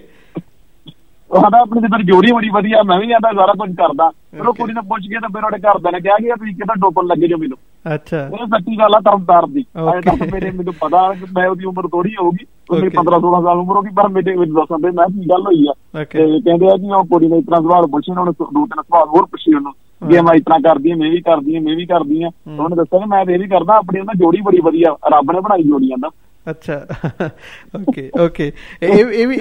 [1.31, 4.55] ਉਹ ਕਹਿੰਦਾ ਆਪਣੀ ਤੇ ਜੋੜੀ ਬੜੀ ਵਧੀਆ ਮੈਂ ਵੀ ਆਂਦਾ ਸਾਰਾ ਕੁਝ ਕਰਦਾ। ਫਿਰ ਉਹ
[4.55, 7.07] ਕੁੜੀ ਨੇ ਪੁੱਛ ਕੇ ਤਾਂ ਫਿਰ ਉਹਦੇ ਘਰਦਿਆਂ ਨੇ ਕਿਹਾ ਕਿ ਇਹ ਤੁਸੀਂ ਕਿਹਦਾ ਡੋਪਨ
[7.07, 9.65] ਲੱਗੇ ਜੋ ਮੈਨੂੰ। ਅੱਛਾ। ਇਹ ਸੱਚੀ ਗੱਲ ਆ ਤਰਨਤਾਰ ਦੀ.
[9.79, 11.01] ਅਜੇ ਤੱਕ ਮੇਰੇ ਮੈਨੂੰ ਪਤਾ
[11.33, 12.93] ਮੈਂ ਉਹਦੀ ਉਮਰ ਥੋੜੀ ਹੋਊਗੀ ਉਹਦੀ Okay.
[12.97, 15.73] 15 16 ਸਾਲ ਉਮਰ ਹੋਗੀ ਪਰ ਮੇਰੇ ਮੈਨੂੰ ਦੱਸਣ ਦੇ ਮੈਂ ਕੀ ਗੱਲ ਹੋਈ ਆ.
[16.05, 19.27] ਤੇ ਕਹਿੰਦੇ ਆ ਕਿ ਉਹ ਕੁੜੀ ਨੇ ਇਤਨਾ ਸਵਾਲ ਪੁੱਛੇ ਉਹਨਾਂ ਦੋ ਤਿੰਨ ਸਵਾਲ ਹੋਰ
[19.27, 19.73] ਪੁੱਛੇ ਉਹਨੂੰ।
[20.09, 22.99] ਕਿ ਮੈਂ ਇਤਨਾ ਕਰਦੀ ਹਾਂ ਮੈਂ ਵੀ ਕਰਦੀ ਹਾਂ ਮੈਂ ਵੀ ਕਰਦੀ ਤਾਂ ਉਹਨੇ ਦੱਸਿਆ
[22.99, 25.89] ਕਿ ਮੈਂ ਤੇ ਇਹ ਵੀ ਕਰਦਾ ਆਪਣੀ ਉਹਨਾਂ ਜੋੜੀ ਬੜੀ ਵਧੀਆ ਰੱਬ ਨੇ ਬਣਾਈ ਜੋੜੀ
[25.89, 26.09] ਜਾਂਦਾ
[26.51, 26.75] ਅੱਛਾ।
[27.77, 28.47] ਓਕੇ ਓਕੇ
[28.83, 29.37] ਇਹ ਇਹ ਵੀ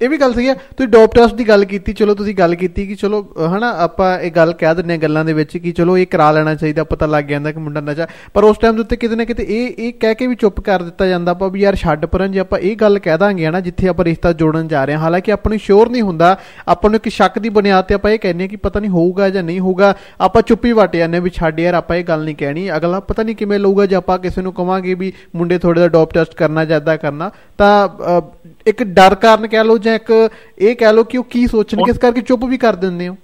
[0.00, 2.86] ਇਹ ਵੀ ਗੱਲ ਸਹੀ ਹੈ। ਤੁਸੀਂ ਡੋਪ ਟੈਸਟ ਦੀ ਗੱਲ ਕੀਤੀ ਚਲੋ ਤੁਸੀਂ ਗੱਲ ਕੀਤੀ
[2.86, 3.20] ਕਿ ਚਲੋ
[3.56, 6.54] ਹਨਾ ਆਪਾਂ ਇਹ ਗੱਲ ਕਹਿ ਦਿੰਨੇ ਆ ਗੱਲਾਂ ਦੇ ਵਿੱਚ ਕਿ ਚਲੋ ਇਹ ਕਰਾ ਲੈਣਾ
[6.54, 9.46] ਚਾਹੀਦਾ ਪਤਾ ਲੱਗ ਜਾਂਦਾ ਕਿ ਮੁੰਡਾ ਨਸ਼ਾ ਪਰ ਉਸ ਟਾਈਮ ਦੇ ਉੱਤੇ ਕਿਤੇ ਨਾ ਕਿਤੇ
[9.48, 12.38] ਇਹ ਇਹ ਕਹਿ ਕੇ ਵੀ ਚੁੱਪ ਕਰ ਦਿੱਤਾ ਜਾਂਦਾ ਆਪਾਂ ਵੀ ਯਾਰ ਛੱਡ ਪਰਨ ਜੇ
[12.40, 15.50] ਆਪਾਂ ਇਹ ਗੱਲ ਕਹਿ ਦਾਂਗੇ ਹਨਾ ਜਿੱਥੇ ਆਪਾਂ ਰਿਸ਼ਤਾ ਜੋੜਨ ਜਾ ਰਹੇ ਹਾਂ। ਹਾਲਾਂਕਿ ਆਪਾਂ
[15.50, 16.36] ਨੂੰ ਸ਼ੋਰ ਨਹੀਂ ਹੁੰਦਾ
[16.68, 19.28] ਆਪਾਂ ਨੂੰ ਇੱਕ ਸ਼ੱਕ ਦੀ ਬੁਨਿਆਦ ਤੇ ਆਪਾਂ ਇਹ ਕਹਿੰਦੇ ਹਾਂ ਕਿ ਪਤਾ ਨਹੀਂ ਹੋਊਗਾ
[19.30, 22.68] ਜਾਂ ਨਹੀਂ ਹੋਊਗਾ। ਆਪਾਂ ਚੁੱਪੀ ਵਟ ਜਾਂਦੇ ਵੀ ਛੱਡ ਯਾਰ ਆਪਾਂ ਇਹ ਗੱਲ ਨਹੀਂ ਕਹਿਣੀ।
[22.76, 26.12] ਅਗਲਾ ਪਤਾ ਨਹੀਂ ਕਿਵੇਂ ਲਊਗਾ ਜੇ ਆਪਾਂ ਕਿਸੇ ਨੂੰ ਕਵਾਂਗੇ ਵੀ ਮੁੰਡੇ ਥੋੜੇ ਦਾ ਡੋਪ
[26.12, 28.20] ਟੈਸਟ ਕਰਨਾ ਜਾਂ ਏਦਾਂ ਕਰਨਾ ਤਾਂ ਅਹ,
[28.66, 30.10] ਇੱਕ ਡਰ ਕਾਰਨ ਕਹਿ ਲਓ ਜਾਂ ਇੱਕ
[30.58, 33.16] ਇਹ ਕਹਿ ਲਓ ਕਿ ਉਹ ਕੀ ਸੋਚਣਗੇ ਇਸ ਕਰਕੇ ਚੁੱਪ ਵੀ ਕਰ ਦਿੰਦੇ ਹੋ।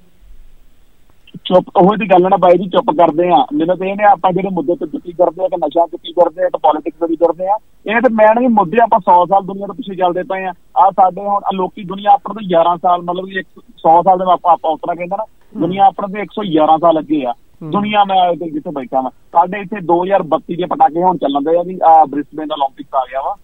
[1.44, 4.49] ਚੁੱਪ ਉਹ ਦੀ ਗੱਲ ਨਾ ਬਾਈ ਜੀ ਚੁੱਪ ਕਰਦੇ ਆ ਮੈਨੂੰ ਤੇ ਇਹਨੇ ਆਪਾਂ ਜਿਹੜੇ
[4.49, 7.57] ਮੁੱਦੇ ਤੇ ਚੁੱਪੀ ਕਰਦੇ ਆ ਕਿ ਨਸ਼ਾ ਚੁੱਪੀ ਕਰਦੇ ਆ ਕਿ ਪੋਲਿਟਿਕਸ ਵੀ ਕਰਦੇ ਆ
[7.86, 10.90] ਇਹ ਤੇ ਮੈਂ ਨਹੀਂ ਮੁੱਦੇ ਆਪਾਂ 100 ਸਾਲ ਦੁਨੀਆ ਤੋਂ ਪਿੱਛੇ ਚੱਲਦੇ ਪਏ ਆ ਆ
[10.90, 13.42] ਸਾਡੇ ਹੁਣ ਆਹ ਲੋਕੀ ਦੁਨੀਆ ਆਪਣੇ ਤੋਂ 11 ਸਾਲ ਮਤਲਬ ਕਿ
[13.84, 15.24] 100 ਸਾਲ ਦੇ ਆਪਾਂ ਆਪਾਂ ਉਤਰਾ ਕਹਿੰਦਾ ਨਾ
[15.61, 17.32] ਦੁਨੀਆ ਆਪਣੇ ਤੋਂ 111 ਸਾਲ ਅੱਗੇ ਆ।
[17.64, 21.78] ਦੁਨੀਆ ਮੈਂ ਜਿੱਥੇ ਬੈਠਾ ਮੈਂ ਸਾਡੇ ਇੱਥੇ 2032 ਦੇ ਪਟਾਕੇ ਹੁਣ ਚੱਲਣ ਦੇ ਆ ਵੀ
[22.09, 23.36] ਬ੍ਰਿਸਬੇਨ 올림픽ਸ ਆ ਗਿਆ ਵਾ।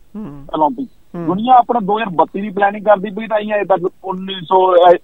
[0.56, 0.86] 올림픽
[1.26, 4.60] ਦੁਨੀਆ ਆਪਣਾ 2032 ਦੀ ਪਲੈਨਿੰਗ ਕਰਦੀ ਪਈ ਤਾਂ ਇਹ ਤਾਂ 1900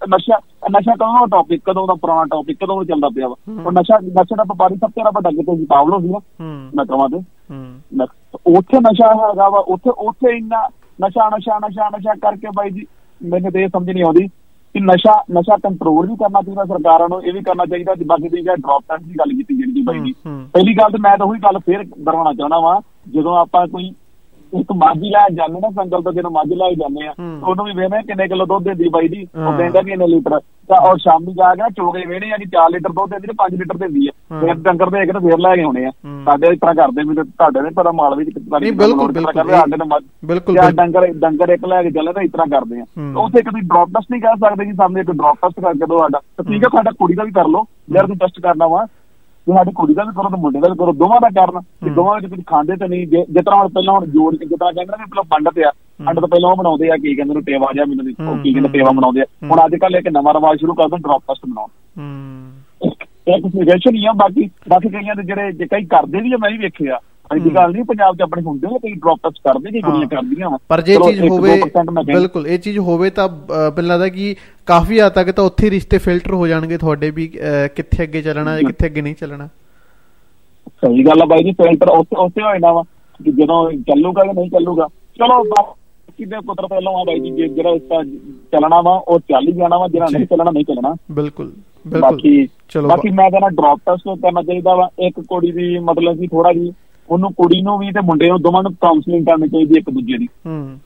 [0.09, 0.39] ਨਸ਼ਾ
[0.71, 3.35] ਨਸ਼ਾ ਕਦੋਂ ਦਾ ਟੌਪਿਕ ਕਦੋਂ ਦਾ ਪੁਰਾਣਾ ਟੌਪਿਕ ਕਦੋਂ ਦਾ ਚੱਲਦਾ ਪਿਆ ਵਾ।
[3.65, 6.09] ਉਹ ਨਸ਼ਾ ਨਸ਼ਾ ਦਾ ਵਪਾਰੀ ਸਭ ਤੋਂ ਵੱਡਾ ਕਿਤੇ ਜੀ ਪਾਵਲੋ ਸੀ
[6.75, 7.17] ਨਾ ਕਮਾਂ ਦੇ
[8.57, 10.67] ਉੱਥੇ ਨਸ਼ਾ ਹੈਗਾ ਵਾ। ਉੱਥੇ ਉੱਥੇ ਇੰਨਾ
[11.05, 12.85] ਨਸ਼ਾ ਨਸ਼ਾ ਨਸ਼ਾ ਨਸ਼ਾ ਕਰਕੇ ਬਾਈ ਜੀ
[13.21, 14.29] ਮੈਨੂੰ ਤੇ ਸਮਝ ਨਹੀਂ ਆਉਂਦੀ।
[14.73, 18.29] ਕਿ ਨਸ਼ਾ ਨਸ਼ਾ ਕੰਟਰੋਲ ਵੀ ਕਰਨਾ ਚਾਹੀਦਾ ਸਰਕਾਰਾਂ ਨੂੰ ਇਹ ਵੀ ਕਰਨਾ ਚਾਹੀਦਾ ਤੇ ਬਾਕੀ
[18.29, 20.13] ਦੀ ਜਿਹੜਾ ਡ੍ਰੌਪ ਟੈਸਟ ਦੀ ਗੱਲ ਕੀਤੀ ਜਿਹੜੀ ਬਾਈ ਜੀ।
[20.53, 23.91] ਪਹਿਲੀ ਗੱਲ ਤੇ ਮੈਂ ਤਾਂ ਉਹੀ ਗੱਲ ਫੇਰ ਦੁਹਰਾਉਣਾ ਚਾਹਣਾ ਵਾਂ ਜਦੋਂ ਆਪਾਂ ਕੋਈ
[24.57, 27.13] ਇੱਕ ਮਾਝੀ ਲੈ ਜਾਂਦੇ ਨਾ ਸੰਗਲ ਤੋਂ ਜਦੋਂ ਮਾਝੀ ਲੈ ਜਾਂਦੇ ਆ।
[27.47, 30.77] ਉਹਨੂੰ ਵੀ ਵੇਖਦੇ ਕਿੰਨੇ ਕਿਲੋ ਦੁੱਧ ਦਿੰਦੀ ਬਾਈ ਹਾਂ। ਉਹ ਕਹਿੰਦਾ ਕਿ ਇੰਨੇ ਲੀਟਰ। ਤਾਂ
[30.77, 33.77] ਔਰ ਸ਼ਾਮੀ ਜਾ ਕੇ ਚੋਗੇ ਵੇਹਣੇ ਆ ਕਿ 4 ਲੀਟਰ ਦੁੱਧ ਦਿੰਦੀ ਤੇ 5 ਲੀਟਰ
[33.77, 35.91] ਦਿੰਦੀ ਆ। ਫਿਰ ਡੰਗਰ ਦੇ ਕੇ ਤੇ ਫੇਰ ਲੈ ਕੇ ਆਉਣੇ ਆ।
[36.25, 39.43] ਸਾਡੇ ਇਸ ਤਰ੍ਹਾਂ ਕਰਦੇ ਮੈਨੂੰ ਤੁਹਾਡੇ ਨੇ ਪਤਾ ਮਾਲ ਵਿੱਚ ਕਿੰਨਾ ਨਹੀਂ, ਬਿਲਕੁਲ, ਬਿਲਕੁਲ।
[40.25, 42.85] ਬਿਲਕੁਲ। ਡੰਗਰ ਡੰਗਰ ਇੱਕ ਲੈ ਕੇ ਚੱਲੇ ਤਾਂ ਇਸ ਤਰ੍ਹਾਂ ਕਰਦੇ ਆ।
[43.19, 46.19] ਉੱਥੇ ਕਦੀ ਡ੍ਰੌਪ ਟੈਸਟ ਨਹੀਂ ਕਰ ਸਕਦੇ ਕਿ ਸਾਹਮਣੇ ਇੱਕ ਡ੍ਰੌਪ ਟੈਸਟ ਕਰਕੇ ਦੋ ਸਾਡਾ।
[46.19, 48.85] ਠੀਕ ਹੈ। ਸਾਡਾ ਕੁੜੀ ਦਾ ਵੀ ਕਰ ਲਓ। ਯਾਰ ਤੁਸੀਂ ਟੈਸਟ ਕਰਨਾ ਵਾ।
[49.49, 51.89] ਤੇ ਸਾਡੀ ਕੁੜੀ ਦਾ ਵੀ ਕਰੋ ਤੇ ਮੁੰਡੇ ਦਾ ਵੀ ਕਰੋ ਦੋਵਾਂ ਦਾ ਕਰਨ। ਕਿ
[51.89, 54.73] ਦੋਵਾਂ ਵਿੱਚ ਕੁਝ ਖਾਂਦੇ ਤੇ ਨਹੀਂ ਜੇ- ਜਿਸ ਤਰ੍ਹਾਂ ਹੁਣ ਪਹਿਲਾਂ ਹੁਣ ਜੋੜ ਕੇ ਜਿੱਦਾਂ
[54.73, 55.71] ਕਹਿੰਦੇ ਨੇ ਪਹਿਲਾਂ ਪੰਡਤ ਆ
[56.09, 58.05] ਅੰਡ ਤੋਂ ਪਹਿਲਾਂ ਉਹ ਬਣਾਉਂਦੇ ਆ ਕੀ ਕਹਿੰਦੇ ਨੇ ਟੇਵਾ ਜਾਂ ਮੈਨੂੰ
[58.43, 61.45] ਕੀ ਕਹਿੰਦੇ ਟੇਵਾ ਬਣਾਉਂਦੇ ਆ। ਹੁਣ ਅੱਜ ਕੱਲ ਇੱਕ ਨਵਾਂ ਰਿਵਾਜ ਸ਼ੁਰੂ ਕਰਦੇ ਡ੍ਰੌਪ ਟੈਸਟ
[61.45, 62.51] ਬਣਾਉਣ। ਹੂੰ।
[63.35, 66.51] ਇੱਕ ਸੁਜੈਸ਼ਨ ਹੀ ਆ ਬਾਕੀ ਬਾਕੀ ਕਈਆਂ ਦੇ ਜਿਹੜੇ ਜੇ ਕਈ ਕਰਦੇ ਵੀ ਆ ਮੈਂ
[66.51, 66.99] ਵੀ ਵੇਖਿਆ
[67.35, 70.49] ਐਡੀ ਗੱਲ ਨਹੀਂ ਪੰਜਾਬ 'ਚ ਆਪਣੇ ਹੁੰਦੇ ਆ ਕਈ ਡ੍ਰੌਪ ਟੈਸਟ ਕਰਦੇ ਕਈ ਕੁੜੀਆਂ ਕਰਦੀਆਂ।
[70.69, 71.61] ਪਰ ਜੇ ਚੀਜ਼ ਹੋਵੇ।
[72.05, 74.35] ਬਿਲਕੁਲ ਇਹ ਚੀਜ਼ ਹੋਵੇ ਤਾਂ ਮੈਨੂੰ ਲੱਗਦਾ ਕਿ
[74.67, 77.27] ਕਾਫੀ ਹੱਦ ਤੱਕ ਤਾਂ ਉੱਥੇ ਰਿਸ਼ਤੇ ਫਿਲਟਰ ਹੋ ਜਾਣਗੇ ਤੁਹਾਡੇ ਵੀ
[77.75, 79.47] ਕਿੱਥੇ ਅੱਗੇ ਚੱਲਣਾ ਹੈ। ਕਿੱਥੇ ਅੱਗੇ ਨਹੀਂ ਚੱਲਣਾ।
[80.85, 82.83] ਸਹੀ ਗੱਲ ਆ ਬਾਈ ਜੀ ਫਿਲਟਰ ਉੱਥੇ ਉੱਥੇ ਹੋ ਜਾਂਦਾ ਵਾ
[83.19, 84.87] ਕਿ ਜਦੋਂ ਚੱਲੂਗਾ ਕਿ ਨਹੀਂ ਚੱਲੂਗਾ।
[85.19, 87.81] ਚਲੋ ਬਾਕੀ ਦੇ ਪੁੱਤਰ ਪਹਿਲਾਂ ਆ ਬਾਈ ਜੀ ਜੇ ਜਿਹੜਾ ਇਸ
[88.51, 91.51] ਚੱਲਣਾ ਵਾ ਉਹ ਚੱਲ ਹੀ ਜਾਣਾ ਵਾ ਜਿਹੜਾ ਨਹੀਂ ਚੱਲਣਾ ਨਹੀਂ ਚੱਲਣਾ। ਬਿਲਕੁਲ
[91.87, 96.19] ਬਿਲਕੁਲ। ਬਾਕੀ ਚਲੋ ਬਾਕੀ ਮੈਂ ਕਹਿੰਦਾ ਡ੍ਰੌਪ ਟੈਸਟ ਕਰਨਾ ਚਾਹੀਦਾ ਵਾ। ਇੱਕ ਕੁੜੀ ਦੀ ਮਤਲਬ
[96.19, 96.71] ਕਿ ਥੋੜਾ ਜੀ
[97.09, 100.27] ਉਹਨੂੰ ਕੁੜੀ ਨੂੰ ਵੀ ਤੇ ਮੁੰਡੇ ਨੂੰ ਦੋਵਾਂ ਨੂੰ ਕਾਉਂਸਲਿੰਗ ਕਰਨੀ ਚਾਹੀਦੀ ਇੱਕ ਦੂਜੇ ਦੀ।
[100.45, 100.77] ਹੂੰ।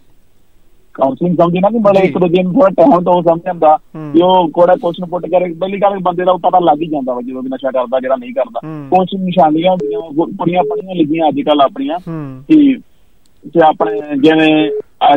[0.93, 4.11] ਕਾਉਂਸਲਿੰਗ ਸਮਝੇ ਨਾ ਕਿ ਮਤਲਬ ਜੀ। ਇੱਕ ਦੂਜੇ ਨੂੰ ਥੋੜਾ ਟਾਈਮ ਤੋਂ ਸਮਝ ਜਾਂਦਾ ਹੂੰ।
[4.13, 7.21] ਕਿ ਉਹ ਕੋੜਾ ਕੁਐਸਚਨ ਪੁੱਟ ਕਰੇ। ਪਹਿਲੀ ਗੱਲ ਬੰਦੇ ਦਾ ਪਤਾ ਲੱਗ ਹੀ ਜਾਂਦਾ ਵਾ
[7.21, 11.41] ਜਦੋਂ ਵੀ ਨਸ਼ਾ ਕਰਦਾ ਜਿਹੜਾ ਨਹੀਂ ਕਰਦਾ। ਕੁਝ ਨਿਸ਼ਾਨੀਆਂ ਹੁੰਦੀਆਂ ਵਾ, ਕੁੜੀਆਂ ਪੜੀਆਂ ਲਿਖੀਆਂ ਅੱਜ
[11.41, 11.99] ਕੱਲ ਆਪਣੀਆਂ
[12.47, 12.75] ਕਿ
[13.45, 14.71] ਜੇ ਆਪਣੇ ਜਿਵੇਂ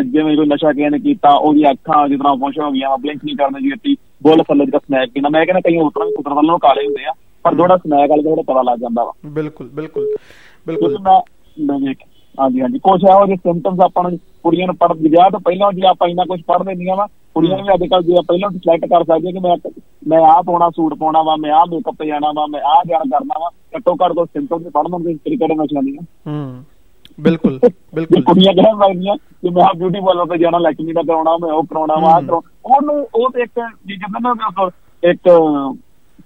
[0.05, 3.37] ਜਿਵੇਂ ਕੋਈ ਨਸ਼ਾ ਕਿਸੇ ਨੇ ਕੀਤਾ ਉਹਦੀ ਅੱਖਾਂ ਜਿਸ ਤਰ੍ਹਾਂ ਫੋਸ਼ ਹੋ ਗਈਆਂ ਬਲਿੰਕ ਨਹੀਂ
[3.37, 6.87] ਕਰਨ ਦੀ ਦਿੱਤੀ ਬੋਲ ਥੱਲੇ ਜਿਹੜਾ ਸਨੈਕ ਪੀਣਾ ਮੈਂ ਕਹਿੰਦਾ ਕਈ ਉਤਰਾਂ ਕੁਦਰ ਵੱਲੋਂ ਕਾਲੇ
[6.87, 10.17] ਹੁੰਦੇ ਆ ਪਰ ਥੋੜਾ ਸਨੈਕ ਵਾਲੇ ਦਾ ਥੋੜਾ ਪਤਾ ਲੱਗ ਜਾਂਦਾ ਵਾ। ਬਿਲਕੁਲ ਬਿਲਕੁਲ।
[10.67, 11.21] ਬਿਲਕੁਲ ਮੈਂ
[12.39, 15.87] ਹਾਂਜੀ ਹਾਂਜੀ। ਕੁਝ ਇਹੋ ਜਿਹੇ ਸਿੰਪਟਮਸ ਆਪਾਂ ਨੂੰ ਕੁੜੀਆਂ ਨੂੰ ਪੜ੍ਹ ਵਿਆਹ ਤੋਂ ਪਹਿਲਾਂ ਜੇ
[15.87, 19.33] ਆਪਾਂ ਇੰਨਾ ਕੁਝ ਪੜ੍ਹ ਲੈਂਦੀਆਂ ਵਾ ਕੁੜੀਆਂ ਵੀ ਅੱਜ ਕੱਲ੍ਹ ਜੇ ਪਹਿਲਾਂ ਸਿਲੈਕਟ ਕਰ ਸਕਦੀਆਂ
[19.33, 19.57] ਕਿ ਮੈਂ
[20.09, 23.39] ਮੈਂ ਆਹ ਪਾਉਣਾ ਸੂਟ ਪਾਉਣਾ ਵਾ ਮੈਂ ਆਹ ਮੇਕਅਪ ਜਾਣਾ ਵਾ ਮੈਂ ਆਹ ਜਾਣਾ ਕਰਨਾ
[23.41, 26.65] ਵਾ। ਘੱਟੋ ਘੱਟ ਦੋ ਸਿੰਪਟਮਸ ਪੜ੍ਹ ਲੈਂਦੇ ਤਰੀਕੇ ਨਾਲ ਚਾਹੀਦੀਆਂ ਹੂੰ
[27.21, 27.59] ਬਿਲਕੁਲ
[27.95, 31.65] ਬਿਲਕੁਲ। ਕੁੜੀਆਂ ਕਹਿਣ ਲੱਗਦੀਆਂ ਕਿ ਮੈਂ ਬਿਊਟੀ ਪਾਰਲਰ ਤੇ ਜਾਣਾ ਲక్ష్ਮੀ ਦਾ ਕਰਾਉਣਾ ਮੈਂ ਉਹ
[31.65, 32.17] ਕਰਾਉਣਾ ਵਾ
[32.65, 34.71] ਉਹਨੂੰ ਉਹ ਤੇ ਇੱਕ ਜੀ ਕਹਿੰਦੇ ਨਾ ਵੀ
[35.03, 35.29] ਇੱਕ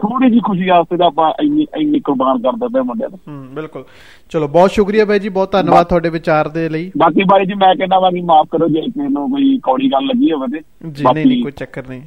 [0.01, 3.85] ਥੋੜੀ ਜਿਹੀ ਖੁਸ਼ੀ ਵਾਸਤੇ ਤਾਂ ਆਪਾਂ ਇੰਨੀ ਇੰਨੀ ਕੁਰਬਾਨ ਕਰ ਦਿੰਦੇ ਮੁੰਡਿਆਂ ਨੂੰ। ਹੂੰ ਬਿਲਕੁਲ।
[4.31, 7.75] ਚਲੋ ਬਹੁਤ ਸ਼ੁਕਰੀਆ ਬਾਈ ਜੀ ਬਹੁਤ ਧੰਨਵਾਦ ਤੁਹਾਡੇ ਵਿਚਾਰ ਦੇ ਲਈ। ਬਾਕੀ ਬਾਰੇ ਜੀ ਮੈਂ
[7.75, 11.05] ਕਹਿੰਦਾ ਵਾ ਕਿ ਮਾਫ ਕਰੋ ਜੇ ਕਿਸੇ ਨੂੰ ਕੋਈ ਕੌੜੀ ਗੱਲ ਲੱਗੀ ਹੋਵੇ ਤੇ। ਜੀ
[11.15, 12.03] ਨਹੀਂ ਨਹੀਂ ਕੋਈ ਚੱਕਰ ਨਹੀਂ।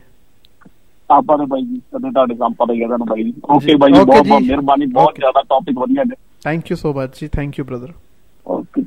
[1.11, 3.75] ਆਪਾਂ ਨੇ ਬਾਈ ਜੀ ਕਦੇ ਤੁਹਾਡੇ ਕੰਮ ਪਤਾ ਹੀ ਹੈ ਤੁਹਾਨੂੰ ਬਾਈ ਜੀ। ਜੀ, ਓਕੇ
[3.75, 5.15] ਬਾਈ ਜੀ ਬਹੁਤ ਬਹੁਤ ਜੀ। ਮਿਹਰਬਾਨੀ ਬਹੁਤ.
[5.19, 7.87] ਜ਼ਿਆਦਾ ਟੌਪਿਕ ਵਧੀਆ ਨੇ। ਥੈਂਕ ਯੂ ਸੋ ਮਚ ਜੀ thank you brother
[8.47, 8.85] okay.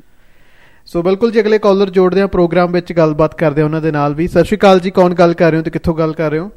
[0.85, 4.13] So ਬਿਲਕੁਲ ਜੀ ਅਗਲੇ ਕਾਲਰ ਜੋੜਦੇ ਆ ਪ੍ਰੋਗਰਾਮ ਵਿੱਚ ਗੱਲਬਾਤ ਕਰਦੇ ਆ ਉਹਨਾਂ ਦੇ ਨਾਲ
[4.13, 6.39] ਵੀ। ਸਤਿ ਸ਼੍ਰੀ ਅਕਾਲ ਜੀ ਕੌਣ ਗੱਲ ਕਰ ਰਹੇ ਹੋ ਤੇ ਕਿੱਥੋਂ ਗੱਲ ਕਰ ਰਹੇ
[6.39, 6.51] ਹੋ?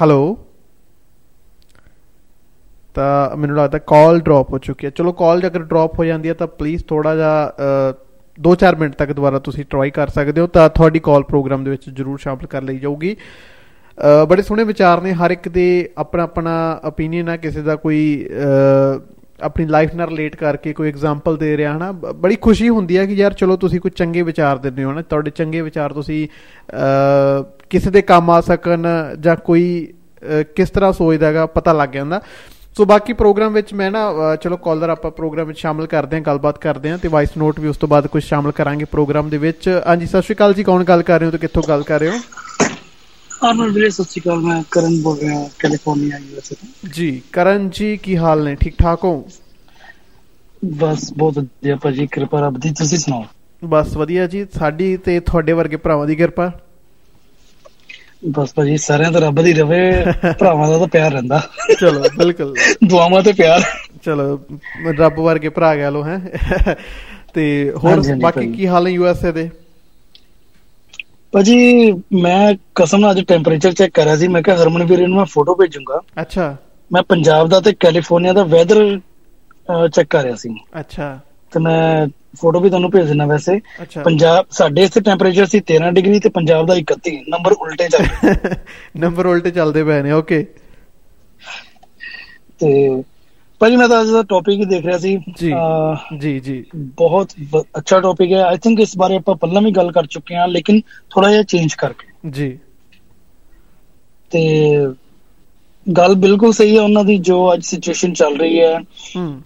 [0.00, 0.38] ਹੈਲੋ
[2.94, 6.34] ਤਾਂ ਮੈਨੂੰ ਲੱਗਦਾ ਕਾਲ ਡ੍ਰੌਪ ਹੋ ਚੁੱਕੀ ਹੈ। ਚਲੋ ਕਾਲ ਜੇਕਰ ਡ੍ਰੌਪ ਹੋ ਜਾਂਦੀ ਹੈ
[6.34, 7.52] ਤਾਂ ਪਲੀਜ਼ ਥੋੜਾ ਜਿਹਾ
[8.40, 11.90] 2-4 ਮਿੰਟ ਤੱਕ ਦੁਬਾਰਾ ਤੁਸੀਂ ਟਰਾਈ ਕਰ ਸਕਦੇ ਹੋ ਤਾਂ ਤੁਹਾਡੀ ਕਾਲ ਪ੍ਰੋਗਰਾਮ ਦੇ ਵਿੱਚ
[11.90, 16.80] ਜ਼ਰੂਰ ਸ਼ਾਮਲ ਕਰ ਲਈ ਜਾਊਗੀ। ਅ, ਬੜੇ ਸੋਹਣੇ ਵਿਚਾਰ ਨੇ। ਹਰ ਇੱਕ ਦੇ ਆਪਣਾ ਆਪਣਾ
[16.88, 21.76] opinion ਆ। ਕਿਸੇ ਦਾ ਕੋਈ ਅ, ਆਪਣੀ ਲਾਈਫ ਨਾਲ ਰਿਲੇਟ ਕਰਕੇ ਕੋਈ ਐਗਜ਼ਾਮਪਲ ਦੇ ਰਿਹਾ
[21.76, 21.92] ਹਨਾ?
[21.92, 25.02] ਬ- ਬੜੀ ਖੁਸ਼ੀ ਹੁੰਦੀ ਹੈ ਕਿ ਯਾਰ ਚਲੋ ਤੁਸੀਂ ਕੋਈ ਚੰਗੇ ਵਿਚਾਰ ਦਿੰਦੇ ਹੋ ਨਾ
[25.02, 26.28] ਤੁਹਾਡੇ ਚੰਗੇ ਵਿਚਾਰ ਤੁਸੀਂ
[26.70, 28.86] ਅ, ਕਿਸੇ ਦੇ ਕੰਮ ਆ ਸਕਣ
[29.20, 29.64] ਜਾਂ ਕੋਈ
[30.56, 32.20] ਕਿਸ ਤਰ੍ਹਾਂ ਸੋਚਦਾ ਹੈਗਾ ਪਤਾ ਲੱਗ ਜਾਂਦਾ।
[32.76, 34.02] ਸੋ ਬਾਕੀ ਪ੍ਰੋਗਰਾਮ ਵਿੱਚ ਮੈਂ ਨਾ
[34.42, 37.68] ਚਲੋ ਕਾਲਰ ਆਪਾਂ ਪ੍ਰੋਗਰਾਮ ਵਿੱਚ ਸ਼ਾਮਲ ਕਰਦੇ ਹਾਂ ਗੱਲਬਾਤ ਕਰਦੇ ਹਾਂ ਤੇ ਵਾਇਸ ਨੋਟ ਵੀ
[37.68, 40.84] ਉਸ ਤੋਂ ਬਾਅਦ ਕੁਝ ਸ਼ਾਮਲ ਕਰਾਂਗੇ ਪ੍ਰੋਗਰਾਮ ਦੇ ਵਿੱਚ। ਹਾਂਜੀ ਸਤਿ ਸ਼੍ਰੀ ਅਕਾਲ ਜੀ ਕੌਣ
[40.84, 42.18] ਗੱਲ ਕਰ ਰਹੇ ਹੋ ਤੇ ਕਿੱਥੋਂ ਗੱਲ ਕਰ ਰਹੇ ਹੋ?
[43.30, 47.96] ਆਰਨਲ ਵੀਰੇ ਸਤਿ ਸ਼੍ਰੀ ਅਕਾਲ ਮੈਂ ਕਰਨ ਬੋਲ ਰਿਹਾ ਕੈਲੀਫੋਰਨੀਆ ਯੂਐਸਏ ਤੋਂ। ਜੀ ਕਰਨ ਜੀ
[47.96, 48.54] ਕੀ ਹਾਲ ਨੇ?
[48.54, 49.14] ਠੀਕ ਠਾਕ ਹੋ?
[50.62, 53.24] ਬਸ ਬਹੁਤ ਵਧੀਆ ਭਾਜੀ ਕਿਰਪਾ ਰੱਬ ਦੀ ਤੁਸੀਂ ਸੁਣਾਓ?
[53.62, 56.50] ਬਸ ਵਧੀਆ ਜੀ ਸਾਡੀ ਤੇ ਤੁਹਾਡੇ ਵਰਗੇ ਭਰਾਵਾਂ ਦੀ ਕਿਰਪਾ।
[58.28, 60.04] ਬਸ ਭਾਜੀ ਸਾਰਿਆਂ ਦਾ ਰੱਬ ਦੀ ਰਵੇ
[60.38, 61.42] ਭਰਾਵਾਂ ਦਾ ਤਾਂ ਪਿਆਰ ਰਹਿੰਦਾ।
[61.80, 62.54] ਚਲੋ ਬਿਲਕੁਲ।
[62.88, 63.60] ਦੁਆਵਾਂ ਤੇ ਪਿਆਰ।
[64.04, 64.40] ਚਲੋ
[64.98, 66.20] ਰੱਬ ਵਰਗੇ ਭਰਾ ਗਿਆ ਲੋ ਹੈ।
[67.34, 69.50] ਤੇ ਹੋਰ ਬਾਕੀ। ਕੀ ਹਾਲ ਹੈ ਯੂਐਸਏ ਦੇ?
[71.32, 71.92] ਭਾਜੀ
[72.22, 75.24] ਮੈਂ ਕਸਮ ਨਾਲ ਅੱਜ ਟੈਂਪਰੇਚਰ ਚੈੱਕ ਕਰ ਰਿਹਾ ਸੀ ਮੈਂ ਕਿਹਾ ਹਰਮਨ ਵੀਰੇ ਨੂੰ ਮੈਂ
[75.24, 76.56] ਫੋਟੋ ਭੇਜੂੰਗਾ। ਅੱਛਾ।
[76.92, 79.00] ਮੈਂ ਪੰਜਾਬ ਦਾ ਤੇ ਕੈਲੀਫੋਰਨੀਆ ਦਾ ਵੈਦਰ
[79.94, 81.18] ਚੈੱਕ ਕਰ ਰਿਹਾ ਸੀ। ਅੱਛਾ।
[81.52, 83.58] ਤੇ ਮੈਂ ਫੋਟੋ ਵੀ ਤੁਹਾਨੂੰ ਭੇਜ ਦਿੰਦਾ ਵੈਸੇ।
[84.04, 88.06] ਪੰਜਾਬ ਸਾਡੇ ਇੱਥੇ ਟੈਂਪਰੇਚਰ ਸੀ 13 ਡਿਗਰੀ ਤੇ ਪੰਜਾਬ ਦਾ 31 ਨੰਬਰ ਉਲਟੇ ਚੱਲ
[88.98, 90.44] ਨੰਬਰ ਉਲਟੇ ਚੱਲਦੇ ਪਏ ਨੇ ਓਕੇ
[92.60, 93.02] ਤੇ
[93.60, 95.52] ਭਾਜੀ ਮੈਂ ਤਾਂ ਅੱਜ ਦਾ ਟੌਪਿਕ ਹੀ ਦੇਖ ਰਿਹਾ ਸੀ। ਜੀ।
[96.18, 96.64] ਜੀ ਜੀ।
[96.96, 97.32] ਬਹੁਤ
[97.78, 100.80] ਅੱਛਾ ਟੌਪਿਕ ਹੈ। ਆਈ ਥਿੰਕ ਇਸ ਬਾਰੇ ਆਪਾਂ ਪਹਿਲਾਂ ਵੀ ਗੱਲ ਕਰ ਚੁੱਕੇ ਹਾਂ ਲੇਕਿਨ
[101.10, 102.56] ਥੋੜਾ ਜਿਹਾ ਚੇਂਜ ਕਰਕੇ। ਜੀ।
[104.32, 104.42] ਤੇ
[105.86, 108.78] ਗੱਲ ਬਿਲਕੁਲ ਸਹੀ ਹੈ ਉਹਨਾਂ ਦੀ ਜੋ ਅੱਜ ਸਿਚੁਏਸ਼ਨ ਚੱਲ ਰਹੀ ਹੈ।
[109.16, 109.42] ਹੂੰ।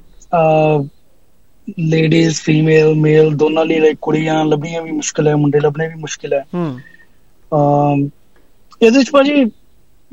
[1.78, 6.32] ਲੇਡੀਜ਼ ਫੀਮੇਲ ਮੇਲ ਦੋਨਾਂ ਲਈ ਲਾਈਕ ਕੁੜੀਆਂ ਲੱਭਣੀਆਂ ਵੀ ਮੁਸ਼ਕਿਲ ਹੈ ਮੁੰਡੇ ਲੱਭਣੇ ਵੀ ਮੁਸ਼ਕਿਲ
[6.32, 6.78] ਹੈ। ਹੂੰ।
[7.54, 8.08] ਅਮ,
[8.82, 9.44] ਇਹਦੇ ਵਿੱਚ ਭਾਜੀ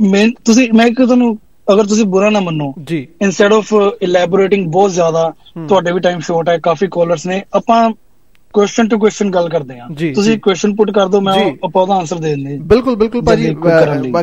[0.10, 1.40] ਮੈਂ ਤੁਸੀਂ ਮੈਂ ਕਿ ਤੁਹਾਨੂੰ
[1.74, 6.20] ਅਗਰ ਤੁਸੀਂ ਬੁਰਾ ਨਾ ਮੰਨੋ ਜੀ। ਇਨਸਟੈਡ ਆਫ ਇਲੈਬੋਰੇਟਿੰਗ ਬਹੁਤ ਜ਼ਿਆਦਾ ਹਮ। ਤੁਹਾਡੇ ਵੀ ਟਾਈਮ
[6.20, 7.92] ਸ਼ਾਰਟ ਹੈ ਕਾਫੀ ਕਾਲਰਸ ਨੇ ਆਪਾਂ
[8.54, 11.34] ਕੁਐਸਚਨ ਟੂ ਕੁਐਸਚਨ ਗੱਲ ਕਰਦੇ ਜੀ, ਤੁਸੀਂ। ਕੁਐਸਚਨ ਪੁੱਟ ਕਰ ਦਿਓ ਮੈਂ
[11.64, 13.54] ਆਪਾਂ ਉਹਦਾ ਆਨਸਰ ਦੇ ਦਿੰਦੇ। ਬਿਲਕੁਲ ਬਿਲਕੁਲ ਭਾਜੀ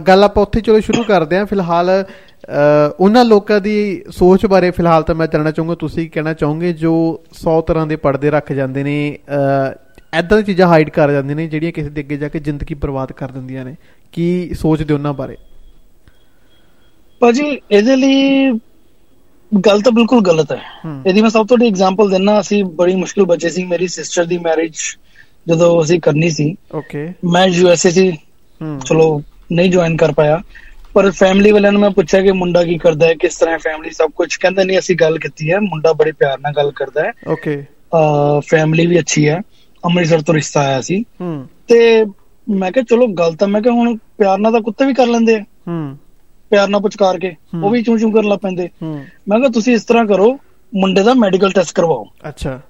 [0.08, 1.90] ਗੱਲ ਆਪਾਂ ਉੱਥੇ ਚਲੋ ਸ਼ੁਰੂ ਕਰਦੇ ਹਾਂ। ਫਿਲਹਾਲ
[3.00, 3.76] ਉਹਨਾਂ ਲੋਕਾਂ ਦੀ
[4.10, 6.94] ਸੋਚ ਬਾਰੇ ਫਿਲਹਾਲ ਤਾਂ ਮੈਂ ਜਾਣਨਾ ਚਾਹੂੰਗਾ। ਤੁਸੀਂ ਕਹਿਣਾ ਚਾਹੋਗੇ ਜੋ
[7.34, 8.96] 100 ਤਰ੍ਹਾਂ ਦੇ ਪਰਦੇ ਰੱਖ ਜਾਂਦੇ ਨੇ
[10.12, 13.12] ਐਦਾਂ ਦੀ ਚੀਜ਼ਾਂ ਹਾਈਡ ਕਰ ਜਾਂਦੇ ਨੇ ਜਿਹੜੀਆਂ ਕਿਸੇ ਦੇ ਅੱਗੇ ਜਾ ਕੇ ਜ਼ਿੰਦਗੀ ਬਰਬਾਦ
[13.12, 13.74] ਕਰ ਦਿੰਦੀਆਂ ਨੇ।
[14.12, 15.36] ਕੀ ਸੋਚਦੇ ਉਹਨਾਂ ਬਾਰੇ?
[17.20, 18.50] ਭਾਜੀ ਇਹਦੇ ਲਈ
[19.66, 20.60] ਗੱਲ ਤਾਂ ਬਿਲਕੁਲ ਗਲਤ ਹੈ।
[21.06, 24.38] ਇਹਦੀ ਮੈਂ ਸਭ ਤੋਂ ਵੱਡੀ ਐਗਜ਼ਾਮਪਲ ਦਿੰਨਾ ਅਸੀਂ ਬੜੀ ਮੁਸ਼ਕਿਲ ਬਚੇ ਸੀ ਮੇਰੀ ਸਿਸਟਰ ਦੀ
[24.38, 24.72] ਮੈਰਿਜ
[25.48, 28.18] ਜਦੋਂ ਅਸੀਂ ਕਰਨੀ ਸੀ। ਓਕੇ ਮੈਂ ਯੂਐਸਏ ਸੀ।
[28.86, 29.22] ਚਲੋ
[29.52, 30.42] ਨਹੀਂ ਜੁਆਇਨ ਕਰ ਪਾਇਆ।
[30.94, 34.10] ਪਰ ਫੈਮਿਲੀ ਵਾਲਿਆਂ ਨੂੰ ਮੈਂ ਪੁੱਛਿਆ ਕਿ ਮੁੰਡਾ ਕੀ ਕਰਦਾ ਹੈ ਕਿਸ ਤਰ੍ਹਾਂ ਫੈਮਿਲੀ ਸਭ
[34.10, 37.64] ਕੁਝ ਕਹਿੰਦੇ ਨਹੀਂ ਅਸੀਂ ਗੱਲ ਕੀਤੀ ਹੈ ਮੁੰਡਾ ਬੜੇ ਪਿਆਰ ਨਾਲ ਗੱਲ ਕਰਦਾ ਹੈ। ਓਕੇ
[38.40, 39.40] ਫੈਮਿਲੀ ਵੀ ਅੱਛੀ ਹੈ।
[39.84, 42.04] ਅੰਮ੍ਰਿਤਸਰ ਤੋਂ ਰਿਸ਼ਤਾ ਆਇਆ ਸੀ। ਹੂੰ। ਤੇ
[42.48, 45.36] ਮੈਂ ਕਿਹਾ ਚਲੋ ਗੱਲ ਤਾਂ ਮੈਂ ਕਿਹਾ ਹੁਣ ਪਿਆਰ ਨਾਲ ਤਾਂ ਕੁੱਤੇ ਵੀ ਕਰ ਲੈਂਦੇ
[45.36, 45.96] ਆ। ਹੂੰ।
[46.50, 49.84] ਪਿਆਰ ਨਾਲ ਪੁਚਕਾਰ ਕੇ। ਉਹ ਵੀ ਚੂੰ ਚੂੰ ਕਰਨ ਲੱਗ ਪੈਂਦੇ। ਮੈਂ ਕਿਹਾ ਤੁਸੀਂ ਇਸ
[49.84, 50.36] ਤਰ੍ਹਾਂ ਕਰੋ
[50.72, 52.60] ਮੁੰਡੇ ਦਾ ਮੈਡੀਕਲ ਟੈਸਟ ਕਰਵਾਓ। ਅੱਛਾ।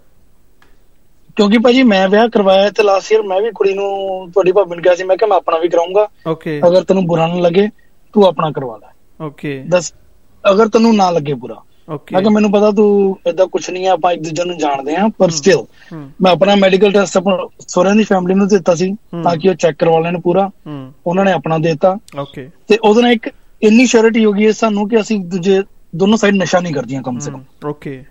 [1.37, 4.83] ਕਿਉਂਕਿ ਭਾਜੀ ਮੈਂ ਵਿਆਹ ਕਰਵਾਇਆ ਤੇ ਲਾਸਟ ਈਅਰ ਮੈਂ ਵੀ ਕੁੜੀ ਨੂੰ ਤੁਹਾਡੀ ਭਾਬੀ ਨੂੰ
[4.83, 7.69] ਕਿਹਾ ਸੀ ਮੈਂ ਕਿਹਾ ਮੈਂ ਆਪਣਾ ਵੀ ਕਰਾਉਂਗਾ। ਓਕੇ ਅਗਰ ਤੈਨੂੰ ਬੁਰਾ ਨਾ ਲੱਗੇ
[8.15, 9.93] ਤੂੰ ਆਪਣਾ ਕਰਵਾ ਲੈ। ਓਕੇ ਦੱਸ
[10.45, 13.93] ਅਗਰ ਤੈਨੂੰ ਨਾ ਲੱਗੇ ਬੁਰਾ। ਓਕੇ ਮੈਂ ਕਿਹਾ ਮੈਨੂੰ ਪਤਾ ਤੂੰ ਏਦਾਂ ਕੁਝ ਨਹੀਂ ਆ
[13.93, 15.65] ਆਪਾਂ ਇੱਕ ਦੂਜੇ ਨੂੰ ਜਾਣਦੇ ਆ ਪਰ ਸਟਿਲ
[16.23, 19.79] ਮੈਂ ਆਪਣਾ ਮੈਡੀਕਲ ਟੈਸਟ ਆਪਣਾ ਸੋਹਰਿਆਂ ਦੀ ਫੈਮਿਲੀ ਨੂੰ ਦਿੱਤਾ ਸੀ। ਤਾਂ ਕਿ ਉਹ ਚੈੱਕ
[19.79, 20.49] ਕਰਵਾ ਲੈਣ ਪੂਰਾ।
[21.07, 23.29] ਉਹਨਾਂ ਨੇ ਆਪਣਾ ਦਿੱਤਾ। ਓਕੇ ਤੇ ਉਹਦੇ ਨਾਲ ਇੱਕ
[23.63, 25.63] ਇੰਨੀ ਸ਼ੋਰਿਟੀ ਹੋ ਗਈ ਹੈ ਸਾਨੂੰ ਕਿ ਅਸੀਂ ਦੂਜੇ
[25.97, 28.03] ਦੋਨੋਂ ਸਾਈਡ ਨਸ਼ਾ ਨਹੀਂ ਕਰਦੀਆਂ ਕਮ ਸੇ ਕਮ। ਓਕੇ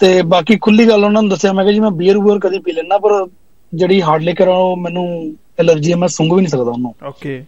[0.00, 2.72] ਤੇ ਬਾਕੀ ਖੁੱਲੀ ਗੱਲ ਉਹਨਾਂ ਨੂੰ ਦੱਸਿਆ ਮੈਂ ਕਿਹਾ ਜੀ ਮੈਂ ਬੀਅਰ ਬੂਅਰ ਕਦੀ ਪੀ
[2.72, 3.26] ਲੈਣਾ ਪਰ
[3.72, 5.06] ਜਿਹੜੀ ਹਾਰਡ ਲਿਕਰ ਆ ਉਹ ਮੈਨੂੰ
[5.58, 7.44] ਐਲਰਜੀ ਹੈ ਮੈਂ ਸੁੰਘ ਵੀ ਨਹੀਂ ਸਕਦਾ ਉਹਨੂੰ। ਓਕੇ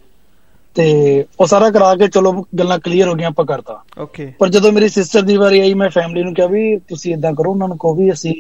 [0.77, 0.85] ਤੇ
[1.41, 4.89] ਉਹ ਸਾਰਾ ਕਰਾ ਕੇ ਚਲੋ ਗੱਲਾਂ ਕਲੀਅਰ ਹੋ ਗਈਆਂ ਆਪਾਂ ਕਰਤਾ। ਓਕੇ ਪਰ ਜਦੋਂ ਮੇਰੀ
[4.89, 7.95] ਸਿਸਟਰ ਦੀ ਵਾਰੀ ਆਈ ਮੈਂ ਫੈਮਿਲੀ ਨੂੰ ਕਿਹਾ ਵੀ ਤੁਸੀਂ ਇਦਾਂ ਕਰੋ ਉਹਨਾਂ ਨੂੰ ਕਹੋ
[7.95, 8.35] ਵੀ ਅਸੀਂ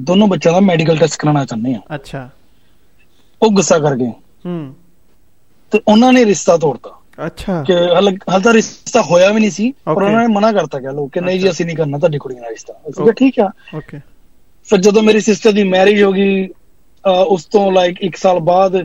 [0.00, 2.28] ਦੋਨੋਂ ਬੱਚਿਆਂ ਦਾ ਮੈਡੀਕਲ ਟੈਸਟ ਕਰਾਉਣਾ ਚਾਹੁੰਦੇ ਆ ਅੱਛਾ।
[3.42, 4.10] ਉਹ ਗੁੱਸਾ ਕਰ ਗਏ।
[4.46, 4.74] ਹੂੰ
[5.72, 6.90] ਤੇ ਉਹਨਾਂ ਨੇ ਰਿਸ਼ਤਾ ਤੋੜਤਾ
[7.26, 10.02] ਅੱਛਾ ਕਿ ਹਲ ਤਾਂ ਰਿਸ਼ਤਾ ਹੋਇਆ ਵੀ ਨਹੀਂ ਸੀ ਪਰ.
[10.02, 12.50] ਉਹਨਾਂ ਨੇ ਮਨਾ ਕਰਤਾ ਕਹਿ ਲੋ ਕਿ ਨਹੀਂ ਜੀ। ਅਸੀਂ ਨਹੀਂ ਕਰਨਾ ਤੁਹਾਡੀ ਕੁੜੀ ਨਾਲ
[12.50, 13.12] ਰਿਸ਼ਤਾ ਅਸੀਂ ਕਿਹਾ.
[13.12, 14.00] ਠੀਕ ਆ ਓਕੇ
[14.68, 16.48] ਫਿਰ ਜਦੋਂ ਮੇਰੀ ਸਿਸਟਰ ਦੀ ਮੈਰਿਜ ਹੋ ਗਈ
[17.04, 18.76] ਉਸ ਤੋਂ ਲਾਈਕ 1 ਸਾਲ ਬਾਅਦ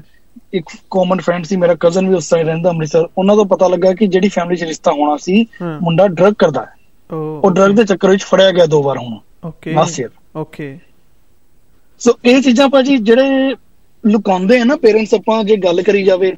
[0.54, 3.94] ਇੱਕ ਕਾਮਨ ਫਰੈਂਡ ਸੀ ਮੇਰਾ ਕਜ਼ਨ ਵੀ ਉਸ ਸਾਈਡ ਰਹਿੰਦਾ ਅੰਮ੍ਰਿਤਸਰ ਉਹਨਾਂ ਤੋਂ ਪਤਾ ਲੱਗਾ
[3.94, 6.76] ਕਿ ਜਿਹੜੀ ਫੈਮਿਲੀ 'ਚ ਰਿਸ਼ਤਾ ਹੋਣਾ ਸੀ। ਮੁੰਡਾ ਡਰਗ ਕਰਦਾ ਹੈ
[7.10, 10.78] ਉਹ ਡਰਗ ਦੇ ਚੱਕਰ ਵਿੱਚ ਫੜਿਆ ਗਿਆ ਦੋ ਵਾਰ ਹੁਣ okay last year। Okay
[12.02, 13.56] so ਇਹ ਚੀਜ਼ਾਂ ਭਾਜੀ ਜਿਹੜੇ
[14.06, 16.38] ਲੁਕਾਉਂਦੇ ਆ ਨਾ ਪੇਰੈਂਟਸ ਆਪਾਂ ਜੇ ਗੱਲ ਕਰੀ ਜਾਵੇ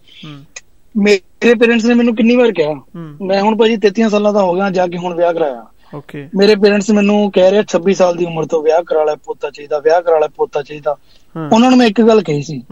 [0.95, 2.73] ਮੇਰੇ ਪੇਰੈਂਟਸ ਨੇ ਮੈਨੂੰ ਕਿੰਨੀ ਵਾਰ ਕਿਹਾ
[3.21, 5.65] ਮੈਂ ਹੁਣ ਭਾਜੀ 33 ਸਾਲਾਂ ਦਾ ਹੋ ਗਿਆ ਜਾ ਕੇ ਹੁਣ ਵਿਆਹ ਕਰਾਇਆ।
[5.95, 9.15] ਓਕੇ। ਮੇਰੇ ਪੇਰੈਂਟਸ ਮੈਨੂੰ ਕਹਿ ਰਹੇ ਆ, 26 ਸਾਲ ਦੀ ਉਮਰ ਤੋਂ ਵਿਆਹ ਕਰਾ ਲੈ
[9.15, 10.95] ਪੋਤਾ ਚਾਹੀਦਾ ਵਿਆਹ ਕਰਾ ਲੈ ਪੋਤਾ ਚਾਹੀਦਾ।
[11.35, 12.63] ਉਹਨਾਂ ਨੂੰ ਮੈਂ ਇੱਕ ਗੱਲ ਕਹੀ ਸੀ।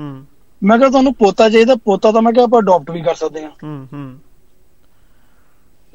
[0.64, 3.52] ਮੈਂ ਕਿਹਾ ਤੁਹਾਨੂੰ ਪੋਤਾ ਚਾਹੀਦਾ ਪੋਤਾ ਤਾਂ ਮੈਂ ਕਿਹਾ ਆਪਾਂ ਅਡਾਪਟ ਵੀ ਕਰ ਸਕਦੇ ਹਾਂ।
[3.64, 4.20] ਹੂੰ ਹੂੰ।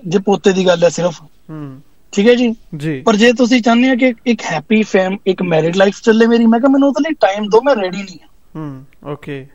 [0.09, 1.81] ਜੇ ਪੋਤੇ ਦੀ ਗੱਲ ਹੈ ਸਿਰਫ। ਹੂੰ।
[2.13, 2.55] ਠੀਕ ਹੈ ਜੀ?
[2.77, 6.47] ਜੀ। ਪਰ ਜੇ ਤੁਸੀਂ ਚਾਹੁੰਦੇ ਹੋ ਕਿ ਇੱਕ ਹੈਪੀ ਫੈਮ ਇੱਕ ਮੈਰਿਡ ਲਾਈਫ ਚੱਲੇ ਮੇਰੀ
[6.47, 8.19] ਮੈਂ ਕਿਹਾ ਮੈਨੂੰ ਉਹਦੇ ਲਈ ਟਾਈਮ ਦਿਓ ਮੈਂ ਰੈਡੀ ਨਹੀਂ
[8.57, 9.47] ਹਾਂ ਓਕੇ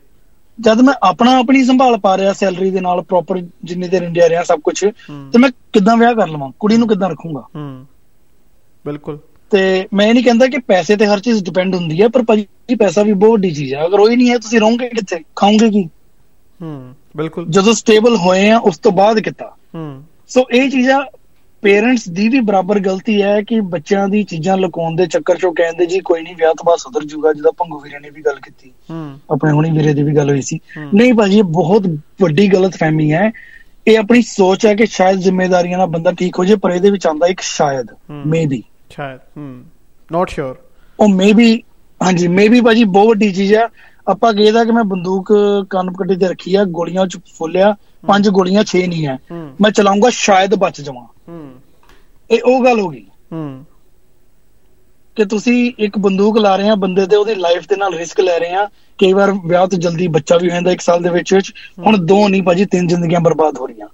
[0.58, 4.42] ਜਦ ਮੈਂ ਆਪਣਾ ਆਪਣੀ ਸੰਭਾਲ ਪਾ ਰਿਹਾ ਸੈਲਰੀ ਦੇ ਨਾਲ ਪ੍ਰੋਪਰ ਜਿੰਨੀ ਦੇਰ ਇੰਡੀਆ ਰਿਹਾ
[4.42, 6.50] ਸਭ ਕੁਝ ਤੇ ਮੈਂ ਕਿੱਦਾਂ ਵਿਆਹ ਕਰ ਲਵਾਂ?
[6.58, 7.40] ਕੁੜੀ ਨੂੰ ਕਿੱਦਾਂ ਰੱਖੂੰਗਾ?
[7.56, 7.86] ਹੂੰ
[8.84, 9.18] ਬਿਲਕੁਲ।
[9.52, 9.62] ਤੇ
[9.94, 13.02] ਮੈਂ ਇਹ ਨਹੀਂ ਕਹਿੰਦਾ ਕਿ ਪੈਸੇ ਤੇ ਹਰ ਚੀਜ਼ ਡਿਪੈਂਡ ਹੁੰਦੀ ਹੈ ਪਰ ਭਾਜੀ ਪੈਸਾ
[13.02, 15.22] ਵੀ ਬਹੁਤ ਵੱਡੀ ਚੀਜ਼ ਹੈ। ਅਗਰ ਉਹ ਹੀ ਨਹੀਂ ਹੈ ਤੁਸੀਂ ਰਹੋਗੇ ਕਿੱਥੇ?
[15.36, 15.82] ਖਾਓਗੇ ਕੀ?
[16.60, 19.54] ਹੂੰ ਬਿਲਕੁਲ। ਜਦੋਂ ਸਟੇਬਲ ਹੋਏ ਆ ਉਸ ਤੋਂ ਬਾਅਦ ਕੀਤਾ?
[19.74, 21.00] ਹੂੰ। ਸੋ ਇਹ ਚੀਜ਼ਾਂ
[21.62, 25.86] ਪੇਰੈਂਟਸ ਦੀ ਵੀ ਬਰਾਬਰ ਗਲਤੀ ਹੈ ਕਿ ਬੱਚਿਆਂ ਦੀ ਚੀਜ਼ਾਂ ਲੁਕਾਉਣ ਦੇ ਚੱਕਰ 'ਚ ਕਹਿੰਦੇ
[25.86, 28.72] ਜੀ ਕੋਈ ਨਹੀਂ ਵਿਆਹ ਤੋਂ ਬਾਅਦ ਸੁਧਰ ਜੂਗਾ ਜਿਹਦਾ ਭੰਗੂ ਵੀਰੇ ਨੇ ਵੀ ਗੱਲ ਕੀਤੀ।
[29.30, 30.58] ਆਪਣੇ ਹੁਣੀ ਵੀਰੇ ਦੀ ਵੀ ਗੱਲ ਹੋਈ ਸੀ।
[30.94, 31.82] ਨਹੀਂ ਭਾਜੀ ਇਹ ਬਹੁਤ
[32.22, 33.30] ਵੱਡੀ ਗਲਤਫਹਿਮੀ ਹੈ।
[33.88, 37.06] ਇਹ ਆਪਣੀ ਸੋਚ ਹੈ ਕਿ ਸ਼ਾਇਦ ਜ਼ਿੰਮੇਵਾਰੀਆਂ ਨਾਲ ਬੰਦਾ ਠੀਕ ਹੋ ਜਾਏ ਪਰ ਇਹਦੇ ਵਿੱਚ
[37.06, 37.86] ਆਂਦਾ ਇੱਕ ਸ਼ਾਇਦ।
[38.26, 39.62] ਮੇਬੀ ਸ਼ਾਇਦ ਹੂੰ।
[40.12, 40.58] ਨਾਟ ਸ਼ੋਰ
[41.00, 41.62] ਉਹ ਮੇਬੀ
[42.02, 43.68] ਹਾਂਜੀ ਮੇਬੀ ਭਾਜੀ ਬਹੁਤ ਵੱਡੀ ਚੀਜ਼ ਆ
[44.08, 45.32] ਆਪਾਂ ਕਹੇਦਾ ਕਿ ਮੈਂ ਬੰਦੂਕ
[45.70, 47.74] ਕੰਨ ਕੱਟੀ ਤੇ ਰੱਖੀ ਆ ਗੋਲੀਆਂ ਚ ਫੁੱਲਿਆ।
[48.06, 49.18] ਪੰਜ ਗੋਲੀਆਂ 6 ਨਹੀਂ ਹੈ।
[49.60, 51.52] ਮੈਂ ਚਲਾਉਂਗਾ ਸ਼ਾਇਦ ਬਚ ਜਾਵਾਂ। ਹੂੰ।
[52.30, 53.64] ਇਹ ਉਹ ਗੱਲ ਹੋ ਗਈ। ਹੂੰ।
[55.16, 58.38] ਕਿ ਤੁਸੀਂ ਇੱਕ ਬੰਦੂਕ ਲਾ ਰਹੇ ਆ ਬੰਦੇ ਤੇ ਉਹਦੀ ਲਾਈਫ ਦੇ ਨਾਲ ਰਿਸਕ ਲੈ
[58.38, 58.64] ਰਹੇ ਆ।
[58.98, 61.52] ਕਈ ਵਾਰ ਵਿਆਹ ਤੋਂ ਜਲਦੀ ਬੱਚਾ ਵੀ ਹੋ ਜਾਂਦਾ ਇੱਕ ਸਾਲ ਦੇ ਵਿੱਚ ਵਿੱਚ।
[61.86, 63.88] ਹੁਣ ਦੋ ਨਹੀਂ ਭਾਜੀ ਤਿੰਨ ਜ਼ਿੰਦਗੀਆਂ ਬਰਬਾਦ ਹੋ ਰਹੀਆਂ।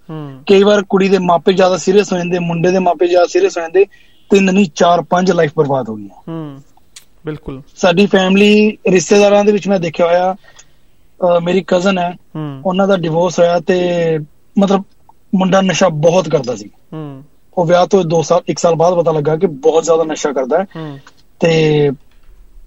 [0.48, 3.62] ਕਈ ਵਾਰ ਕੁੜੀ ਦੇ ਮਾਪੇ ਜ਼ਿਆਦਾ ਸੀਰੀਅਸ ਹੋ ਜਾਂਦੇ ਮੁੰਡੇ ਦੇ ਮਾਪੇ ਜ਼ਿਆਦਾ ਸੀਰੀਅਸ ਹੋ
[3.62, 3.84] ਜਾਂਦੇ
[4.30, 6.62] ਤਿੰਨ ਨਹੀਂ ਚਾਰ ਪੰਜ ਲਾਈਫ ਬਰਬਾਦ ਹੋ ਗਈਆਂ। ਹੂੰ।
[7.26, 10.36] ਬਿਲਕੁਲ। ਸਾਡੀ ਫੈਮਿਲੀ ਰਿਸ਼ਤੇਦਾਰਾਂ ਦੇ ਵਿੱਚ ਮੈਂ ਦੇਖਿਆ ਹੋਇਆ
[11.44, 12.16] ਮੇਰੀ ਕਜ਼ਨ ਹੈ
[12.64, 14.18] ਉਹਨਾਂ ਦਾ ਡਿਵੋਰਸ ਹੋਇਆ ਤੇ
[14.58, 14.84] ਮਤਲਬ
[15.34, 16.70] ਮੁੰਡਾ ਨਸ਼ਾ ਬਹੁਤ ਕਰਦਾ ਸੀ।
[17.58, 20.58] ਉਹ ਵਿਆਹ ਤੋਂ 2 ਸਾਲ 1 ਸਾਲ ਬਾਅਦ ਪਤਾ ਲੱਗਾ ਕਿ ਬਹੁਤ ਜ਼ਿਆਦਾ ਨਸ਼ਾ ਕਰਦਾ
[20.58, 20.64] ਹੈ।
[21.40, 21.90] ਤੇ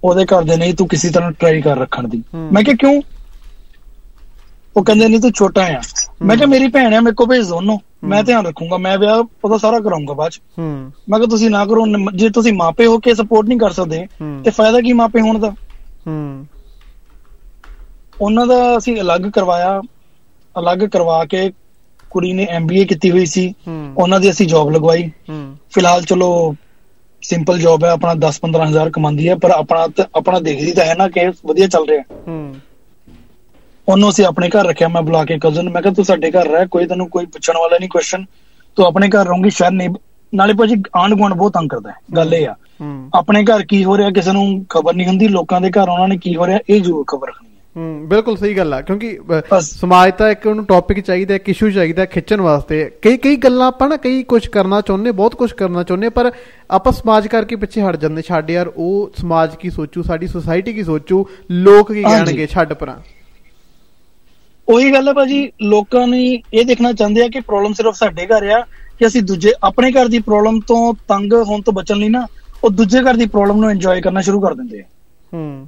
[0.04, 3.02] ਉਹਦੇ ਘਰ ਦੇ ਨਹੀਂ ਤੂੰ ਕਿਸੇ ਤਰ੍ਹਾਂ ਟਰਾਈ ਕਰ ਰੱਖਣ ਦੀ। ਮੈਂ ਕਿਹਾ ਕਿਉਂ?
[4.78, 5.82] ਉਹ ਕਹਿੰਦੇ ਨਹੀਂ ਤੂੰ ਛੋਟਾ ਆ।
[6.22, 9.24] ਮੈਂ ਕਿਹਾ ਮੇਰੀ ਭੈਣ ਹੈ ਮੇਰੇ ਕੋ ਭੇਜ ਦੋ ਉਹਨੂੰ। ਮੈਂ ਧਿਆਨ ਰੱਖੂੰਗਾ ਮੈਂ ਵਿਆਹ
[9.44, 10.42] ਉਹਦਾ ਸਾਰਾ ਕਰਾਉਂਗਾ ਬਾਅਦ ਚ।
[11.10, 14.08] ਮੈਂ ਕਿਹਾ ਤੁਸੀਂ ਨਾ ਕਰੋ ਜੇ ਤੁਸੀਂ ਮਾਪੇ ਹੋ ਕੇ ਸਪੋਰਟ ਨਹੀਂ ਕਰ ਸਕਦੇ।
[14.44, 15.56] ਤੇ ਫਾਇਦਾ ਕੀ ਮਾਪੇ ਹੋਣ ਦਾ?
[18.22, 19.82] ਉਹਨਾਂ ਦਾ ਅਸੀਂ ਅਲੱਗ ਕਰਵਾਇਆ
[20.56, 21.52] ਅਲੱਗ ਕਰਵਾ ਕੇ
[22.10, 23.54] ਕੁੜੀ ਨੇ ਐਮਬੀਏ ਕੀਤੀ ਹੋਈ ਸੀ।
[23.98, 25.10] ਉਹਨਾਂ ਦੀ ਅਸੀਂ ਜੌਬ ਲਗਵਾਈ।
[25.72, 26.56] ਫਿਲਹਾਲ ਚਲੋ
[27.24, 31.08] ਸਿੰਪਲ ਜੌਬ ਹੈ ਆਪਣਾ 10-15 ਹਜ਼ਾਰ ਕਮਾਉਂਦੀ ਹੈ ਪਰ ਆਪਣਾ ਆਪਣਾ ਦੇਖਦੀ ਤਾਂ ਹੈ ਨਾ
[31.10, 32.56] ਕਿ ਵਧੀਆ ਚੱਲ ਰਿਹਾ। ਹੂੰ।
[33.88, 36.68] ਉਹਨੂੰ ਅਸੀਂ ਆਪਣੇ ਘਰ ਰੱਖਿਆ ਮੈਂ ਬੁਲਾ ਕੇ ਕਜ਼ਨ ਮੈਂ ਕਿਹਾ ਤੂੰ ਸਾਡੇ ਘਰ ਰਹਿ
[36.68, 38.26] ਕੋਈ ਤੈਨੂੰ ਕੋਈ ਪੁੱਛਣ ਵਾਲਾ ਨਹੀਂ ਕੁਐਸਚਨ
[38.78, 39.90] ਤੂੰ ਆਪਣੇ ਘਰ ਰਹੂੰਗੀ ਸ਼ਾਇਦ ਨਹੀਂ
[40.34, 42.56] ਨਾਲੇ ਭਾਜੀ ਆਂਢ ਗੁਆਂਢ ਬਹੁਤ ਤੰਗ ਕਰਦਾ ਹੈ ਗੱਲ ਇਹ ਆ।
[43.14, 46.18] ਆਪਣੇ ਘਰ ਕੀ ਹੋ ਰਿਹਾ ਕਿਸੇ ਨੂੰ ਖਬਰ ਨਹੀਂ ਹੁੰਦੀ ਲੋਕਾਂ ਦੇ ਘਰ ਉਹਨਾਂ ਨੇ
[46.18, 49.20] ਕੀ ਹੋ ਰਿਹਾ ਇਹ ਜ਼ਰੂਰ ਖਬਰ ਰੱਖਣੀ ਹੈ ਬਿਲਕੁਲ ਸਹੀ ਗੱਲ ਆ ਕਿਉਂਕਿ।
[49.62, 53.88] ਸਮਾਜ ਤਾਂ ਇੱਕ ਉਹਨੂੰ ਟੌਪਿਕ ਚਾਹੀਦਾ ਇੱਕ ਇਸ਼ੂ ਚਾਹੀਦਾ ਖਿੱਚਣ ਵਾਸਤੇ। ਕਈ ਕਈ ਗੱਲਾਂ ਆਪਾਂ
[53.90, 56.32] ਨਾ ਕਈ ਕੁਝ ਕਰਨਾ ਚਾਹੁੰਦੇ ਬਹੁਤ ਕੁਝ ਕਰਨਾ ਚਾਹੁੰਦੇ ਪਰ
[56.72, 60.84] ਆਪਾਂ ਸਮਾਜ ਕਰਕੇ ਪਿੱਛੇ ਹਟ ਜਾਂਦੇ ਛੱਡ ਯਾਰ ਉਹ ਸਮਾਜ ਕੀ ਸੋਚੂ ਸਾਡੀ ਸੁਸਾਇਟੀ ਕੀ
[60.84, 62.96] ਸੋਚੂ ਲੋਕ ਕੀ। ਕਹਿਣਗੇ ਛੱਡ ਪਰਾਂ।
[64.70, 68.48] ਉਹੀ ਗੱਲ ਹੈ ਭਾਜੀ ਲੋਕਾਂ ਨੇ ਇਹ ਦੇਖਣਾ ਚਾਹੁੰਦੇ ਆ ਕਿ ਪ੍ਰੋਬਲਮ ਸਿਰਫ ਸਾਡੇ ਘਰ
[68.50, 68.62] ਆ
[69.00, 72.28] ਕਿ ਅਸੀਂ ਦੂਜੇ ਆਪਣੇ ਘਰ ਦੀ ਪ੍ਰੋਬਲਮ ਤੋਂ ਤੰਗ ਹੋਣ ਤੋਂ ਬਚਣ ਲਈ ਨਾ
[72.64, 74.84] ਉਹ ਦੂਜੇ ਘਰ ਦੀ ਪ੍ਰੋਬਲਮ ਨੂੰ ਇੰਜੋਏ ਕਰਨਾ ਸ਼ੁਰੂ ਕਰ ਦਿੰਦੇ ਆ।
[75.34, 75.68] ਹੂੰ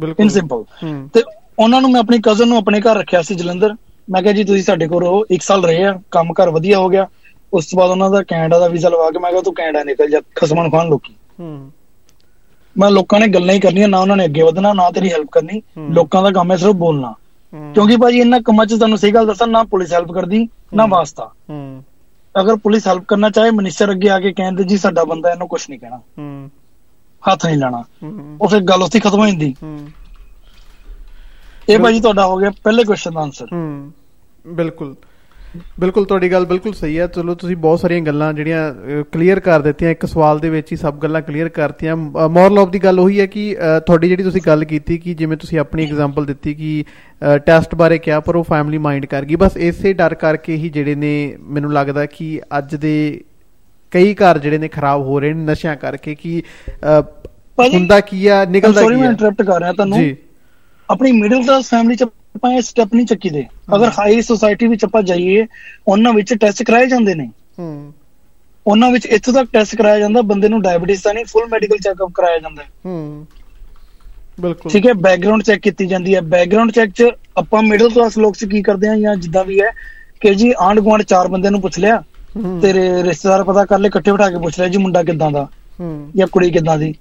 [0.00, 1.22] ਬਿਲਕੁਲ। ਸਿੰਪਲ ਹੂੰ। ਤੇ
[1.62, 3.74] ਉਹਨਾਂ ਨੂੰ ਮੈਂ ਆਪਣੀ ਕਜ਼ਨ ਨੂੰ ਆਪਣੇ ਘਰ ਰੱਖਿਆ ਸੀ ਜਲੰਧਰ।
[4.10, 6.88] ਮੈਂ ਕਿਹਾ ਜੀ ਤੁਸੀਂ ਸਾਡੇ ਕੋਲ ਰਹੋ। 1 ਸਾਲ ਰਹੇ ਆ ਕੰਮ ਘਰ ਵਧੀਆ ਹੋ
[6.88, 7.06] ਗਿਆ।
[7.52, 10.10] ਉਸ ਤੋਂ ਬਾਅਦ ਉਹਨਾਂ ਦਾ ਕੈਨੇਡਾ ਦਾ ਵੀਜ਼ਾ ਲਵਾ ਕੇ ਮੈਂ ਕਿਹਾ ਤੂੰ ਕੈਨੇਡਾ ਨਿਕਲ
[10.10, 11.72] ਜਾ ਖਸਮਣ ਖਾਨ ਲੋਕੀ। ਹੂੰ।
[12.78, 15.62] ਮੈਂ ਲੋਕਾਂ ਨੇ ਗੱਲਾਂ ਹੀ ਕਰਨੀਆਂ ਨਾ ਉਹਨਾਂ ਨੇ ਅੱਗੇ ਵਧਣਾ ਨਾ ਤੇਰੀ ਹੈਲਪ ਕਰਨੀ।
[15.90, 17.14] ਲੋਕਾਂ ਦਾ ਕੰਮ ਹੈ ਸਿਰਫ ਬੋਲਣਾ।
[17.74, 21.30] ਕਿਉਂਕਿ ਭਾਜੀ ਇਹਨਾਂ ਕੰਮਾਂ 'ਚ ਤੁਹਾਨੂੰ ਸਹੀ ਗੱਲ ਦੱਸਾਂ ਨਾ ਪੁਲਿਸ ਹੈਲਪ ਕਰਦੀ ਨਾ। ਵਾਸਤਾ।
[21.50, 21.84] ਹੂੰ।
[22.40, 25.66] ਅਗਰ ਪੁਲਿਸ ਹੈਲਪ ਕਰਨਾ ਚਾਹੇ ਮਿਨਿਸਟਰ ਅੱਗੇ ਆ ਕੇ ਕਹਿੰਦੇ ਜੀ ਸਾਡਾ ਬੰਦਾ ਇਹਨੂੰ ਕੁਝ
[25.70, 26.50] ਨਹੀਂ ਕਹਿਣਾ। ਹੂੰ।
[27.32, 27.84] ਹੱਥ ਨਹੀਂ ਲਾਣਾ।
[28.40, 29.54] ਉਹ ਫਿਰ ਗੱਲ ਉੱਥੇ ਖਤਮ ਹੋ ਜਾਂਦੀ।
[31.68, 33.92] ਇਹ ਭਾਜੀ ਤੁਹਾਡਾ ਹੋ ਗਿਆ ਪਹਿਲੇ ਕੁਐਸਚਨ ਦਾ ਆਨਸਰ ਹੂੰ
[34.46, 34.94] ਬਿਲਕੁਲ।
[35.80, 38.62] ਬਿਲਕੁਲ ਤੁਹਾਡੀ ਗੱਲ ਬਿਲਕੁਲ ਸਹੀ ਹੈ। ਚਲੋ ਤੁਸੀਂ ਬਹੁਤ ਸਾਰੀਆਂ ਗੱਲਾਂ ਜਿਹੜੀਆਂ
[39.12, 42.78] ਕਲੀਅਰ ਕਰ ਦਿੱਤੀਆਂ। ਇੱਕ ਸਵਾਲ ਦੇ ਵਿੱਚ ਹੀ ਸਭ ਗੱਲਾਂ ਕਲੀਅਰ ਕਰਤੀਆਂ। ਮੋਰਲ ਆਫ ਦੀ
[42.78, 43.44] ਗੱਲ ਉਹੀ ਹੈ ਕਿ
[43.86, 46.84] ਤੁਹਾਡੀ ਜਿਹੜੀ ਤੁਸੀਂ ਗੱਲ ਕੀਤੀ ਕਿ ਜਿਵੇਂ ਤੁਸੀਂ ਆਪਣੀ ਐਗਜ਼ਾਮਪਲ ਦਿੱਤੀ ਕਿ
[47.46, 50.94] ਟੈਸਟ ਬਾਰੇ ਕਿਹਾ ਪਰ ਉਹ ਫੈਮਿਲੀ ਮਾਈਂਡ ਕਰ ਗਈ। ਬਸ ਇਸੇ ਡਰ ਕਰਕੇ ਹੀ ਜਿਹੜੇ
[50.94, 52.94] ਨੇ ਮੈਨੂੰ ਲੱਗਦਾ ਕਿ ਅੱਜ ਦੇ
[53.92, 56.42] ਕਈ ਘਰ ਜਿਹੜੇ ਨੇ ਖਰਾਬ ਹੋ ਰਹੇ ਨੇ ਨਸ਼ਿਆਂ ਕਰਕੇ ਕਿ
[57.58, 60.16] ਹੁੰਦਾ ਕੀ ਆ ਨਿਕਲਦਾ ਸੌਰੀ ਕੀ ਮੈਂ ਆ ਇੰਟਰਰਪਟ ਕਰ ਰਿਹਾ ਤੁਹਾਨੂੰ। ਜੀ।
[60.92, 64.84] ਆਪਣੀ ਮਿਡਲ ਕਲਾਸ ਫੈਮਿਲੀ ਚ ਆਪਾਂ ਇਹ ਸਟੈਪ ਨਹੀਂ ਚੱਕੀ ਦੇ ਅਗਰ ਹਾਈ ਸੁਸਾਇਟੀ ਵਿੱਚ
[64.84, 65.46] ਆਪਾਂ ਜਾਈਏ
[65.88, 67.92] ਉਹਨਾਂ ਵਿੱਚ ਟੈਸਟ ਕਰਾਏ ਜਾਂਦੇ ਨੇ। ਹੂੰ।
[68.66, 72.10] ਉਹਨਾਂ ਵਿੱਚ ਇੱਥੋਂ ਤੱਕ ਟੈਸਟ ਕਰਾਇਆ ਜਾਂਦਾ ਬੰਦੇ ਨੂੰ ਡਾਇਬੀਟਿਸ ਦਾ ਨਹੀਂ ਫੁੱਲ ਮੈਡੀਕਲ ਚੈੱਕਅਪ
[72.14, 72.68] ਕਰਾਇਆ ਜਾਂਦਾ। ਹੈ।
[74.40, 77.04] ਬਿਲਕੁਲ। ਠੀਕ ਹੈ ਬੈਕਗ੍ਰਾਉਂਡ ਚੈੱਕ ਕੀਤੀ ਜਾਂਦੀ ਹੈ। ਬੈਕਗ੍ਰਾਉਂਡ ਚੈੱਕ ਚ
[77.36, 79.70] ਆਪਾਂ ਮਿਡਲ ਕਲਾਸ ਲੋਕ ਚ ਕੀ ਕਰਦੇ ਹਾਂ ਜਾਂ ਜਿੱਦਾਂ ਵੀ ਹੈ
[80.20, 82.02] ਕਿ ਜੀ ਆਂਢ ਗੁਆਂਢ ਚਾਰ ਬੰਦਿਆਂ ਨੂੰ ਪੁੱਛ ਲਿਆ
[82.62, 85.48] ਤੇਰੇ ਰਿਸ਼ਤੇਦਾਰ ਪਤਾ ਕਰ ਲੈ ਇਕੱਠੇ ਬਿਠਾ ਕੇ ਪੁੱਛ ਲਿਆ ਜੀ ਮੁੰਡਾ ਕਿੱਦਾਂ ਦਾ
[85.80, 86.94] ਹੂੰ। ਜਾਂ ਕੁੜੀ ਕਿੱਦਾਂ ਦੀ।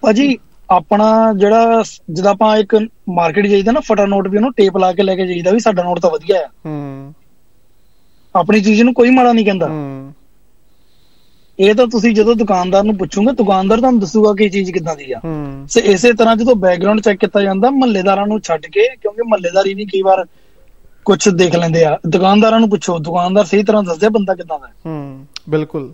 [0.00, 1.82] ਭਾਜੀ ਆਪਣਾ ਜਿਹੜਾ
[2.12, 2.74] ਜਦੋਂ ਆਪਾਂ ਇੱਕ
[3.08, 5.82] ਮਾਰਕੀਟ ਜਾਈਦਾ ਨਾ ਫਟਾ ਨੋਟ ਵੀ ਉਹਨੂੰ ਟੇਪ ਲਾ ਕੇ ਲੈ ਕੇ ਜਾਈਦਾ ਵੀ ਸਾਡਾ
[5.82, 7.14] ਨੋਟ ਤਾਂ ਵਧੀਆ ਆ। ਹੂੰ।
[8.34, 10.12] ਆਪਣੀ ਚੀਜ਼ ਨੂੰ ਕੋਈ ਮਾੜਾ ਨਹੀਂ ਕਹਿੰਦਾ। ਹੂੰ।
[11.58, 15.12] ਇਹ ਤਾਂ ਤੁਸੀਂ ਜਦੋਂ ਦੁਕਾਨਦਾਰ ਨੂੰ ਪੁੱਛੋਗੇ ਦੁਕਾਨਦਾਰ ਤੁਹਾਨੂੰ ਦੱਸੂਗਾ ਕਿ ਇਹ ਚੀਜ਼ ਕਿੱਦਾਂ ਦੀ
[15.12, 15.20] ਆ।
[15.68, 19.84] ਸੇ ਇਸੇ ਤਰ੍ਹਾਂ ਜਦੋਂ ਬੈਕਗ੍ਰਾਉਂਡ ਚੈੱਕ ਕੀਤਾ ਜਾਂਦਾ ਮਹੱਲੇਦਾਰਾਂ ਨੂੰ ਛੱਡ ਕੇ ਕਿਉਂਕਿ ਮਹੱਲੇਦਾਰੀ ਵੀ
[19.84, 20.24] ਕਈ ਵਾਰ
[21.06, 24.72] ਕੁਝ ਦੇਖ ਲੈਂਦੇ ਆ। ਦੁਕਾਨਦਾਰਾਂ ਨੂੰ ਪੁੱਛੋ ਦੁਕਾਨਦਾਰ ਸਹੀ ਤਰ੍ਹਾਂ ਦੱਸਦੇ ਬੰਦਾ ਕਿੱਦਾਂ ਦਾ। ਹੈ।
[24.86, 25.92] ਹੂੰ ਬਿਲਕੁਲ।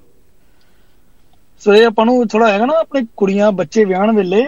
[1.61, 4.43] ਸੋ ਇਹ ਆਪਾਂ ਨੂੰ ਥੋੜਾ ਹੈਗਾ ਨਾ ਆਪਣੇ ਕੁੜੀਆਂ ਬੱਚੇ ਵਿਆਹਣ ਵੇਲੇ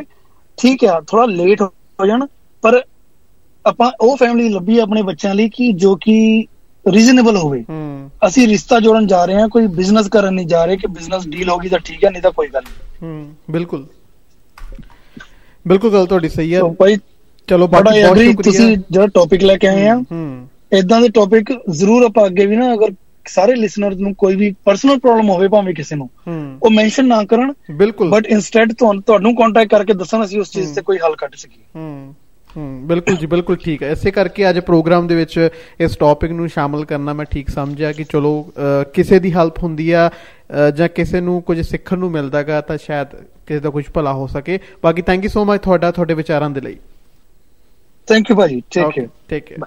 [0.59, 2.27] ਠੀਕ ਆ ਥੋੜਾ ਲੇਟ ਹੋ ਜਾਣ
[2.63, 2.83] ਪਰ
[3.65, 6.47] ਆਪਾਂ ਉਹ ਫੈਮਿਲੀ ਲੱਭੀ ਆਪਣੇ ਬੱਚਿਆਂ ਲਈ ਕਿ ਜੋ ਕਿ
[6.85, 7.65] ਰੀਜ਼ਨੇਬਲ ਹੋਵੇ।
[8.27, 11.51] ਅਸੀਂ ਰਿਸ਼ਤਾ ਜੋੜਨ ਜਾ ਰਹੇ ਹਾਂ ਕੋਈ ਬਿਜ਼ਨਸ ਕਰਨ ਨਹੀਂ ਜਾ ਰਹੇ ਕਿ ਬਿਜ਼ਨਸ ਡੀਲ
[11.51, 13.87] ਹੋਗੀ ਤਾਂ ਠੀਕ ਹੈ ਨਹੀਂ ਤਾਂ ਕੋਈ ਗੱਲ ਨਹੀਂ। ਹੂੰ ਬਿਲਕੁਲ।
[15.67, 16.97] ਬਿਲਕੁਲ ਗੱਲ ਤੁਹਾਡੀ ਸਹੀ ਹੈ। ਸੋ ਭਾਈ
[17.49, 21.53] ਚਲੋ ਬਾਕੀ ਬਹੁਤ ਸ਼ੁਕਰੀਆ। ਤੁਸੀਂ ਜਿਹੜਾ ਟੌਪਿਕ ਲੈ ਕੇ ਆਏ ਆ। ਹੂੰ ਇਦਾਂ ਦੇ ਟੌਪਿਕ
[21.71, 22.91] ਜ਼ਰੂਰ ਆਪਾਂ ਅੱਗੇ ਵੀ ਨਾ ਅਗਰ
[23.27, 26.09] ਸਾਰੇ ਲਿਸਨਰਸ ਨੂੰ ਕੋਈ ਵੀ ਪਰਸਨਲ ਪ੍ਰੋਬਲਮ ਹੋਵੇ ਭਾਵੇਂ ਕਿਸੇ ਨੂੰ
[26.63, 30.83] ਉਹ ਮੈਂਸ਼ਨ ਨਾ ਕਰਨ। ਬਿਲਕੁਲ। ਬਟ ਇਨਸਟੈਡ ਤੁਹਾਨੂੰ ਕੰਟੈਕਟ ਕਰਕੇ ਦੱਸਣ ਅਸੀਂ ਉਸ ਚੀਜ਼ ਤੇ
[30.83, 32.15] ਕੋਈ ਹੱਲ ਕੱਢ ਸਕੀਏ। ਹੂੰ
[32.57, 35.49] ਹੂੰ ਬਿਲਕੁਲ ਜੀ ਬਿਲਕੁਲ ਠੀਕ ਹੈ। ਇਸੇ ਕਰਕੇ ਅੱਜ ਪ੍ਰੋਗਰਾਮ ਦੇ ਵਿੱਚ
[35.81, 38.33] ਇਸ ਟੌਪਿਕ ਨੂੰ ਸ਼ਾਮਲ ਕਰਨਾ ਮੈਂ ਠੀਕ ਸਮਝਿਆ ਕਿ ਚਲੋ
[38.95, 40.11] ਕਿਸੇ ਦੀ ਹੈਲਪ ਹੁੰਦੀ ਆ
[40.77, 43.15] ਜਾਂ ਕਿਸੇ ਨੂੰ ਕੁਝ ਸਿੱਖਣ ਨੂੰ ਮਿਲਦਾਗਾ ਤਾਂ ਸ਼ਾਇਦ
[43.47, 46.61] ਕਿਸੇ ਦਾ ਕੁਝ ਭਲਾ ਹੋ ਸਕੇ। ਬਾਕੀ ਥੈਂਕ ਯੂ ਸੋ ਮਚ ਤੁਹਾਡਾ ਤੁਹਾਡੇ ਵਿਚਾਰਾਂ ਦੇ
[46.61, 46.77] ਲਈ।
[48.09, 49.67] ਥੈਂਕ ਯੂ ਭਾਜੀ ਟੇਕ ਕੇਅਰ ਟੇਕ ਕੇਅਰ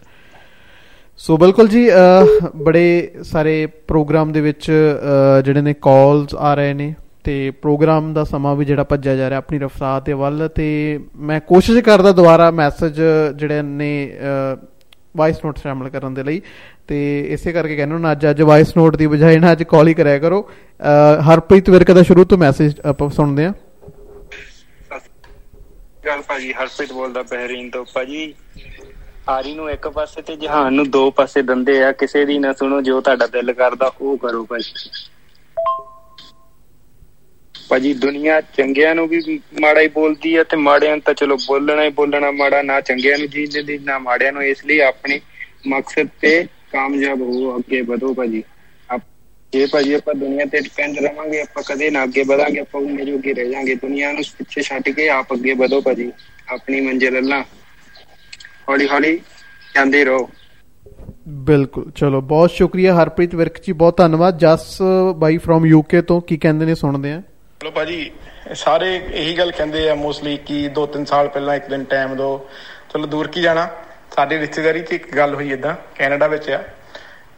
[1.17, 6.73] ਸੋ ਬਿਲਕੁਲ ਜੀ ਅਹ, ਬੜੇ ਸਾਰੇ ਪ੍ਰੋਗਰਾਮ ਦੇ ਵਿੱਚ ਅਹ, ਜਿਹੜੇ ਨੇ ਕਾਲਸ ਆ ਰਹੇ
[6.73, 10.99] ਨੇ ਤੇ ਪ੍ਰੋਗਰਾਮ ਦਾ ਸਮਾਂ ਵੀ ਜਿਹੜਾ ਭੱਜਿਆ ਜਾ ਰਿਹਾ ਆਪਣੀ ਰਫਤਾਰ ਦੇ ਵੱਲ ਤੇ
[11.15, 13.01] ਮੈਂ ਕੋਸ਼ਿਸ਼ ਕਰਦਾ ਦੁਬਾਰਾ ਮੈਸੇਜ
[13.35, 14.17] ਜਿਹੜੇ ਨੇ
[15.17, 16.41] ਵਾਇਸ ਨੋਟ ਸ਼ਾਮਲ ਕਰਨ ਦੇ ਲਈ
[16.87, 19.93] ਤੇ ਇਸੇ ਕਰਕੇ ਕਹਿੰਦਾ ਹੁਣ ਅੱਜ ਅੱਜ ਵਾਇਸ ਨੋਟ ਦੀ ਬਜਾਏ ਨਾ ਅੱਜ ਕਾਲ ਹੀ
[19.93, 23.53] ਕਰਿਆ ਕਰੋ। ਅਹ, ਹਰਪ੍ਰੀਤ ਵਿਰਕ ਦਾ ਸ਼ੁਰੂ ਤੋਂ ਮੈਸੇਜ ਆਪਾਂ ਸੁਣਦੇ ਹਾਂ।
[26.05, 28.33] ਗੱਲ ਭਾਜੀ ਹਰਪ੍ਰੀਤ ਬੋਲਦਾ ਬਹਿਰੀਨ ਤੋਂ। ਭਾਜੀ
[29.29, 32.81] ਆਰੀ ਨੂੰ ਇੱਕ ਪਾਸੇ ਤੇ ਜਹਾਨ ਨੂੰ ਦੋ ਪਾਸੇ ਦੰਦੇ ਆ, ਕਿਸੇ ਦੀ ਨਾ ਸੁਣੋ,
[32.81, 34.89] ਜੋ ਤੁਹਾਡਾ ਦਿਲ ਕਰਦਾ ਉਹ ਕਰੋ ਭਾਜੀ
[37.69, 41.83] ਭਾਜੀ, ਦੁਨੀਆ ਚੰਗਿਆਂ ਨੂੰ ਵੀ ਮਾੜਾ ਹੀ ਬੋਲਦੀ ਆ ਤੇ ਮਾੜਿਆਂ ਨੂੰ ਤਾਂ ਚਲੋ ਬੋਲਣਾ
[41.83, 45.21] ਹੀ ਬੋਲਣਾ ਮਾੜਾ, ਨਾ ਚੰਗਿਆਂ ਨੂੰ ਜੀਣ ਦਿੰਦੀ, ਨਾ ਮਾੜਿਆਂ ਨੂੰ, ਇਸ ਲਈ ਆਪਣੇ
[45.67, 48.43] ਮਕਸਦ ਤੇ ਕਾਮਯਾਬ ਹੋ, ਅੱਗੇ ਵਧੋ ਭਾਜੀ।
[48.89, 49.03] ਆਪ-
[49.53, 53.33] ਜੇ ਭਾਜੀ ਆਪਾਂ ਦੁਨੀਆ ਤੇ ਡਿਪੈਂਡ ਰਵਾਂਗੇ, ਆਪਾਂ ਕਦੇ ਨਾ ਅੱਗੇ ਵਧਾਂਗੇ, ਆਪਾਂ ਉਹਨੇ ਜੋਗੇ
[53.33, 56.11] ਰਹਿ ਜਾਾਂਗੇ, ਦੁਨੀਆ ਨੂੰ ਪਿੱਛੇ ਛੱਡ ਕੇ ਆਪ ਅੱਗੇ ਵਧੋ ਭਾਜੀ,
[56.53, 57.43] ਆਪਣੀ ਮੰਜ਼ਿਲ ਅੱਲਾ।
[58.69, 59.19] ਹੌਲੀ ਹੌਲੀ
[59.75, 60.29] ਜਾਂਦੇ ਰਹੋ।
[61.47, 64.77] ਬਿਲਕੁਲ। ਚਲੋ ਬਹੁਤ ਸ਼ੁਕਰੀਆ ਹਰਪ੍ਰੀਤ ਵਿਰਕ ਜੀ ਬਹੁਤ ਧੰਨਵਾਦ। ਜਸ
[65.15, 67.21] ਬਾਈ ਫਰੋਮ ਯੂਕੇ ਤੋਂ ਕੀ ਕਹਿੰਦੇ ਨੇ ਸੁਣਦੇ ਆ?
[67.61, 68.11] ਚਲੋ ਭਾਜੀ
[68.53, 72.47] ਸਾਰੇ ਇਹੀ ਗੱਲ ਕਹਿੰਦੇ ਆ ਮੋਸਟਲੀ ਕਿ 2-3 ਸਾਲ ਪਹਿਲਾਂ ਇੱਕ ਦਿਨ ਟਾਈਮ ਦਿਓ।
[72.93, 73.67] ਚਲੋ ਦੂਰ ਕੀ ਜਾਣਾ?
[74.15, 76.63] ਸਾਡੇ ਰਿਸ਼ਤੇਦਾਰੀ 'ਚ ਇੱਕ ਗੱਲ ਹੋਈ ਇਦਾਂ ਕੈਨੇਡਾ ਵਿੱਚ ਆ।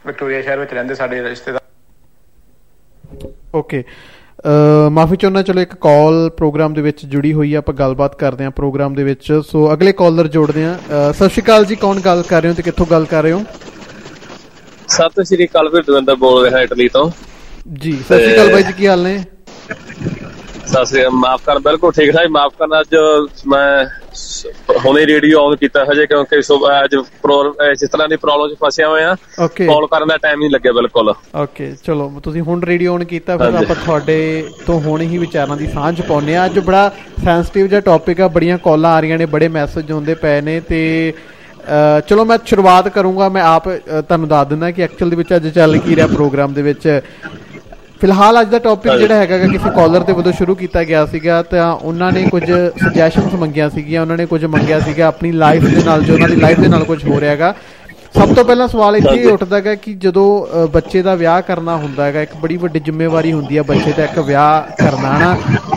[0.06, 1.60] ਵਿਕਟੋਰੀਆ ਸ਼ਹਿਰ ਵਿੱਚ ਰਹਿੰਦੇ ਸਾਡੇ ਰਿਸ਼ਤੇਦਾਰ।
[3.54, 3.82] ਓਕੇ
[4.90, 8.50] ਮਾਫੀ ਚਾਹੁੰਦਾ ਚਲੋ ਇੱਕ ਕਾਲ ਪ੍ਰੋਗਰਾਮ ਦੇ ਵਿੱਚ ਜੁੜੀ ਹੋਈ ਆ ਆਪਾਂ ਗੱਲਬਾਤ ਕਰਦੇ ਹਾਂ
[8.50, 12.42] ਪ੍ਰੋਗਰਾਮ ਦੇ ਵਿੱਚ। ਸੋ ਅਗਲੇ ਕਾਲਰ ਜੋੜਦੇ ਅਹ, ਸਤਿ ਸ਼੍ਰੀ ਅਕਾਲ ਜੀ ਕੌਣ ਗੱਲ ਕਰ
[12.42, 13.44] ਰਹੇ ਹੋ ਤੇ ਕਿੱਥੋਂ ਗੱਲ ਕਰ ਰਹੇ ਹੋ?
[14.88, 17.10] ਸਤਿ ਸ਼੍ਰੀ ਅਕਾਲ ਵੀਰ ਦਵਿੰਦਰ ਬੋਲ ਰਿਹਾ ਇਟਲੀ ਤੋਂ।
[17.72, 19.24] ਜੀ ਸਤਿ ਸ਼੍ਰੀ ਅਕਾਲ ਬਾਈ ਜੀ ਕੀ ਹਾਲ ਨੇ?
[20.70, 22.94] ਸਤਿ ਸ਼੍ਰੀ ਅਕਾਲ ਮਾਫ ਕਰ ਬਿਲਕੁਲ ਠੀਕ ਠਾਕ ਮਾਫ ਕਰਨਾ ਅੱਜ
[23.48, 23.84] ਮੈਂ
[24.84, 26.94] ਹੁਣੇ ਰੇਡੀਓ ਆਨ ਕੀਤਾ ਹਜੇ ਕਿਉਂਕਿ ਅੱਜ
[27.80, 29.14] ਜਿਸ ਤਰ੍ਹਾਂ ਦੀ ਪ੍ਰੋਬਲਮ 'ਚ ਫਸਿਆ ਹੋਇਆ।
[29.44, 33.36] ਓਕੇ ਕਾਲ ਕਰਨ ਦਾ ਟਾਈਮ ਨਹੀਂ ਲੱਗਿਆ ਬਿਲਕੁਲ। ਓਕੇ ਚਲੋ ਤੁਸੀਂ ਹੁਣ ਰੇਡੀਓ ਔਨ ਕੀਤਾ
[33.36, 34.18] ਫਿਰ। ਆਪਾਂ ਤੁਹਾਡੇ
[34.66, 36.88] ਤੋਂ ਹੁਣ ਹੀ ਵਿਚਾਰਾਂ ਦੀ ਸਾਂਝ ਪਾਉਂਦੇ ਆ ਅੱਜ ਬੜਾ
[37.24, 40.80] ਸੈਂਸਿਟਿਵ ਜਿਹਾ ਟੌਪਿਕ ਆ ਬੜੀਆਂ ਕਾਲਾਂ ਆ ਰਹੀਆਂ ਨੇ ਬੜੇ ਮੈਸੇਜ ਆਉਂਦੇ ਪਏ ਨੇ ਤੇ
[42.08, 45.76] ਚਲੋ ਮੈਂ ਸ਼ੁਰੂਆਤ ਕਰੂੰਗਾ ਮੈਂ ਆਪ ਤੁਹਾਨੂੰ ਦੱਸ ਦਿੰਦਾ ਕਿ ਐਕਚੁਅਲ ਦੇ ਵਿੱਚ ਅੱਜ ਚੱਲ
[45.78, 46.88] ਕੀ ਰਿਹਾ ਪ੍ਰੋਗਰਾਮ ਦੇ ਵਿੱਚ।
[48.00, 51.72] ਫਿਲਹਾਲ ਅੱਜ ਦਾ ਟੌਪਿਕ ਜਿਹੜਾ ਹੈਗਾ ਕਿਸੇ ਕਾਲਰ ਦੇ ਵੱਲੋਂ ਸ਼ੁਰੂ ਕੀਤਾ ਗਿਆ ਸੀਗਾ ਤਾਂ
[51.72, 52.42] ਉਹਨਾਂ ਨੇ ਕੁਝ
[52.84, 56.36] ਸੁਜੈਸ਼ਨਸ ਮੰਗੀਆਂ ਸੀਗੀਆਂ ਉਹਨਾਂ ਨੇ ਕੁਝ ਮੰਗਿਆ ਸੀਗਾ ਆਪਣੀ ਲਾਈਫ ਦੇ ਨਾਲ ਜੋ ਉਹਨਾਂ ਦੀ
[56.36, 57.54] ਲਾਈਫ ਦੇ ਨਾਲ ਕੁਝ ਹੋ ਰਿਹਾ ਹੈਗਾ।
[58.18, 62.04] ਸਭ ਤੋਂ ਪਹਿਲਾਂ ਸਵਾਲ ਇੱਥੇ ਹੀ ਉੱਠਦਾ ਹੈਗਾ ਕਿ ਜਦੋਂ ਬੱਚੇ ਦਾ ਵਿਆਹ ਕਰਨਾ ਹੁੰਦਾ
[62.04, 65.36] ਹੈਗਾ ਇੱਕ ਬੜੀ ਵੱਡੀ ਜ਼ਿੰਮੇਵਾਰੀ ਹੁੰਦੀ ਹੈ ਬੱਚੇ ਦਾ ਇੱਕ ਵਿਆਹ ਕਰਨਾ ਨਾ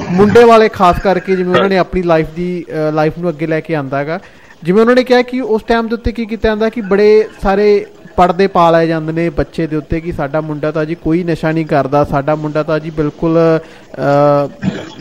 [0.10, 3.76] ਮੁੰਡੇ ਵਾਲੇ ਖਾਸ ਕਰਕੇ ਜਿਵੇਂ ਉਹਨਾਂ ਨੇ ਆਪਣੀ ਲਾਈਫ ਦੀ ਲਾਈਫ ਨੂੰ ਅੱਗੇ ਲੈ ਕੇ
[3.76, 4.20] ਆਂਦਾ ਹੈਗਾ।
[4.64, 7.08] ਜਿਵੇਂ ਉਹਨਾਂ ਨੇ ਕਿਹਾ ਕਿ ਉਸ ਟਾਈਮ ਦੇ ਉੱਤੇ ਕੀ ਕੀਤਾ ਜਾਂਦਾ ਕਿ ਬੜੇ
[7.44, 7.86] ਸਾਰੇ
[8.18, 11.52] ਪਰਦੇ ਪਾ ਲਏ ਜਾਂਦੇ ਨੇ ਬੱਚੇ ਦੇ ਉੱਤੇ ਕਿ ਸਾਡਾ ਮੁੰਡਾ ਤਾਂ ਜੀ ਕੋਈ ਨਸ਼ਾ
[11.52, 13.60] ਨਹੀਂ ਕਰਦਾ ਸਾਡਾ ਮੁੰਡਾ ਤਾਂ ਜੀ ਬਿਲਕੁਲ ਅ,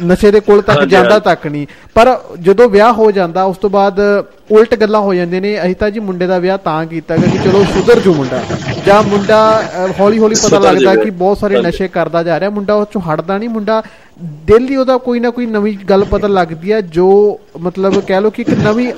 [0.06, 4.00] ਨਸ਼ੇ ਦੇ ਕੋਲ ਤੱਕ ਜਾਂਦਾ। ਤੱਕ ਨਹੀਂ। ਪਰ ਜਦੋਂ ਵਿਆਹ ਹੋ ਜਾਂਦਾ ਉਸ ਤੋਂ ਬਾਅਦ
[4.50, 7.64] ਉਲਟ ਗੱਲਾਂ ਹੋ ਜਾਂਦੀਆਂ ਨੇ। ਅਸੀਂ ਤਾਂ ਜੀ ਮੁੰਡੇ ਦਾ ਵਿਆਹ ਤਾਂ ਕੀਤਾ ਕਿ ਚਲੋ
[7.74, 8.40] ਸੁਧਰ ਜੂ ਮੁੰਡਾ।
[8.86, 9.40] ਜਾਂ ਮੁੰਡਾ
[10.00, 13.38] ਹੌਲੀ ਹੌਲੀ ਪਤਾ ਲੱਗਦਾ। ਕਿ ਬਹੁਤ ਸਾਰੇ। ਨਸ਼ੇ ਕਰਦਾ ਜਾ ਰਿਹਾ। ਮੁੰਡਾ ਉਸ ਚੋਂ ਹਟਦਾ
[13.38, 13.82] ਨਹੀਂ। ਮੁੰਡਾ
[14.46, 17.06] ਡੇਲੀ ਉਹਦਾ ਕੋਈ ਨਾ ਕੋਈ ਨਵੀਂ ਗੱਲ ਪਤਾ ਲੱਗਦੀ ਹੈ ਜੋ
[17.60, 18.92] ਮਤਲਬ ਕਹਿ ਲਓ ਕਿ ਇੱਕ ਨਵੀਂ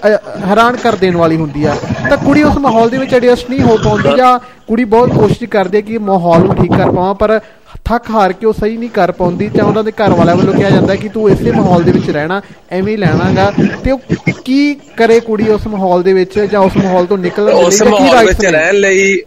[0.46, 1.74] ਹੈਰਾਨ ਕਰ ਦੇਣ ਵਾਲੀ ਹੁੰਦੀ ਆ।
[2.08, 4.38] ਤਾਂ ਕੁੜੀ ਉਸ ਮਾਹੌਲ ਦੇ ਵਿੱਚ ਐਡਜਸਟ ਨਹੀਂ ਹੋ ਪਾਉਂਦੀ ਜਾਂ
[4.68, 7.40] ਕੁੜੀ ਬਹੁਤ ਕੋਸ਼ਿਸ਼ ਕਰਦੀ ਹੈ ਕਿ ਮਾਹੌਲ ਨੂੰ ਠੀਕ ਕਰ ਪਾਵਾਂ ਪਰ
[7.86, 10.68] ਥੱਕ ਹਾਰ ਕੇ ਉਹ ਸਹੀ ਨਹੀਂ ਕਰ ਪਾਉਂਦੀ ਜਾਂ ਉਹਨਾਂ ਦੇ ਘਰ ਵਾਲਿਆਂ ਵੱਲੋਂ ਕਿਹਾ
[10.70, 12.40] ਜਾਂਦਾ ਕਿ ਤੂੰ ਇਸੇ ਮਾਹੌਲ ਦੇ ਵਿੱਚ ਰਹਿਣਾ
[12.72, 13.50] ਐਵੇਂ ਹੀ ਲੈਣਾਗਾ
[13.84, 13.98] ਤੇ ਉਹ
[14.44, 17.88] ਕੀ ਕਰੇ ਕੁੜੀ ਉਸ ਮਾਹੌਲ ਦੇ ਵਿੱਚ ਜਾਂ ਉਸ ਮਾਹੌਲ ਤੋਂ ਨਿਕਲਣ ਦੇ ਉਸ ਲਈ
[17.88, 18.44] ਕੀ ਮਾਹੌਲ ਵਿੱਚ?
[18.46, 19.18] ਰਹਿਣ ਲਈ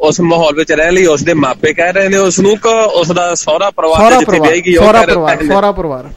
[0.00, 3.12] ਉਸ ਮਾਹੌਲ ਵਿੱਚ ਰਹਿਣ ਲਈ ਉਸ ਦੇ ਮਾਪੇ ਕਹਿ ਰਹੇ ਨੇ ਉਸ ਨੂੰ ਕਿ ਉਸ
[3.12, 6.08] ਦਾ ਸਹੁਰਾ ਪਰਿਵਾਰ ਜਿੱਥੇ ਪਰਿਵਾਰ ਵਿਆਹੀ ਗਈ ਉਹ ਸਹੁਰਾ ਕਹਿ ਰਹੇ ਪਰਿਵਾਰ ਨੇ। ਸਹੁਰਾ ਪਰਿਵਾਰ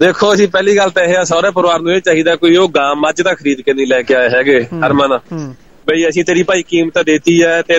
[0.00, 2.94] ਦੇਖੋ ਜੀ ਪਹਿਲੀ ਗੱਲ ਤਾਂ ਇਹ ਆ ਸਹੁਰੇ ਪਰਿਵਾਰ ਨੂੰ ਇਹ ਚਾਹੀਦਾ ਕੋਈ ਉਹ ਗਾਂ
[2.96, 5.54] ਮੱਝ ਤਾਂ ਖਰੀਦ ਕੇ ਨਹੀਂ ਲੈ ਕੇ ਆਏ ਹੈਗੇ ਹਰਮਨ ਹੂੰ
[5.86, 7.78] ਬਈ ਅਸੀਂ ਤੇਰੀ ਭਾਈ ਕੀਮਤ ਦੇਤੀ ਹੈ ਤੇ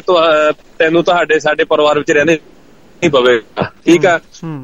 [0.79, 4.19] ਤੈਨੂੰ ਤੁਹਾਡੇ ਸਾਡੇ ਪਰਿਵਾਰ ਵਿੱਚ ਰਹਿਣੇ ਨਹੀਂ ਪਵੇਗਾ। ਠੀਕ ਆ?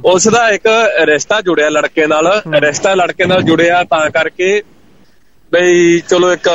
[0.06, 0.68] ਉਸ ਦਾ ਇੱਕ
[1.04, 4.62] ਰਿਸ਼ਤਾ ਜੁੜਿਆ ਲੜਕੇ ਨਾਲ। ਰਿਸ਼ਤਾ ਲੜਕੇ ਨਾਲ ਜੁੜਿਆ ਤਾਂ ਕਰਕੇ
[5.52, 6.50] ਬਈ ਚਲੋ ਇੱਕ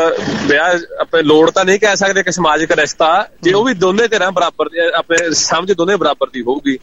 [0.46, 4.30] ਵਿਆਹ ਆਪਣੇ ਲੋੜ ਤਾਂ ਨਹੀਂ ਕਹਿ ਸਕਦੇ ਕਿ ਸਮਾਜਿਕ ਰਿਸ਼ਤਾ। ਜੇ ਉਹ ਵੀ ਦੋਨੇ ਧਿਰਾਂ
[4.32, 6.78] ਬਰਾਬਰ ਦੀ ਆਪਣੇ ਸਮਝ ਦੋਨੇ ਬਰਾਬਰ ਦੀ ਹੋਊਗੀ।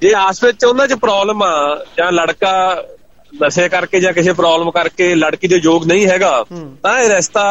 [0.00, 2.84] ਜੇ ਆਸ ਵਿੱਚ ਉਹਨਾਂ 'ਚ ਪ੍ਰੋਬਲਮ ਆ ਜਾਂ ਲੜਕਾ
[3.32, 6.44] ਨਸ਼ੇ ਕਰਕੇ ਜਾਂ ਕਿਸੇ ਪ੍ਰੋਬਲਮ ਕਰਕੇ ਲੜਕੀ ਦੇ ਯੋਗ ਨਹੀਂ ਹੈਗਾ
[6.82, 7.44] ਤਾਂ ਇਹ ਰਿਸ਼ਤਾ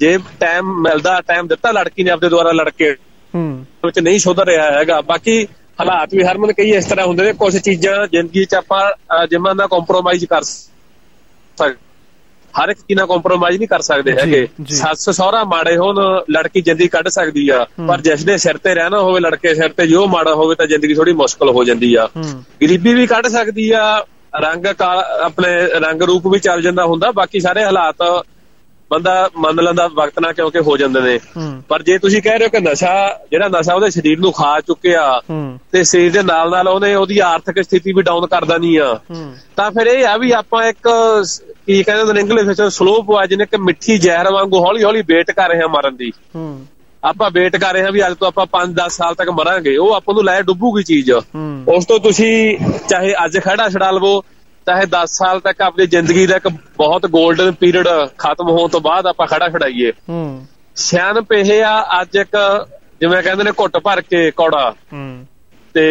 [0.00, 2.90] ਜੇ ਟਾਈਮ ਮਿਲਦਾ ਟਾਈਮ ਦਿੱਤਾ ਲੜਕੀ ਨੇ ਆਪਣੇ ਦੁਆਰਾ ਲੜਕੇ
[3.34, 5.42] ਹੂੰ। ਵਿੱਚ ਨਹੀਂ ਸੁਧਰ ਰਿਹਾ ਹੈਗਾ। ਬਾਕੀ
[5.80, 9.68] ਹਾਲਾਤ ਵੀ ਹਰਮਨ ਕਈ ਇਸ ਤਰ੍ਹਾਂ ਹੁੰਦੇ ਨੇ ਕੁਝ ਚੀਜ਼ਾਂ ਜ਼ਿੰਦਗੀ 'ਚ ਆਪਾਂ ਜਿਨ੍ਹਾਂ ਨਾਲ
[9.68, 10.76] ਕੰਪਰੋਮਾਈਜ਼ ਕਰ ਸਕਦੇ
[12.54, 15.98] ਹਰ ਇੱਕ ਚੀਜ਼ ਨਾਲ ਕੰਪਰੋਮਾਈਜ਼ ਨਹੀਂ ਕਰ ਸਕਦੇ ਹੈਗੇ। ਸੱਸ ਸਹੁਰਾ ਮਾੜੇ ਹੋਣ
[16.30, 19.86] ਲੜਕੀ ਜ਼ਿੰਦਗੀ ਕੱਢ ਸਕਦੀ ਆ ਪਰ ਜਿਸ ਦੇ ਸਿਰ ਤੇ ਰਹਿਣਾ ਹੋਵੇ ਲੜਕੇ ਸਿਰ ਤੇ
[19.86, 22.08] ਜੋ ਮਾੜਾ ਹੋਵੇ ਤਾਂ ਜ਼ਿੰਦਗੀ ਥੋੜੀ ਮੁਸ਼ਕਲ ਹੋ ਜਾਂਦੀ ਆ।
[22.62, 23.84] ਗਰੀਬੀ ਵੀ ਕੱਢ ਸਕਦੀ ਆ
[24.40, 24.66] ਰੰਗ
[25.22, 25.50] ਆਪਣੇ
[25.80, 28.02] ਰੰਗ ਰੂਪ ਵੀ ਚੱਲ ਜਾਂਦਾ ਹੁੰਦਾ ਬਾਕੀ ਸਾਰੇ ਹਾਲਾਤ
[28.90, 31.18] ਬੰਦਾ ਮੰਨ ਲੈਂਦਾ ਵਕਤ ਨਾਲ ਕਿਉਂਕਿ ਹੋ ਜਾਂਦੇ ਨੇ।
[31.68, 32.92] ਪਰ ਜੇ ਤੁਸੀਂ ਕਹਿ ਰਹੇ ਹੋ ਕਿ ਨਸ਼ਾ
[33.30, 35.20] ਜਿਹੜਾ ਨਸ਼ਾ ਉਹਦੇ ਸਰੀਰ ਨੂੰ ਖਾ ਚੁੱਕਿਆ
[35.72, 38.94] ਤੇ ਸਰੀਰ ਦੇ ਨਾਲ ਨਾਲ ਉਹਨੇ ਉਹਦੀ ਆਰਥਿਕ ਸਥਿਤੀ ਵੀ ਡਾਊਨ ਕਰ ਦੇਣੀ ਆ।
[39.56, 40.88] ਤਾਂ ਫਿਰ ਇਹ ਆ ਵੀ ਆਪਾਂ ਇੱਕ
[41.66, 45.30] ਕੀ ਕਹਿੰਦੇ ਹੁੰਦੇ ਨੇ ਇੰਗਲਿਸ਼ ਵਿੱਚ ਸਲੋ ਪੋਇਜ਼ਨ ਇੱਕ ਮਿੱਠੀ ਜ਼ਹਿਰ ਵਾਂਗੂ ਹੌਲੀ ਹੌਲੀ ਵੇਟ
[45.30, 46.12] ਕਰ ਰਹੇ ਹਾਂ ਮਰਨ ਦੀ।
[47.02, 50.14] ਆਪਾਂ ਵੇਟ ਕਰ ਰਹੇ ਹਾਂ ਵੀ ਅੱਜ ਤੋਂ ਆਪਾਂ 5-10 ਸਾਲ ਤੱਕ ਮਰਾਂਗੇ। ਉਹ ਆਪਾਂ
[50.14, 51.10] ਨੂੰ ਲੈ ਡੁੱਬੂਗੀ ਚੀਜ਼।
[51.68, 52.32] ਉਸ ਤੋਂ ਤੁਸੀਂ
[52.88, 54.20] ਚਾਹੇ ਅੱਜ ਖੜਾ ਛਡਾ ਲਵੋ
[54.68, 57.88] ਚਾਹੇ 10 ਸਾਲ ਤੱਕ ਆਪਣੀ ਜ਼ਿੰਦਗੀ ਦਾ ਇੱਕ ਬਹੁਤ 골ਡਨ ਪੀਰੀਅਡ
[58.18, 60.46] ਖਤਮ ਹੋਣ ਤੋਂ ਬਾਅਦ ਆਪਾਂ ਖੜਾ ਛਡਾਈਏ ਹੂੰ।
[60.76, 62.66] ਸਿਆਣਪ ਇਹ ਆ ਅੱਜ ਇੱਕ
[63.00, 65.26] ਜਿਵੇਂ ਕਹਿੰਦੇ ਨੇ ਘੁੱਟ ਭਰ ਕੇ ਕੌੜਾ। ਹੂੰ।
[65.74, 65.84] ਤੇ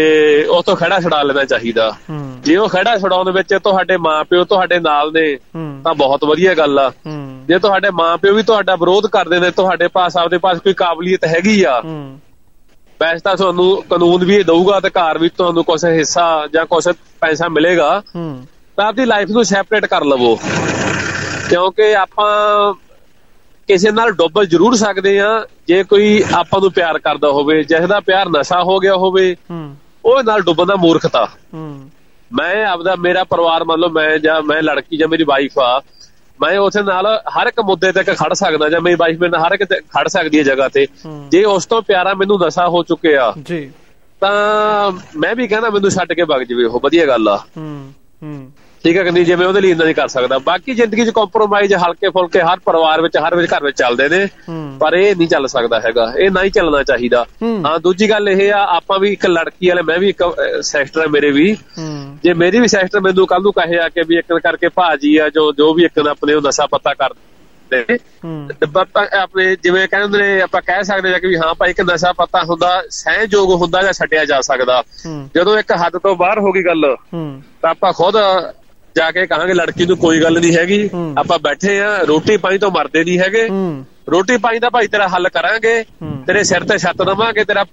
[0.44, 4.80] ਉਹ ਤੋਂ ਖੜਾ ਛਡਾ ਲੈਣਾ ਚਾਹੀਦਾ। ਹੂੰ। ਜੇ ਉਹ ਖੜਾ ਛਡਾਉਣ ਵਿੱਚ ਤੁਹਾਡੇ ਮਾਪਿਓ ਤੁਹਾਡੇ
[4.80, 5.38] ਨਾਲ ਨੇ
[5.84, 6.92] ਤਾਂ ਬਹੁਤ ਵਧੀਆ ਗੱਲ ਆ।
[7.48, 11.64] ਜੇ ਤੁਹਾਡੇ ਮਾਪਿਓ ਵੀ ਤੁਹਾਡਾ ਵਿਰੋਧ ਕਰਦੇ ਨੇ ਤੁਹਾਡੇ ਪਾਸ ਆਪਦੇ ਪਾਸ ਕੋਈ ਕਾਬਲੀਅਤ ਹੈਗੀ
[11.64, 12.20] ਆ ਹੂੰ।
[13.02, 16.88] ਵੈਸੇ ਤਾਂ ਤੁਹਾਨੂੰ ਕਾਨੂੰਨ ਵੀ ਦਊਗਾ ਘਰ ਵੀ ਤੁਹਾਨੂੰ ਕੁਝ ਹਿੱਸਾ ਜਾਂ ਕੁਝ
[17.22, 18.46] ਪੈਸਾ ਮਿਲੇਗਾ। ਹੂੰ।
[18.78, 20.36] ਤਾਂ ਆਪਦੀ ਲਾਈਫ ਨੂੰ ਸੈਪਰੇਟ ਕਰ ਲਵੋ।
[21.50, 22.74] ਕਿਉਂਕਿ ਆਪਾਂ
[23.68, 28.00] ਕਿਸੇ ਨਾਲ ਡੁੱਬ ਜ਼ਰੂਰ ਸਕਦੇ ਆ ਜੇ ਕੋਈ ਆਪਾਂ ਨੂੰ ਪਿਆਰ ਕਰਦਾ ਹੋਵੇ ਜਿਸ ਦਾ
[28.00, 29.36] ਪਿਆਰ ਨਸ਼ਾ ਹੋ ਗਿਆ ਹੋਵੇ
[30.06, 31.28] ਉਹ ਨਾਲ ਡੁੱਬਣ ਦਾ ਮੂਰਖਤਾ।
[32.32, 35.82] ਮੈਂ ਆਪਦਾ ਮੇਰਾ ਪਰਿਵਾਰ ਮੰਨ ਲਓ ਮੈਂ ਜਾਂ ਮੈਂ ਲੜਕੀ ਜਾਂ ਮੇਰੀ ਵਾਈਫ ਆ
[36.42, 39.54] ਮੈਂ ਉਥੇ ਨਾਲ ਹਰ ਇੱਕ ਮੁੱਦੇ ਤੇ ਖੜ ਸਕਦਾ ਜਾਂ ਮੇਰੀ ਵਾਈਫ ਮੇਰੇ ਨਾਲ ਹਰ
[39.54, 40.86] ਇੱਕ ਤੇ ਖੜ ਸਕਦੀ ਹੈ ਜਗ੍ਹਾ ਤੇ।
[41.30, 43.72] ਜੇ ਉਸ ਤੋਂ ਪਿਆਰਾ ਮੈਨੂੰ ਨਸ਼ਾ ਹੋ ਚੁੱਕਿਆ ਜੀ।
[44.22, 47.94] ਤਾਂ ਮੈਂ ਵੀ ਕਹਿੰਦਾ ਮੈਨੂੰ ਛੱਡ ਕੇ ਵਗ ਜਵੇ ਉਹ ਵਧੀਆ ਗੱਲ ਆ। ਹੂੰ
[48.24, 48.52] ਹੂੰ।
[48.84, 51.74] ਠੀਕ ਹੈ ਕਿ ਨਹੀਂ ਜਿਵੇਂ ਉਹਦੇ ਲਈ ਇੰਨਾ ਨਹੀਂ ਕਰ ਸਕਦਾ। ਬਾਕੀ ਜ਼ਿੰਦਗੀ 'ਚ ਕੰਪਰੋਮਾਈਜ਼
[51.74, 54.28] ਹਲਕੇ ਫੁਲਕੇ ਹਰ ਪਰਿਵਾਰ ਵਿੱਚ ਹਰ ਵਿੱਚ ਘਰ ਵਿੱਚ ਚੱਲਦੇ ਨੇ
[54.80, 58.64] ਪਰ ਇਹ ਨਹੀਂ ਚੱਲ ਸਕਦਾ ਹੈਗਾ। ਇਹ ਨਹੀਂ ਚੱਲਣਾ ਚਾਹੀਦਾ। ਹੂੰ। ਦੂਜੀ ਗੱਲ ਇਹ ਆ
[58.76, 60.24] ਆਪਾਂ ਵੀ ਇੱਕ ਲੜਕੀ ਵਾਲੇ ਮੈਂ ਵੀ ਇੱਕ
[60.62, 61.56] ਸੈਕਟਰ ਹੈ ਮੇਰੇ ਵੀ।
[62.24, 65.30] ਜੇ ਮੇਰੀ ਵੀ ਸੈਕਟਰ ਮੈਨੂੰ ਕੱਲ ਨੂੰ ਕਹੇ ਆ ਕਿ ਵੀ ਇੱਕ ਕਰਕੇ ਭਾਜੀ ਆ
[65.30, 70.18] ਜੋ ਜੋ ਵੀ ਇੱਕ ਆਪਣੇ ਉਹ ਨਸ਼ਾ ਪਤਾ ਕਰਦੇ ਹੂੰ। ਤੇ ਬਾਬਾ ਆਪਣੇ ਜਿਵੇਂ ਕਹਿੰਦੇ
[70.18, 73.82] ਨੇ ਆਪਾਂ ਕਹਿ ਸਕਦੇ ਹਾਂ ਕਿ ਵੀ ਹਾਂ ਭਾਈ ਇੱਕ ਨਸ਼ਾ ਪਤਾ ਹੁੰਦਾ ਸਹਿਯੋਗ ਹੁੰਦਾ
[73.82, 74.82] ਜਾਂ ਛੱਡਿਆ ਜਾ ਸਕਦਾ।
[75.36, 76.96] ਜਦੋਂ ਇੱਕ ਹੱਦ ਤੋਂ ਬਾਹਰ ਹੋ ਗਈ ਗੱਲ
[77.62, 78.16] ਤਾਂ ਆਪਾਂ ਖੁਦ
[78.98, 82.72] ਜਾ ਕੇ ਕਹਾਂਗੇ ਲੜਕੀ ਨੂੰ ਕੋਈ ਗੱਲ ਨਹੀਂ ਹੈਗੀ। ਆਪਾਂ ਬੈਠੇ ਆ ਰੋਟੀ ਪਾਣੀ ਤੋਂ
[82.72, 83.48] ਮਰਦੇ ਨਹੀਂ ਹੈਗੇ।
[84.10, 85.84] ਰੋਟੀ ਪਾਣੀ ਦਾ ਭਾਈ ਤੇਰਾ ਹੱਲ ਕਰਾਂਗੇ।
[86.28, 87.66] ਤੇਰੇ ਸਿਰ ਤੇ ਛੱਤ ਦਵਾਂਗੇ ਤੇਰਾ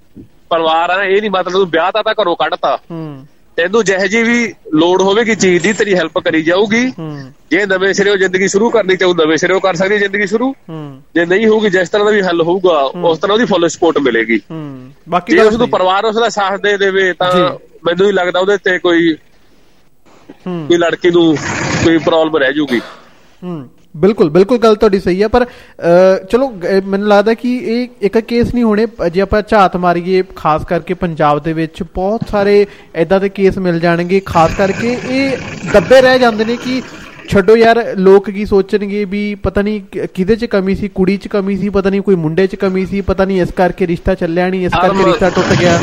[0.51, 2.79] ਪਰਿਵਾਰ ਆ ਇਹ ਨਹੀਂ ਮਤਲਬ ਤੂੰ ਵਿਆਹ ਤਾਂ ਤਾਂ ਘਰੋਂ ਕੱਢਤਾ।
[3.59, 6.85] ਤੈਨੂੰ ਜਿਹੋ ਜੀ ਵੀ ਲੋੜ ਹੋਵੇਗੀ ਚੀਜ਼ ਦੀ ਤੇਰੀ ਹੈਲਪ ਕਰੀ ਜਾਊਗੀ।
[7.51, 10.53] ਜੇ ਨਵੇਂ ਸਿਰੋਂ ਜ਼ਿੰਦਗੀ ਸ਼ੁਰੂ ਕਰਨੀ ਚਾਹੂ ਨਵੇਂ ਸਿਰੋਂ ਕਰ ਸਕਦੀ ਜ਼ਿੰਦਗੀ ਸ਼ੁਰੂ।
[11.15, 12.79] ਜੇ ਨਹੀਂ ਹੋਊਗੀ ਜਿਸ ਤਰ੍ਹਾਂ ਦਾ ਵੀ ਹੱਲ ਹੋਊਗਾ
[13.11, 14.41] ਉਸ ਤਰ੍ਹਾਂ ਉਹਦੀ ਫੁੱਲ ਸਪੋਰਟ ਮਿਲੇਗੀ।
[15.09, 17.31] ਬਾਕੀ ਜੇ ਉਸ ਨੂੰ। ਪਰਿਵਾਰ ਉਸ ਦਾ ਸਾਥ ਦੇ ਦੇਵੇ ਤਾਂ।
[17.87, 19.15] ਮੈਨੂੰ ਹੀ ਲੱਗਦਾ ਉਹਦੇ ਤੇ ਕੋਈ
[20.47, 21.35] ਕੋਈ ਲੜਕੀ ਨੂੰ
[21.85, 22.81] ਕੋਈ ਪ੍ਰੋਬਲਮ ਰਹਿ ਜੂਗੀ।
[23.43, 25.45] ਹੂੰ। ਬਿਲਕੁਲ ਬਿਲਕੁਲ ਗੱਲ ਤੁਹਾਡੀ ਸਹੀ ਹੈ ਪਰ
[26.31, 26.49] ਚਲੋ
[26.85, 31.43] ਮੈਨੂੰ ਲੱਗਦਾ ਕਿ ਇਹ ਇੱਕ ਕੇਸ ਨਹੀਂ ਹੋਣੇ। ਜੇ ਆਪਾਂ ਝਾਤ ਮਾਰੀਏ ਖਾਸ ਕਰਕੇ ਪੰਜਾਬ
[31.43, 35.37] ਦੇ ਵਿੱਚ ਬਹੁਤ ਸਾਰੇ ਐਦਾਂ ਦੇ ਕੇਸ ਮਿਲ ਜਾਣਗੇ। ਖਾਸ ਕਰਕੇ ਇਹ
[35.73, 36.83] ਦੱਬੇ ਰਹਿ ਜਾਂਦੇ ਨੇ ਕਿ
[37.29, 39.81] ਛੱਡੋ ਯਾਰ ਲੋਕ ਕੀ ਸੋਚਣਗੇ ਵੀ ਪਤਾ ਨਹੀਂ
[40.15, 43.01] ਕਿਹਦੇ 'ਚ ਕਮੀ ਸੀ ਕੁੜੀ 'ਚ ਕਮੀ ਸੀ ਪਤਾ ਨਹੀਂ ਕੋਈ ਮੁੰਡੇ 'ਚ ਕਮੀ ਸੀ
[43.01, 45.79] ਪਤਾ ਨਹੀਂ ਇਸ ਕਰਕੇ ਰਿਸ਼ਤਾ ਚੱਲਿਆ ਨਹੀਂ ਇਸ ਕਰਕੇ ਰਿਸ਼ਤਾ ਟੁੱਟ ਗਿਆ।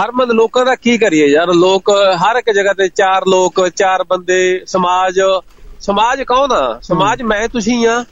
[0.00, 1.48] ਹਰਮਨ ਲੋਕਾਂ ਦਾ ਕੀ ਕਰੀਏ ਯਾਰ?
[1.54, 5.20] ਲੋਕ ਹਰ ਇੱਕ ਜਗ੍ਹਾ ਤੇ ਚਾਰ ਲੋਕ ਚਾਰ ਬੰਦੇ ਸਮਾਜ
[5.80, 6.78] ਸਮਾਜ ਕੌਣ ਆ?
[6.82, 8.04] ਸਮਾਜ ਮੈਂ ਤੁਸੀਂ ਆ।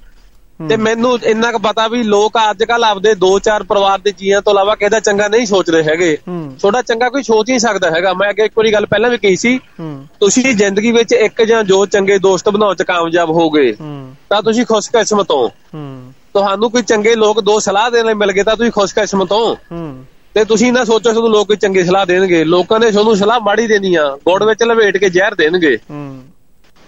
[0.68, 4.42] ਤੇ ਮੈਨੂੰ ਇੰਨਾ ਕੁ ਪਤਾ ਵੀ ਲੋਕ ਅੱਜ ਕੱਲ ਆਪਦੇ ਦੋ ਚਾਰ ਪਰਿਵਾਰ ਦੇ ਜੀਆਂ
[4.42, 7.90] ਤੋਂ ਇਲਾਵਾ ਕਿਸੇ ਦਾ ਚੰਗਾ ਨਹੀਂ ਸੋਚਦੇ ਹੈਗੇ। ਹੂੰ। ਤੁਹਾਡਾ ਚੰਗਾ ਕੋਈ ਸੋਚ ਨਹੀਂ ਸਕਦਾ
[7.90, 9.58] ਹੈਗਾ। ਮੈਂ ਅੱਗੇ ਇੱਕ ਵਾਰੀ ਗੱਲ ਪਹਿਲਾਂ ਵੀ ਕਹੀ ਸੀ।
[10.20, 13.76] ਤੁਸੀਂ ਜ਼ਿੰਦਗੀ ਵਿੱਚ ਇੱਕ ਜਾਂ ਜੋ ਚੰਗੇ ਦੋਸਤ ਬਣਾਉਣ ਚ ਕਾਮਯਾਬ ਹੋਗੇ
[14.30, 18.42] ਤਾਂ ਤੁਸੀਂ ਖੁਸ਼ਕਿਸਮਤ ਹੋ। ਹੂੰ। ਤੁਹਾਨੂੰ ਕੋਈ ਚੰਗੇ ਲੋਕ ਦੋ ਸਲਾਹ ਦੇਣ ਲਈ ਮਿਲ ਗਏ
[18.42, 20.04] ਤਾਂ ਤੁਸੀਂ ਖੁਸ਼ਕਿਸਮਤ ਹੂੰ।
[20.36, 23.66] ਤੇ ਤੁਸੀਂ ਨਾ ਸੋਚੋ ਤੁਹਾਨੂੰ ਲੋਕ ਕੋਈ ਚੰਗੀ ਸਲਾਹ ਦੇਣਗੇ। ਲੋਕਾਂ ਨੇ ਤੁਹਾਨੂੰ ਸਲਾਹ ਮਾੜੀ
[23.66, 26.24] ਦੇਣੀ ਆ। ਗੁੜ ਵਿੱਚ ਲਵੇਟ ਕੇ ਜ਼ਹਿਰ ਦੇਣਗੇ। ਹੂੰ।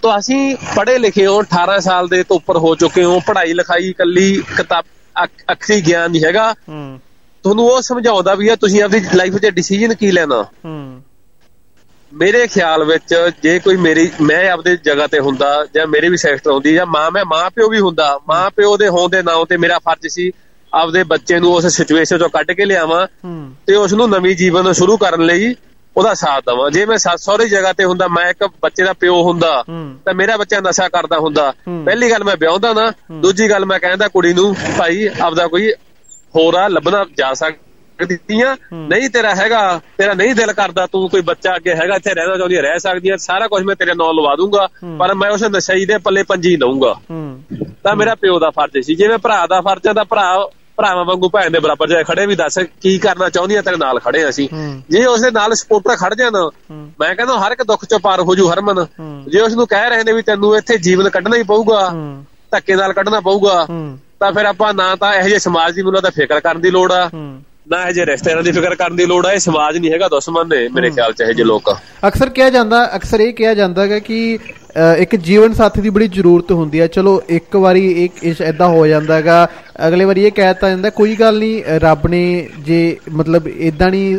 [0.01, 3.89] ਤਾਂ ਅਸੀਂ ਪੜ੍ਹੇ ਲਿਖੇ ਹੋ 18 ਸਾਲ ਦੇ ਤੋਂ ਉੱਪਰ ਹੋ ਚੁੱਕੇ ਹੋ ਪੜ੍ਹਾਈ ਲਿਖਾਈ
[3.89, 4.85] ਇਕੱਲੀ ਕਿਤਾਬ
[5.23, 6.99] ਅੱਖ- ਅੱਖਰੀ ਗਿਆਨ ਨਹੀਂ ਹੈਗਾ। ਹੂੰ।
[7.43, 10.43] ਤੁਹਾਨੂੰ ਉਹ ਸਮਝਾਉਂਦਾ ਵੀ ਆ ਤੁਸੀਂ ਆਪਣੀ ਲਾਈਫ 'ਚ ਡਿਸੀਜਨ ਕੀ ਲੈਣਾ?
[10.65, 11.01] ਹੂੰ।
[12.13, 16.51] ਮੇਰੇ ਖਿਆਲ ਵਿੱਚ ਜੇ ਕੋਈ ਮੇਰੀ ਮੈਂ ਆਪਦੇ ਜਗ੍ਹਾ ਤੇ ਹੁੰਦਾ ਜਾਂ ਮੇਰੇ ਵੀ ਸੈਕਟਰ
[16.51, 19.57] ਹੁੰਦੀ ਜਾਂ ਮਾਂ ਮੈਂ ਮਾਂ ਪਿਓ ਵੀ ਹੁੰਦਾ। ਮਾਂ ਪਿਓ ਦੇ ਹੋਣ ਦੇ ਨਾਂ ਤੇ
[19.57, 20.31] ਮੇਰਾ ਫਰਜ਼ ਸੀ
[20.73, 23.05] ਆਪਦੇ ਬੱਚੇ ਨੂੰ ਉਸ ਸਿਚੁਏਸ਼ਨ ਤੋਂ ਕੱਢ ਕੇ ਲਿਆਵਾਂ
[23.67, 25.53] ਤੇ ਉਸ ਨੂੰ ਨਵੀਂ ਜੀਵਨ ਸ਼ੁਰੂ ਕਰਨ ਲਈ
[25.95, 29.21] ਉਹਦਾ ਸਾਥ ਦਵਾਂ। ਜੇ ਮੈਂ ਸੱਸ ਸਹੁਰੇ ਜਗ੍ਹਾ ਤੇ ਹੁੰਦਾ ਮੈਂ ਇੱਕ ਬੱਚੇ ਦਾ ਪਿਓ
[29.23, 29.63] ਹੁੰਦਾ
[30.05, 31.51] ਤਾਂ ਮੇਰਾ ਬੱਚਾ ਨਸ਼ਾ ਕਰਦਾ ਹੁੰਦਾ।
[31.85, 32.91] ਪਹਿਲੀ ਗੱਲ ਮੈਂ ਵਿਆਹੁੰਦਾ ਨਾ
[33.21, 35.71] ਦੂਜੀ ਗੱਲ ਮੈਂ ਕਹਿੰਦਾ ਕੁੜੀ ਨੂੰ ਭਾਈ ਆਪਦਾ ਕੋਈ
[36.35, 41.55] ਹੋਰ ਆ ਲੱਭਣਾ ਜਾ ਸਕਦੀਆਂ। ਨਹੀਂ ਤੇਰਾ ਹੈਗਾ ਤੇਰਾ ਨਹੀਂ ਦਿਲ ਕਰਦਾ ਤੂੰ ਕੋਈ ਬੱਚਾ
[41.55, 44.67] ਅੱਗੇ ਹੈਗਾ ਇੱਥੇ ਰਹਿਣਾ ਚਾਹੁੰਦੀ ਰਹਿ ਸਕਦੀ ਹੈ ਸਾਰਾ ਕੁਝ ਮੈਂ ਤੇਰੇ ਨਾਲ ਲਵਾ ਦੂੰਗਾ।
[44.99, 46.93] ਪਰ ਮੈਂ ਉਸ ਨਸ਼ਈ ਦੇ ਪੱਲੇ ਪੰਜੀ ਦਊਂਗਾ
[47.83, 50.33] ਤਾਂ ਮੇਰਾ ਪਿਓ ਦਾ ਫਰਜ਼ ਸੀ। ਜਿਵੇਂ ਭਰਾ ਦਾ ਫਰਜ਼ ਹੈ ਤਾਂ ਭਰਾ
[50.79, 53.99] ਭਰਾਵਾਂ ਵਾਂਗੂ ਭੈਣ ਦੇ ਬਰਾਬਰ ਜਾਏ ਖੜੇ ਵੀ ਦੱਸ ਕੀ ਕਰਨਾ ਚਾਹੁੰਦੀ ਆ ਤੇਰੇ ਨਾਲ
[53.99, 54.47] ਖੜੇ ਅਸੀਂ।
[54.89, 56.37] ਜੇ ਉਸ ਦੇ ਨਾਲ ਸਪੋਰਟਰ ਖੜ ਜਾਣ
[56.99, 58.85] ਮੈਂ ਕਹਿੰਦਾ ਹਰ ਇੱਕ ਦੁੱਖ ਚੋਂ ਪਾਰ ਹੋ ਜੂ ਹਰਮਨ।
[59.27, 61.89] ਜੇ ਉਸ ਨੂੰ ਕਹਿ ਰਹੇ ਨੇ ਵੀ ਤੈਨੂੰ ਇੱਥੇ ਜੀਵਨ ਕੱਢਣਾ ਹੀ ਪਊਗਾ
[62.51, 63.65] ਧੱਕੇ ਨਾਲ ਕੱਢਣਾ ਪਊਗਾ
[64.19, 66.91] ਤਾਂ ਫਿਰ ਆਪਾਂ ਨਾ ਤਾਂ ਇਹੋ ਜਿਹੇ ਸਮਾਜ ਦੀ ਮੈਨੂੰ ਤਾਂ ਫਿਕਰ ਕਰਨ ਦੀ ਲੋੜ
[66.91, 67.09] ਆ।
[67.69, 70.47] ਨਾ ਇਹੋ ਜਿਹੇ ਰਿਸ਼ਤੇਦਾਰਾਂ ਦੀ ਫਿਕਰ ਕਰਨ ਦੀ ਲੋੜ ਆ ਇਹ ਸਮਾਜ ਨਹੀਂ ਹੈਗਾ ਦੁਸ਼ਮਣ
[70.47, 71.69] ਨੇ ਮੇਰੇ ਖਿਆਲ ਚ ਇਹੋ ਜਿਹੇ ਲੋਕ।
[72.07, 74.37] ਅਕਸਰ ਕਿਹਾ ਜਾਂਦਾ ਅਕਸਰ ਇਹ ਕਿਹਾ ਜਾਂਦਾ ਹੈ ਕਿ
[74.99, 78.85] ਇੱਕ ਜੀਵਨ ਸਾਥੀ ਦੀ ਬੜੀ ਜ਼ਰੂਰਤ ਹੁੰਦੀ ਹੈ ਚਲੋ ਇੱਕ ਵਾਰੀ ਇੱਕ ਇਸ ਐਦਾਂ ਹੋ
[78.87, 79.47] ਜਾਂਦਾ ਹੈਗਾ
[79.87, 84.17] ਅਗਲੇ ਵਾਰੀ ਇਹ ਕਹਿਤਾ ਜਾਂਦਾ ਕੋਈ ਗੱਲ ਨਹੀਂ ਰੱਬ ਨੇ ਜੇ ਮਤਲਬ ਇਦਾਂ ਨਹੀਂ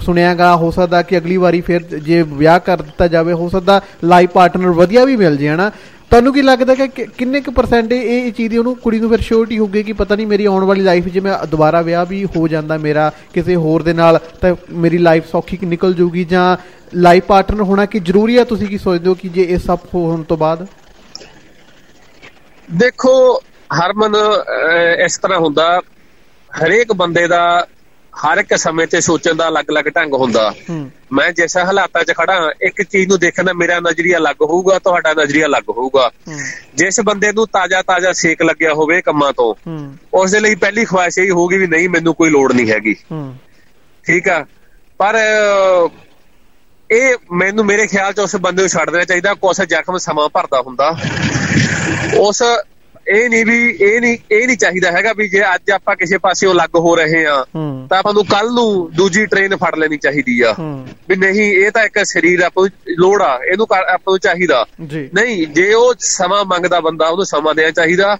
[0.00, 4.30] ਸੁਣਿਆਗਾ ਹੋ ਸਕਦਾ ਕਿ ਅਗਲੀ ਵਾਰੀ ਫਿਰ ਜੇ ਵਿਆਹ ਕਰ ਦਿੱਤਾ ਜਾਵੇ ਹੋ ਸਕਦਾ ਲਾਈਫ
[4.30, 5.70] ਪਾਰਟਨਰ ਵਧੀਆ ਵੀ ਮਿਲ ਜੇ ਹਨਾ?
[6.10, 9.08] ਤੁਹਾਨੂੰ ਕੀ ਲੱਗਦਾ ਕਿ ਕਿ- ਕਿੰਨੇ ਕੁ ਪਰਸੈਂਟ ਇਹ ਇਹ ਚੀਜ਼ ਦੀ ਉਹਨੂੰ ਕੁੜੀ ਨੂੰ
[9.10, 12.24] ਫਿਰ ਸ਼ੋਰਟੀ ਹੋਊਗੀ ਕਿ ਪਤਾ ਨਹੀਂ ਮੇਰੀ ਆਉਣ ਵਾਲੀ ਲਾਈਫ 'ਚ ਮੈਂ ਦੁਬਾਰਾ ਵਿਆਹ ਵੀ
[12.36, 16.56] ਹੋ ਜਾਂਦਾ ਮੇਰਾ ਕਿਸੇ ਹੋਰ ਦੇ ਨਾਲ ਤਾਂ ਮੇਰੀ ਲਾਈਫ ਸੌਖੀ ਨਿਕਲ ਜੂਗੀ ਜਾਂ
[16.96, 20.22] ਲਾਈਫ ਪਾਰਟਨਰ ਹੋਣਾ ਕਿ ਜ਼ਰੂਰੀ ਹੈ ਤੁਸੀਂ ਕੀ ਸੋਚਦੇ ਹੋ ਕਿ ਜੇ ਇਹ ਸਭ ਹੋਣ
[20.22, 20.66] ਤੋਂ ਬਾਅਦ?
[22.68, 23.14] ਦੇਖੋ
[23.70, 25.80] ਹਰਮਨ ਅਹ, ਇਸ ਤਰ੍ਹਾਂ ਹੁੰਦਾ
[26.50, 27.42] ਹਰੇਕ ਬੰਦੇ ਦਾ
[28.14, 30.54] ਹਰ ਇੱਕ ਸਮੇਂ ਤੇ ਸੋਚਣ ਦਾ ਅਲੱਗ-ਅਲੱਗ ਢੰਗ ਹੁੰਦਾ।
[31.12, 35.14] ਮੈਂ ਜਿਸ ਹਾਲਾਤਾਂ 'ਚ ਖੜਾ ਇੱਕ ਚੀਜ਼ ਨੂੰ ਦੇਖਣ ਦਾ ਮੇਰਾ ਨਜ਼ਰੀਆ ਅਲੱਗ ਹੋਊਗਾ ਤੁਹਾਡਾ
[35.14, 36.10] ਨਜ਼ਰੀਆ ਅਲੱਗ ਹੋਊਗਾ।
[36.74, 39.70] ਜਿਸ ਬੰਦੇ ਨੂੰ ਤਾਜ਼ਾ-ਤਾਜ਼ਾ ਸੇਕ ਲੱਗਿਆ ਹੋਵੇ ਕੰਮਾਂ ਤੋਂ
[40.14, 42.94] ਉਸ ਦੇ ਲਈ ਪਹਿਲੀ ਖੁਆਇਸ਼ ਇਹ ਹੋਊਗੀ ਵੀ ਨਹੀਂ ਮੈਨੂੰ ਕੋਈ ਲੋੜ ਨਹੀਂ ਹੈਗੀ।
[44.04, 44.46] ਠੀਕ ਆ?
[44.98, 45.18] ਪਰ
[46.90, 50.60] ਇਹ ਮੈਨੂੰ ਮੇਰੇ ਖਿਆਲ 'ਚ ਉਸ ਬੰਦੇ ਨੂੰ ਛੱਡ ਦੇਣਾ ਚਾਹੀਦਾ ਕੁਛ ਜ਼ਖਮ ਸਮਾਂ ਭਰਦਾ
[50.60, 50.96] ਹੁੰਦਾ।
[52.18, 52.42] ਉਸ
[53.06, 56.52] ਇਹ ਨਹੀਂ ਵੀ ਇਹ ਨਹੀਂ ਇਹ ਨਹੀਂ ਚਾਹੀਦਾ ਹੈਗਾ ਵੀ ਜੇ ਅੱਜ ਆਪਾਂ ਕਿਸੇ ਪਾਸਿਓਂ
[56.52, 57.34] ਅਲੱਗ ਹੋ ਰਹੇ ਆ
[57.88, 60.54] ਤਾਂ ਆਪਾਂ ਨੂੰ ਕੱਲ ਨੂੰ ਦੂਜੀ ਟ੍ਰੇਨ ਫੜ ਲੈਣੀ ਚਾਹੀਦੀ ਆ।
[61.08, 64.64] ਵੀ ਨਹੀਂ ਇਹ ਤਾਂ ਇੱਕ ਸਰੀਰ ਆਪਾਂ ਨੂੰ ਲੋੜ ਆ ਇਹਨੂੰ ਆਪਾਂ ਨੂੰ ਚਾਹੀਦਾ।
[65.14, 68.16] ਨਹੀਂ ਜੇ ਉਹ ਸਮਾਂ ਮੰਗਦਾ ਬੰਦਾ ਉਹਨੂੰ ਸਮਾਂ ਦੇਣਾ ਚਾਹੀਦਾ।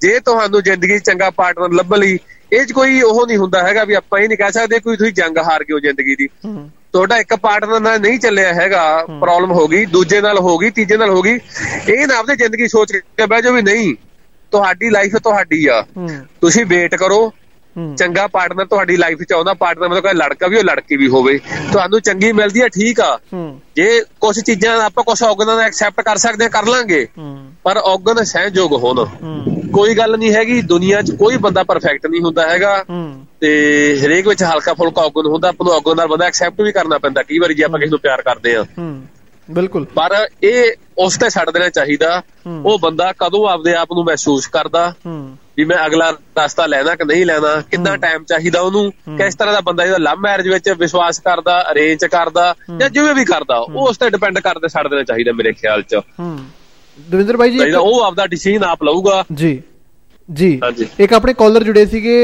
[0.00, 2.18] ਜੇ ਤੁਹਾਨੂੰ ਜ਼ਿੰਦਗੀ 'ਚ ਚੰਗਾ ਪਾਰਟਨਰ ਲੱਭ ਲਈ
[2.52, 5.12] ਇਹ 'ਚ ਕੋਈ ਉਹ ਨਹੀਂ ਹੁੰਦਾ ਹੈਗਾ ਵੀ ਆਪਾਂ ਇਹ ਨਹੀਂ ਕਹਿ ਸਕਦੇ ਕੋਈ ਤੁਸੀਂ
[5.12, 6.28] ਜੰਗ ਹਾਰ ਗਏ ਹੋ ਜ਼ਿੰਦਗੀ ਦੀ।
[6.92, 8.82] ਤੁਹਾਡਾ ਇੱਕ ਪਾਰਟਨਰ ਨਾਲ ਨਹੀਂ ਚੱਲਿਆ ਹੈਗਾ
[9.20, 11.38] ਪ੍ਰੋਬਲਮ ਹੋ ਗਈ ਦੂਜੇ ਨਾਲ ਹੋ ਗਈ ਤੀਜੇ ਨਾਲ ਹੋ ਗਈ।
[11.88, 13.94] ਇਹ ਨਾ ਆਪਣੀ ਜ਼ਿੰਦਗੀ ਸੋਚ ਕੇ ਬਹਿ ਜਾਓ ਵੀ ਨਹੀਂ
[14.54, 15.84] ਤੁਹਾਡੀ ਲਾਈਫ ਤੁਹਾਡੀ ਆ।
[16.40, 17.32] ਤੁਸੀਂ ਵੇਟ ਕਰੋ।
[17.98, 21.38] ਚੰਗਾ ਪਾਰਟਨਰ ਤੁਹਾਡੀ ਲਾਈਫ 'ਚ ਆਉਂਦਾ। ਪਾਰਟਨਰ ਮਤਲਬ ਕੋਈ ਲੜਕਾ ਵੀ ਹੋ ਲੜਕੀ ਵੀ ਹੋਵੇ।
[21.72, 23.18] ਤੁਹਾਨੂੰ ਚੰਗੀ ਮਿਲਦੀ ਹੈ ਠੀਕ ਆ।
[23.76, 27.06] ਜੇ ਕੁਝ ਚੀਜ਼ਾਂ ਆਪਾਂ ਕੁਝ ਔਗਨਾਂ ਦਾ ਐਕਸੈਪਟ ਕਰ ਸਕਦੇ ਹਾਂ ਕਰ ਲਾਂਗੇ।
[27.64, 29.04] ਪਰ ਔਗਨ ਸਹਿਯੋਗ ਹੋਣ।
[29.72, 32.84] ਕੋਈ ਗੱਲ ਨਹੀਂ ਹੈਗੀ। ਦੁਨੀਆ 'ਚ ਕੋਈ ਬੰਦਾ ਪਰਫੈਕਟ ਨਹੀਂ ਹੁੰਦਾ ਹੈਗਾ।
[33.40, 33.50] ਤੇ
[34.04, 37.22] ਹਰੇਕ ਵਿੱਚ ਹਲਕਾ ਫੁਲਕਾ ਔਗਨ ਹੁੰਦਾ। ਆਪਾਂ ਨੂੰ ਔਗਨ ਨਾਲ ਬੰਦਾ ਐਕਸੈਪਟ ਵੀ ਕਰਨਾ ਪੈਂਦਾ।
[37.22, 38.64] ਕਈ ਵਾਰੀ ਜੇ ਆਪਾਂ ਕਿਸੇ ਨੂੰ ਪਿਆਰ ਕਰਦੇ ਆ।
[39.50, 42.22] ਬਿਲਕੁਲ। ਪਰ ਇਹ ਉਸ ਤੇ ਛੱਡ ਦੇਣਾ ਚਾਹੀਦਾ।
[42.64, 44.94] ਉਹ ਬੰਦਾ ਕਦੋਂ ਆਪਦੇ ਆਪ ਨੂੰ ਮਹਿਸੂਸ ਕਰਦਾ?
[45.56, 47.62] ਵੀ ਮੈਂ ਅਗਲਾ ਰਸਤਾ ਲੈਣਾ ਕਿ ਨਹੀਂ ਲੈਣਾ?
[47.70, 48.90] ਕਿੰਨਾ ਟਾਈਮ ਚਾਹੀਦਾ ਉਹਨੂੰ?
[48.90, 53.24] ਕਿਸ ਤਰ੍ਹਾਂ ਦਾ ਬੰਦਾ ਇਹਦਾ ਲਵ ਮੈਰਿਜ ਵਿੱਚ ਵਿਸ਼ਵਾਸ ਕਰਦਾ ਅਰੇਂਜ ਕਰਦਾ ਜਾਂ ਜਿਵੇਂ ਵੀ
[53.24, 55.96] ਕਰਦਾ ਉਹ ਉਸ ਤੇ ਡਿਪੈਂਡ ਕਰਦੇ ਛੱਡ ਦੇਣਾ ਚਾਹੀਦਾ ਮੇਰੇ ਖਿਆਲ 'ਚ।
[57.00, 59.62] ਦਵਿੰਦਰ ਭਾਈ ਜੀ ਉਹ ਆਪਦਾ ਡਿਸੀਜਨ ਆਪ ਲਊਗਾ। ਜੀ।
[60.28, 60.48] ਜੀ।
[61.00, 62.14] ਇੱਕ ਆਪਣੇ ਕਾਲਰ ਜੁੜੇ ਸੀਗੇ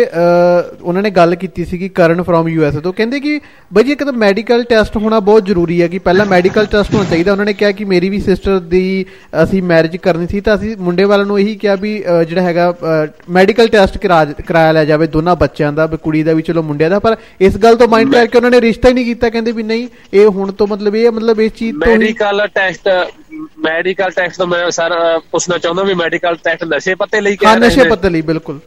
[0.82, 3.40] ਉਹਨਾਂ ਨੇ ਗੱਲ ਕੀਤੀ ਸੀਗੀ ਕਰਨ ਫਰੋਮ ਯੂਐਸ ਤੋਂ। ਕਹਿੰਦੇ ਕਿ
[3.72, 7.04] ਬਈ ਜੀ ਇੱਕ ਤਾਂ ਮੈਡੀਕਲ ਟੈਸਟ ਹੋਣਾ ਬਹੁਤ ਜ਼ਰੂਰੀ ਹੈ ਕਿ ਪਹਿਲਾਂ ਮੈਡੀਕਲ ਟੈਸਟ ਹੋਣਾ
[7.10, 9.04] ਚਾਹੀਦਾ। ਉਹਨਾਂ ਨੇ ਕਿਹਾ ਕਿ ਮੇਰੀ ਵੀ ਸਿਸਟਰ ਦੀ
[9.42, 11.92] ਅਸੀਂ ਮੈਰਿਜ ਕਰਨੀ ਸੀ ਤਾਂ ਅਸੀਂ ਮੁੰਡੇ ਵਾਲਿਆਂ ਨੂੰ ਇਹੀ ਕਿਹਾ ਵੀ
[12.28, 12.74] ਜਿਹੜਾ ਹੈਗਾ
[13.30, 16.98] ਮੈਡੀਕਲ ਟੈਸਟ ਕਰਾਇਆ ਲਿਆ ਜਾਵੇ ਦੋਨਾਂ ਬੱਚਿਆਂ ਦਾ ਵੀ ਕੁੜੀ ਦਾ ਵੀ ਚਲੋ ਮੁੰਡਿਆਂ ਦਾ।
[16.98, 19.88] ਪਰ ਇਸ ਗੱਲ ਤੋਂ ਮਾਈਂਡ ਕਰਕੇ ਉਹਨਾਂ ਨੇ ਰਿਸ਼ਤਾ ਹੀ ਨਹੀਂ ਕੀਤਾ। ਕਹਿੰਦੇ ਵੀ ਨਹੀਂ
[20.14, 22.88] ਇਹ ਹੁਣ ਤੋਂ ਮਤਲਬ ਇਹ ਮਤਲਬ ਇਸ ਚੀਜ਼ ਤੋਂ ਮੈਡੀਕਲ ਟੈਸਟ
[23.40, 27.60] ਮੈਡੀਕਲ ਟੈਸਟ ਤੋਂ ਮੈਂ ਸਰ ਪੁੱਛਣਾ ਚਾਹੁੰਦਾ ਵੀ ਮੈਡੀਕਲ ਟੈਸਟ ਨਸ਼ੇ ਪੱਤੇ ਲਈ ਹਾਂ ਕਹਿ
[27.60, 28.58] ਰਹੇ ਨਸ਼ੇ ਪੱਤੇ ਲਈ ਬਿਲਕੁਲ।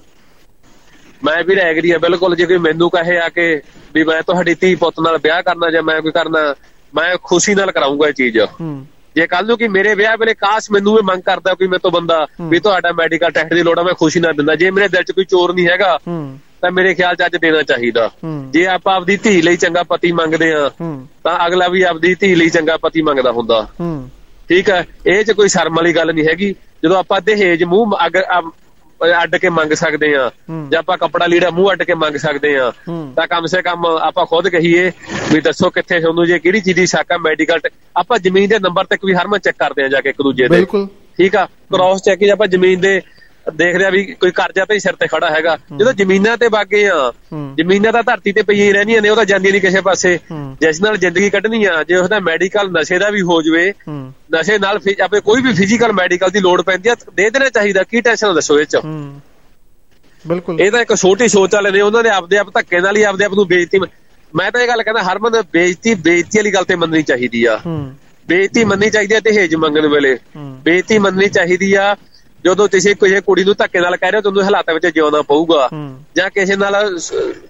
[1.23, 3.61] ਮੈਂ ਵੀ ਐਗਰੀ ਆ ਬਿਲਕੁਲ। ਜੇ ਕੋਈ ਮੈਨੂੰ ਕਹੇ ਆ ਕੇ
[3.93, 6.55] ਵੀ ਮੈਂ ਤੁਹਾਡੀ ਧੀ ਪੁੱਤ ਨਾਲ ਵਿਆਹ ਕਰਨਾ ਜਾਂ ਮੈਂ ਕੋਈ ਕਰਨਾ
[6.95, 10.71] ਮੈਂ ਖੁਸ਼ੀ ਨਾਲ ਕਰਾਉਂਗਾ ਇਹ ਚੀਜ਼। ਹੂੰ। ਜੇ ਕੱਲ ਨੂੰ ਕਿ ਮੇਰੇ ਵਿਆਹ ਵੇਲੇ ਕਾਸ਼
[10.71, 13.83] ਮੈਨੂੰ ਇਹ ਮੰਗ ਕਰਦਾ ਕੋਈ ਮੇਰੇ ਤੋਂ ਬੰਦਾ ਵੀ ਤੁਹਾਡਾ ਮੈਡੀਕਲ ਟੈਸਟ ਦੀ ਲੋੜ ਆ
[13.83, 16.93] ਮੈਂ ਖੁਸ਼ੀ ਨਾਲ ਦਿੰਦਾ। ਜੇ ਮੇਰੇ ਦਿਲ 'ਚ ਕੋਈ ਚੋਰ ਨਹੀਂ ਹੈਗਾ ਹੂੰ। ਤਾਂ ਮੇਰੇ
[16.93, 20.71] ਖਿਆਲ 'ਚ ਅੱਜ ਦੇਣਾ ਚਾਹੀਦਾ। ਹੂੰ। ਜੇ ਆਪਾਂ ਆਪਦੀ ਧੀ ਲਈ ਚੰਗਾ ਪਤੀ ਮੰਗਦੇ ਆ
[20.81, 24.09] ਹੂੰ। ਤਾਂ ਅਗਲਾ ਵੀ ਆਪਦੀ ਧੀ ਲਈ ਚੰਗਾ ਪਤੀ ਮੰਗਦਾ ਹੁੰਦਾ। ਹੂੰ।
[24.53, 26.53] ਠੀਕ ਹੈ ਇਹ 'ਚ ਕੋਈ ਸ਼ਰਮ ਵਾਲੀ ਗੱਲ ਨਹੀਂ ਹੈਗੀ
[26.83, 27.95] ਜਦੋਂ ਆਪਾਂ ਦਹੇਜ ਮੂੰਹ
[29.01, 30.29] ਅੱਡ ਕੇ ਮੰਗ ਸਕਦੇ ਆ।
[30.71, 32.69] ਜਾਂ ਆਪਾਂ ਕੱਪੜਾ ਲੀੜਾ ਮੂੰਹ ਅੱਡ ਕੇ ਮੰਗ ਸਕਦੇ ਆ।
[33.15, 34.91] ਤਾਂ ਕਮ ਸੇ ਕਮ ਆਪਾਂ ਖੁਦ ਕਹੀਏ
[35.31, 37.59] ਵੀ ਦੱਸੋ ਕਿੱਥੇ ਤੁਹਾਨੂੰ ਜੇ ਕਿਹੜੀ ਚੀਜ਼ ਦੀ ਸ਼ੱਕ ਆ ਮੈਡੀਕਲ
[37.95, 40.55] ਆਪਾਂ ਜ਼ਮੀਨ ਦੇ ਨੰਬਰ ਤੱਕ ਵੀ ਹਰਮਨ ਚੈੱਕ ਕਰਦੇ ਆ ਜਾ ਕੇ ਇੱਕ ਦੂਜੇ ਦੇ
[40.55, 42.99] ਬਿਲਕੁਲ ਠੀਕ ਆ ਕ੍ਰਾਸ ਚੈੱਕ ਜੇ ਆਪਾਂ ਜ਼ਮੀਨ ਦੇ
[43.47, 47.11] ਦੇਖਦੇ ਆ ਵੀ ਕੋਈ ਕਰਜ਼ਾ ਤੇ ਸਿਰ ਤੇ ਖੜਾ ਹੈਗਾ। ਜਦੋਂ ਜ਼ਮੀਨਾਂ ਤੇ ਬਾਗੇ ਆ।
[47.57, 50.17] ਜ਼ਮੀਨਾਂ ਤਾਂ ਧਰਤੀ ਤੇ ਪਈਆਂ ਹੀ ਰਹਿੰਦੀਆਂ ਨੇ ਉਹ ਤਾਂ ਜਾਂਦੀਆਂ ਨਹੀਂ ਕਿਸੇ ਪਾਸੇ।
[50.61, 53.71] ਜਿਸ ਨਾਲ ਜ਼ਿੰਦਗੀ ਕੱਢਣੀ ਆ ਜੇ ਉਹਦਾ ਮੈਡੀਕਲ ਨਸ਼ੇ ਦਾ ਵੀ ਹੋ ਜਵੇ
[54.35, 58.01] ਨਸ਼ੇ ਨਾਲ ਆਪੇ ਕੋਈ ਵੀ ਫਿਜ਼ੀਕਲ ਮੈਡੀਕਲ ਦੀ ਲੋੜ ਪੈਂਦੀ ਆ ਦੇ ਦੇਣਾ ਚਾਹੀਦਾ ਕੀ
[58.01, 58.77] ਟੈਨਸ਼ਨ ਦੱਸੋ ਇਹ ਚ?
[60.27, 63.01] ਬਿਲਕੁਲ। ਇਹ ਤਾਂ ਇੱਕ ਛੋਟੀ ਸੋਚ ਵਾਲੇ ਨੇ ਉਹਨਾਂ ਨੇ ਆਪਦੇ ਆਪ ਧੱਕੇ ਨਾਲ ਹੀ
[63.03, 63.79] ਆਪਦੇ ਆਪ ਨੂੰ ਬੇਇੱਜ਼ਤੀ
[64.33, 67.59] ਮੈਂ ਤਾਂ ਇਹ ਗੱਲ ਕਹਿੰਦਾ ਹਰਮਨ ਬੇਇੱਜ਼ਤੀ ਬੇਇੱਜ਼ਤੀ ਵਾਲੀ ਗੱਲ ਤੇ ਮੰਨਣੀ ਚਾਹੀਦੀ ਆ।
[68.27, 71.95] ਬੇਇੱਜ਼ਤੀ ਮੰਨਣੀ ਚਾਹੀਦੀ ਹੈ ਦਹੇਜ ਮੰਗਣ ਵੇਲੇ। ਬੇਇੱਜ਼ਤੀ ਮੰਨਣੀ ਚਾਹੀਦੀ ਆ
[72.45, 75.69] ਜਦੋਂ ਤੁਸੀਂ ਕੋਈ ਕੁੜੀ ਨੂੰ ਧੱਕੇ ਨਾਲ ਕਹਿ ਰਹੇ ਹੋ ਤੁਹਾਨੂੰ ਹਾਲਾਤਾਂ ਵਿੱਚ ਜਿਉਣਾ ਪਊਗਾ।
[76.15, 76.99] ਜਾਂ ਕਿਸੇ ਨਾਲ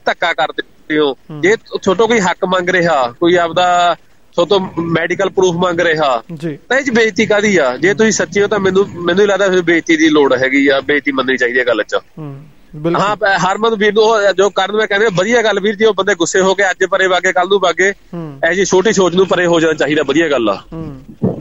[0.06, 3.96] ਧੱਕਾ ਕਰਦੇ ਹੋ। ਜੇ ਛੋਟੋ ਕੋਈ ਹੱਕ ਮੰਗ ਰਿਹਾ ਕੋਈ ਆਪਦਾ
[4.36, 7.78] ਛੋਟੋ ਮੈਡੀਕਲ ਪ੍ਰੂਫ ਮੰਗ ਰਿਹਾ ਜੀ। ਤਾਂ ਇਹ ਚ ਬੇਇੱਜ਼ਤੀ ਕਾਦੀ ਆ?
[7.78, 10.80] ਜੇ ਤੁਸੀਂ ਸੱਚੇ ਹੋ ਤਾਂ ਮੈਨੂੰ ਮੈਨੂੰ ਹੀ ਲੱਗਦਾ ਫਿਰ ਬੇਇੱਜ਼ਤੀ ਦੀ ਲੋੜ ਹੈਗੀ ਆ
[10.82, 11.96] ਬੇਇੱਜ਼ਤੀ ਮੰਨਣੀ ਚਾਹੀਦੀ ਹੈ ਗੱਲ 'ਚ।
[12.74, 12.94] ਹੂੰ
[13.40, 16.42] ਹਰਮਨ ਵੀਰ ਨੂੰ ਉਹ ਜੋ ਕਰਨ ਮੈਂ ਕਹਿੰਦੇ ਵਧੀਆ ਗੱਲ ਵੀਰ ਜੀ ਉਹ ਬੰਦੇ ਗੁੱਸੇ
[16.42, 17.94] ਹੋ ਕੇ ਅੱਜ ਪਰੇ ਵਾਗੇ ਕੱਲ ਨੂੰ ਵਾਗੇ
[18.44, 20.58] ਐ ਜੀ ਛੋਟੀ ਸੋਚ ਨੂੰ ਪਰੇ ਹੋ ਜਾਣਾ ਚਾਹੀਦਾ ਵਧੀਆ ਗੱਲ ਆ।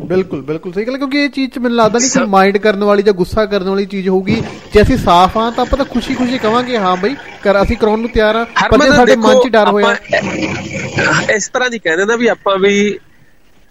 [0.06, 3.02] ਬਿਲਕੁਲ ਬਿਲਕੁਲ ਸਹੀ ਗੱਲ ਕਿਉਂਕਿ ਇਹ ਚੀਜ਼ ਚ ਮੈਨੂੰ ਲੱਗਦਾ ਨਹੀਂ ਕਿ ਮਾਈਂਡ ਕਰਨ ਵਾਲੀ
[3.02, 4.42] ਜਾਂ ਗੁੱਸਾ ਕਰਨ ਵਾਲੀ ਚੀਜ਼ ਹੋਊਗੀ।
[4.74, 8.10] ਜੇ ਅਸੀਂ ਸਾਫ਼ ਹਾਂ ਤਾਂ ਆਪਾਂ ਤਾਂ ਖੁਸ਼ੀ-ਖੁਸ਼ੀ ਕਵਾਂਗੇ ਹਾਂ ਬਈ ਕਰ ਅਸੀਂ ਕਰਾਉਣ ਨੂੰ
[8.10, 9.96] ਤਿਆਰ ਹਾਂ ਪਰ ਜੇ ਸਾਡੇ ਮਨ 'ਚ ਡਰ ਹੋਇਆ
[11.34, 12.98] ਇਸ ਤਰ੍ਹਾਂ ਦੀ ਕਹਿੰਦੇ ਨਾ ਵੀ ਆਪਾਂ ਵੀ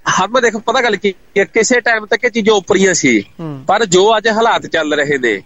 [0.05, 1.13] ਹਰਮਨ ਦੇਖੋ ਪਤਾ ਗੱਲ ਕੀ
[1.53, 3.23] ਕਿਸੇ ਟਾਈਮ ਤੱਕ ਇਹ ਚੀਜ਼ਾਂ ਉਪਰੀਆਂ ਸੀ।
[3.67, 5.41] ਪਰ ਜੋ ਅੱਜ ਹਾਲਾਤ ਚੱਲ ਰਹੇ ਨੇ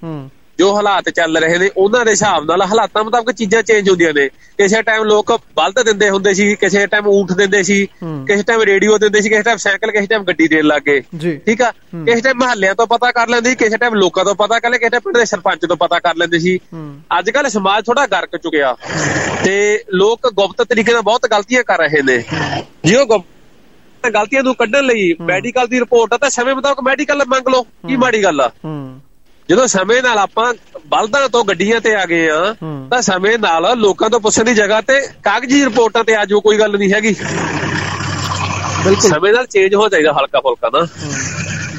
[0.59, 4.27] ਜੋ ਹਾਲਾਤ ਚੱਲ ਰਹੇ ਨੇ ਉਹਨਾਂ ਦੇ ਹਿਸਾਬ ਨਾਲ ਹਾਲਾਤਾਂ ਮੁਤਾਬਕ ਚੀਜ਼ਾਂ ਚੇਂਜ ਹੁੰਦੀਆਂ ਨੇ।
[4.57, 7.85] ਕਿਸੇ ਟਾਈਮ ਲੋਕ ਬਲਦ ਦਿੰਦੇ ਹੁੰਦੇ ਸੀ ਕਿਸੇ ਟਾਈਮ ਊਠ ਦਿੰਦੇ ਸੀ।
[8.27, 10.99] ਕਿਸੇ ਟਾਈਮ ਰੇਡੀਓ ਦਿੰਦੇ ਸੀ ਕਿਸੇ ਟਾਈਮ ਸਾਈਕਲ ਕਿਸੇ ਟਾਈਮ ਗੱਡੀ ਦੇਣ ਲੱਗੇ
[11.45, 14.59] ਠੀਕ ਆ। ਕਿਸੇ ਟਾਈਮ ਮਹੱਲਿਆਂ ਤੋਂ ਪਤਾ ਕਰ ਲੈਂਦੇ ਸੀ ਕਿਸੇ ਟਾਈਮ ਲੋਕਾਂ ਤੋਂ ਪਤਾ
[14.59, 16.57] ਕਰ ਲੈ ਕਿਸੇ ਟਾਈਮ ਪਿੰਡ ਦੇ ਸਰਪੰਚ ਤੋਂ ਪਤਾ ਕਰ ਲੈਂਦੇ ਸੀ।
[17.19, 18.75] ਅੱਜ ਕੱਲ ਸਮਾਜ ਥੋੜਾ ਗਰਕ ਚੁੱਕਿਆ।
[19.43, 22.23] ਤੇ ਲੋਕ ਗੁਪਤ ਤਰੀਕੇ ਨਾਲ ਬਹੁਤ ਗਲਤੀਆਂ ਕਰ ਰਹੇ ਨੇ।
[22.85, 23.23] ਜੇ ਉਹ
[24.03, 27.95] ਗਲਤੀਆਂ ਨੂੰ ਕੱਢਣ ਲਈ ਮੈਡੀਕਲ ਦੀ ਰਿਪੋਰਟ ਆ ਤਾਂ ਸਮੇਂ ਮੁਤਾਬਕ ਮੈਡੀਕਲ ਮੰਗ ਲਓ। ਕੀ
[27.97, 28.51] ਮਾੜੀ ਗੱਲ ਆ?
[29.49, 30.53] ਜਦੋਂ ਸਮੇਂ ਨਾਲ ਆਪਾਂ
[30.87, 32.55] ਬਲਦਾਂ ਤੋਂ ਗੱਡੀਆਂ ਤੇ ਆ ਗਏ ਆ।
[32.89, 36.59] ਤਾਂ ਸਮੇਂ ਨਾਲ ਲੋਕਾਂ ਤੋਂ ਪੁੱਛਣ ਦੀ ਜਗ੍ਹਾ ਤੇ ਕਾਗਜ਼ੀ ਰਿਪੋਰਟਾਂ ਤੇ ਆ ਜਾਓ ਕੋਈ
[36.59, 37.15] ਗੱਲ ਨਹੀਂ ਹੈਗੀ।
[38.83, 40.87] ਬਿਲਕੁਲ। ਸਮੇਂ ਨਾਲ ਚੇਂਜ ਹੋ ਜਾਈਦਾ ਹਲਕਾ ਫੁਲਕਾ ਨਾ।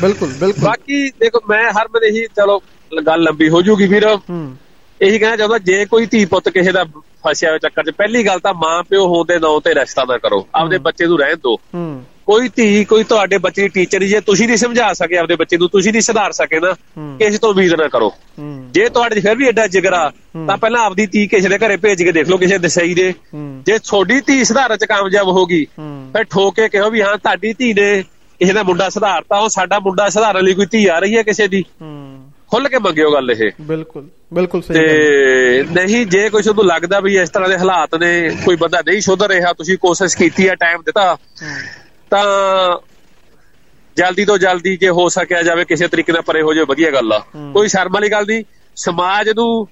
[0.01, 2.63] ਬਿਲਕੁਲ ਬਿਲਕੁਲ। ਬਾਕੀ ਦੇਖੋ ਮੈਂ ਹਰ ਮਨ ਇਹੀ ਚਲੋ
[3.07, 4.57] ਗੱਲ ਲੰਬੀ ਹੋ ਜੂਗੀ ਵੀਰ ਹੂੰ।
[5.03, 6.85] ਇਹੀ ਕਹਿਣਾ ਚਾਹੁੰਦਾ ਜੇ ਕੋਈ ਧੀ ਪੁੱਤ ਕਿਸੇ ਦਾ
[7.29, 10.19] ਫਸਿਆ ਹੋਇਆ ਚੱਕਰ 'ਚ ਪਹਿਲੀ ਗੱਲ ਤਾਂ ਮਾਂ ਪਿਓ ਹੋਣ ਦੇ ਨਾਂ ਤੇ ਰਿਸ਼ਤਾ ਨਾ
[10.19, 14.20] ਕਰੋ। ਆਪਦੇ ਬੱਚੇ ਨੂੰ ਰਹਿਣ ਦਿਓ। ਹੂੰ। ਕੋਈ ਧੀ ਕੋਈ ਤੁਹਾਡੇ ਬੱਚੇ ਦੀ ਟੀਚਰ ਜੇ
[14.20, 16.73] ਤੁਸੀਂ ਨਹੀਂ ਸਮਝਾ ਸਕੇ ਆਪਦੇ ਬੱਚੇ ਨੂੰ ਤੁਸੀਂ ਨਹੀਂ ਸੁਧਾਰ ਸਕੇ ਨਾ।
[17.19, 18.12] ਕਿਸੇ ਤੋਂ ਉਮੀਦ ਨਾ ਕਰੋ।
[18.70, 20.11] ਜੇ ਤੁਹਾਡੇ ਫਿਰ ਵੀ ਐਡਾ ਜਿਗਰਾ
[20.47, 23.12] ਤਾਂ ਪਹਿਲਾਂ ਆਪਦੀ ਧੀ ਕਿਸੇ ਦੇ ਘਰੇ ਭੇਜ ਕੇ ਦੇਖ ਲਓ ਕਿਸੇ ਦਸਾਈ ਦੇ।
[23.66, 25.65] ਜੇ ਤੁਹਾਡੀ ਧੀ ਸੁਧਾਰਨ 'ਚ ਕਾਮਯਾਬ ਹੋਗੀ
[26.12, 28.03] ਫਿਰ ਠੋਕ ਕਹੋ ਵੀ ਹਾਂ ਤੁਹਾਡੀ ਧੀ ਨੇ
[28.40, 31.48] ਕਿਸੇ ਦਾ ਮੁੰਡਾ ਸੁਧਾਰਤਾ ਉਹ ਸਾਡਾ ਮੁੰਡਾ ਸੁਧਾਰਨ ਲਈ ਕੋਈ ਧੀ ਆ ਰਹੀ ਹੈ ਕਿਸੇ
[31.48, 31.65] ਦੀ।
[32.51, 37.16] ਖੁੱਲ ਕੇ ਮੰਗਿਓ ਗੱਲ ਇਹ। ਬਿਲਕੁਲ ਬਿਲਕੁਲ ਸਹੀ ਤੇ ਨਹੀਂ ਜੇ ਕੁਝ ਤੁਹਾਨੂੰ ਲੱਗਦਾ ਵੀ
[37.19, 38.11] ਇਸ ਤਰ੍ਹਾਂ ਦੇ ਹਾਲਾਤ ਨੇ
[38.44, 41.16] ਕੋਈ ਬੰਦਾ ਨਹੀਂ ਸੁਧਰ ਰਿਹਾ ਤੁਸੀਂ ਕੋਸ਼ਿਸ਼ ਕੀਤੀ ਹੈ ਟਾਈਮ ਦਿੱਤਾ।
[42.11, 42.78] ਤਾਂ
[43.97, 47.12] ਜਲਦੀ ਤੋਂ ਜਲਦੀ ਜੇ ਹੋ ਸਕਿਆ ਜਾਵੇ ਕਿਸੇ ਤਰੀਕੇ ਨਾਲ ਪਰੇ ਹੋ ਜਾਵੇ ਵਧੀਆ ਗੱਲ
[47.12, 47.19] ਆ।
[47.55, 48.45] ਕੋਈ ਸ਼ਰਮ ਵਾਲੀ ਗੱਲ ਨਹੀਂ।
[48.77, 49.69] ਸਮਾਜ ਨੂੰ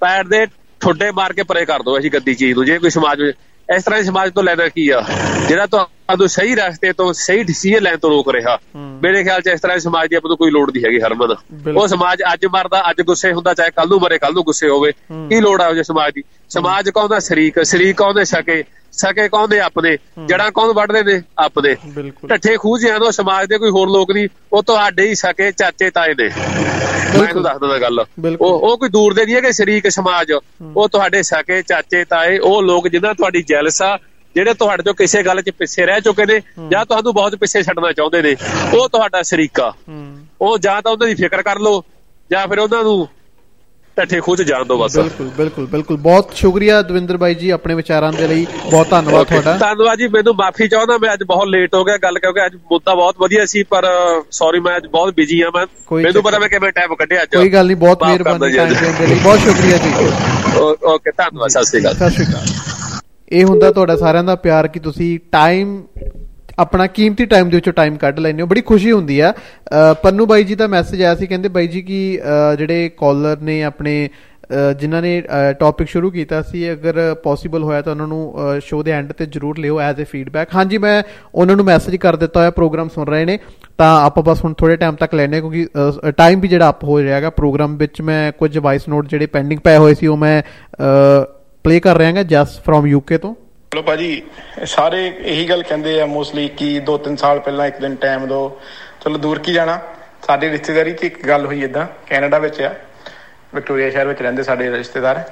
[0.00, 0.46] ਪੈਰ ਦੇ
[0.80, 3.38] ਠੁੱਡੇ ਮਾਰ ਕੇ ਪਰੇ ਕਰ ਦੋ ਅਸੀਂ ਗੱਦੀ ਚੀਜ਼ ਨੂੰ। ਜੇ ਕੋਈ ਸਮਾਜ ਵਿੱਚ
[3.68, 5.00] ਇਸ ਤਰ੍ਹਾਂ ਦੇ ਸਮਾਜ ਤੋਂ ਲੈਣਾ ਕੀ ਆ?
[5.48, 8.58] ਜਿਹੜਾ ਤੁਹਾਨੂੰ ਸਹੀ ਰਸਤੇ ਤੋਂ ਸਹੀ ਡਿਸੀਜਨ ਲੈਣ ਤੋਂ ਰੋਕ ਰਿਹਾ।
[9.02, 11.34] ਮੇਰੇ ਖਿਆਲ 'ਚ ਇਸ ਤਰ੍ਹਾਂ ਦੇ ਸਮਾਜ ਦੀ ਆਪਾਂ ਨੂੰ ਕੋਈ ਲੋੜ ਨਹੀਂ ਹੈਗੀ ਹਰਮਨ।
[11.76, 14.92] ਉਹ ਸਮਾਜ ਅੱਜ ਮਰਦਾ ਅੱਜ ਗੁੱਸੇ ਹੁੰਦਾ ਚਾਹੇ ਕੱਲ ਨੂੰ ਮਰੇ ਕੱਲ ਨੂੰ ਗੁੱਸੇ ਹੋਵੇ।
[15.12, 16.22] ਕੀ ਲੋੜ ਆ ਉਹ ਜਿਹੇ ਸਮਾਜ ਦੀ?
[16.50, 17.62] ਸਮਾਜ ਕੌਂਦਾ ਸ਼ਰੀਕ?
[17.62, 18.64] ਸ਼ਰੀਕ ਕੌਂਦੇ ਸਕੇ?
[18.96, 19.96] ਸਕੇ ਕੌਂਦੇ ਆਪਣੇ
[20.26, 21.22] ਜੜਾਂ ਕੌਣ ਵੱਢਦੇ ਨੇ?
[21.38, 25.50] ਆਪਣੇ ਬਿਲਕੁਲ। ਢੱਠੇ ਖੂਜਿਆਂ ਤੋਂ ਸਮਾਜ ਦੇ ਕੋਈ ਹੋਰ ਲੋਕ ਨਹੀਂ। ਉਹ ਤੁਹਾਡੇ ਹੀ ਸਕੇ
[25.52, 28.04] ਚਾਚੇ ਤਾਏ ਨੇ। ਮੈਂ ਤੁਹਾਨੂੰ ਦੱਸ ਦਿੰਦਾ ਗੱਲ।
[28.40, 30.32] ਉਹ ਉਹ ਕੋਈ ਦੂਰ ਦੇ ਨਹੀਂ ਹੈਗੇ ਸ਼ਰੀਕ ਸਮਾਜ।
[30.76, 33.98] ਉਹ ਤੁਹਾਡੇ ਸਕੇ ਚਾਚੇ ਤਾਏ ਉਹ ਲੋਕ ਜਿਨ੍ਹਾਂ ਤੁਹਾਡੀ ਜੈਲਸ ਆ
[34.34, 36.40] ਜਿਹੜੇ ਤੁਹਾਡੇ ਤੋਂ ਕਿਸੇ ਗੱਲ 'ਚ ਪਿੱਛੇ ਰਹਿ ਚੁੱਕੇ ਨੇ
[36.70, 38.36] ਜਾਂ ਤੁਹਾਨੂੰ ਬਹੁਤ ਪਿੱਛੇ ਛੱਡਣਾ ਚਾਹੁੰਦੇ ਨੇ
[38.74, 41.82] ਉਹ ਤੁਹਾਡਾ ਸ਼ਰੀਕਾ। ਹੂੰ। ਉਹ ਜਾਂ ਤਾਂ ਉਹਨਾਂ ਦੀ ਫਿਕਰ ਕਰ ਲਓ
[42.30, 43.08] ਜਾਂ ਫਿਰ ਉਹਨਾਂ ਨੂੰ
[43.98, 48.12] ਢੱਠੇ ਖੂਜ ਜਾਣ ਦਿਓ ਬਸ। ਬਿਲਕੁਲ ਬਿਲਕੁਲ ਬਿਲਕੁਲ। ਬਹੁਤ ਸ਼ੁਕਰੀਆ ਦਵਿੰਦਰ ਬਾਈ ਜੀ ਆਪਣੇ ਵਿਚਾਰਾਂ
[48.12, 51.84] ਦੇ ਲਈ। ਬਹੁਤ ਧੰਨਵਾਦ ਤੁਹਾਡਾ। ਧੰਨਵਾਦ ਜੀ ਮੈਨੂੰ ਮਾਫੀ ਚਾਹੁੰਦਾ ਮੈਂ ਅੱਜ ਬਹੁਤ ਲੇਟ ਹੋ
[51.84, 53.86] ਗਿਆ ਗੱਲ ਕਿਉਂਕਿ ਅੱਜ ਮੁੱਦਾ ਬਹੁਤ ਵਧੀਆ ਸੀ ਪਰ
[54.30, 57.48] ਸੌਰੀ ਮੈਂ ਅੱਜ ਬਹੁਤ ਬਿਜ਼ੀ ਆ ਮੈਂ ਮੈਨੂੰ ਪਤਾ ਮੈਂ ਕਿਵੇਂ ਟਾਈਮ ਕੱਢਿਆ ਅੱਜ। ਕੋਈ
[57.48, 59.90] ਗੱਲ ਨਹੀਂ ਬਹੁਤ ਮਿਹਰਬਾਨੀ। ਟਾਈਮ ਦੇਣ ਦੇ ਲਈ। ਬਹੁਤ ਸ਼ੁਕਰੀਆ ਜੀ।
[60.84, 62.46] ਓਕੇ ਧੰਨਵਾਦ ਸਤਿ ਸ਼੍ਰੀ ਅਕਾਲ। ਸਤਿ ਸ਼੍ਰੀ ਅਕਾਲ।
[63.28, 65.82] ਇਹ ਹੁੰਦਾ ਤੁਹਾਡਾ ਸਾਰਿਆਂ ਦਾ ਪਿਆਰ ਕਿ ਤੁਸੀਂ ਟਾਈਮ
[66.58, 70.26] ਆਪਣਾ ਕੀਮਤੀ ਟਾਈਮ ਦੇ ਵਿੱਚੋਂ ਟਾਈਮ ਕੱਢ ਲੈਂਦੇ ਹੋ। ਬੜੀ ਖੁਸ਼ੀ ਹੁੰਦੀ ਆ। ਅ, ਪੰਨੂ
[70.26, 74.08] ਬਾਈ ਜੀ ਦਾ ਮੈਸੇਜ ਆਇਆ ਸੀ ਕਹਿੰਦੇ ਬਾਈ ਜੀ ਕਿ ਅ, ਜਿਹੜੇ ਕਾਲਰ ਨੇ ਆਪਣੇ
[74.52, 75.22] ਅ, ਜਿਨ੍ਹਾਂ ਨੇ
[75.60, 78.34] ਟੌਪਿਕ ਸ਼ੁਰੂ ਕੀਤਾ ਸੀ ਅਗਰ ਪੋਸੀਬਲ ਹੋਇਆ ਤਾਂ ਉਹਨਾਂ ਨੂੰ
[78.64, 81.02] ਸ਼ੋਅ ਦੇ ਐਂਡ ਤੇ ਜਰੂਰ ਲਿਓ ਐਜ਼ ਅ ਫੀਡਬੈਕ ਹਾਂਜੀ ਮੈਂ
[81.34, 83.38] ਉਹਨਾਂ ਨੂੰ ਮੈਸੇਜ ਕਰ ਦਿੱਤਾ ਹੋਇਆ ਪ੍ਰੋਗਰਾਮ ਸੁਣ ਰਹੇ ਨੇ।
[83.78, 85.66] ਤਾਂ ਆਪਾਂ ਬਸ ਹੁਣ ਥੋੜੇ ਟਾਈਮ ਤੱਕ ਲੈਣੇ ਕਿਉਂਕਿ
[86.16, 89.76] ਟਾਈਮ ਵੀ ਜਿਹੜਾ ਅਪ ਹੋ ਰਿਹਾਗਾ ਪ੍ਰੋਗਰਾਮ ਵਿੱਚ ਮੈਂ ਕੁਝ ਵਾਇਸ ਨੋਟ ਜਿਹੜੇ ਪੈਂਡਿੰਗ ਪਏ
[89.76, 90.42] ਹੋਏ ਸੀ ਉਹ ਮੈਂ
[91.64, 93.34] ਪਲੇ ਕਰ ਰਿਹਾਗਾ ਜਸਟ ਫਰੋਮ ਯੂਕੇ ਤੋਂ।
[93.76, 94.22] ਚਲੋ ਭਾਜੀ,
[94.64, 98.60] ਸਾਰੇ ਇਹੀ ਗੱਲ ਕਹਿੰਦੇ ਆ ਮੋਸਟਲੀ ਕਿ 2-3 ਸਾਲ ਪਹਿਲਾਂ ਇੱਕ ਦਿਨ ਟਾਈਮ ਦਿਓ
[99.00, 99.78] ਚਲੋ ਦੂਰ ਕੀ ਜਾਣਾ?
[100.26, 102.72] ਸਾਡੇ ਰਿਸ਼ਤੇਦਾਰੀ 'ਚ ਇੱਕ ਗੱਲ ਹੋਈ ਇਦਾਂ ਕੈਨੇਡਾ ਵਿੱਚ ਆ।
[103.54, 105.22] ਵਿਕਟੋਰੀਆ ਸ਼ਹਿਰ ਵਿੱਚ ਰਹਿੰਦੇ ਸਾਡੇ ਰਿਸ਼ਤੇਦਾਰ।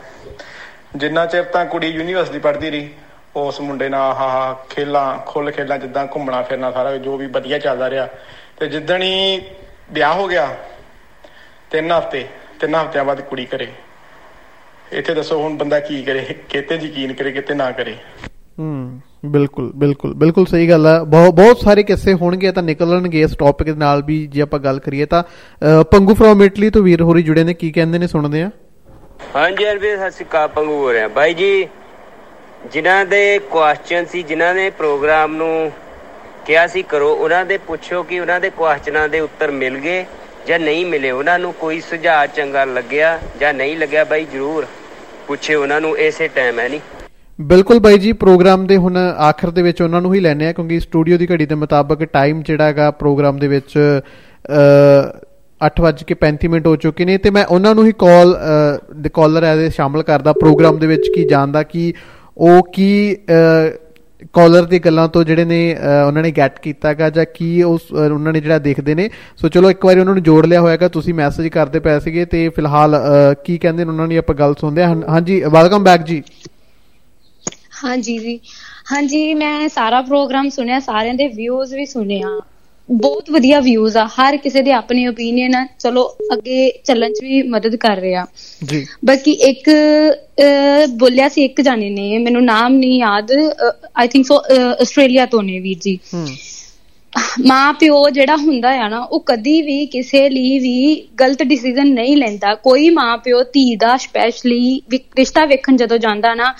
[0.97, 2.91] ਜਿੰਨਾ ਚਿਰ ਤਾਂ ਕੁੜੀ ਯੂਨੀਵਰਸਿਟੀ ਪੜ੍ਹਦੀ ਰਹੀ,
[3.37, 7.91] ਉਸ ਮੁੰਡੇ ਨਾਲ ਆਹ ਖੇਲਾਂ ਖੁੱਲ ਖੇਲਾਂ ਜਿੱਦਾਂ ਘੁੰਮਣਾ ਫਿਰਨਾ ਸਾਰਾ ਜੋ ਵੀ ਵਧੀਆ ਚੱਲਦਾ
[7.91, 8.09] ਰਿਹਾ।
[8.57, 9.41] ਤੇ ਜਿੱਦਣ ਹੀ
[9.93, 10.47] ਵਿਆਹ ਹੋ ਗਿਆ,
[11.71, 12.25] ਤਿੰਨ ਹਫ਼ਤੇ,
[12.61, 13.69] ਤਿੰਨ ਹਫ਼ਤਿਆਂ ਬਾਅਦ ਕੁੜੀ ਘਰੇ।
[14.93, 17.97] ਇੱਥੇ ਦੱਸੋ ਹੁਣ ਬੰਦਾ ਕੀ ਕਰੇ, ਕਿਤੇ ਯਕੀਨ ਕਰੇ, ਕਿਤੇ ਨਾ ਕਰੇ।
[18.59, 23.37] ਹੂੰ ਬਿਲਕੁਲ ਬਿਲਕੁਲ ਬਿਲਕੁਲ ਸਹੀ ਗੱਲ ਹੈ ਬਹੁਤ ਬਹੁਤ ਸਾਰੇ ਕਿੱਸੇ ਹੋਣਗੇ ਤਾਂ ਨਿਕਲਣਗੇ ਇਸ
[23.37, 27.03] ਟੌਪਿਕ ਦੇ ਨਾਲ ਵੀ ਜੇ ਆਪਾਂ ਗੱਲ ਕਰੀਏ ਤਾਂ। ਅ, ਪੰਗੂ ਫਰੋਮ ਇਟਲੀ ਤੋਂ ਵੀਰ
[27.03, 28.51] ਹੋਰੀ ਜੁੜੇ ਨੇ ਕੀ ਕਹਿੰਦੇ ਨੇ ਸੁਣਦੇ ਆ?
[29.37, 31.69] ਹਾਂਜੀ ਅਰਵੀਰ ਸਤਿ ਸ਼੍ਰੀ ਅਕਾਲ ਪੰਗੂ ਹੋ ਰਿਹਾ। ਬਾਈ ਜੀ
[32.73, 35.73] ਜਿਨ੍ਹਾਂ ਦੇ ਕੁਐਸਚਨ ਸੀ ਜਿਨ੍ਹਾਂ ਨੇ ਪ੍ਰੋਗਰਾਮ ਨੂੰ
[36.47, 40.05] ਕਿਹਾ ਸੀ ਕਰੋ। ਉਹਨਾਂ ਦੇ ਪੁੱਛੋ ਕਿ ਉਹਨਾਂ ਦੇ ਕੁਐਸਚਨਾਂ ਦੇ ਉੱਤਰ ਮਿਲ ਗਏ
[40.47, 44.67] ਜਾਂ ਨਹੀਂ ਮਿਲੇ। ਉਹਨਾਂ ਨੂੰ ਕੋਈ ਸੁਝਾਅ ਚੰਗਾ ਲੱਗਿਆ ਜਾਂ ਨਹੀਂ ਲੱਗਿਆ ਬਾਈ ਜਰੂਰ
[45.27, 46.81] ਪੁੱਛੇ ਉਹਨਾਂ ਨੂੰ ਇਸੇ ਟਾਈਮ ਹੈ ਨਹੀਂ
[47.39, 50.79] ਬਿਲਕੁਲ ਬਾਈ ਜੀ, ਪ੍ਰੋਗਰਾਮ ਦੇ ਹੁਣ ਆਖਰ ਦੇ ਵਿੱਚ ਉਹਨਾਂ ਨੂੰ ਹੀ ਲੈਣੇ ਆ ਕਿਉਂਕਿ
[50.81, 55.09] ਸਟੂਡੀਓ ਦੀ ਘੜੀ ਦੇ ਮੁਤਾਬਕ ਟਾਈਮ ਜਿਹੜਾ ਹੈਗਾ ਪ੍ਰੋਗਰਾਮ ਦੇ ਵਿੱਚ ਅ
[55.61, 58.37] 8:35 ਮਿੰਟ ਹੋ ਚੁੱਕੇ ਨੇ। ਤੇ ਮੈਂ ਉਹਨਾਂ ਨੂੰ ਹੀ ਕਾਲ
[58.97, 61.93] ਦੇ ਕਾਲਰ ਐਜ਼ ਸ਼ਾਮਲ ਕਰਦਾ ਪ੍ਰੋਗਰਾਮ ਦੇ ਵਿੱਚ ਕੀ ਜਾਣਦਾ, ਕਿ
[62.37, 63.17] ਉਹ ਕੀ
[64.35, 65.59] ਕਾਲਰ ਦੀ ਗੱਲਾਂ ਤੋਂ ਜਿਹੜੇ ਨੇ
[66.07, 69.85] ਉਹਨਾਂ ਨੇ ਗੈਟ ਕੀਤਾਗਾ ਜਾਂ ਕੀ ਉਸ ਉਹਨਾਂ ਨੇ ਜਿਹੜਾ ਦੇਖਦੇ ਨੇ। ਸੋ ਚਲੋ ਇੱਕ
[69.85, 73.01] ਵਾਰੀ ਉਹਨਾਂ ਨੂੰ ਜੋੜ ਲਿਆ ਹੋਇਆਗਾ ਤੁਸੀਂ ਮੈਸੇਜ ਕਰਦੇ ਪਏ ਸੀਗੇ ਤੇ ਫਿਲਹਾਲ
[73.45, 76.23] ਕੀ ਕਹਿੰਦੇ ਨੇ ਉਹਨਾਂ ਨੇ ਆਪਾਂ ਗੱਲ ਸੁਣਦੇ ਹਾਂ। ਹਾਂਜੀ ਵੈਲਕਮ ਬੈਕ ਜੀ।
[77.85, 78.39] ਹਾਂਜੀ ਜੀ।
[78.93, 82.41] ਹਾਂਜੀ ਮੈਂ ਸਾਰਾ ਪ੍ਰੋਗਰਾਮ ਸੁਣਿਆ ਸਾਰਿਆਂ ਦੇ ਵਿਊਜ਼ ਵੀ ਸੁਣਿਆ
[82.89, 87.43] ਬਹੁਤ ਵਧੀਆ ਵਿਊਜ਼ ਆ। ਹਰ ਕਿਸੇ ਦੇ ਆਪਣੇ ਓਪੀਨੀਅਨ ਆ। ਚਲੋ ਅੱਗੇ ਚੱਲਣ 'ਚ ਵੀ
[87.49, 88.27] ਮਦਦ ਕਰ ਰਿਹਾ।
[88.63, 89.71] ਜੀ। ਬਾਕੀ ਇੱਕ
[90.99, 93.33] ਬੋਲਿਆ ਸੀ ਇੱਕ ਜਾਣੇ ਨੇ ਮੈਨੂੰ ਨਾਮ ਨਹੀਂ ਯਾਦ।
[93.97, 94.43] ਆਈ ਥਿੰਕ ਸੋ
[94.81, 95.99] ਆਸਟ੍ਰੇਲੀਆ ਤੋਂ ਨੇ ਵੀਰ ਜੀ।
[97.41, 102.17] ਮਾਂ ਪਿਓ ਜਿਹੜਾ ਹੁੰਦਾ ਆ ਨਾ ਉਹ ਕਦੀ ਵੀ ਕਿਸੇ ਲਈ ਵੀ ਗਲਤ ਡਿਸੀਜਨ ਨਹੀਂ
[102.17, 104.81] ਲੈਂਦਾ। ਕੋਈ ਮਾਂ ਪਿਓ ਧੀ ਦਾ ਸਪੈਸ਼ਲੀ
[105.17, 106.55] ਰਿਸ਼ਤਾ ਵੇਖਣ ਜਦੋਂ ਜਾਂਦਾ ਨਾ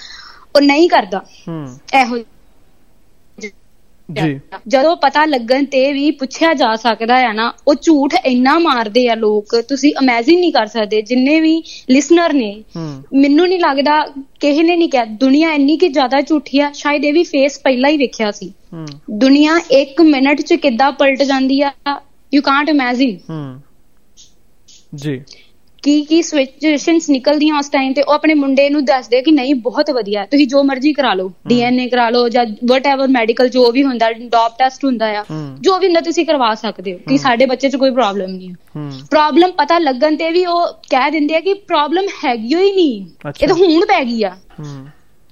[0.57, 1.19] ਉਹ ਨਹੀਂ ਕਰਦਾ।
[1.49, 1.67] ਹੂੰ।
[2.01, 3.51] ਇਹੋ ਜੀ।
[4.69, 9.15] ਜਦੋਂ ਪਤਾ ਲੱਗਣ ਤੇ ਵੀ ਪੁੱਛਿਆ ਜਾ ਸਕਦਾ ਹੈ ਨਾ ਉਹ ਝੂਠ ਇੰਨਾ ਮਾਰਦੇ ਆ
[9.15, 12.65] ਲੋਕ ਤੁਸੀਂ ਇਮੇਜਿਨ ਨਹੀਂ ਕਰ ਸਕਦੇ ਜਿੰਨੇ ਵੀ ਲਿਸਨਰ ਨੇ।
[13.15, 14.01] ਮੈਨੂੰ ਨਹੀਂ ਲੱਗਦਾ
[14.41, 17.91] ਕਿਸੇ ਨੇ ਨਹੀਂ ਕਿਹਾ। ਦੁਨੀਆ ਇੰਨੀ ਕਿ ਜ਼ਿਆਦਾ ਝੂਠੀ ਆ ਸ਼ਾਇਦ ਇਹ ਵੀ ਫੇਸ ਪਹਿਲਾਂ
[17.91, 18.53] ਹੀ ਵੇਖਿਆ ਸੀ।
[19.11, 21.73] ਦੁਨੀਆ 1 ਮਿੰਟ 'ਚ ਕਿੱਦਾਂ ਪਲਟ ਜਾਂਦੀ ਆ
[22.35, 23.19] ਯੂ ਕਾਂਟ ਇਮੇਜਿਨ
[24.95, 25.21] ਜੀ।
[25.85, 29.91] ਕੀ ਕੀ ਸਿਚੁਏਸ਼ਨਸ ਨਿਕਲਦੀਆਂ ਉਸ ਟਾਈਮ ਤੇ ਉਹ ਆਪਣੇ ਮੁੰਡੇ ਨੂੰ ਦੱਸਦੇ ਕਿ ਨਹੀਂ ਬਹੁਤ
[29.91, 34.11] ਵਧੀਆ ਤੁਸੀਂ ਜੋ ਮਰਜ਼ੀ ਕਰਾ ਲਓ ਡੀਐਨਏ ਕਰਾ ਲਓ ਜਾਂ ਵਟਐਵਰ ਮੈਡੀਕਲ ਜੋ ਵੀ ਹੁੰਦਾ
[34.13, 35.25] ਡੌਪ ਟੈਸਟ ਹੁੰਦਾ ਆ
[35.61, 38.55] ਜੋ ਵੀ ਹੁੰਦਾ ਤੁਸੀਂ ਕਰਵਾ ਸਕਦੇ ਹੋ ਕਿ ਸਾਡੇ ਬੱਚੇ 'ਚ ਕੋਈ ਪ੍ਰੋਬਲਮ ਨਹੀਂ ਹੈ।
[39.11, 43.07] ਪ੍ਰੋਬਲਮ ਪਤਾ ਲੱਗਣ ਤੇ ਵੀ ਉਹ ਕਹਿ ਦਿੰਦੇ ਆ ਕਿ ਪ੍ਰੋਬਲਮ ਹੈਗੀ ਹੀ ਨਹੀਂ
[43.43, 44.37] ਇਹ ਤਾਂ ਹੁਣ ਪੈ ਗਈ ਆ।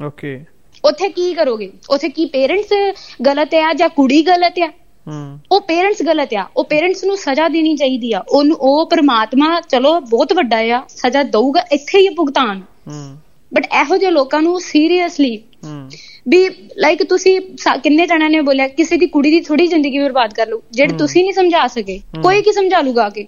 [0.00, 0.38] ਓਕੇ
[0.84, 1.70] ਉੱਥੇ ਕੀ ਕਰੋਗੇ?
[1.90, 2.72] ਉੱਥੇ ਕੀ ਪੇਰੈਂਟਸ
[3.26, 4.68] ਗਲਤ ਆ ਜਾਂ ਕੁੜੀ ਗਲਤ ਆ?
[5.52, 9.98] ਉਹ ਪੇਰੈਂਟਸ ਗਲਤ ਆ। ਉਹ ਪੇਰੈਂਟਸ ਨੂੰ ਸਜ਼ਾ ਦੇਣੀ ਚਾਹੀਦੀ ਆ। ਉਹਨੂੰ ਉਹ ਪ੍ਰਮਾਤਮਾ ਚਲੋ
[10.00, 12.62] ਬਹੁਤ ਵੱਡਾ ਆ ਸਜ਼ਾ ਦਊਗਾ ਇੱਥੇ ਹੀ ਭੁਗਤਾਨ।
[13.52, 15.36] ਬਟ ਇਹੋ ਜਿਹੇ ਲੋਕਾਂ ਨੂੰ ਸੀਰੀਅਸਲੀ
[16.28, 16.38] ਵੀ
[16.78, 17.40] ਲਾਈਕ ਤੁਸੀਂ
[17.82, 21.22] ਕਿੰਨੇ ਜਣਾਂ ਨੇ ਬੋਲਿਆ ਕਿਸੇ ਦੀ ਕੁੜੀ ਦੀ ਥੋੜੀ ਜ਼ਿੰਦਗੀ ਬਰਬਾਦ ਕਰ ਲਓ ਜਿਹੜੇ ਤੁਸੀਂ
[21.24, 23.26] ਨਹੀਂ ਸਮਝਾ ਸਕੇ ਕੋਈ ਕੀ ਸਮਝਾ ਲੂਗਾ ਕੇ?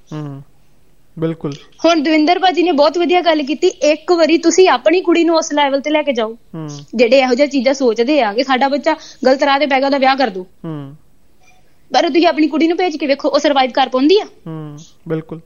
[1.16, 1.52] ਬਿਲਕੁਲ।
[1.84, 5.52] ਹੁਣ ਦਵਿੰਦਰ ਬਾਜੀ ਨੇ ਬਹੁਤ ਵਧੀਆ ਗੱਲ ਕੀਤੀ ਇੱਕ ਵਾਰੀ ਤੁਸੀਂ ਆਪਣੀ ਕੁੜੀ ਨੂੰ ਉਸ
[5.52, 6.36] ਲੈਵਲ ਤੇ ਲੈ ਕੇ ਜਾਓ।
[6.94, 8.94] ਜਿਹੜੇ ਇਹੋ ਜਿਹੀਆਂ ਚੀਜ਼ਾਂ ਸੋਚਦੇ ਆ ਕਿ ਸਾਡਾ ਬੱਚਾ
[9.26, 10.46] ਗਲਤ ਰਾਹ ਤੇ ਪੈ ਗਿਆ ਉਹਦਾ ਵਿਆਹ ਕਰ ਦੋ।
[11.95, 15.41] ਪਰ ਤੁਸੀਂ ਆਪਣੀ ਕੁੜੀ ਨੂੰ ਭੇਜ ਕੇ ਵੇਖੋ ਉਹ ਸਰਵਾਈਵ ਕਰ ਪਾਉਂਦੀ ਆ। ਹੂੰ ਬਿਲਕੁਲ।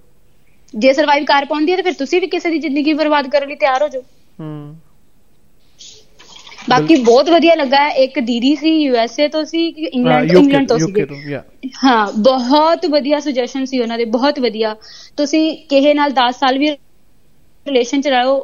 [0.75, 3.57] ਜੇ ਸਰਵਾਈਵ ਕਰ ਪਾਉਂਦੀ ਆ ਤਾਂ ਫਿਰ ਤੁਸੀਂ ਵੀ ਕਿਸੇ ਦੀ ਜ਼ਿੰਦਗੀ ਬਰਬਾਦ ਕਰਨ ਲਈ
[3.57, 4.03] ਤਿਆਰ ਹੋ ਜਾਓ।
[4.39, 4.77] ਹੂੰ।
[6.69, 10.79] ਬਾਕੀ ਬਹੁਤ ਵਧੀਆ ਲੱਗਾ ਇੱਕ ਦੀਦੀ ਸੀ ਯੂ ਐਸ ਏ ਤੋਂ ਸੀ ਇੰਗਲੈਂਡ ਇੰਗਲੈਂਡ ਤੋਂ
[10.79, 10.95] ਸੀ
[11.83, 14.75] ਹਾਂ ਬਹੁਤ ਵਧੀਆ ਸੁਜੈਸ਼ਨ ਸੀ ਉਹਨਾਂ ਦੇ ਬਹੁਤ ਵਧੀਆ।
[15.19, 16.71] ਤੁਸੀਂ ਕਿਸੇ ਨਾਲ 10 ਸਾਲ ਵੀ
[17.67, 18.39] ਰਿਲੇਸ਼ਨ ਚ ਰਹੋ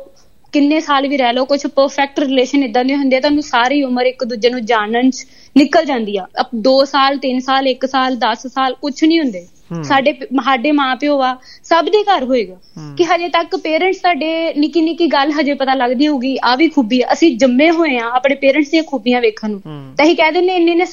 [0.52, 4.24] ਕਿੰਨੇ ਸਾਲ ਵੀ ਰਹਿ ਲਓ ਕੁਝ ਪਰਫੈਕਟ ਰਿਲੇਸ਼ਨ ਇਦਾਂ ਦੇ ਹੁੰਦੇ ਤੁਹਾਨੂੰ ਸਾਰੀ ਉਮਰ ਇੱਕ
[4.24, 5.24] ਦੂਜੇ ਨੂੰ ਜਾਣਨ ਚ
[5.56, 9.46] ਨਿਕਲ ਜਾਂਦੀ ਆ। ਅਬ 2 ਸਾਲ 3 ਸਾਲ 1 ਸਾਲ 10 ਸਾਲ ਕੁਝ ਨਹੀਂ ਹੁੰਦੇ।
[9.84, 10.12] ਸਾਡੇ
[10.44, 12.56] ਸਾਡੇ ਮਾਪਿਓ ਆ ਸਭ ਦੇ ਘਰ ਹੋਏਗਾ।
[12.98, 17.00] ਕਿ ਹਜੇ ਤੱਕ ਪੇਰੈਂਟਸ ਸਾਡੇ ਨਿੱਕੀ ਨਿੱਕੀ ਗੱਲ ਹਜੇ ਪਤਾ ਲੱਗਦੀ ਹੋਊਗੀ ਆ ਵੀ ਖੂਬੀ
[17.02, 19.60] ਆ ਅਸੀਂ ਜੰਮੇ ਹੋਏ ਆ ਆਪਣੇ ਪੇਰੈਂਟਸ ਦੀਆਂ ਖੂਬੀਆਂ ਵੇਖਣ ਨੂੰ।
[19.96, 20.86] ਤਾਂ ਹੀ ਕਹਿ ਦਿੰਦੇ ਇੰਨੇ ਨੇ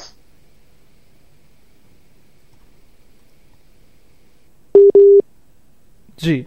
[6.18, 6.44] ਜੀ।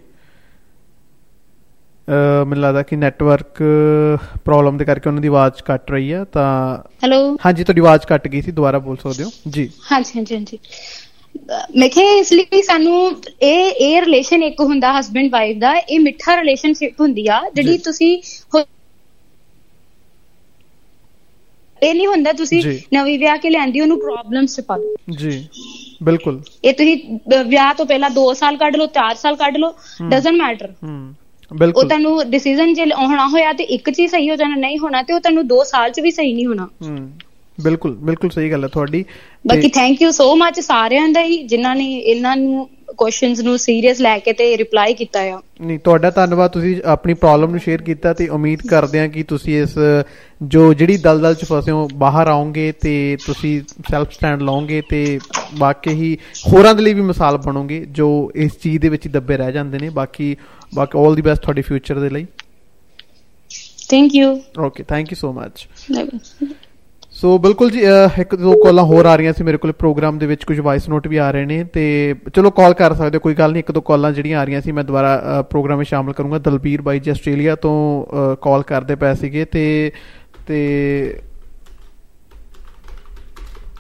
[2.09, 3.63] ਮੈਨੂੰ ਲੱਗਦਾ ਕਿ ਨੈਟਵਰਕ
[4.45, 6.49] ਪ੍ਰੋਬਲਮ ਦੇ ਕਰਕੇ ਉਹਨਾਂ ਦੀ ਆਵਾਜ਼ ਕੱਟ ਰਹੀ ਹੈ ਤਾਂ
[7.05, 9.31] ਹੈਲੋ ਹਾਂਜੀ ਤੁਹਾਡੀ ਆਵਾਜ਼ ਕੱਟ ਗਈ ਸੀ ਦੁਬਾਰਾ ਬੋਲ ਸਕਦੇ ਹੋ?
[9.49, 10.59] ਜੀ। ਹਾਂਜੀ ਹਾਂਜੀ ਹਾਂਜੀ।
[11.79, 12.99] ਮੈਂ ਕਿਹਾ ਇਸ ਲਈ ਸਾਨੂੰ
[13.43, 18.17] ਇਹ ਇਹ ਰਿਲੇਸ਼ਨ ਇੱਕ ਹੁੰਦਾ ਹਸਬੰਡ ਵਾਈਫ ਦਾ ਇਹ ਮਿੱਠਾ ਰਿਲੇਸ਼ਨਸ਼ਿਪ ਹੁੰਦੀ ਆ ਜਿਹੜੀ ਤੁਸੀਂ
[21.83, 22.63] ਇਹ ਨਹੀਂ ਹੁੰਦਾ ਤੁਸੀਂ
[22.95, 25.47] ਨਵੀਂ ਵਿਆਹ ਕੇ ਲਿਆਂਦੀ ਉਹਨੂੰ ਪ੍ਰੋਬਲਮਸ ਚ ਪਾ ਦੋ ਜੀ
[26.03, 29.75] ਬਿਲਕੁਲ। ਇਹ ਤੁਸੀਂ ਵਿਆਹ ਤੋਂ ਪਹਿਲਾਂ 2 ਸਾਲ ਕੱਢ ਲਓ 4 ਸਾਲ ਕੱਢ ਲਓ
[30.11, 31.15] ਡਸਨਟ ਮੈਟਰ ਹੂੰ।
[31.63, 35.03] ਉਹ ਤੁਹਾਨੂੰ ਡਿਸੀਜਨ ਜੇ ਹੋਣਾ ਹੋਇਆ ਤੇ ਇੱਕ ਚ ਹੀ ਸਹੀ ਹੋ ਜਾਣਾ ਨਹੀਂ ਹੋਣਾ
[35.03, 37.11] ਤੇ ਉਹ ਤੁਹਾਨੂੰ 2 ਸਾਲ ਚ ਵੀ ਸਹੀ ਨਹੀਂ ਹੋਣਾ। ਹੂੰ
[37.61, 39.05] ਬਿਲਕੁਲ ਬਿਲਕੁਲ ਸਹੀ ਗੱਲ ਹੈ ਤੁਹਾਡੀ।
[39.47, 44.01] ਬਾਕੀ ਥੈਂਕ ਯੂ ਸੋ ਮੱਚ ਸਾਰਿਆਂ ਦਾ ਹੀ ਜਿਨ੍ਹਾਂ ਨੇ ਇਹਨਾਂ ਨੂੰ ਕੁਐਸਚਨਸ ਨੂੰ ਸੀਰੀਅਸ
[44.01, 48.13] ਲੈ ਕੇ ਤੇ ਰਿਪਲਾਈ ਕੀਤਾ ਆ। ਨਹੀਂ ਤੁਹਾਡਾ ਧੰਨਵਾਦ ਤੁਸੀਂ ਆਪਣੀ ਪ੍ਰੋਬਲਮ ਨੂੰ ਸ਼ੇਅਰ ਕੀਤਾ
[48.13, 49.75] ਤੇ ਉਮੀਦ ਕਰਦੇ ਹਾਂ ਕਿ ਤੁਸੀਂ ਇਸ
[50.43, 53.61] ਜੋ ਜਿਹੜੀ ਦਲਦਲ ਚ ਫਸੇ ਹੋ ਬਾਹਰ ਆਓਗੇ ਤੇ ਤੁਸੀਂ
[53.91, 55.19] ਸੈਲਫ ਸਟੈਂਡ ਲਾਓਗੇ ਤੇ
[55.55, 56.17] ਵਾਕਈ ਹੀ
[56.53, 59.89] ਹੋਰਾਂ ਦੇ ਲਈ ਵੀ ਮਿਸਾਲ ਬਣੋਗੇ ਜੋ ਇਸ ਚੀਜ਼ ਦੇ ਵਿੱਚ ਦੱਬੇ ਰਹਿ ਜਾਂਦੇ ਨੇ।
[59.89, 60.37] ਬਾਕੀ
[60.75, 62.27] ਬਾਕੀ 올 ਦੀ ਬੈਸਟ ਤੁਹਾਡੇ ਫਿਊਚਰ ਦੇ ਲਈ।
[63.89, 65.69] Thank you okay thank you so much
[67.17, 67.81] so ਬਿਲਕੁਲ ਜੀ
[68.21, 71.07] ਇੱਕ ਦੋ ਕਾਲਾਂ ਹੋਰ ਆ ਰਹੀਆਂ ਸੀ ਮੇਰੇ ਕੋਲ ਪ੍ਰੋਗਰਾਮ ਦੇ ਵਿੱਚ, ਕੁਝ ਵਾਇਸ ਨੋਟ
[71.09, 74.13] ਵੀ ਆ ਰਹੇ ਨੇ, ਤੇ ਚਲੋ ਕਾਲ ਕਰ ਸਕਦੇ ਕੋਈ ਗੱਲ ਨਹੀਂ, ਇੱਕ ਦੋ ਕਾਲਾਂ
[74.13, 78.37] ਜਿਹੜੀਆਂ ਆ ਰਹੀਆਂ ਸੀ, ਮੈਂ ਦੁਬਾਰਾ ਪ੍ਰੋਗਰਾਮ ਵਿੱਚ ਸ਼ਾਮਲ ਕਰੂੰਗਾ। ਦਲਬੀਰ ਬਾਈ ਜੀ ਆਸਟ੍ਰੇਲੀਆ ਤੋਂ
[78.43, 79.93] ਕਾਲ ਕਰਦੇ ਪਏ ਸੀਗੇ, ਤੇ
[80.47, 81.21] ਤੇ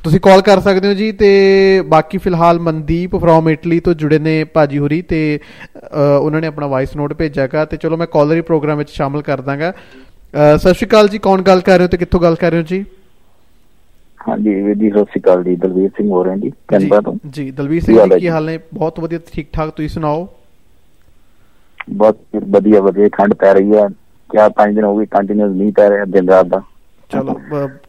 [0.05, 4.43] ਤੁਸੀਂ ਕਾਲ ਕਰ ਸਕਦੇ ਹੋ ਜੀ, ਤੇ ਬਾਕੀ ਫਿਲਹਾਲ ਮਨਦੀਪ ਫਰੋਮ ਇਟਲੀ ਤੋਂ ਜੁੜੇ ਨੇ
[4.55, 5.39] ਭਾਜੀ ਹੋਰੀ, ਤੇ
[6.21, 9.41] ਉਹਨਾਂ ਨੇ ਆਪਣਾ ਵਾਇਸ ਨੋਟ ਭੇਜਿਆਗਾ ਤੇ ਚਲੋ ਮੈਂ ਕਾਲਰ ਹੀ ਪ੍ਰੋਗਰਾਮ ਵਿੱਚ ਸ਼ਾਮਲ ਕਰ
[9.41, 9.73] ਦਾਂਗਾ
[10.35, 12.67] ਸਤਿ ਸ਼੍ਰੀ ਅਕਾਲ ਜੀ, ਕੌਣ ਗੱਲ ਕਰ ਰਹੇ ਹੋ ਤੇ ਕਿੱਥੋਂ ਗੱਲ ਕਰ ਰਹੇ ਹੋ
[12.67, 12.85] ਜੀ?
[14.25, 17.51] ਹਾਂਜੀ ਵੀਰ ਜੀ ਸਤਿ ਸ਼੍ਰੀ ਅਕਾਲ ਜੀ ਦਲਵੀਰ ਸਿੰਘ ਹੋ ਰਿਹਾ ਜੀ ਕੈਨਬਰਾ ਤੋਂ। ਜੀ
[17.51, 18.59] ਦਲਵੀਰ ਸਿੰਘ ਜੀ ਕੀ ਹਾਲ ਨੇ?
[18.75, 20.27] ਬਹੁਤ ਵਧੀਆ ਠੀਕ ਠਾਕ ਤੁਸੀਂ ਸੁਣਾਓ?
[21.91, 22.19] ਬਹੁਤ
[22.51, 23.87] ਵਧੀਆ ਵਧੀਆ ਠੰਡ ਪੈ ਰਹੀ ਹੈ।
[24.31, 26.63] ਕਿਆ ਪੰਜ ਦਿਨ ਹੋ ਗਏ ਕੰਟੀਨਿਊਸ ਨਹੀਂ ਪੈ ਰਿਹਾ ਦਿਨ ਰਾਤ ਦਾ।
[27.11, 27.35] ਚਲੋ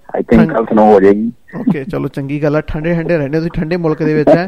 [0.10, 3.52] ਆਈ ਥਿੰਕ ਕੱਲ ਸਨੋ ਹੋ ਜਾਏਗੀ। ਓਕੇ ਚਲੋ ਚੰਗੀ ਗੱਲ ਹੈ। ਠੰਡੇ ਠੰਡੇ ਰਹਿੰਦੇ ਤੁਸੀਂ
[3.52, 4.48] ਠੰਡੇ ਮੁਲਕ ਦੇ ਵਿੱਚ ਹਾਂ?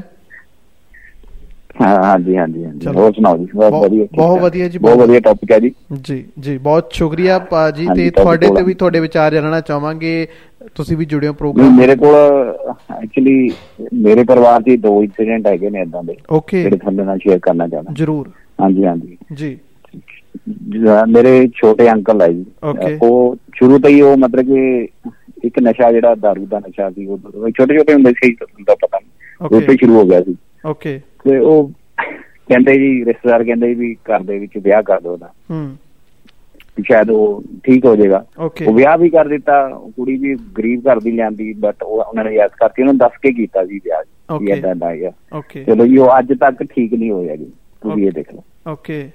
[1.82, 5.60] ਹਾਂਜੀ ਹਾਂਜੀ ਹਾਂਜੀ। ਹੋਰ ਸੁਣਾਓ ਜੀ ਬਹੁਤ ਵਧੀਆ ਬਹੁਤ। ਵਧੀਆ ਜੀ, ਬਹੁਤ ਵਧੀਆ ਟੌਪਿਕ ਹੈ
[5.60, 5.72] ਜੀ।
[6.04, 10.28] ਜੀ ਜੀ ਬਹੁਤ ਸ਼ੁਕਰੀਆ ਭਾਜੀ ਤੇ ਤੁਹਾਡੇ ਤੇ ਵੀ ਤੁਹਾਡੇ ਵਿਚਾਰ ਜਾਣਨਾ ਚਾਹਾਂਗੇ
[10.76, 12.16] ਤੁਸੀਂ ਵੀ ਜੁੜਿਓ ਪ੍ਰੋਗਰਾਮ ਮੇਰੇ ਕੋਲ
[13.04, 13.50] ਐਕਚੁਅਲੀ
[13.94, 17.68] ਮੇਰੇ ਪਰਿਵਾਰ ਹੀ ਦੋ ਇਨਸੀਡੈਂਟ ਹੈਗੇ ਨੇ ਇਦਾਂ ਦੇ ਓਕੇ ਜਿਹੜੇ ਤੁਹਾਡੇ ਨਾਲ ਸ਼ੇਅਰ ਕਰਨਾ
[17.68, 18.30] ਚਾਹੁੰਦਾ। ਜਰੂਰ।
[18.62, 19.58] ਹਾਂਜੀ ਹਾਂਜੀ। ਜੀ।
[21.08, 22.46] ਮੇਰੇ ਛੋਟੇ ਅੰਕਲ ਹੈ ਜੀ.
[23.02, 24.88] ਉਹ ਸ਼ੁਰੂ ਤੋਂ ਹੀ ਉਹ ਮਤਲਬ ਕਿ
[25.44, 27.18] ਇੱਕ ਨਸ਼ਾ ਜਿਹੜਾ ਦਾਰੂ ਦਾ ਨਸ਼ਾ ਸੀ ਉਹ
[27.58, 28.34] ਛੋਟੇ ਛੋਟੇ ਹੁੰਦੇ ਸੀ
[28.64, 29.10] ਦਾ ਪਤਾ ਨਹੀਂ
[29.44, 30.36] ਤੋਂ ਹੀ ਸ਼ੁਰੂ ਹੋ ਗਿਆ ਸੀ।
[30.66, 31.72] ਓਕੇ ਤੇ ਉਹ
[32.50, 35.78] ਕਹਿੰਦੇ ਜੀ ਰਿਸ਼ਤੇਦਾਰ ਕਹਿੰਦੇ ਵੀ ਘਰ ਦੇ ਵਿੱਚ ਵਿਆਹ ਕਰ ਦੋ ਉਹਦਾ। ਹੂੰ।
[36.88, 38.26] ਸ਼ਾਇਦ ਉਹ ਠੀਕ ਹੋ ਜਾਏਗਾ.
[38.38, 42.36] ਉਹ ਵਿਆਹ ਵੀ ਕਰ ਦਿੱਤਾ ਕੁੜੀ ਵੀ ਗਰੀਬ ਘਰ ਦੀ ਲਿਆਂਦੀ ਬਟ ਉਹ ਉਹਨਾਂ ਨੇ
[42.36, 44.58] ਯਾਦ ਕਰਕੇ ਉਹਨੂੰ ਦੱਸ ਕੇ ਕੀਤਾ ਸੀ ਵਿਆਹ Okay.
[44.58, 47.46] ਏਦਾਂ ਦਾ ਹੈਗਾ ਓਕੇ ਚਲੋ ਜੀ ਉਹ ਅੱਜ ਤੱਕ ਠੀਕ ਨਹੀਂ ਹੋਇਆ ਜੀ।
[47.82, 49.10] ਤੁਸੀਂ ਇਹ ਦੇਖ ਲਓ। ਓਕੇ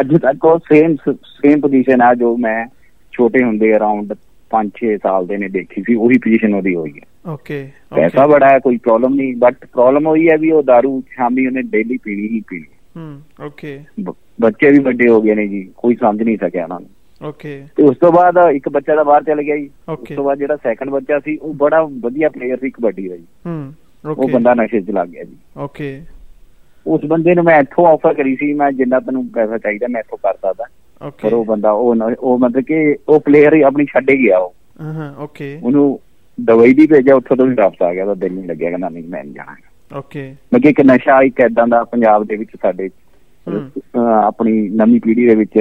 [0.00, 2.66] ਅੱਜ ਤੱਕ ਉਹ ਸੇਮ ਸੇਮ ਪੋਜੀਸ਼ਨ ਆ ਜੋ ਮੈਂ
[3.12, 4.12] ਛੋਟੇ ਹੁੰਦੇ ਅਰਾਊਂਡ
[4.50, 8.58] 5-6 ਸਾਲ ਦੇ ਨੇ ਦੇਖੀ ਸੀ ਉਹੀ ਪੋਜੀਸ਼ਨ ਉਹਦੀ ਹੋਈ ਹੈ। ਓਕੇ ਪੈਸਾ ਬੜਾ ਹੈ
[8.58, 12.40] ਕੋਈ ਪ੍ਰੋਬਲਮ ਨਹੀਂ ਬਟ ਪ੍ਰੋਬਲਮ ਹੋਈ ਹੈ ਵੀ ਉਹ दारू ਸ਼ਾਮੀ ਉਹਨੇ ਡੇਲੀ ਪੀਣੀ ਹੀ
[12.40, 13.80] ਪੀਣੀ। ਹੂੰ ਓਕੇ
[14.40, 16.88] ਬੱਚੇ ਵੀ ਵੱਡੇ ਹੋ ਗਏ ਨੇ ਜੀ ਕੋਈ ਸਮਝ ਨਹੀਂ ਸਕਿਆ ਉਹਨਾਂ ਨੂੰ।
[17.22, 20.08] ਓਕੇ ਤੇ ਉਸ ਤੋਂ ਬਾਅਦ ਇੱਕ ਬੱਚਾ ਦਾ ਬਾਹਰ ਚਲ ਗਿਆ ਜੀ। ਉਸ.
[20.16, 23.74] ਤੋਂ ਬਾਅਦ ਜਿਹੜਾ ਸੈਕੰਡ ਬੱਚਾ ਸੀ ਉਹ ਬੜਾ ਵਧੀਆ ਪਲੇਅਰ ਸੀ ਕਬੱਡੀ ਦਾ ਜੀ। ਹੂੰ
[24.04, 26.02] ਉਹ ਓਕੇ ਬੰਦਾ ਨਸ਼ੇ 'ਚ ਲੱਗ ਗਿਆ ਜੀ। ਓਕੇ
[26.86, 30.18] ਉਸ ਬੰਦੇ ਨੂੰ ਮੈਂ ਇੱਥੋਂ ਆਫਰ ਕਰੀ ਸੀ ਮੈਂ ਜਿੰਨਾ ਤੈਨੂੰ ਪੈਸਾ ਚਾਹੀਦਾ ਮੈਂ ਇੱਥੋਂ
[30.18, 30.64] ਕਰ ਸਕਦਾ।
[31.22, 35.14] ਪਰ ਉਹ ਬੰਦਾ ਉਹ ਉਹ ਮਤਲਬ ਕਿ ਉਹ ਪਲੇਅਰ ਹੀ ਆਪਣੀ ਛੱਡ ਗਿਆ ਉਹ। ਹਾਂ
[35.16, 36.00] ਓਕੇ ਉਹਨੂੰ
[36.38, 39.04] ਦਵਾਈ ਦੀ ਭੇਜਿਆ ਉੱਥੋਂ ਤੋਂ ਵੀ ਵਾਪਸ ਆ ਗਿਆ ਤਾਂ ਦਿਲ ਨਹੀਂ ਲੱਗਿਆ ਕਹਿੰਦਾ ਨਹੀਂ
[39.04, 42.88] ਮੈਂ ਨਹੀਂ ਜਾਣਾ ਓਕੇ ਮੈਂ ਕਿ ਇੱਕ ਨਸ਼ਾ ਇੱਕ ਏਦਾਂ ਦਾ ਪੰਜਾਬ ਦੇ ਵਿੱਚ ਸਾਡੇ
[44.24, 45.58] ਆਪਣੀ ਨਵੀਂ ਪੀੜ੍ਹੀ ਦੇ ਵਿੱਚ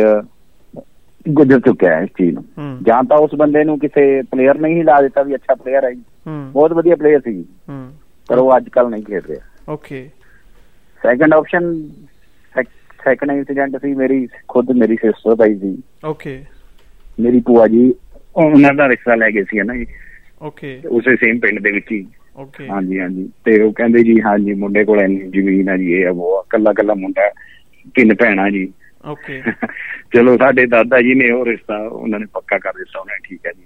[1.30, 2.44] ਗੁਜ਼ਰ ਚੁੱਕਿਆ ਹੈ ਇਸ ਚੀਜ਼ ਨੂੰ।
[2.84, 5.91] ਜਾਂ ਤਾਂ ਉਸ ਬੰਦੇ ਨੂੰ ਕਿਸੇ ਪਲੇਅਰ ਨੇ ਹੀ ਲਾ ਦਿੱਤਾ ਵੀ ਅੱਛਾ ਪਲੇਅਰ ਹੈ
[6.28, 7.44] ਬਹੁਤ ਵਧੀਆ ਪਲੇਅਰ ਸੀ
[8.30, 10.10] ਪਰ ਉਹ ਅੱਜ ਕੱਲ ਨਹੀਂ ਖੇਡ ਰਿਹਾ। Okay
[11.02, 11.74] second option
[13.04, 16.44] second incident ਸੀ ਮੇਰੀ ਖੁਦ ਮੇਰੀ ਸਿਸਟਰ ਦਾ। ਹੀ ਸੀ ਓਕੇ
[17.18, 17.94] ਮੇਰੀ ਭੂਆ ਜੀ
[18.36, 19.86] ਉਹਨਾਂ ਦਾ ਰਿਸ਼ਤਾ ਲੈ ਗਏ ਸੀ ਨਾ ਜੀ।
[20.42, 22.06] ਓਕੇ ਉਸੇ ਸੇਮ ਪਿੰਡ ਦੇ ਵਿੱਚ ਹੀ।
[22.36, 26.08] ਓਕੇ ਹਾਂਜੀ ਹਾਂਜੀ। ਤੇ ਉਹ ਕਹਿੰਦੇ ਜੀ ਹਾਂਜੀ ਮੁੰਡੇ ਕੋਲ ਇੰਨੀ ਜ਼ਮੀਨ ਆ ਜੀ ਇਹ
[26.08, 27.30] ਆ ਉਹ ਕੱਲਾ ਕੱਲਾ ਮੁੰਡਾ
[27.96, 28.74] ਤਿੰਨ ਭੈਣਾਂ ਜੀ।
[29.06, 29.42] ਓਕੇ
[30.14, 33.52] ਚਲੋ ਸਾਡੇ ਦਾਦਾ ਜੀ ਨੇ ਉਹ ਰਿਸ਼ਤਾ ਉਹਨਾਂ ਨੇ ਪੱਕਾ ਕਰ ਦਿੱਤਾ ਉਹਨੇ ਠੀਕ ਹੈ
[33.52, 33.64] ਜੀ।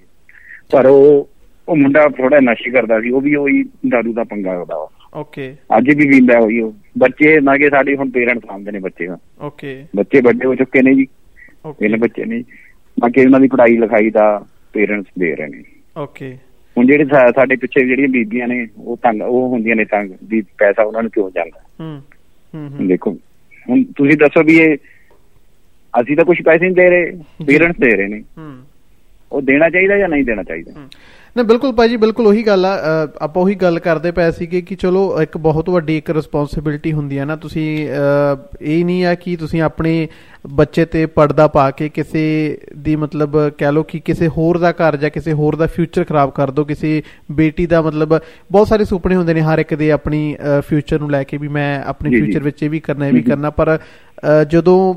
[0.71, 1.29] ਪਰ ਉਹ
[1.67, 5.55] ਉਹ ਮੁੰਡਾ ਥੋੜਾ ਨਸ਼ੇ ਕਰਦਾ ਸੀ ਉਹ ਵੀ ਉਹੀ ਦਾਰੂ ਦਾ ਪੰਗਾ ਕਰਦਾ ਵਾ। ਓਕੇ
[5.77, 9.17] ਅੱਜ ਵੀ ਪੀਂਦਾ ਉਹੀ ਉਹ। ਬੱਚੇ ਨਾ ਕਿ ਸਾਡੇ ਹੁਣ ਪੇਰੈਂਟਸ ਆਉਂਦੇ ਨੇ ਬੱਚੇ ਦਾ
[9.41, 11.07] ਓਕੇ ਬੱਚੇ ਵੱਡੇ ਹੋ ਚੁੱਕੇ ਨੇ ਜੀ।
[11.65, 12.43] ਓਕੇ ਇਹਨਾਂ ਬੱਚੇ ਨੇ।
[12.97, 15.63] ਬਾਕੀ ਉਹਨਾਂ ਦੀ ਪੜ੍ਹਾਈ ਲਿਖਾਈ ਦਾ ਪੇਰੈਂਟਸ ਦੇ ਰਹੇ ਨੇ।
[15.97, 16.37] ਓਕੇ
[16.77, 20.83] ਹੁਣ ਜਿਹੜੇ ਸਾਡੇ ਪਿੱਛੇ ਜਿਹੜੀਆਂ ਬੀਬੀਆਂ ਨੇ ਉਹ ਤੰਗ ਉਹ ਹੁੰਦੀਆਂ ਨੇ ਤੰਗ ਵੀ ਪੈਸਾ
[20.83, 21.59] ਉਹਨਾਂ ਨੂੰ ਕਿਉਂ ਜਾਂਦਾ?
[21.79, 22.01] ਹੂੰ
[22.55, 23.17] ਹੂੰ ਦੇਖੋ
[23.69, 24.77] ਹੁਣ ਤੁਸੀਂ ਦੱਸੋ ਵੀ ਇਹ
[26.01, 27.11] ਅਸੀਂ ਤਾਂ ਕੁਝ ਪੈਸੇ ਨਹੀਂ ਦੇ ਰਹੇ
[27.45, 28.57] ਪੇਰੈਂਟਸ ਦੇ ਰਹੇ ਨੇ। ਹੂੰ।
[29.31, 30.71] ਉਹ ਦੇਣਾ ਚਾਹੀਦਾ ਜਾਂ ਨਹੀਂ ਦੇਣਾ ਚਾਹੀਦਾ?
[31.37, 32.79] ਨਾ ਬਿਲਕੁਲ ਭਾਜੀ ਬਿਲਕੁਲ ਉਹੀ ਗੱਲ ਆ
[33.21, 37.25] ਆਪਾਂ ਉਹੀ ਗੱਲ ਕਰਦੇ ਪਏ ਸੀਗੇ ਕਿ ਚਲੋ ਇੱਕ ਬਹੁਤ ਵੱਡੀ ਇੱਕ ਰਿਸਪੌਂਸਿਬਿਲਟੀ ਹੁੰਦੀ ਹੈ
[37.25, 37.89] ਨਾ ਤੁਸੀਂ
[38.61, 40.07] ਇਹ ਨਹੀਂ ਆ ਕਿ ਤੁਸੀਂ ਆਪਣੇ
[40.49, 44.97] ਬੱਚੇ ਤੇ ਪਰਦਾ ਪਾ ਕੇ ਕਿਸੇ ਦੀ ਮਤਲਬ ਕਹਿ ਲਓ ਕਿ ਕਿਸੇ ਹੋਰ ਦਾ ਘਰ
[44.97, 48.19] ਜਾਂ ਕਿਸੇ ਹੋਰ ਦਾ ਫਿਊਚਰ ਖਰਾਬ ਕਰ ਦੋ ਕਿਸੇ ਬੇਟੀ ਦਾ ਮਤਲਬ
[48.51, 50.35] ਬਹੁਤ ਸਾਰੇ ਸੁਪਨੇ ਹੁੰਦੇ ਨੇ ਹਰ ਇੱਕ ਦੇ ਆਪਣੀ
[50.67, 53.49] ਫਿਊਚਰ ਨੂੰ ਲੈ ਕੇ ਵੀ ਮੈਂ ਆਪਣੇ। ਫਿਊਚਰ ਵਿੱਚ ਇਹ ਵੀ ਕਰਨਾ ਇਹ ਵੀ। ਕਰਨਾ
[53.49, 53.79] ਪਰ
[54.47, 54.93] ਜਦੋਂ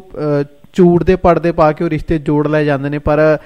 [0.73, 3.39] ਝੂਠ ਦੇ ਪਰਦੇ ਪਾ ਕੇ ਉਹ ਰਿਸ਼ਤੇ ਜੋੜ ਲੈ ਜਾਂਦੇ ਨੇ ਪਰ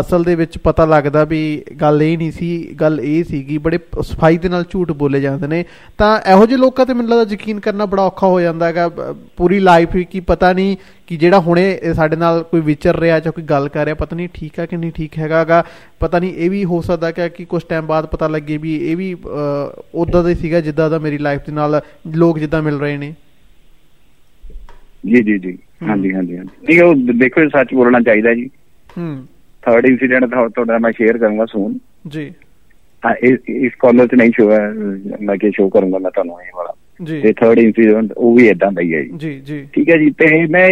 [0.00, 1.40] ਅਸਲ ਦੇ ਵਿੱਚ ਪਤਾ ਲੱਗਦਾ ਵੀ
[1.80, 5.64] ਗੱਲ ਇਹ ਨਹੀਂ ਸੀ ਗੱਲ ਇਹ ਸੀਗੀ ਬੜੇ ਸਫ਼ਾਈ ਦੇ ਨਾਲ ਝੂਠ ਬੋਲੇ ਜਾਂਦੇ ਨੇ।
[5.98, 8.88] ਤਾਂ ਇਹੋ ਜਿਹੇ ਲੋਕਾਂ ਤੇ ਮੈਨੂੰ ਲੱਗਦਾ ਯਕੀਨ ਕਰਨਾ ਬੜਾ ਔਖਾ ਹੋ ਜਾਂਦਾ ਹੈਗਾ।
[9.36, 13.32] ਪੂਰੀ ਲਾਈਫ ਹੀ ਕੀ ਪਤਾ ਨਹੀਂ ਕਿ ਜਿਹੜਾ ਹੁਣੇ ਸਾਡੇ ਨਾਲ ਕੋਈ ਵਿਚਰ ਰਿਹਾ ਜਾਂ
[13.32, 15.64] ਕੋਈ ਗੱਲ ਕਰ ਰਿਹਾ ਪਤਾ ਨਹੀਂ ਠੀਕ ਆ ਕਿ ਨਹੀਂ ਠੀਕ ਹੈਗਾਗਾ
[16.00, 18.96] ਪਤਾ ਨਹੀਂ ਇਹ ਵੀ ਹੋ ਸਕਦਾ ਕਿ ਕਿ ਕੁਝ ਟਾਈਮ ਬਾਅਦ ਪਤਾ ਲੱਗੇ ਵੀ ਇਹ
[18.96, 19.16] ਵੀ
[19.94, 21.80] ਉਦਾਂ ਦਾ ਹੀ ਸੀਗਾ ਜਿੱਦਾਂ ਦਾ ਮੇਰੀ ਲਾਈਫ ਦੇ ਨਾਲ
[22.16, 23.14] ਲੋਕ ਜਿੱਦਾਂ ਮਿਲ ਰਹੇ ਨੇ।
[25.06, 25.58] ਜੀ ਜੀ ਜੀ।
[25.88, 28.50] ਹਾਂਜੀ ਹਾਂਜੀ ਹਾਂਜੀ। ਨਹੀਂ ਉਹ ਦੇਖੋ ਸੱਚ ਬੋਲਣਾ ਚਾਹੀਦਾ ਜੀ।
[28.98, 29.26] ਹੂੰ।
[29.66, 32.32] ਥਰਡ ਇਨਸੀਡੈਂਟ ਤੁਹਾਡਾ ਮੈਂ ਸ਼ੇਅਰ ਕਰੂੰਗਾ ਸੂਨ ਜੀ।
[33.06, 33.14] ਹਾਂ
[33.48, 34.50] ਇਸ ਕਾਲਰ 'ਚ ਨਹੀਂ ਸ਼ੋ
[35.20, 36.72] ਮੈਂ ਕਿ ਸ਼ੋ ਕਰੂੰਗਾ ਮੈਂ ਤੁਹਾਨੂੰ ਇਹ ਵਾਲਾ।
[37.02, 39.96] ਜੀ। ਤੇ ਥਰਡ ਇਨਸੀਡੈਂਟ ਉਹ ਵੀ ਇਦਾਂ ਦਾ ਹੀ ਹੈ ਜੀ। ਜੀ ਜੀ। ਠੀਕ ਹੈ
[39.96, 40.68] ਜੀ ਤੇ ਮੈਂ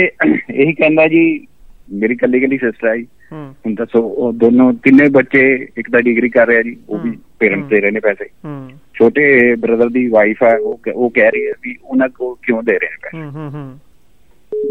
[0.51, 1.47] ਇਹੀ ਕਹਿੰਦਾ ਜੀ
[1.93, 6.03] ਮੇਰੀ ਕੱਲੀ ਕੱਲੀ ਸਿਸਟਰ ਹੈ ਜੀ। ਹੂੰ। ਹੁਣ ਦੱਸੋ ਉਹ ਦੋਨੋਂ ਤਿੰਨੇ ਬੱਚੇ ਇੱਕ ਤਾਂ
[6.03, 10.09] ਡਿਗਰੀ ਕਰ ਰਿਹਾ ਜੀ ਉਹ ਵੀ ਪੇਰੈਂਟਸ ਦੇ ਰਹੇ ਨੇ ਪੈਸੇ। ਹੂੰ। ਛੋਟੇ ਬ੍ਰਦਰ ਦੀ
[10.09, 13.19] ਵਾਈਫ ਹੈ ਉਹ ਉਹ ਕਹਿ ਰਹੀ ਹੈ ਵੀ ਉਹਨਾਂ ਕੋ ਕਿਉਂ ਦੇ ਰਹੇ ਨੇ ਪੈਸੇ।
[13.19, 13.79] ਹੂੰ ਹੂੰ ਹੂੰ।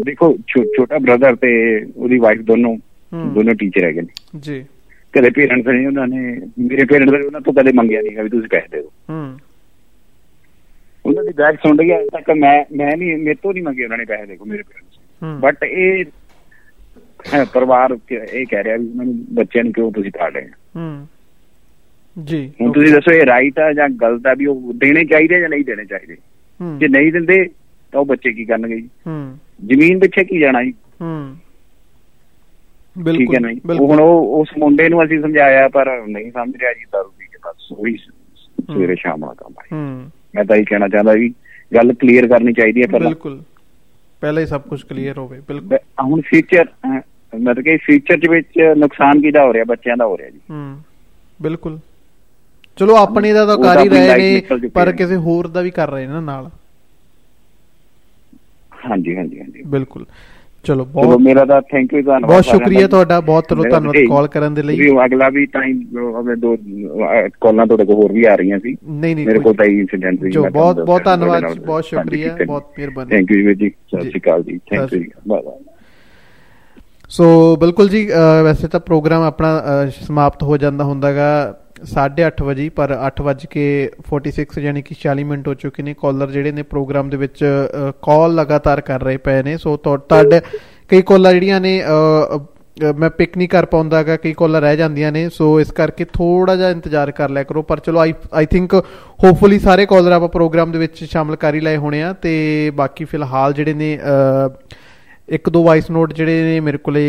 [0.06, 2.76] ਦੇਖੋ ਛੋਟਾ ਬ੍ਰਦਰ ਤੇ ਉਹਦੀ ਵਾਈਫ ਦੋਨੋਂ
[3.14, 4.64] ਦੋਨੋਂ ਟੀਚਰ ਹੈਗੇ ਨੇ। ਜੀ।
[5.12, 8.48] ਕਦੇ ਪੇਰੈਂਟਸ ਨੇ ਉਹਨਾਂ ਨੇ ਮੇਰੇ ਪੇਰੈਂਟਸ ਨੇ ਉਹਨਾਂ ਤੋਂ ਕਦੇ ਮੰਗਿਆ ਨਹੀਂ ਵੀ ਤੁਸੀਂ
[8.48, 9.38] ਪੈਸੇ ਦੇ ਦਿਓ। ਹੂੰ।
[11.06, 14.04] ਉਹਨਾਂ ਦੀ ਬੈਗ ਸੁਣ ਅਜੇ ਤੱਕ ਮੈਂ ਮੈਂ ਨਹੀਂ ਮੇਰੇ ਤੋਂ ਨਹੀਂ ਮੰਗੇ ਉਹਨਾਂ ਨੇ
[14.04, 14.98] ਪੈਸੇ ਦੇਖੋ ਮੇਰੇ ਪੇਰੈਂਟਸ
[15.40, 16.04] ਬਟ ਇਹ
[17.54, 21.06] ਪਰਿਵਾਰ ਕ- ਇਹ ਕਹਿ ਰਿਹਾ ਵੀ ਉਹਨਾਂ ਨੂੰ ਬੱਚਿਆਂ ਨੂੰ ਕਿਉਂ ਤੁਸੀਂ ਪਾਲ ਰਹੇ ਹੋ?
[22.24, 25.48] ਜੀ। ਹੁਣ ਤੁਸੀਂ ਦੱਸੋ ਇਹ ਰਾਈਟ ਆ ਜਾਂ ਗਲਤ ਆ ਵੀ ਉਹ ਦੇਣੇ ਚਾਹੀਦੇ ਜਾਂ
[25.48, 26.16] ਨਹੀਂ ਦੇਣੇ ਚਾਹੀਦੇ?
[26.78, 27.44] ਜੇ ਨਹੀਂ ਦਿੰਦੇ
[27.92, 28.88] ਤਾਂ ਉਹ ਬੱਚੇ ਕੀ ਕਰਨਗੇ ਜੀ?
[29.06, 30.74] ਹੂੰ। ਜ਼ਮੀਨ ਪਿੱਛੇ ਕੀ ਜਾਣਾ ਜੀ?
[31.00, 31.36] ਹੂੰ।
[32.96, 36.06] ਠੀਕ ਬਿਲਕੁਲ ਹੈ ਨਾ ਜੀ ਉਹ ਬਿਲਕੁਲ। ਹੁਣ ਉਹ ਉਸ ਮੁੰਡੇ ਨੂੰ ਅਸੀਂ ਸਮਝਾਇਆ ਪਰ
[36.06, 39.78] ਨਹੀਂ ਸਮਝ ਰਿਹਾ ਜੀ ਦਾਰੂ ਪੀ ਕੇ ਬਸ ਉਹੀ ਸਵੇਰੇ ਸ਼ਾਮ ਵਾਲਾ ਕੰਮ ਹੈ।
[40.34, 41.34] ਮੈਂ ਤਾਂ ਇਹ ਕਹਿਣਾ ਚਾਹੁੰਦਾ ਵੀ
[41.74, 43.42] ਗੱਲ ਕਲੀਅਰ ਕਰਨੀ ਚਾਹੀਦੀ ਹੈ ਪਹਿਲਾਂ। ਬਿਲਕੁਲ।
[44.20, 46.64] ਪਹਿਲਾਂ ਹੀ ਸਭ ਕੁਝ ਕਲੀਅਰ ਹੋਵੇ ਬਿਲਕੁਲ। ਹੁਣ ਫਿਊਚਰ
[47.40, 50.80] ਮਤਲਬ ਕਿ ਫਿਊਚਰ ਦੇ ਵਿੱਚ ਨੁਕਸਾਨ ਕਿਹਦਾ ਹੋ ਰਿਹਾ ਬੱਚਿਆਂ ਦਾ ਹੋ ਰਿਹਾ ਜੀ। ਹੂੰ
[51.42, 51.78] ਬਿਲਕੁਲ।
[52.76, 56.06] ਚਲੋ ਆਪਣੇ ਦਾ ਤਾਂ ਕਰ ਹੀ ਰਹੇ ਨੇ ਪਰ। ਕਿਸੇ ਹੋਰ ਦਾ ਵੀ ਕਰ ਰਹੇ
[56.06, 56.50] ਨਾ ਨਾਲ।
[58.86, 60.06] ਹਾਂਜੀ ਹਾਂਜੀ ਹਾਂਜੀ। ਬਿਲਕੁਲ।
[60.64, 64.54] ਚਲੋ ਬਹੁਤ ਮੇਰਾ ਤਾਂ ਥੈਂਕ ਯੂ ਧੰਨਵਾਦ ਬਹੁਤ ਸ਼ੁਕਰੀਆ। ਤੁਹਾਡਾ ਬਹੁਤ ਧੰਨਵਾਦ ਜੀ, ਕਾਲ ਕਰਨ
[64.54, 65.80] ਦੇ ਲਈ ਉਹ ਅਗਲਾ ਵੀ ਟਾਈਮ
[66.16, 66.56] ਆਪਣੇ ਦੋ
[67.40, 70.30] ਕਾਲਾਂ ਤੁਹਾਡੇ ਕੋਲ ਹੋਰ ਵੀ ਆ ਰਹੀਆਂ ਸੀ ਨਹੀਂ ਨਹੀਂ ਮੇਰੇ ਕੋਲ ਤਾਂ ਇਨਸੀਡੈਂਟ ਸੀ
[70.30, 74.08] ਜੋ ਬਹੁਤ ਬਹੁਤ ਧੰਨਵਾਦ ਜੀ। ਬਹੁਤ ਸ਼ੁਕਰੀਆ ਜੀ। ਬਹੁਤ ਮਿਹਰਬਾਨੀ ਥੈਂਕ ਯੂ ਜੀ ਸਤਿ ਜੀ।
[74.08, 75.58] ਸ਼੍ਰੀ ਅਕਾਲ ਜੀ thank you bye bye
[77.10, 78.04] so ਬਿਲਕੁਲ ਜੀ
[78.44, 81.28] ਵੈਸੇ ਤਾਂ ਪ੍ਰੋਗਰਾਮ ਆਪਣਾ ਸਮਾਪਤ ਹੋ ਜਾਂਦਾ ਹੁੰਦਾਗਾ
[81.84, 86.30] 8:30 ਵਜੇ ਪਰ 8 ਵੱਜ ਕੇ 46 ਯਾਨੀ ਕਿ 40 ਮਿੰਟ ਹੋ ਚੁੱਕੇ ਨੇ ਕਾਲਰ
[86.30, 87.44] ਜਿਹੜੇ ਨੇ ਪ੍ਰੋਗਰਾਮ ਦੇ ਵਿੱਚ
[88.02, 90.40] ਕਾਲ ਲਗਾਤਾਰ ਕਰ ਰਹੇ ਪਏ ਨੇ। ਸੋ ਤੁਹਾ- ਤੁਹਾਡੇ
[90.88, 95.12] ਕਈ ਕਾਲਾਂ ਜਿਹੜੀਆਂ ਨੇ ਅਹ, ਅਹ, ਮੈਂ ਪਿਕ ਨਹੀਂ ਕਰ ਪਾਉਂਦਾਗਾ ਕਈ ਕਾਲਾਂ ਰਹਿ ਜਾਂਦੀਆਂ
[95.12, 98.74] ਨੇ। ਸੋ ਇਸ ਕਰਕੇ ਥੋੜਾ ਜਿਹਾ ਇੰਤਜ਼ਾਰ ਕਰ ਲਿਆ ਕਰੋ। ਪਰ ਚਲੋ ਆਈ ਆਈ ਥਿੰਕ
[99.24, 103.04] ਹੋਪਫੁਲੀ ਸਾਰੇ ਕਾਲਰ ਆਪਾਂ ਪ੍ਰੋਗਰਾਮ ਦੇ ਵਿੱਚ ਸ਼ਾਮਲ ਕਰ ਹੀ ਲਏ ਹੋਣੇ ਆ। ਤੇ ਬਾਕੀ
[103.04, 104.50] ਫਿਲਹਾਲ ਜਿਹੜੇ ਨੇ ਅਹ,
[105.28, 107.02] ਇੱਕ ਦੋ ਵਾਇਸ ਨੋਟ ਜਿਹੜੇ ਨੇ ਮੇਰੇ ਕੋਲੇ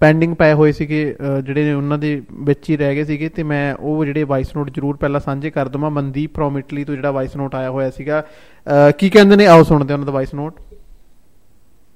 [0.00, 3.42] ਪੈਂਡਿੰਗ ਪਏ ਹੋਏ ਸੀਗੇ ਅਹ, ਜਿਹੜੇ ਨੇ ਉਹਨਾਂ ਦੇ ਵਿੱਚ ਹੀ ਰਹਿ ਗਏ ਸੀਗੇ ਤੇ
[3.42, 7.10] ਮੈਂ ਉਹ ਜਿਹੜੇ ਵਾਇਸ ਨੋਟ ਜ਼ਰੂਰ ਪਹਿਲਾਂ ਸਾਂਝੇ ਕਰ ਦਵਾਂ। ਮਨਦੀਪ ਫਰੋਮ ਇਟਲੀ ਤੋਂ ਜਿਹੜਾ
[7.10, 9.46] ਵਾਇਸ ਨੋਟ ਆਇਆ ਹੋਇਆ ਸੀਗਾ ਅਹ, ਕੀ ਕਹਿੰਦੇ ਨੇ?
[9.46, 10.60] ਆਓ ਸੁਣਦੇ ਹਾਂ ਉਹਨਾਂ ਦਾ ਵਾਇਸ ਨੋਟ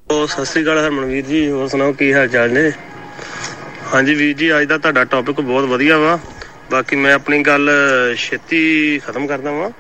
[0.08, 2.70] ਉਹ ਸਤਿ ਸ੍ਰੀ ਅਕਾਲ ਹਰਮਨਵੀਰ ਜੀ ਹੋਰ ਸੁਣਾਓ ਕੀ ਹਾਲ ਚਾਲ ਨੇ?
[3.94, 6.18] ਹਾਂਜੀ ਵੀਰ ਜੀ ਅੱਜ ਦਾ ਤੁਹਾਡਾ ਟੌਪਿਕ ਬਹੁਤ ਵਧੀਆ ਵਾ।
[6.70, 7.70] ਬਾਕੀ ਮੈਂ ਆਪਣੀ ਗੱਲ
[8.16, 9.70] ਛੇਤੀ ਖਤਮ ਕਰਦਾ ਵਾਂ।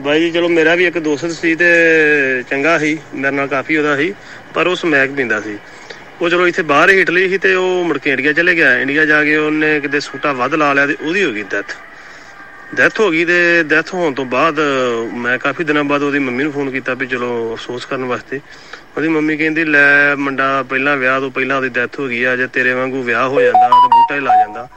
[0.00, 1.66] ਬਾਈ ਜੀ, ਚਲੋ ਮੇਰਾ ਵੀ ਇੱਕ ਦੋਸਤ ਸੀ ਤੇ
[2.50, 4.12] ਚੰਗਾ ਸੀ, ਮੇਰੇ ਨਾਲ ਕਾਫੀ ਉਹਦਾ ਸੀ,
[4.54, 5.58] ਪਰ ਉਹ ਸਮੈਕ ਪੀਂਦਾ ਸੀ।
[6.22, 9.04] ਉਹ ਚਲੋ ਇੱਥੇ ਬਾਹਰ ਹੀ ਇਟਲੀ ਸੀ ਤੇ ਉਹ ਮੁੜ ਕੇ ਇੰਡੀਆ ਚਲੇ ਗਿਆ। ਇੰਡੀਆ
[9.04, 11.74] ਜਾ ਕੇ ਉਹਨੇ ਕਿਤੇ ਸੂਟਾ ਵੱਧ ਲਾ ਲਿਆ ਤੇ ਉਹਦੀ ਹੋ ਗਈ ਡੈਥ
[12.74, 14.60] ਡੈਥ ਹੋ ਗਈ ਤੇ ਡੈਥ ਹੋਣ ਤੋਂ ਬਾਅਦ
[15.14, 18.40] ਮੈਂ ਕਾਫੀ ਦਿਨਾਂ ਬਾਅਦ ਉਹਦੀ ਮੰਮੀ ਨੂੰ ਫੋਨ ਕੀਤਾ ਵੀ ਚਲੋ ਅਫਸੋਸ ਕਰਨ ਵਾਸਤੇ।
[18.96, 22.46] ਉਹਦੀ ਮੰਮੀ ਕਹਿੰਦੀ, ਲੈ ਮੁੰਡਾ ਪਹਿਲਾਂ ਵਿਆਹ ਤੋਂ ਪਹਿਲਾਂ ਉਹਦੀ ਡੈਥ ਹੋ ਗਈ ਆ, ਜੇ
[22.46, 24.68] ਤੇਰੇ ਵਾਂਗੂ ਵਿਆਹ ਹੋ ਜਾਂਦਾ ਤੇ ਬੂਟਾ ਹੀ ਲਾ ਜਾਂਦਾ।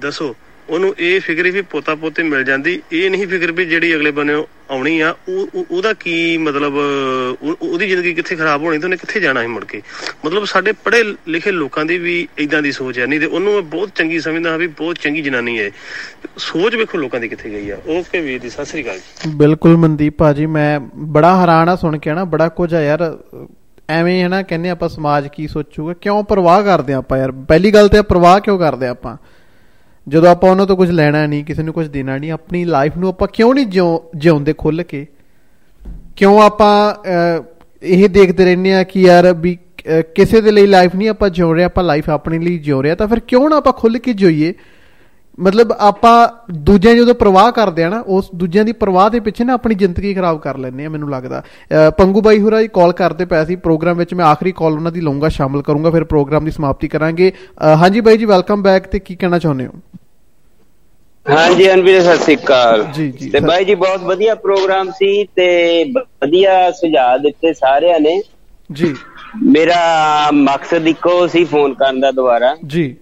[0.00, 0.34] ਦੱਸੋ
[0.70, 4.10] ਉਹਨੂੰ ਇਹ ਫਿਕਰ ਸੀ ਵੀ ਪੋਤਾ ਪੋਤੀ ਮਿਲ ਜਾਂਦੀ। ਇਹ ਨਹੀਂ ਫਿਕਰ ਵੀ ਜਿਹੜੀ ਅਗਲੇ
[4.10, 6.74] ਬੰਨੇ ਆਉਣੀ ਆ। ਉਹ ਉਹ- ਉਹਦਾ ਕੀ ਮਤਲਬ,
[7.42, 9.82] ਉਹ- ਉਹਦੀ ਜ਼ਿੰਦਗੀ ਕਿੱਥੇ ਖਰਾਬ ਹੋਣੀ ਤੇ ਉਹਨੇ ਕਿੱਥੇ ਜਾਣਾ ਸੀ ਮੁੜ ਕੇ?
[10.26, 13.62] ਮਤਲਬ ਸਾਡੇ ਪੜ੍ਹੇ ਲਿਖੇ ਲੋਕਾਂ ਦੀ ਵੀ ਇਦਾਂ ਦੀ ਸੋਚ ਹੈ ਨਹੀਂ ਤੇ ਉਹਨੂੰ ਮੈਂ
[13.62, 15.70] ਬਹੁਤ ਚੰਗੀ ਸਮਝਦਾ ਹਾਂ ਵੀ ਬਹੁਤ ਚੰਗੀ ਜਨਾਨੀ ਹੈ।
[16.36, 19.76] ਸੋਚ ਵੇਖੋ ਲੋਕਾਂ ਦੀ ਕਿੱਥੇ ਗਈ ਆ। ਓਕੇ ਵੀਰ ਜੀ, ਸਤਿ ਸ੍ਰੀ ਅਕਾਲ ਜੀ। ਬਿਲਕੁਲ
[19.76, 23.18] ਮਨਦੀਪ ਭਾਜੀ, ਮੈਂ ਬੜਾ ਹੈਰਾਨ ਆ ਸੁਣ ਕੇ ਨਾ, ਬੜਾ ਕੁਝ ਆ ਯਾਰ।
[23.88, 27.32] ਐਵੇਂ ਹੈ ਨਾ, ਕਹਿੰਦੇ ਆਪਾਂ ਸਮਾਜ ਕੀ ਸੋਚੂਗਾ, ਕਿਉਂ ਪਰਵਾਹ ਕਰਦੇ ਆਪਾਂ ਯਾਰ?
[27.32, 29.16] ਪਹਿਲੀ ਗੱਲ ਤੇ ਪਰਵਾਹ ਕਿਉਂ ਕਰਦੇ ਆਪਾਂ?
[30.08, 33.08] ਜਦੋਂ ਆਪਾਂ ਉਹਨਾਂ ਤੋਂ ਕੁਝ ਲੈਣਾ ਨਹੀਂ ਕਿਸੇ ਨੂੰ ਕੁਝ ਦੇਣਾ ਨਹੀਂ ਆਪਣੀ ਲਾਈਫ ਨੂੰ
[33.08, 35.06] ਆਪਾਂ ਕਿਉਂ ਨਹੀਂ ਜਿਉ ਜਿਉਂਦੇ ਖੁੱਲ ਕੇ?
[36.16, 37.42] ਕਿਉਂ ਆਪਾਂ ਅਹ,
[37.82, 39.58] ਇਹ ਦੇਖਦੇ ਰਹਿੰਦੇ ਆ ਕਿ ਯਾਰ ਵੀ
[39.98, 42.90] ਅਹ, ਕਿਸੇ ਦੇ ਲਈ ਲਾਈਫ ਨਹੀਂ ਆਪਾਂ ਜਿਉ ਰਹੇ ਆਪਾਂ ਲਾਈਫ ਆਪਣੇ ਲਈ ਜਿਉ ਰਹੇ
[42.90, 44.54] ਆ ਤਾਂ ਫਿਰ ਕਿਉਂ ਨਾ ਆਪਾਂ ਖੁੱਲ ਕੇ ਜਿਉਈਏ?
[45.40, 46.28] ਮਤਲਬ ਆਪਾਂ
[46.60, 49.74] ਦੂਜਿਆਂ ਦੀ ਜਦੋਂ ਪਰਵਾਹ ਕਰਦੇ ਆ ਨਾ ਉਸ ਦੂਜਿਆਂ ਦੀ ਪਰਵਾਹ ਦੇ ਪਿੱਛੇ ਨਾ ਆਪਣੀ
[49.74, 51.42] ਜ਼ਿੰਦਗੀ ਖਰਾਬ ਕਰ ਲੈਂਦੇ ਆ ਮੈਨੂੰ ਲੱਗਦਾ।
[51.98, 55.00] ਪੰਗੂ ਬਾਈ ਹੋਰਾਂ ਜੀ ਕਾਲ ਕਰਦੇ ਪਏ ਸੀ ਪ੍ਰੋਗਰਾਮ ਵਿੱਚ ਮੈਂ ਆਖਰੀ ਕਾਲ ਉਹਨਾਂ ਦੀ
[55.00, 57.32] ਲਵਾਂਗਾ ਸ਼ਾਮਲ ਕਰੂੰਗਾ ਫਿਰ ਪ੍ਰੋਗਰਾਮ ਦੀ ਸਮਾਪਤੀ ਕਰਾਂਗੇ।
[57.80, 59.72] ਹਾਂਜੀ ਬਾਈ ਜੀ ਵੈਲਕਮ ਬੈਕ ਤੇ ਕੀ ਕਹਿਣਾ ਚਾਹੁੰਦੇ ਹੋ?
[61.26, 65.84] ਹਾਂਜੀ ਅਨਵੀਰ ਸਤਿ ਸ੍ਰੀ ਅਕਾਲ। ਜੀ ਜੀ ਤੇ ਬਾਈ ਜੀ ਬਹੁਤ ਵਧੀਆ ਪ੍ਰੋਗਰਾਮ ਸੀ ਤੇ
[65.94, 68.20] ਵਧੀਆ ਸੁਝਾਅ ਦਿੱਤੇ ਸਾਰਿਆਂ ਨੇ।
[68.70, 68.94] ਜੀ।
[69.52, 72.94] ਮੇਰਾ ਮਕਸਦ ਇੱਕੋ ਸੀ ਫੋਨ ਕਰਨ ਦਾ ਦੁਬਾਰਾ। ਜੀ।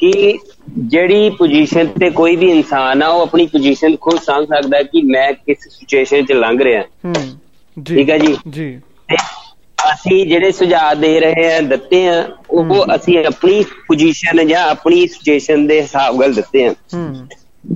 [0.00, 0.38] ਕਿ
[0.78, 5.32] ਜਿਹੜੀ ਪੋਜੀਸ਼ਨ ਤੇ ਕੋਈ ਵੀ ਇਨਸਾਨ ਆ ਉਹ ਆਪਣੀ ਪੋਜੀਸ਼ਨ ਖੁਦ ਸਮਝ ਸਕਦਾ ਕਿ ਮੈਂ
[5.32, 7.14] ਕਿਸ ਸਿਚੁਏਸ਼ਨ 'ਚ ਲੰਘ ਰਿਹਾ। ਹੂੰ
[7.76, 8.36] ਜੀ ਠੀਕ ਹੈ ਜੀ?
[8.48, 8.78] ਜੀ।
[9.92, 15.66] ਅਸੀਂ ਜਿਹੜੇ ਸੁਝਾਅ ਦੇ ਰਹੇ ਆ ਦਿੱਤੇ ਆ ਉਹ ਅਸੀਂ ਆਪਣੀ ਪੋਜੀਸ਼ਨ ਜਾਂ ਆਪਣੀ ਸਿਚੁਏਸ਼ਨ
[15.66, 16.74] ਦੇ ਹਿਸਾਬ ਨਾਲ ਦਿੱਤੇ ਆ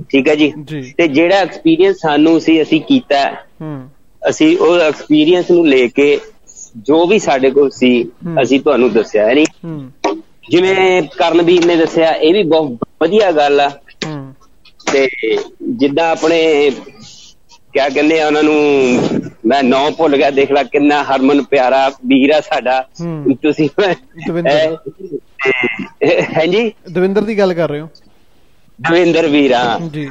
[0.09, 0.51] ਠੀਕ ਹੈ ਜੀ?
[0.97, 3.23] ਤੇ ਜਿਹੜਾ ਐਕਸਪੀਰੀਅੰਸ ਸਾਨੂੰ ਸੀ ਅਸੀਂ ਕੀਤਾ
[4.29, 6.19] ਅਸੀਂ ਉਹ ਐਕਸਪੀਰੀਅੰਸ ਨੂੰ ਲੈ ਕੇ
[6.77, 7.91] ਜੋ ਵੀ ਸਾਡੇ ਕੋਲ ਸੀ।
[8.43, 9.45] ਅਸੀਂ ਤੁਹਾਨੂੰ ਦੱਸਿਆ ਹੈ ਨਹੀਂ?
[10.43, 13.69] ਜਿਵੇਂ ਕਰਨਵੀਰ ਨੇ ਦੱਸਿਆ ਇਹ ਵੀ ਬਹੁਤ ਵਧੀਆ ਗੱਲ ਆ।
[14.91, 15.07] ਤੇ
[15.73, 16.39] ਜਿੱਦਾਂ ਆਪਣੇ
[17.73, 22.31] ਕਿਆ ਕਹਿੰਦੇ ਆ ਉਹਨਾਂ ਨੂੰ ਮੈਂ ਨਾਂ ਭੁੱਲ ਗਿਆ ਦੇਖ ਲੈ ਕਿੰਨਾ ਹਰਮਨ ਪਿਆਰਾ ਵੀਰ
[22.33, 22.79] ਆ ਸਾਡਾ।
[23.41, 23.69] ਤੁਸੀਂ
[26.37, 26.71] ਹਾਂਜੀ?
[26.89, 27.87] ਦਵਿੰਦਰ ਦੀ ਗੱਲ ਕਰ ਰਹੇ ਹੋ।
[28.79, 29.53] ਦਵਿੰਦਰ ਵੀਰ।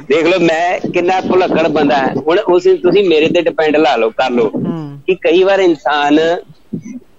[0.07, 4.09] ਦੇਖ ਲਓ ਮੈਂ ਕਿੰਨਾ ਭੁਲੱਕੜ ਬੰਦਾ ਹੈ ਹੁਣ ਉਸ ਤੁਸੀਂ ਮੇਰੇ ਤੇ ਡਿਪੈਂਡ ਲਾ ਲਓ
[4.09, 4.49] ਕਰ ਲਓ
[5.07, 6.19] ਕਿ ਕਈ ਵਾਰ ਇਨਸਾਨ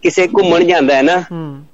[0.04, 1.16] ਕਿਸੇ ਘੁੰਮਣ ਜਾਂਦਾ ਹੈ ਨਾ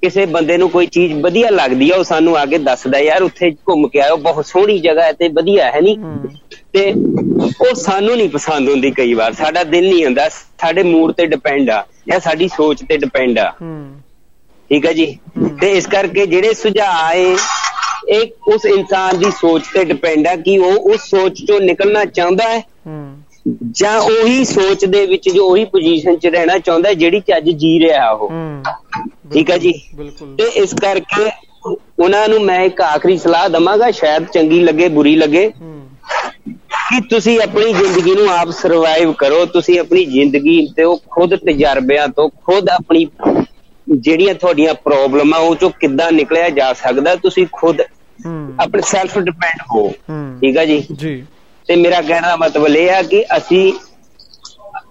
[0.01, 3.49] ਕਿਸੇ ਬੰਦੇ ਨੂੰ ਕੋਈ ਚੀਜ਼ ਵਧੀਆ ਲੱਗਦੀ ਆ ਉਹ ਸਾਨੂੰ ਆ ਕੇ ਦੱਸਦਾ ਯਾਰ ਉੱਥੇ
[3.69, 5.97] ਘੁੰਮ ਕੇ ਆਇਓ ਬਹੁਤ ਸੋਹਣੀ ਜਗ੍ਹਾ ਹੈ ਤੇ ਵਧੀਆ ਹੈ ਨਹੀਂ
[6.73, 6.91] ਤੇ
[7.61, 11.69] ਉਹ ਸਾਨੂੰ ਨਹੀਂ ਪਸੰਦ ਹੁੰਦੀ ਕਈ ਵਾਰ। ਸਾਡਾ ਦਿਲ ਨਹੀਂ ਹੁੰਦਾ ਸਾਡੇ ਮੂਡ ਤੇ ਡਿਪੈਂਡ
[11.69, 13.51] ਆ ਜਾਂ ਸਾਡੀ ਸੋਚ ਤੇ ਡਿਪੈਂਡ ਆ।
[14.71, 15.05] ਠੀਕ ਹੈ ਜੀ?
[15.61, 17.35] ਤੇ ਇਸ ਕਰਕੇ ਜਿਹੜੇ ਸੁਝਾਅ ਆਏ
[18.09, 22.45] ਇਹ ਉਸ ਇਨਸਾਨ ਦੀ ਸੋਚ ਤੇ ਡਿਪੈਂਡ ਆ ਕਿ ਉਹ ਉਸ ਸੋਚ ਚੋਂ ਨਿਕਲਣਾ ਚਾਹੁੰਦਾ
[22.57, 23.23] ਹੂੰ।
[23.71, 27.79] ਜਾਂ ਉਹੀ ਸੋਚ ਦੇ ਵਿੱਚ ਜੋ ਉਹੀ ਪੋਜੀਸ਼ਨ 'ਚ ਰਹਿਣਾ ਚਾਹੁੰਦਾ ਜਿਹੜੀ ਚ ਅੱਜ ਜੀ
[27.79, 28.29] ਰਿਹਾ ਉਹ।
[29.33, 29.73] ਠੀਕ ਹੈ ਜੀ?
[30.37, 31.29] ਤੇ ਇਸ ਕਰਕੇ
[31.99, 35.51] ਉਹਨਾਂ ਨੂੰ ਮੈਂ ਇੱਕ ਆਖਰੀ ਸਲਾਹ ਦਵਾਂਗਾ ਸ਼ਾਇਦ ਚੰਗੀ ਲੱਗੇ ਬੁਰੀ ਲੱਗੇ
[36.47, 42.07] ਕਿ ਤੁਸੀਂ ਆਪਣੀ ਜ਼ਿੰਦਗੀ ਨੂੰ ਆਪ ਸਰਵਾਈਵ ਕਰੋ ਤੁਸੀਂ ਆਪਣੀ ਜ਼ਿੰਦਗੀ ਤੇ ਉਹ ਖੁਦ ਤਜਰਬਿਆਂ
[42.07, 43.07] ਤੋਂ ਖੁਦ ਆਪਣੀ
[43.89, 47.81] ਜਿਹੜੀਆਂ ਤੁਹਾਡੀਆਂ ਪ੍ਰੋਬਲਮਾਂ ਉਹ ਚੋਂ ਕਿੱਦਾਂ ਨਿਕਲਿਆ ਜਾ ਸਕਦਾ ਤੁਸੀਂ ਖੁਦ
[48.59, 50.85] ਆਪਣੇ ਸੈਲਫ ਡਿਪੈਂਡ ਹੋ। ਹੂੰ। ਠੀਕ ਹੈ ਜੀ?
[50.95, 51.23] ਜੀ।
[51.71, 53.73] ਤੇ ਮੇਰਾ ਕਹਿਣ ਦਾ ਮਤਲਬ ਇਹ ਆ ਕਿ ਅਸੀਂ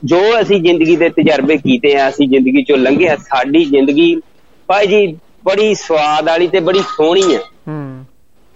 [0.05, 4.15] ਜੋ ਅਸੀਂ ਜ਼ਿੰਦਗੀ ਦੇ ਤਜਰਬੇ ਕੀਤੇ ਆ ਅਸੀਂ ਜ਼ਿੰਦਗੀ ਚੋਂ ਲੰਘੇ ਆ ਸਾਡੀ ਜ਼ਿੰਦਗੀ
[4.69, 5.07] ਭਾਈ ਜੀ
[5.44, 7.39] ਬੜੀ ਸਵਾਦ ਵਾਲੀ ਤੇ ਬੜੀ ਸੋਹਣੀ ਆ।
[7.69, 8.05] ਹੂੰ।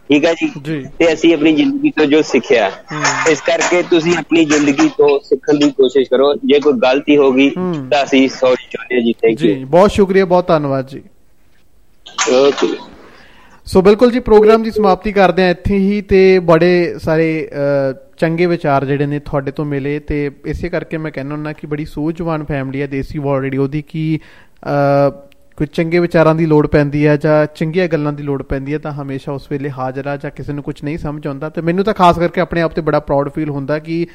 [0.08, 0.84] ਠੀਕ ਹੈ ਜੀ?
[0.98, 2.70] ਤੇ ਅਸੀਂ ਆਪਣੀ ਜ਼ਿੰਦਗੀ ਤੋਂ ਜੋ ਸਿੱਖਿਆ।
[3.30, 7.50] ਇਸ ਕਰਕੇ ਤੁਸੀਂ ਆਪਣੀ ਜ਼ਿੰਦਗੀ ਤੋਂ ਸਿੱਖਣ ਦੀ ਕੋਸ਼ਿਸ਼ ਕਰੋ। ਜੇ ਕੋਈ ਗਲਤੀ ਹੋ ਗਈ
[7.90, 11.02] ਤਾਂ ਅਸੀਂ ਸੌਰੀ ਚਾਹੁੰਦੇ ਜੀ। ਥੈਂਕ ਜੀ ਯੂ ਬਹੁਤ ਸ਼ੁਕਰੀਆ ਬਹੁਤ ਧੰਨਵਾਦ ਜੀ।
[12.34, 12.76] ਓਕੇ
[13.66, 17.48] ਸੋ ਬਿਲਕੁਲ ਜੀ ਪ੍ਰੋਗਰਾਮ ਦੀ ਸਮਾਪਤੀ ਕਰਦੇ ਆ ਇੱਥੇ ਹੀ ਤੇ ਬੜੇ ਸਾਰੇ
[18.18, 21.84] ਚੰਗੇ ਵਿਚਾਰ ਜਿਹੜੇ ਨੇ ਤੁਹਾਡੇ ਤੋਂ ਮਿਲੇ ਤੇ ਇਸੇ ਕਰਕੇ ਮੈਂ ਕਹਿੰਦਾ ਹੁੰਦਾ ਕਿ ਬੜੀ
[21.84, 24.18] ਸੂਝਵਾਨ ਫੈਮਿਲੀ ਹੈ ਦੇਸੀ ਵਾਰ ਰੇਡੀਓ ਦੀ ਕਿ
[24.66, 25.10] ਅ,
[25.56, 28.92] ਕੋਈ ਚੰਗੇ ਵਿਚਾਰਾਂ ਦੀ ਲੋੜ ਪੈਂਦੀ ਹੈ ਜਾਂ ਚੰਗੀਆਂ ਗੱਲਾਂ ਦੀ ਲੋੜ ਪੈਂਦੀ ਹੈ ਤਾਂ
[28.92, 31.94] ਹਮੇਸ਼ਾ ਉਸ ਵੇਲੇ ਹਾਜ਼ਰ ਆ ਜਾਂ ਕਿਸੇ ਨੂੰ ਕੁਝ ਨਹੀਂ ਸਮਝ ਆਉਂਦਾ ਤੇ ਮੈਨੂੰ ਤਾਂ
[31.94, 34.06] ਖਾਸ ਕਰਕੇ ਆਪਣੇ ਆਪ ਤੇ ਬੜਾ ਪ੍ਰਾਊਡ ਫੀਲ ਹੁੰਦਾ ਕਿ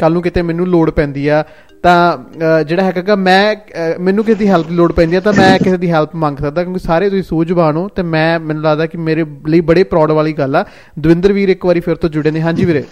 [0.00, 1.44] ਕੱਲ ਨੂੰ ਕਿਤੇ ਮੈਨੂੰ ਲੋੜ ਪੈਂਦੀ ਆ
[1.82, 3.54] ਤਾਂ ਜਿਹੜਾ ਹੈਗਾ ਗਾ ਮੈਂ
[4.00, 6.62] ਮੈਨੂੰ ਕਿਸੇ ਦੀ ਹੈਲਪ ਦੀ ਲੋੜ ਪੈਂਦੀ ਆ ਤਾਂ ਮੈਂ ਕਿਸੇ ਦੀ ਹੈਲਪ ਮੰਗ ਸਕਦਾ
[6.62, 10.32] ਕਿਉਂਕਿ ਸਾਰੇ ਤੁਸੀਂ ਸੂਝਵਾਨ ਹੋ ਤੇ ਮੈਂ ਮੈਨੂੰ ਲੱਗਦਾ ਕਿ ਮੇਰੇ ਲਈ ਬੜੇ ਪ੍ਰਾਊਡ ਵਾਲੀ
[10.32, 10.64] ਗੱਲ ਆ।
[11.00, 12.84] ਦਵਿੰਦਰ ਵੀਰ ਇੱਕ ਵਾਰੀ ਫਿਰ ਤੋਂ ਜੁੜੇ ਨੇ। ਹਾਂਜੀ ਵੀਰੇ।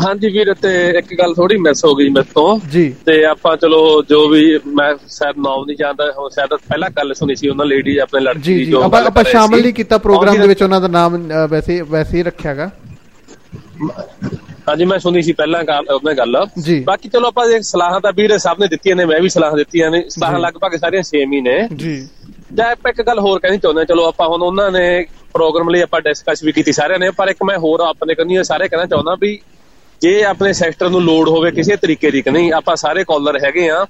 [0.00, 3.80] ਹਾਂਜੀ ਵੀਰ ਤੇ ਇੱਕ ਗੱਲ ਥੋੜੀ ਮਿਸ ਹੋ ਗਈ ਮੇਰੇ ਤੋਂ। ਜੀ। ਤੇ ਆਪਾਂ ਚਲੋ
[4.08, 7.96] ਜੋ ਵੀ ਮੈਂ ਸ਼ਾਇਦ ਨਾਮ ਨਹੀਂ ਜਾਣਦਾ ਹੁਣ ਸ਼ਾਇਦ ਪਹਿਲਾਂ ਗੱਲ ਸੁਣੀ ਸੀ ਉਹਨਾਂ ਲੇਡੀ
[7.98, 11.16] ਆਪਣੇ ਲੜਕੀ ਜੀ ਦੀ ਜੀ। ਆਪਾਂ ਸ਼ਾਮਲ। ਨਹੀਂ ਕੀਤਾ ਪ੍ਰੋਗਰਾਮ ਦੇ ਵਿੱਚ ਉਹਨਾਂ ਦਾ ਨਾਮ
[11.50, 12.70] ਵੈਸੇ ਵੈਸੇ ਹੀ ਰੱਖਿਆਗਾ
[14.68, 15.62] ਹਾਂਜੀ ਮੈਂ ਸੁਣੀ ਸੀ ਪਹਿਲਾਂ
[15.94, 16.36] ਉਹਨੇ ਗੱਲ।
[16.86, 19.90] ਬਾਕੀ ਚਲੋ ਆਪਾਂ ਇਹ ਸਲਾਹਾਂ ਤਾਂ ਵੀਰ ਸਾਹਿਬ ਨੇ ਦਿੱਤੀਆਂ ਨੇ ਮੈਂ ਵੀ ਸਲਾਹਾਂ ਦਿੱਤੀਆਂ
[19.90, 21.96] ਨੇ ਸਲਾਹਾਂ। ਲਗਭਗ ਸਾਰੀਆਂ ਸੇਮ ਹੀ ਨੇ ਜੀ
[22.54, 26.00] ਜਾਂ ਆਪਾਂ ਇੱਕ ਗੱਲ ਹੋਰ ਕਹਿਣੀ ਚਾਹੁੰਦੇ ਚਲੋ ਆਪਾਂ ਹੁਣ ਉਹਨਾਂ ਨੇ ਪ੍ਰੋਗਰਾਮ ਲਈ ਆਪਾਂ
[26.00, 29.38] ਡਿਸਕਸ ਵੀ ਕੀਤੀ ਸਾਰਿਆਂ ਨੇ ਪਰ ਇੱਕ ਮੈਂ ਹੋਰ ਆਪਣੇ ਕੰਨੀ ਸਾਰੇ ਕਹਿਣਾ ਚਾਹੁੰਦਾ ਵੀ
[30.04, 33.84] ਜੇ ਆਪਣੇ ਸੈਕਟਰ ਨੂੰ ਲੋਡ ਹੋਵੇ ਕਿਸੇ ਤਰੀਕੇ ਦੀ ਨਹੀਂ ਆਪਾਂ ਸਾਰੇ ਕਾਲਰ ਹੈਗੇ ਆ।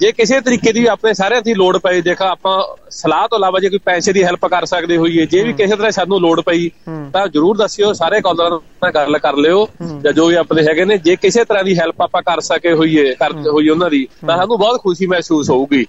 [0.00, 2.56] ਜੇ ਕਿਸੇ ਤਰੀਕੇ ਦੀ ਆਪਣੇ ਸਾਰਿਆਂ ਦੀ ਲੋੜ ਪਈ ਦੇਖਾ ਆਪਾਂ
[2.90, 5.90] ਸਲਾਹ ਤੋਂ ਇਲਾਵਾ ਜੇ ਕੋਈ ਪੈਸੇ ਦੀ ਹੈਲਪ ਕਰ ਸਕਦੇ ਹੋਈਏ ਜੇ ਵੀ ਕਿਸੇ ਤਰ੍ਹਾਂ
[5.90, 6.68] ਸਾਨੂੰ ਲੋੜ ਪਈ
[7.12, 9.66] ਤਾਂ ਜਰੂਰ ਦੱਸਿਓ ਸਾਰੇ ਕਾਲਰਾਂ ਨਾਲ ਗੱਲ ਕਰ ਲਿਓ
[10.02, 13.14] ਜਾਂ ਜੋ ਵੀ ਆਪਣੇ ਹੈਗੇ ਨੇ ਜੇ ਕਿਸੇ ਤਰ੍ਹਾਂ ਦੀ ਹੈਲਪ ਆਪਾਂ ਕਰ ਸਕੇ ਹੋਈਏ
[13.14, 15.84] ਕਰ ਹੋਈ ਉਹਨਾਂ ਦੀ ਤਾਂ ਸਾਨੂੰ ਬਹੁਤ ਖੁਸ਼ੀ ਮਹਿਸੂਸ ਹੋਊਗੀ।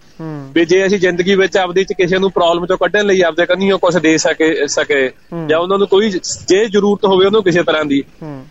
[0.53, 3.77] ਵੀ ਜੇ ਅਸੀਂ ਜ਼ਿੰਦਗੀ ਵਿੱਚ ਆਪਦੀ ਚ ਕਿਸੇ ਨੂੰ ਪ੍ਰੋਬਲਮ ਚੋਂ ਕੱਢਣ ਲਈ ਆਪਦੇ ਕੰਨੀਓ
[3.77, 5.11] ਕੁਝ ਦੇ ਸਕੇ ਸਕੇ
[5.47, 6.09] ਜਾਂ ਉਹਨਾਂ ਨੂੰ ਕੋਈ
[6.47, 8.03] ਜੇ ਜ਼ਰੂਰਤ ਹੋਵੇ ਉਹਨੂੰ ਕਿਸੇ ਤਰ੍ਹਾਂ ਦੀ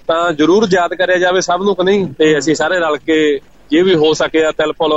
[0.09, 2.07] ਤਾਂ ਜਰੂਰ ਯਾਦ ਕਰਿਆ ਜਾਵੇ ਸਭ ਨੂੰ ਕਿ ਨਹੀਂ?
[2.19, 3.16] ਤੇ ਅਸੀਂ ਸਾਰੇ ਰਲ ਕੇ
[3.70, 4.93] ਜੇ ਵੀ ਹੋ ਸਕੇ ਆ ਤਿਲਪੁਲ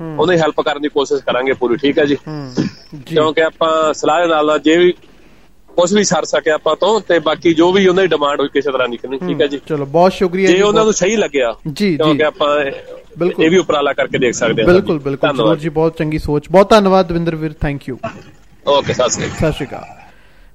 [0.00, 2.16] ਉਹਦੀ ਹੈਲਪ ਕਰਨ ਦੀ ਕੋਸ਼ਿਸ਼ ਕਰਾਂਗੇ ਪੂਰੀ ਠੀਕ ਹੈ। ਜੀ।
[3.06, 4.92] ਕਿਉਂਕਿ ਆਪਾਂ ਸਲਾਹ ਦੇ ਨਾਲ ਜੇ ਵੀ
[5.76, 8.72] ਕੁਝ ਵੀ ਸਰ ਸਕੇ ਆਪਾਂ ਤੋਂ ਤੇ ਬਾਕੀ ਜੋ ਵੀ ਉਹਨਾਂ ਦੀ ਡਿਮਾਂਡ ਹੋਈ ਕਿਸੇ
[8.72, 9.60] ਤਰ੍ਹਾਂ ਨਹੀਂ ਠੀਕ ਹੈ। ਜੀ?
[9.68, 12.48] ਚਲੋ ਬਹੁਤ ਸ਼ੁਕਰੀਆ ਜੇ ਜੀ, ਉਹਨਾਂ ਨੂੰ ਸਹੀ ਲੱਗਿਆ ਜੀ। ਕਿਉਂਕਿ ਆਪਾਂ
[13.18, 16.70] ਬਿਲਕੁਲ। ਇਹ ਵੀ ਉਪਰਾਲਾ ਕਰਕੇ ਦੇਖ ਸਕਦੇ ਹਾਂ ਬਿਲਕੁਲ ਬਿਲਕੁਲ। ਜੀ ਬਹੁਤ ਚੰਗੀ ਸੋਚ ਬਹੁਤ
[16.70, 17.98] ਧੰਨਵਾਦ ਦਵਿੰਦਰ ਵੀਰ ਥੈਂਕ ਯੂ
[18.66, 20.05] ਓਕੇ ਸਤਿ ਸ੍ਰੀ ਅਕਾਲ। ਸਤਿ ਸ਼੍ਰੀ ਅਕਾਲ।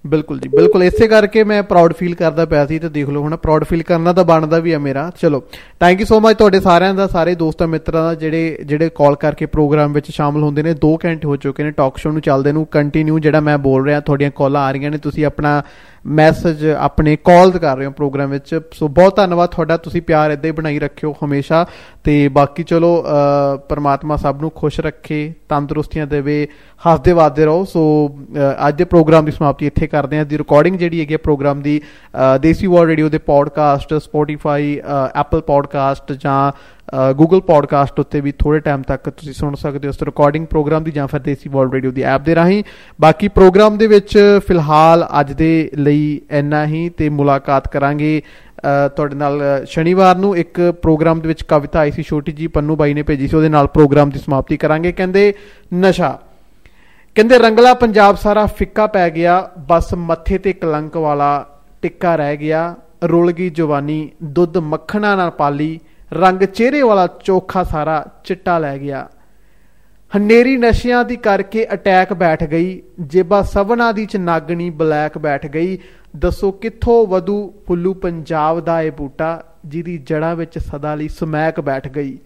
[0.06, 3.36] ਬਿਲਕੁਲ ਜੀ, ਬਿਲਕੁਲ। ਇਸੇ ਕਰਕੇ ਮੈਂ ਪ੍ਰਾਊਡ ਫੀਲ ਕਰਦਾ ਪਿਆ ਸੀ ਤੇ ਦੇਖ ਲਓ ਹੁਣ
[3.38, 5.42] ਪ੍ਰਾਊਡ ਫੀਲ ਕਰਨਾ ਤਾਂ ਬਣਦਾ ਵੀ ਆ ਮੇਰਾ। ਚਲੋ
[5.80, 9.46] ਥੈਂਕ ਯੂ ਸੋ ਮਚ ਤੁਹਾਡੇ ਸਾਰਿਆਂ ਦਾ, ਸਾਰੇ ਦੋਸਤਾਂ ਮਿੱਤਰਾਂ ਦਾ ਜਿਹੜੇ ਜਿਹੜੇ ਕਾਲ ਕਰਕੇ
[9.46, 12.66] ਪ੍ਰੋਗਰਾਮ ਵਿੱਚ ਸ਼ਾਮਲ ਹੁੰਦੇ ਨੇ 2 ਘੰਟੇ ਹੋ ਚੁੱਕੇ ਨੇ ਟਾਕ ਸ਼ੋਅ ਨੂੰ ਚੱਲਦੇ ਨੂੰ
[12.72, 15.62] ਕੰਟੀਨਿਊ ਜਿਹੜਾ ਮੈਂ ਬੋਲ ਰਿਹਾ, ਤੁਹਾਡੀਆਂ ਕਾਲਾਂ ਆ ਰਹੀਆਂ ਨੇ, ਤੁਸੀਂ ਆਪਣਾ
[16.08, 20.46] ਮੈਸੇਜ ਆਪਣੇ ਕਾਲਸ ਕਰ ਰਹੇ ਹੋ ਪ੍ਰੋਗਰਾਮ ਵਿੱਚ। ਸੋ ਬਹੁਤ ਧੰਨਵਾਦ, ਤੁਹਾਡਾ ਤੁਸੀਂ ਪਿਆਰ ਇਦਾਂ
[20.46, 21.66] ਹੀ ਬਣਾਈ ਰੱਖਿਓ ਹਮੇਸ਼ਾ।
[22.04, 26.48] ਤੇ ਬਾਕੀ ਚਲੋ ਅ, ਪਰਮਾਤਮਾ ਸਭ ਨੂੰ ਖੁਸ਼ ਰੱਖੇ ਤੰਦਰੁਸਤੀਆਂ ਦੇਵੇ
[26.86, 30.78] ਹੱਸਦੇ ਵਾਦੇ ਰਹੋ। ਸੋ ਅ, ਅੱਜ ਦੇ ਪ੍ਰੋਗਰਾਮ ਦੀ ਸਮਾਪਤੀ ਇੱਥੇ ਕਰਦੇ ਹਾਂ। ਦੀ ਰਿਕਾਰਡਿੰਗ
[30.78, 34.82] ਜਿਹੜੀ ਹੈਗੀ ਹੈ ਪ੍ਰੋਗਰਾਮ ਦੀ ਅ, ਦੇਸੀ ਵਰਲਡ ਰੇਡੀਓ ਦੇ ਪੋਡਕਾਸਟ ਸਪੋਟੀਫਾਈ
[35.16, 36.52] ਐਪਲ ਪੋਡਕਾਸਟ ਜਾਂ
[37.14, 40.92] ਗੂਗਲ ਪੋਡਕਾਸਟ ਉੱਤੇ ਵੀ ਥੋੜੇ ਟਾਈਮ ਤੱਕ ਤੁਸੀਂ ਸੁਣ ਸਕਦੇ ਹੋ। ਉਸ ਰਿਕਾਰਡਿੰਗ ਪ੍ਰੋਗਰਾਮ ਦੀ
[40.92, 42.64] ਜਾਂ ਫਿਰ ਦੇਸੀ ਵਰਲਡ ਰੇਡੀਓ ਦੀ ਐਪ ਦੇ ਰਾਹੀਂ।
[43.02, 48.51] ਬਾਕੀ ਪ੍ਰੋਗਰਾਮ ਦੇ ਵਿੱਚ ਫਿਲਹਾਲ ਅੱਜ ਦੇ ਲਈ ਇੰਨਾ ਹੀ ਤੇ ਮੁਲਾਕਾਤ ਕਰਾਂਗੇ। ਅ,
[48.96, 52.76] ਤੁਹਾਡੇ ਨਾਲ ਅ, ਸ਼ਨੀਵਾਰ ਨੂੰ ਇੱਕ ਪ੍ਰੋਗਰਾਮ ਦੇ ਵਿੱਚ ਕਵਿਤਾ ਆਈ ਸੀ ਛੋਟੀ ਜੀ ਪੰਨੂ
[52.76, 55.34] ਬਾਈ ਨੇ ਭੇਜੀ ਸੀ ਉਹਦੇ ਨਾਲ ਪ੍ਰੋਗਰਾਮ ਦੀ ਸਮਾਪਤੀ ਕਰਾਂਗੇ। ਕਹਿੰਦੇ
[55.74, 56.20] ਨਸ਼ਾ।
[57.16, 62.76] ਕਹਿੰਦੇ ਰੰਗਲਾ ਪੰਜਾਬ ਸਾਰਾ ਫਿੱਕਾ ਪੈ ਗਿਆ ਬਸ ਮੱਥੇ ਤੇ ਕਲੰਕ ਵਾਲਾ ਟਿੱਕਾ ਰਹਿ ਗਿਆ
[63.04, 65.80] ਰੁਲ ਗਈ ਜਵਾਨੀ ਦੁੱਧ ਮੱਖਣਾ ਨਾਲ ਪਾਲੀ
[66.14, 69.10] ਰੰਗ ਚਿਹਰੇ ਵਾਲਾ ਚੋਖਾ ਸਾਰਾ ਚਿੱਟਾ ਲੈ ਗਿਆ।
[70.18, 75.78] ਹਨੇਰੀ ਨਸ਼ਿਆਂ ਦੀ ਕਰਕੇ ਅਟੈਕ ਬੈਠ ਗਈ ਜੇਬਾ ਸਵਨਾ ਦੀ ਚ ਨਾਗਣੀ ਬਲੈਕ ਬੈਠ ਗਈ
[76.16, 81.88] ਦੱਸੋ ਕਿੱਥੋਂ ਵਧੂ ਫੁੱਲੂ ਪੰਜਾਬ ਦਾ ਇਹ ਬੂਟਾ, ਜਿਹਦੀ ਜੜ੍ਹਾਂ ਵਿੱਚ ਸਦਾ ਲਈ ਸਮੈਕ ਬੈਠ
[81.88, 82.18] ਗਈ।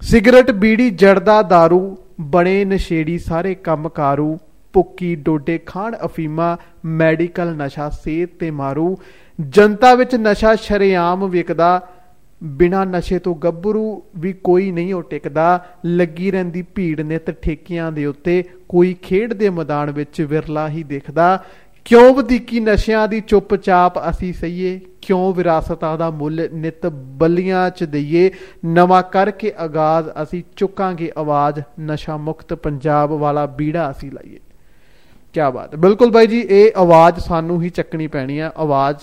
[0.00, 4.38] ਸਿਗਰਟ, ਬੀੜੀ ਜੜਦਾ दारू ਬਣੇ ਨਸ਼ੇੜੀ ਸਾਰੇ ਕੰਮ ਕਾਰੂ
[4.72, 8.96] ਭੁੱਕੀ, ਡੋਡੇ, ਖਾਣ ਅਫੀਮਾ, ਮੈਡੀਕਲ ਨਸ਼ਾ ਸਿਹਤ ਤੇ ਮਾਰੂ।
[9.40, 11.88] ਜਨਤਾ ਵਿੱਚ ਨਸ਼ਾ ਸ਼ਰੇਆਮ ਵਿਕਦਾ,
[12.42, 18.06] ਬਿਨਾ ਨਸ਼ੇ ਤੋਂ ਗੱਭਰੂ ਵੀ ਕੋਈ ਨਹੀਂ ਉਹ ਟਿਕਦਾ। ਲੱਗੀ ਰਹਿੰਦੀ ਭੀੜ ਨਿਤ ਠੇਕਿਆਂ ਦੇ
[18.06, 21.44] ਉੱਤੇ, ਕੋਈ ਖੇਡ ਦੇ ਮੈਦਾਨ ਵਿੱਚ ਵਿਰਲਾ ਹੀ ਦਿਖਦਾ।
[21.84, 24.80] ਕਿਉਂ ਵਧੀਕੀ ਨਸ਼ਿਆਂ ਦੀ ਚੁੱਪਚਾਪ ਅਸੀਂ ਸਹੀਏ?
[25.02, 28.30] ਕਿਉਂ ਵਿਰਾਸਤਾਂ ਦਾ ਮੁੱਲ ਨਿਤ ਬੱਲੀਆਂ ਚ ਦਈਏ?
[28.64, 34.40] ਨਵਾਂ ਕਰਕੇ ਆਗਾਜ਼ ਅਸੀਂ ਚੁੱਕਾਂਗੇ ਆਵਾਜ਼, ਨਸ਼ਾ ਮੁਕਤ ਪੰਜਾਬ ਵਾਲਾ ਬੀੜਾ ਅਸੀਂ ਲਾਈਏ।
[35.32, 38.98] ਕੀ ਬਾਤ ਹੈ। ਬਿਲਕੁਲ ਬਾਈ ਜੀ, ਇਹ ਆਵਾਜ਼ ਸਾਨੂੰ ਹੀ ਚੱਕਣੀ ਪੈਣੀ ਆ। ਆਵਾਜ਼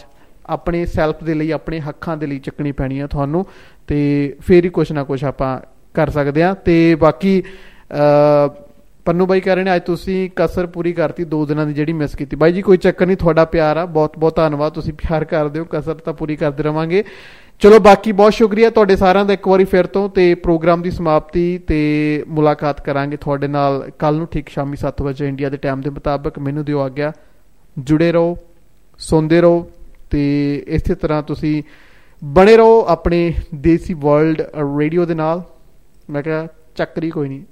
[0.46, 3.46] ਆਪਣੇ ਸੈਲਫ ਦੇ ਲਈ, ਆਪਣੇ ਹੱਕਾਂ ਦੇ ਲਈ ਚੱਕਣੀ ਪੈਣੀ ਆ ਤੁਹਾਨੂੰ।
[3.88, 5.60] ਤੇ ਫੇਰ ਹੀ ਕੁਛ ਨਾ ਕੁਛ ਆਪਾਂ
[5.94, 7.44] ਕਰ ਸਕਦੇ ਆ। ਤੇ ਬਾਕੀ
[7.92, 8.71] ਅ
[9.06, 12.16] ਪੰਨੂ ਬਾਈ ਕਹਿ ਰਹੇ ਨੇ, ਅੱਜ ਤੁਸੀਂ ਕਸਰ ਪੂਰੀ ਕਰਤੀ, ਦੋ ਦਿਨਾਂ ਦੀ ਜਿਹੜੀ ਮਿਸ
[12.16, 15.60] ਕੀਤੀ। ਬਾਈ ਜੀ, ਕੋਈ ਚੱਕਰ ਨਹੀਂ, ਤੁਹਾਡਾ ਪਿਆਰ ਆ, ਬਹੁਤ ਬਹੁਤ ਧੰਨਵਾਦ, ਤੁਸੀਂ ਪਿਆਰ ਕਰਦੇ
[15.60, 17.04] ਹੋ, ਕਸਰ ਤਾਂ ਪੂਰੀ ਕਰਦੇ ਰਵਾਂਗੇ।
[17.60, 21.58] ਚਲੋ, ਬਾਕੀ ਬਹੁਤ ਸ਼ੁਕਰੀਆ ਤੁਹਾਡੇ ਸਾਰਿਆਂ ਦਾ ਇੱਕ ਵਾਰੀ ਫਿਰ ਤੋਂ, ਤੇ ਪ੍ਰੋਗਰਾਮ ਦੀ ਸਮਾਪਤੀ
[21.58, 25.90] ਤੇ ਮੁਲਾਕਾਤ ਕਰਾਂਗੇ ਤੁਹਾਡੇ ਨਾਲ ਕੱਲ ਨੂੰ, ਠੀਕ ਸ਼ਾਮੀ 7 ਵਜੇ ਇੰਡੀਆ ਦੇ ਟਾਈਮ ਦੇ
[25.90, 27.12] ਮੁਤਾਬਕ। ਮੈਨੂੰ ਦਿਓ ਆਗਿਆ,
[27.80, 28.38] ਜੁੜੇ ਰਹੋ,
[29.00, 29.70] ਸੁਣਦੇ ਰਹੋ,
[30.10, 31.64] ਤੇ ਇਸੇ ਤਰ੍ਹਾਂ ਤੁਸੀਂ
[32.24, 34.42] ਬਣੇ ਰਹੋ ਆਪਣੇ ਦੇਸੀ ਵਰਲਡ
[34.80, 35.44] ਰੇਡੀਓ ਦੇ ਨਾਲ।
[36.10, 37.44] ਮੈਂ ਕਿਹਾ, ਚੱਕਰੀ ਕੋਈ ਨਹੀਂ।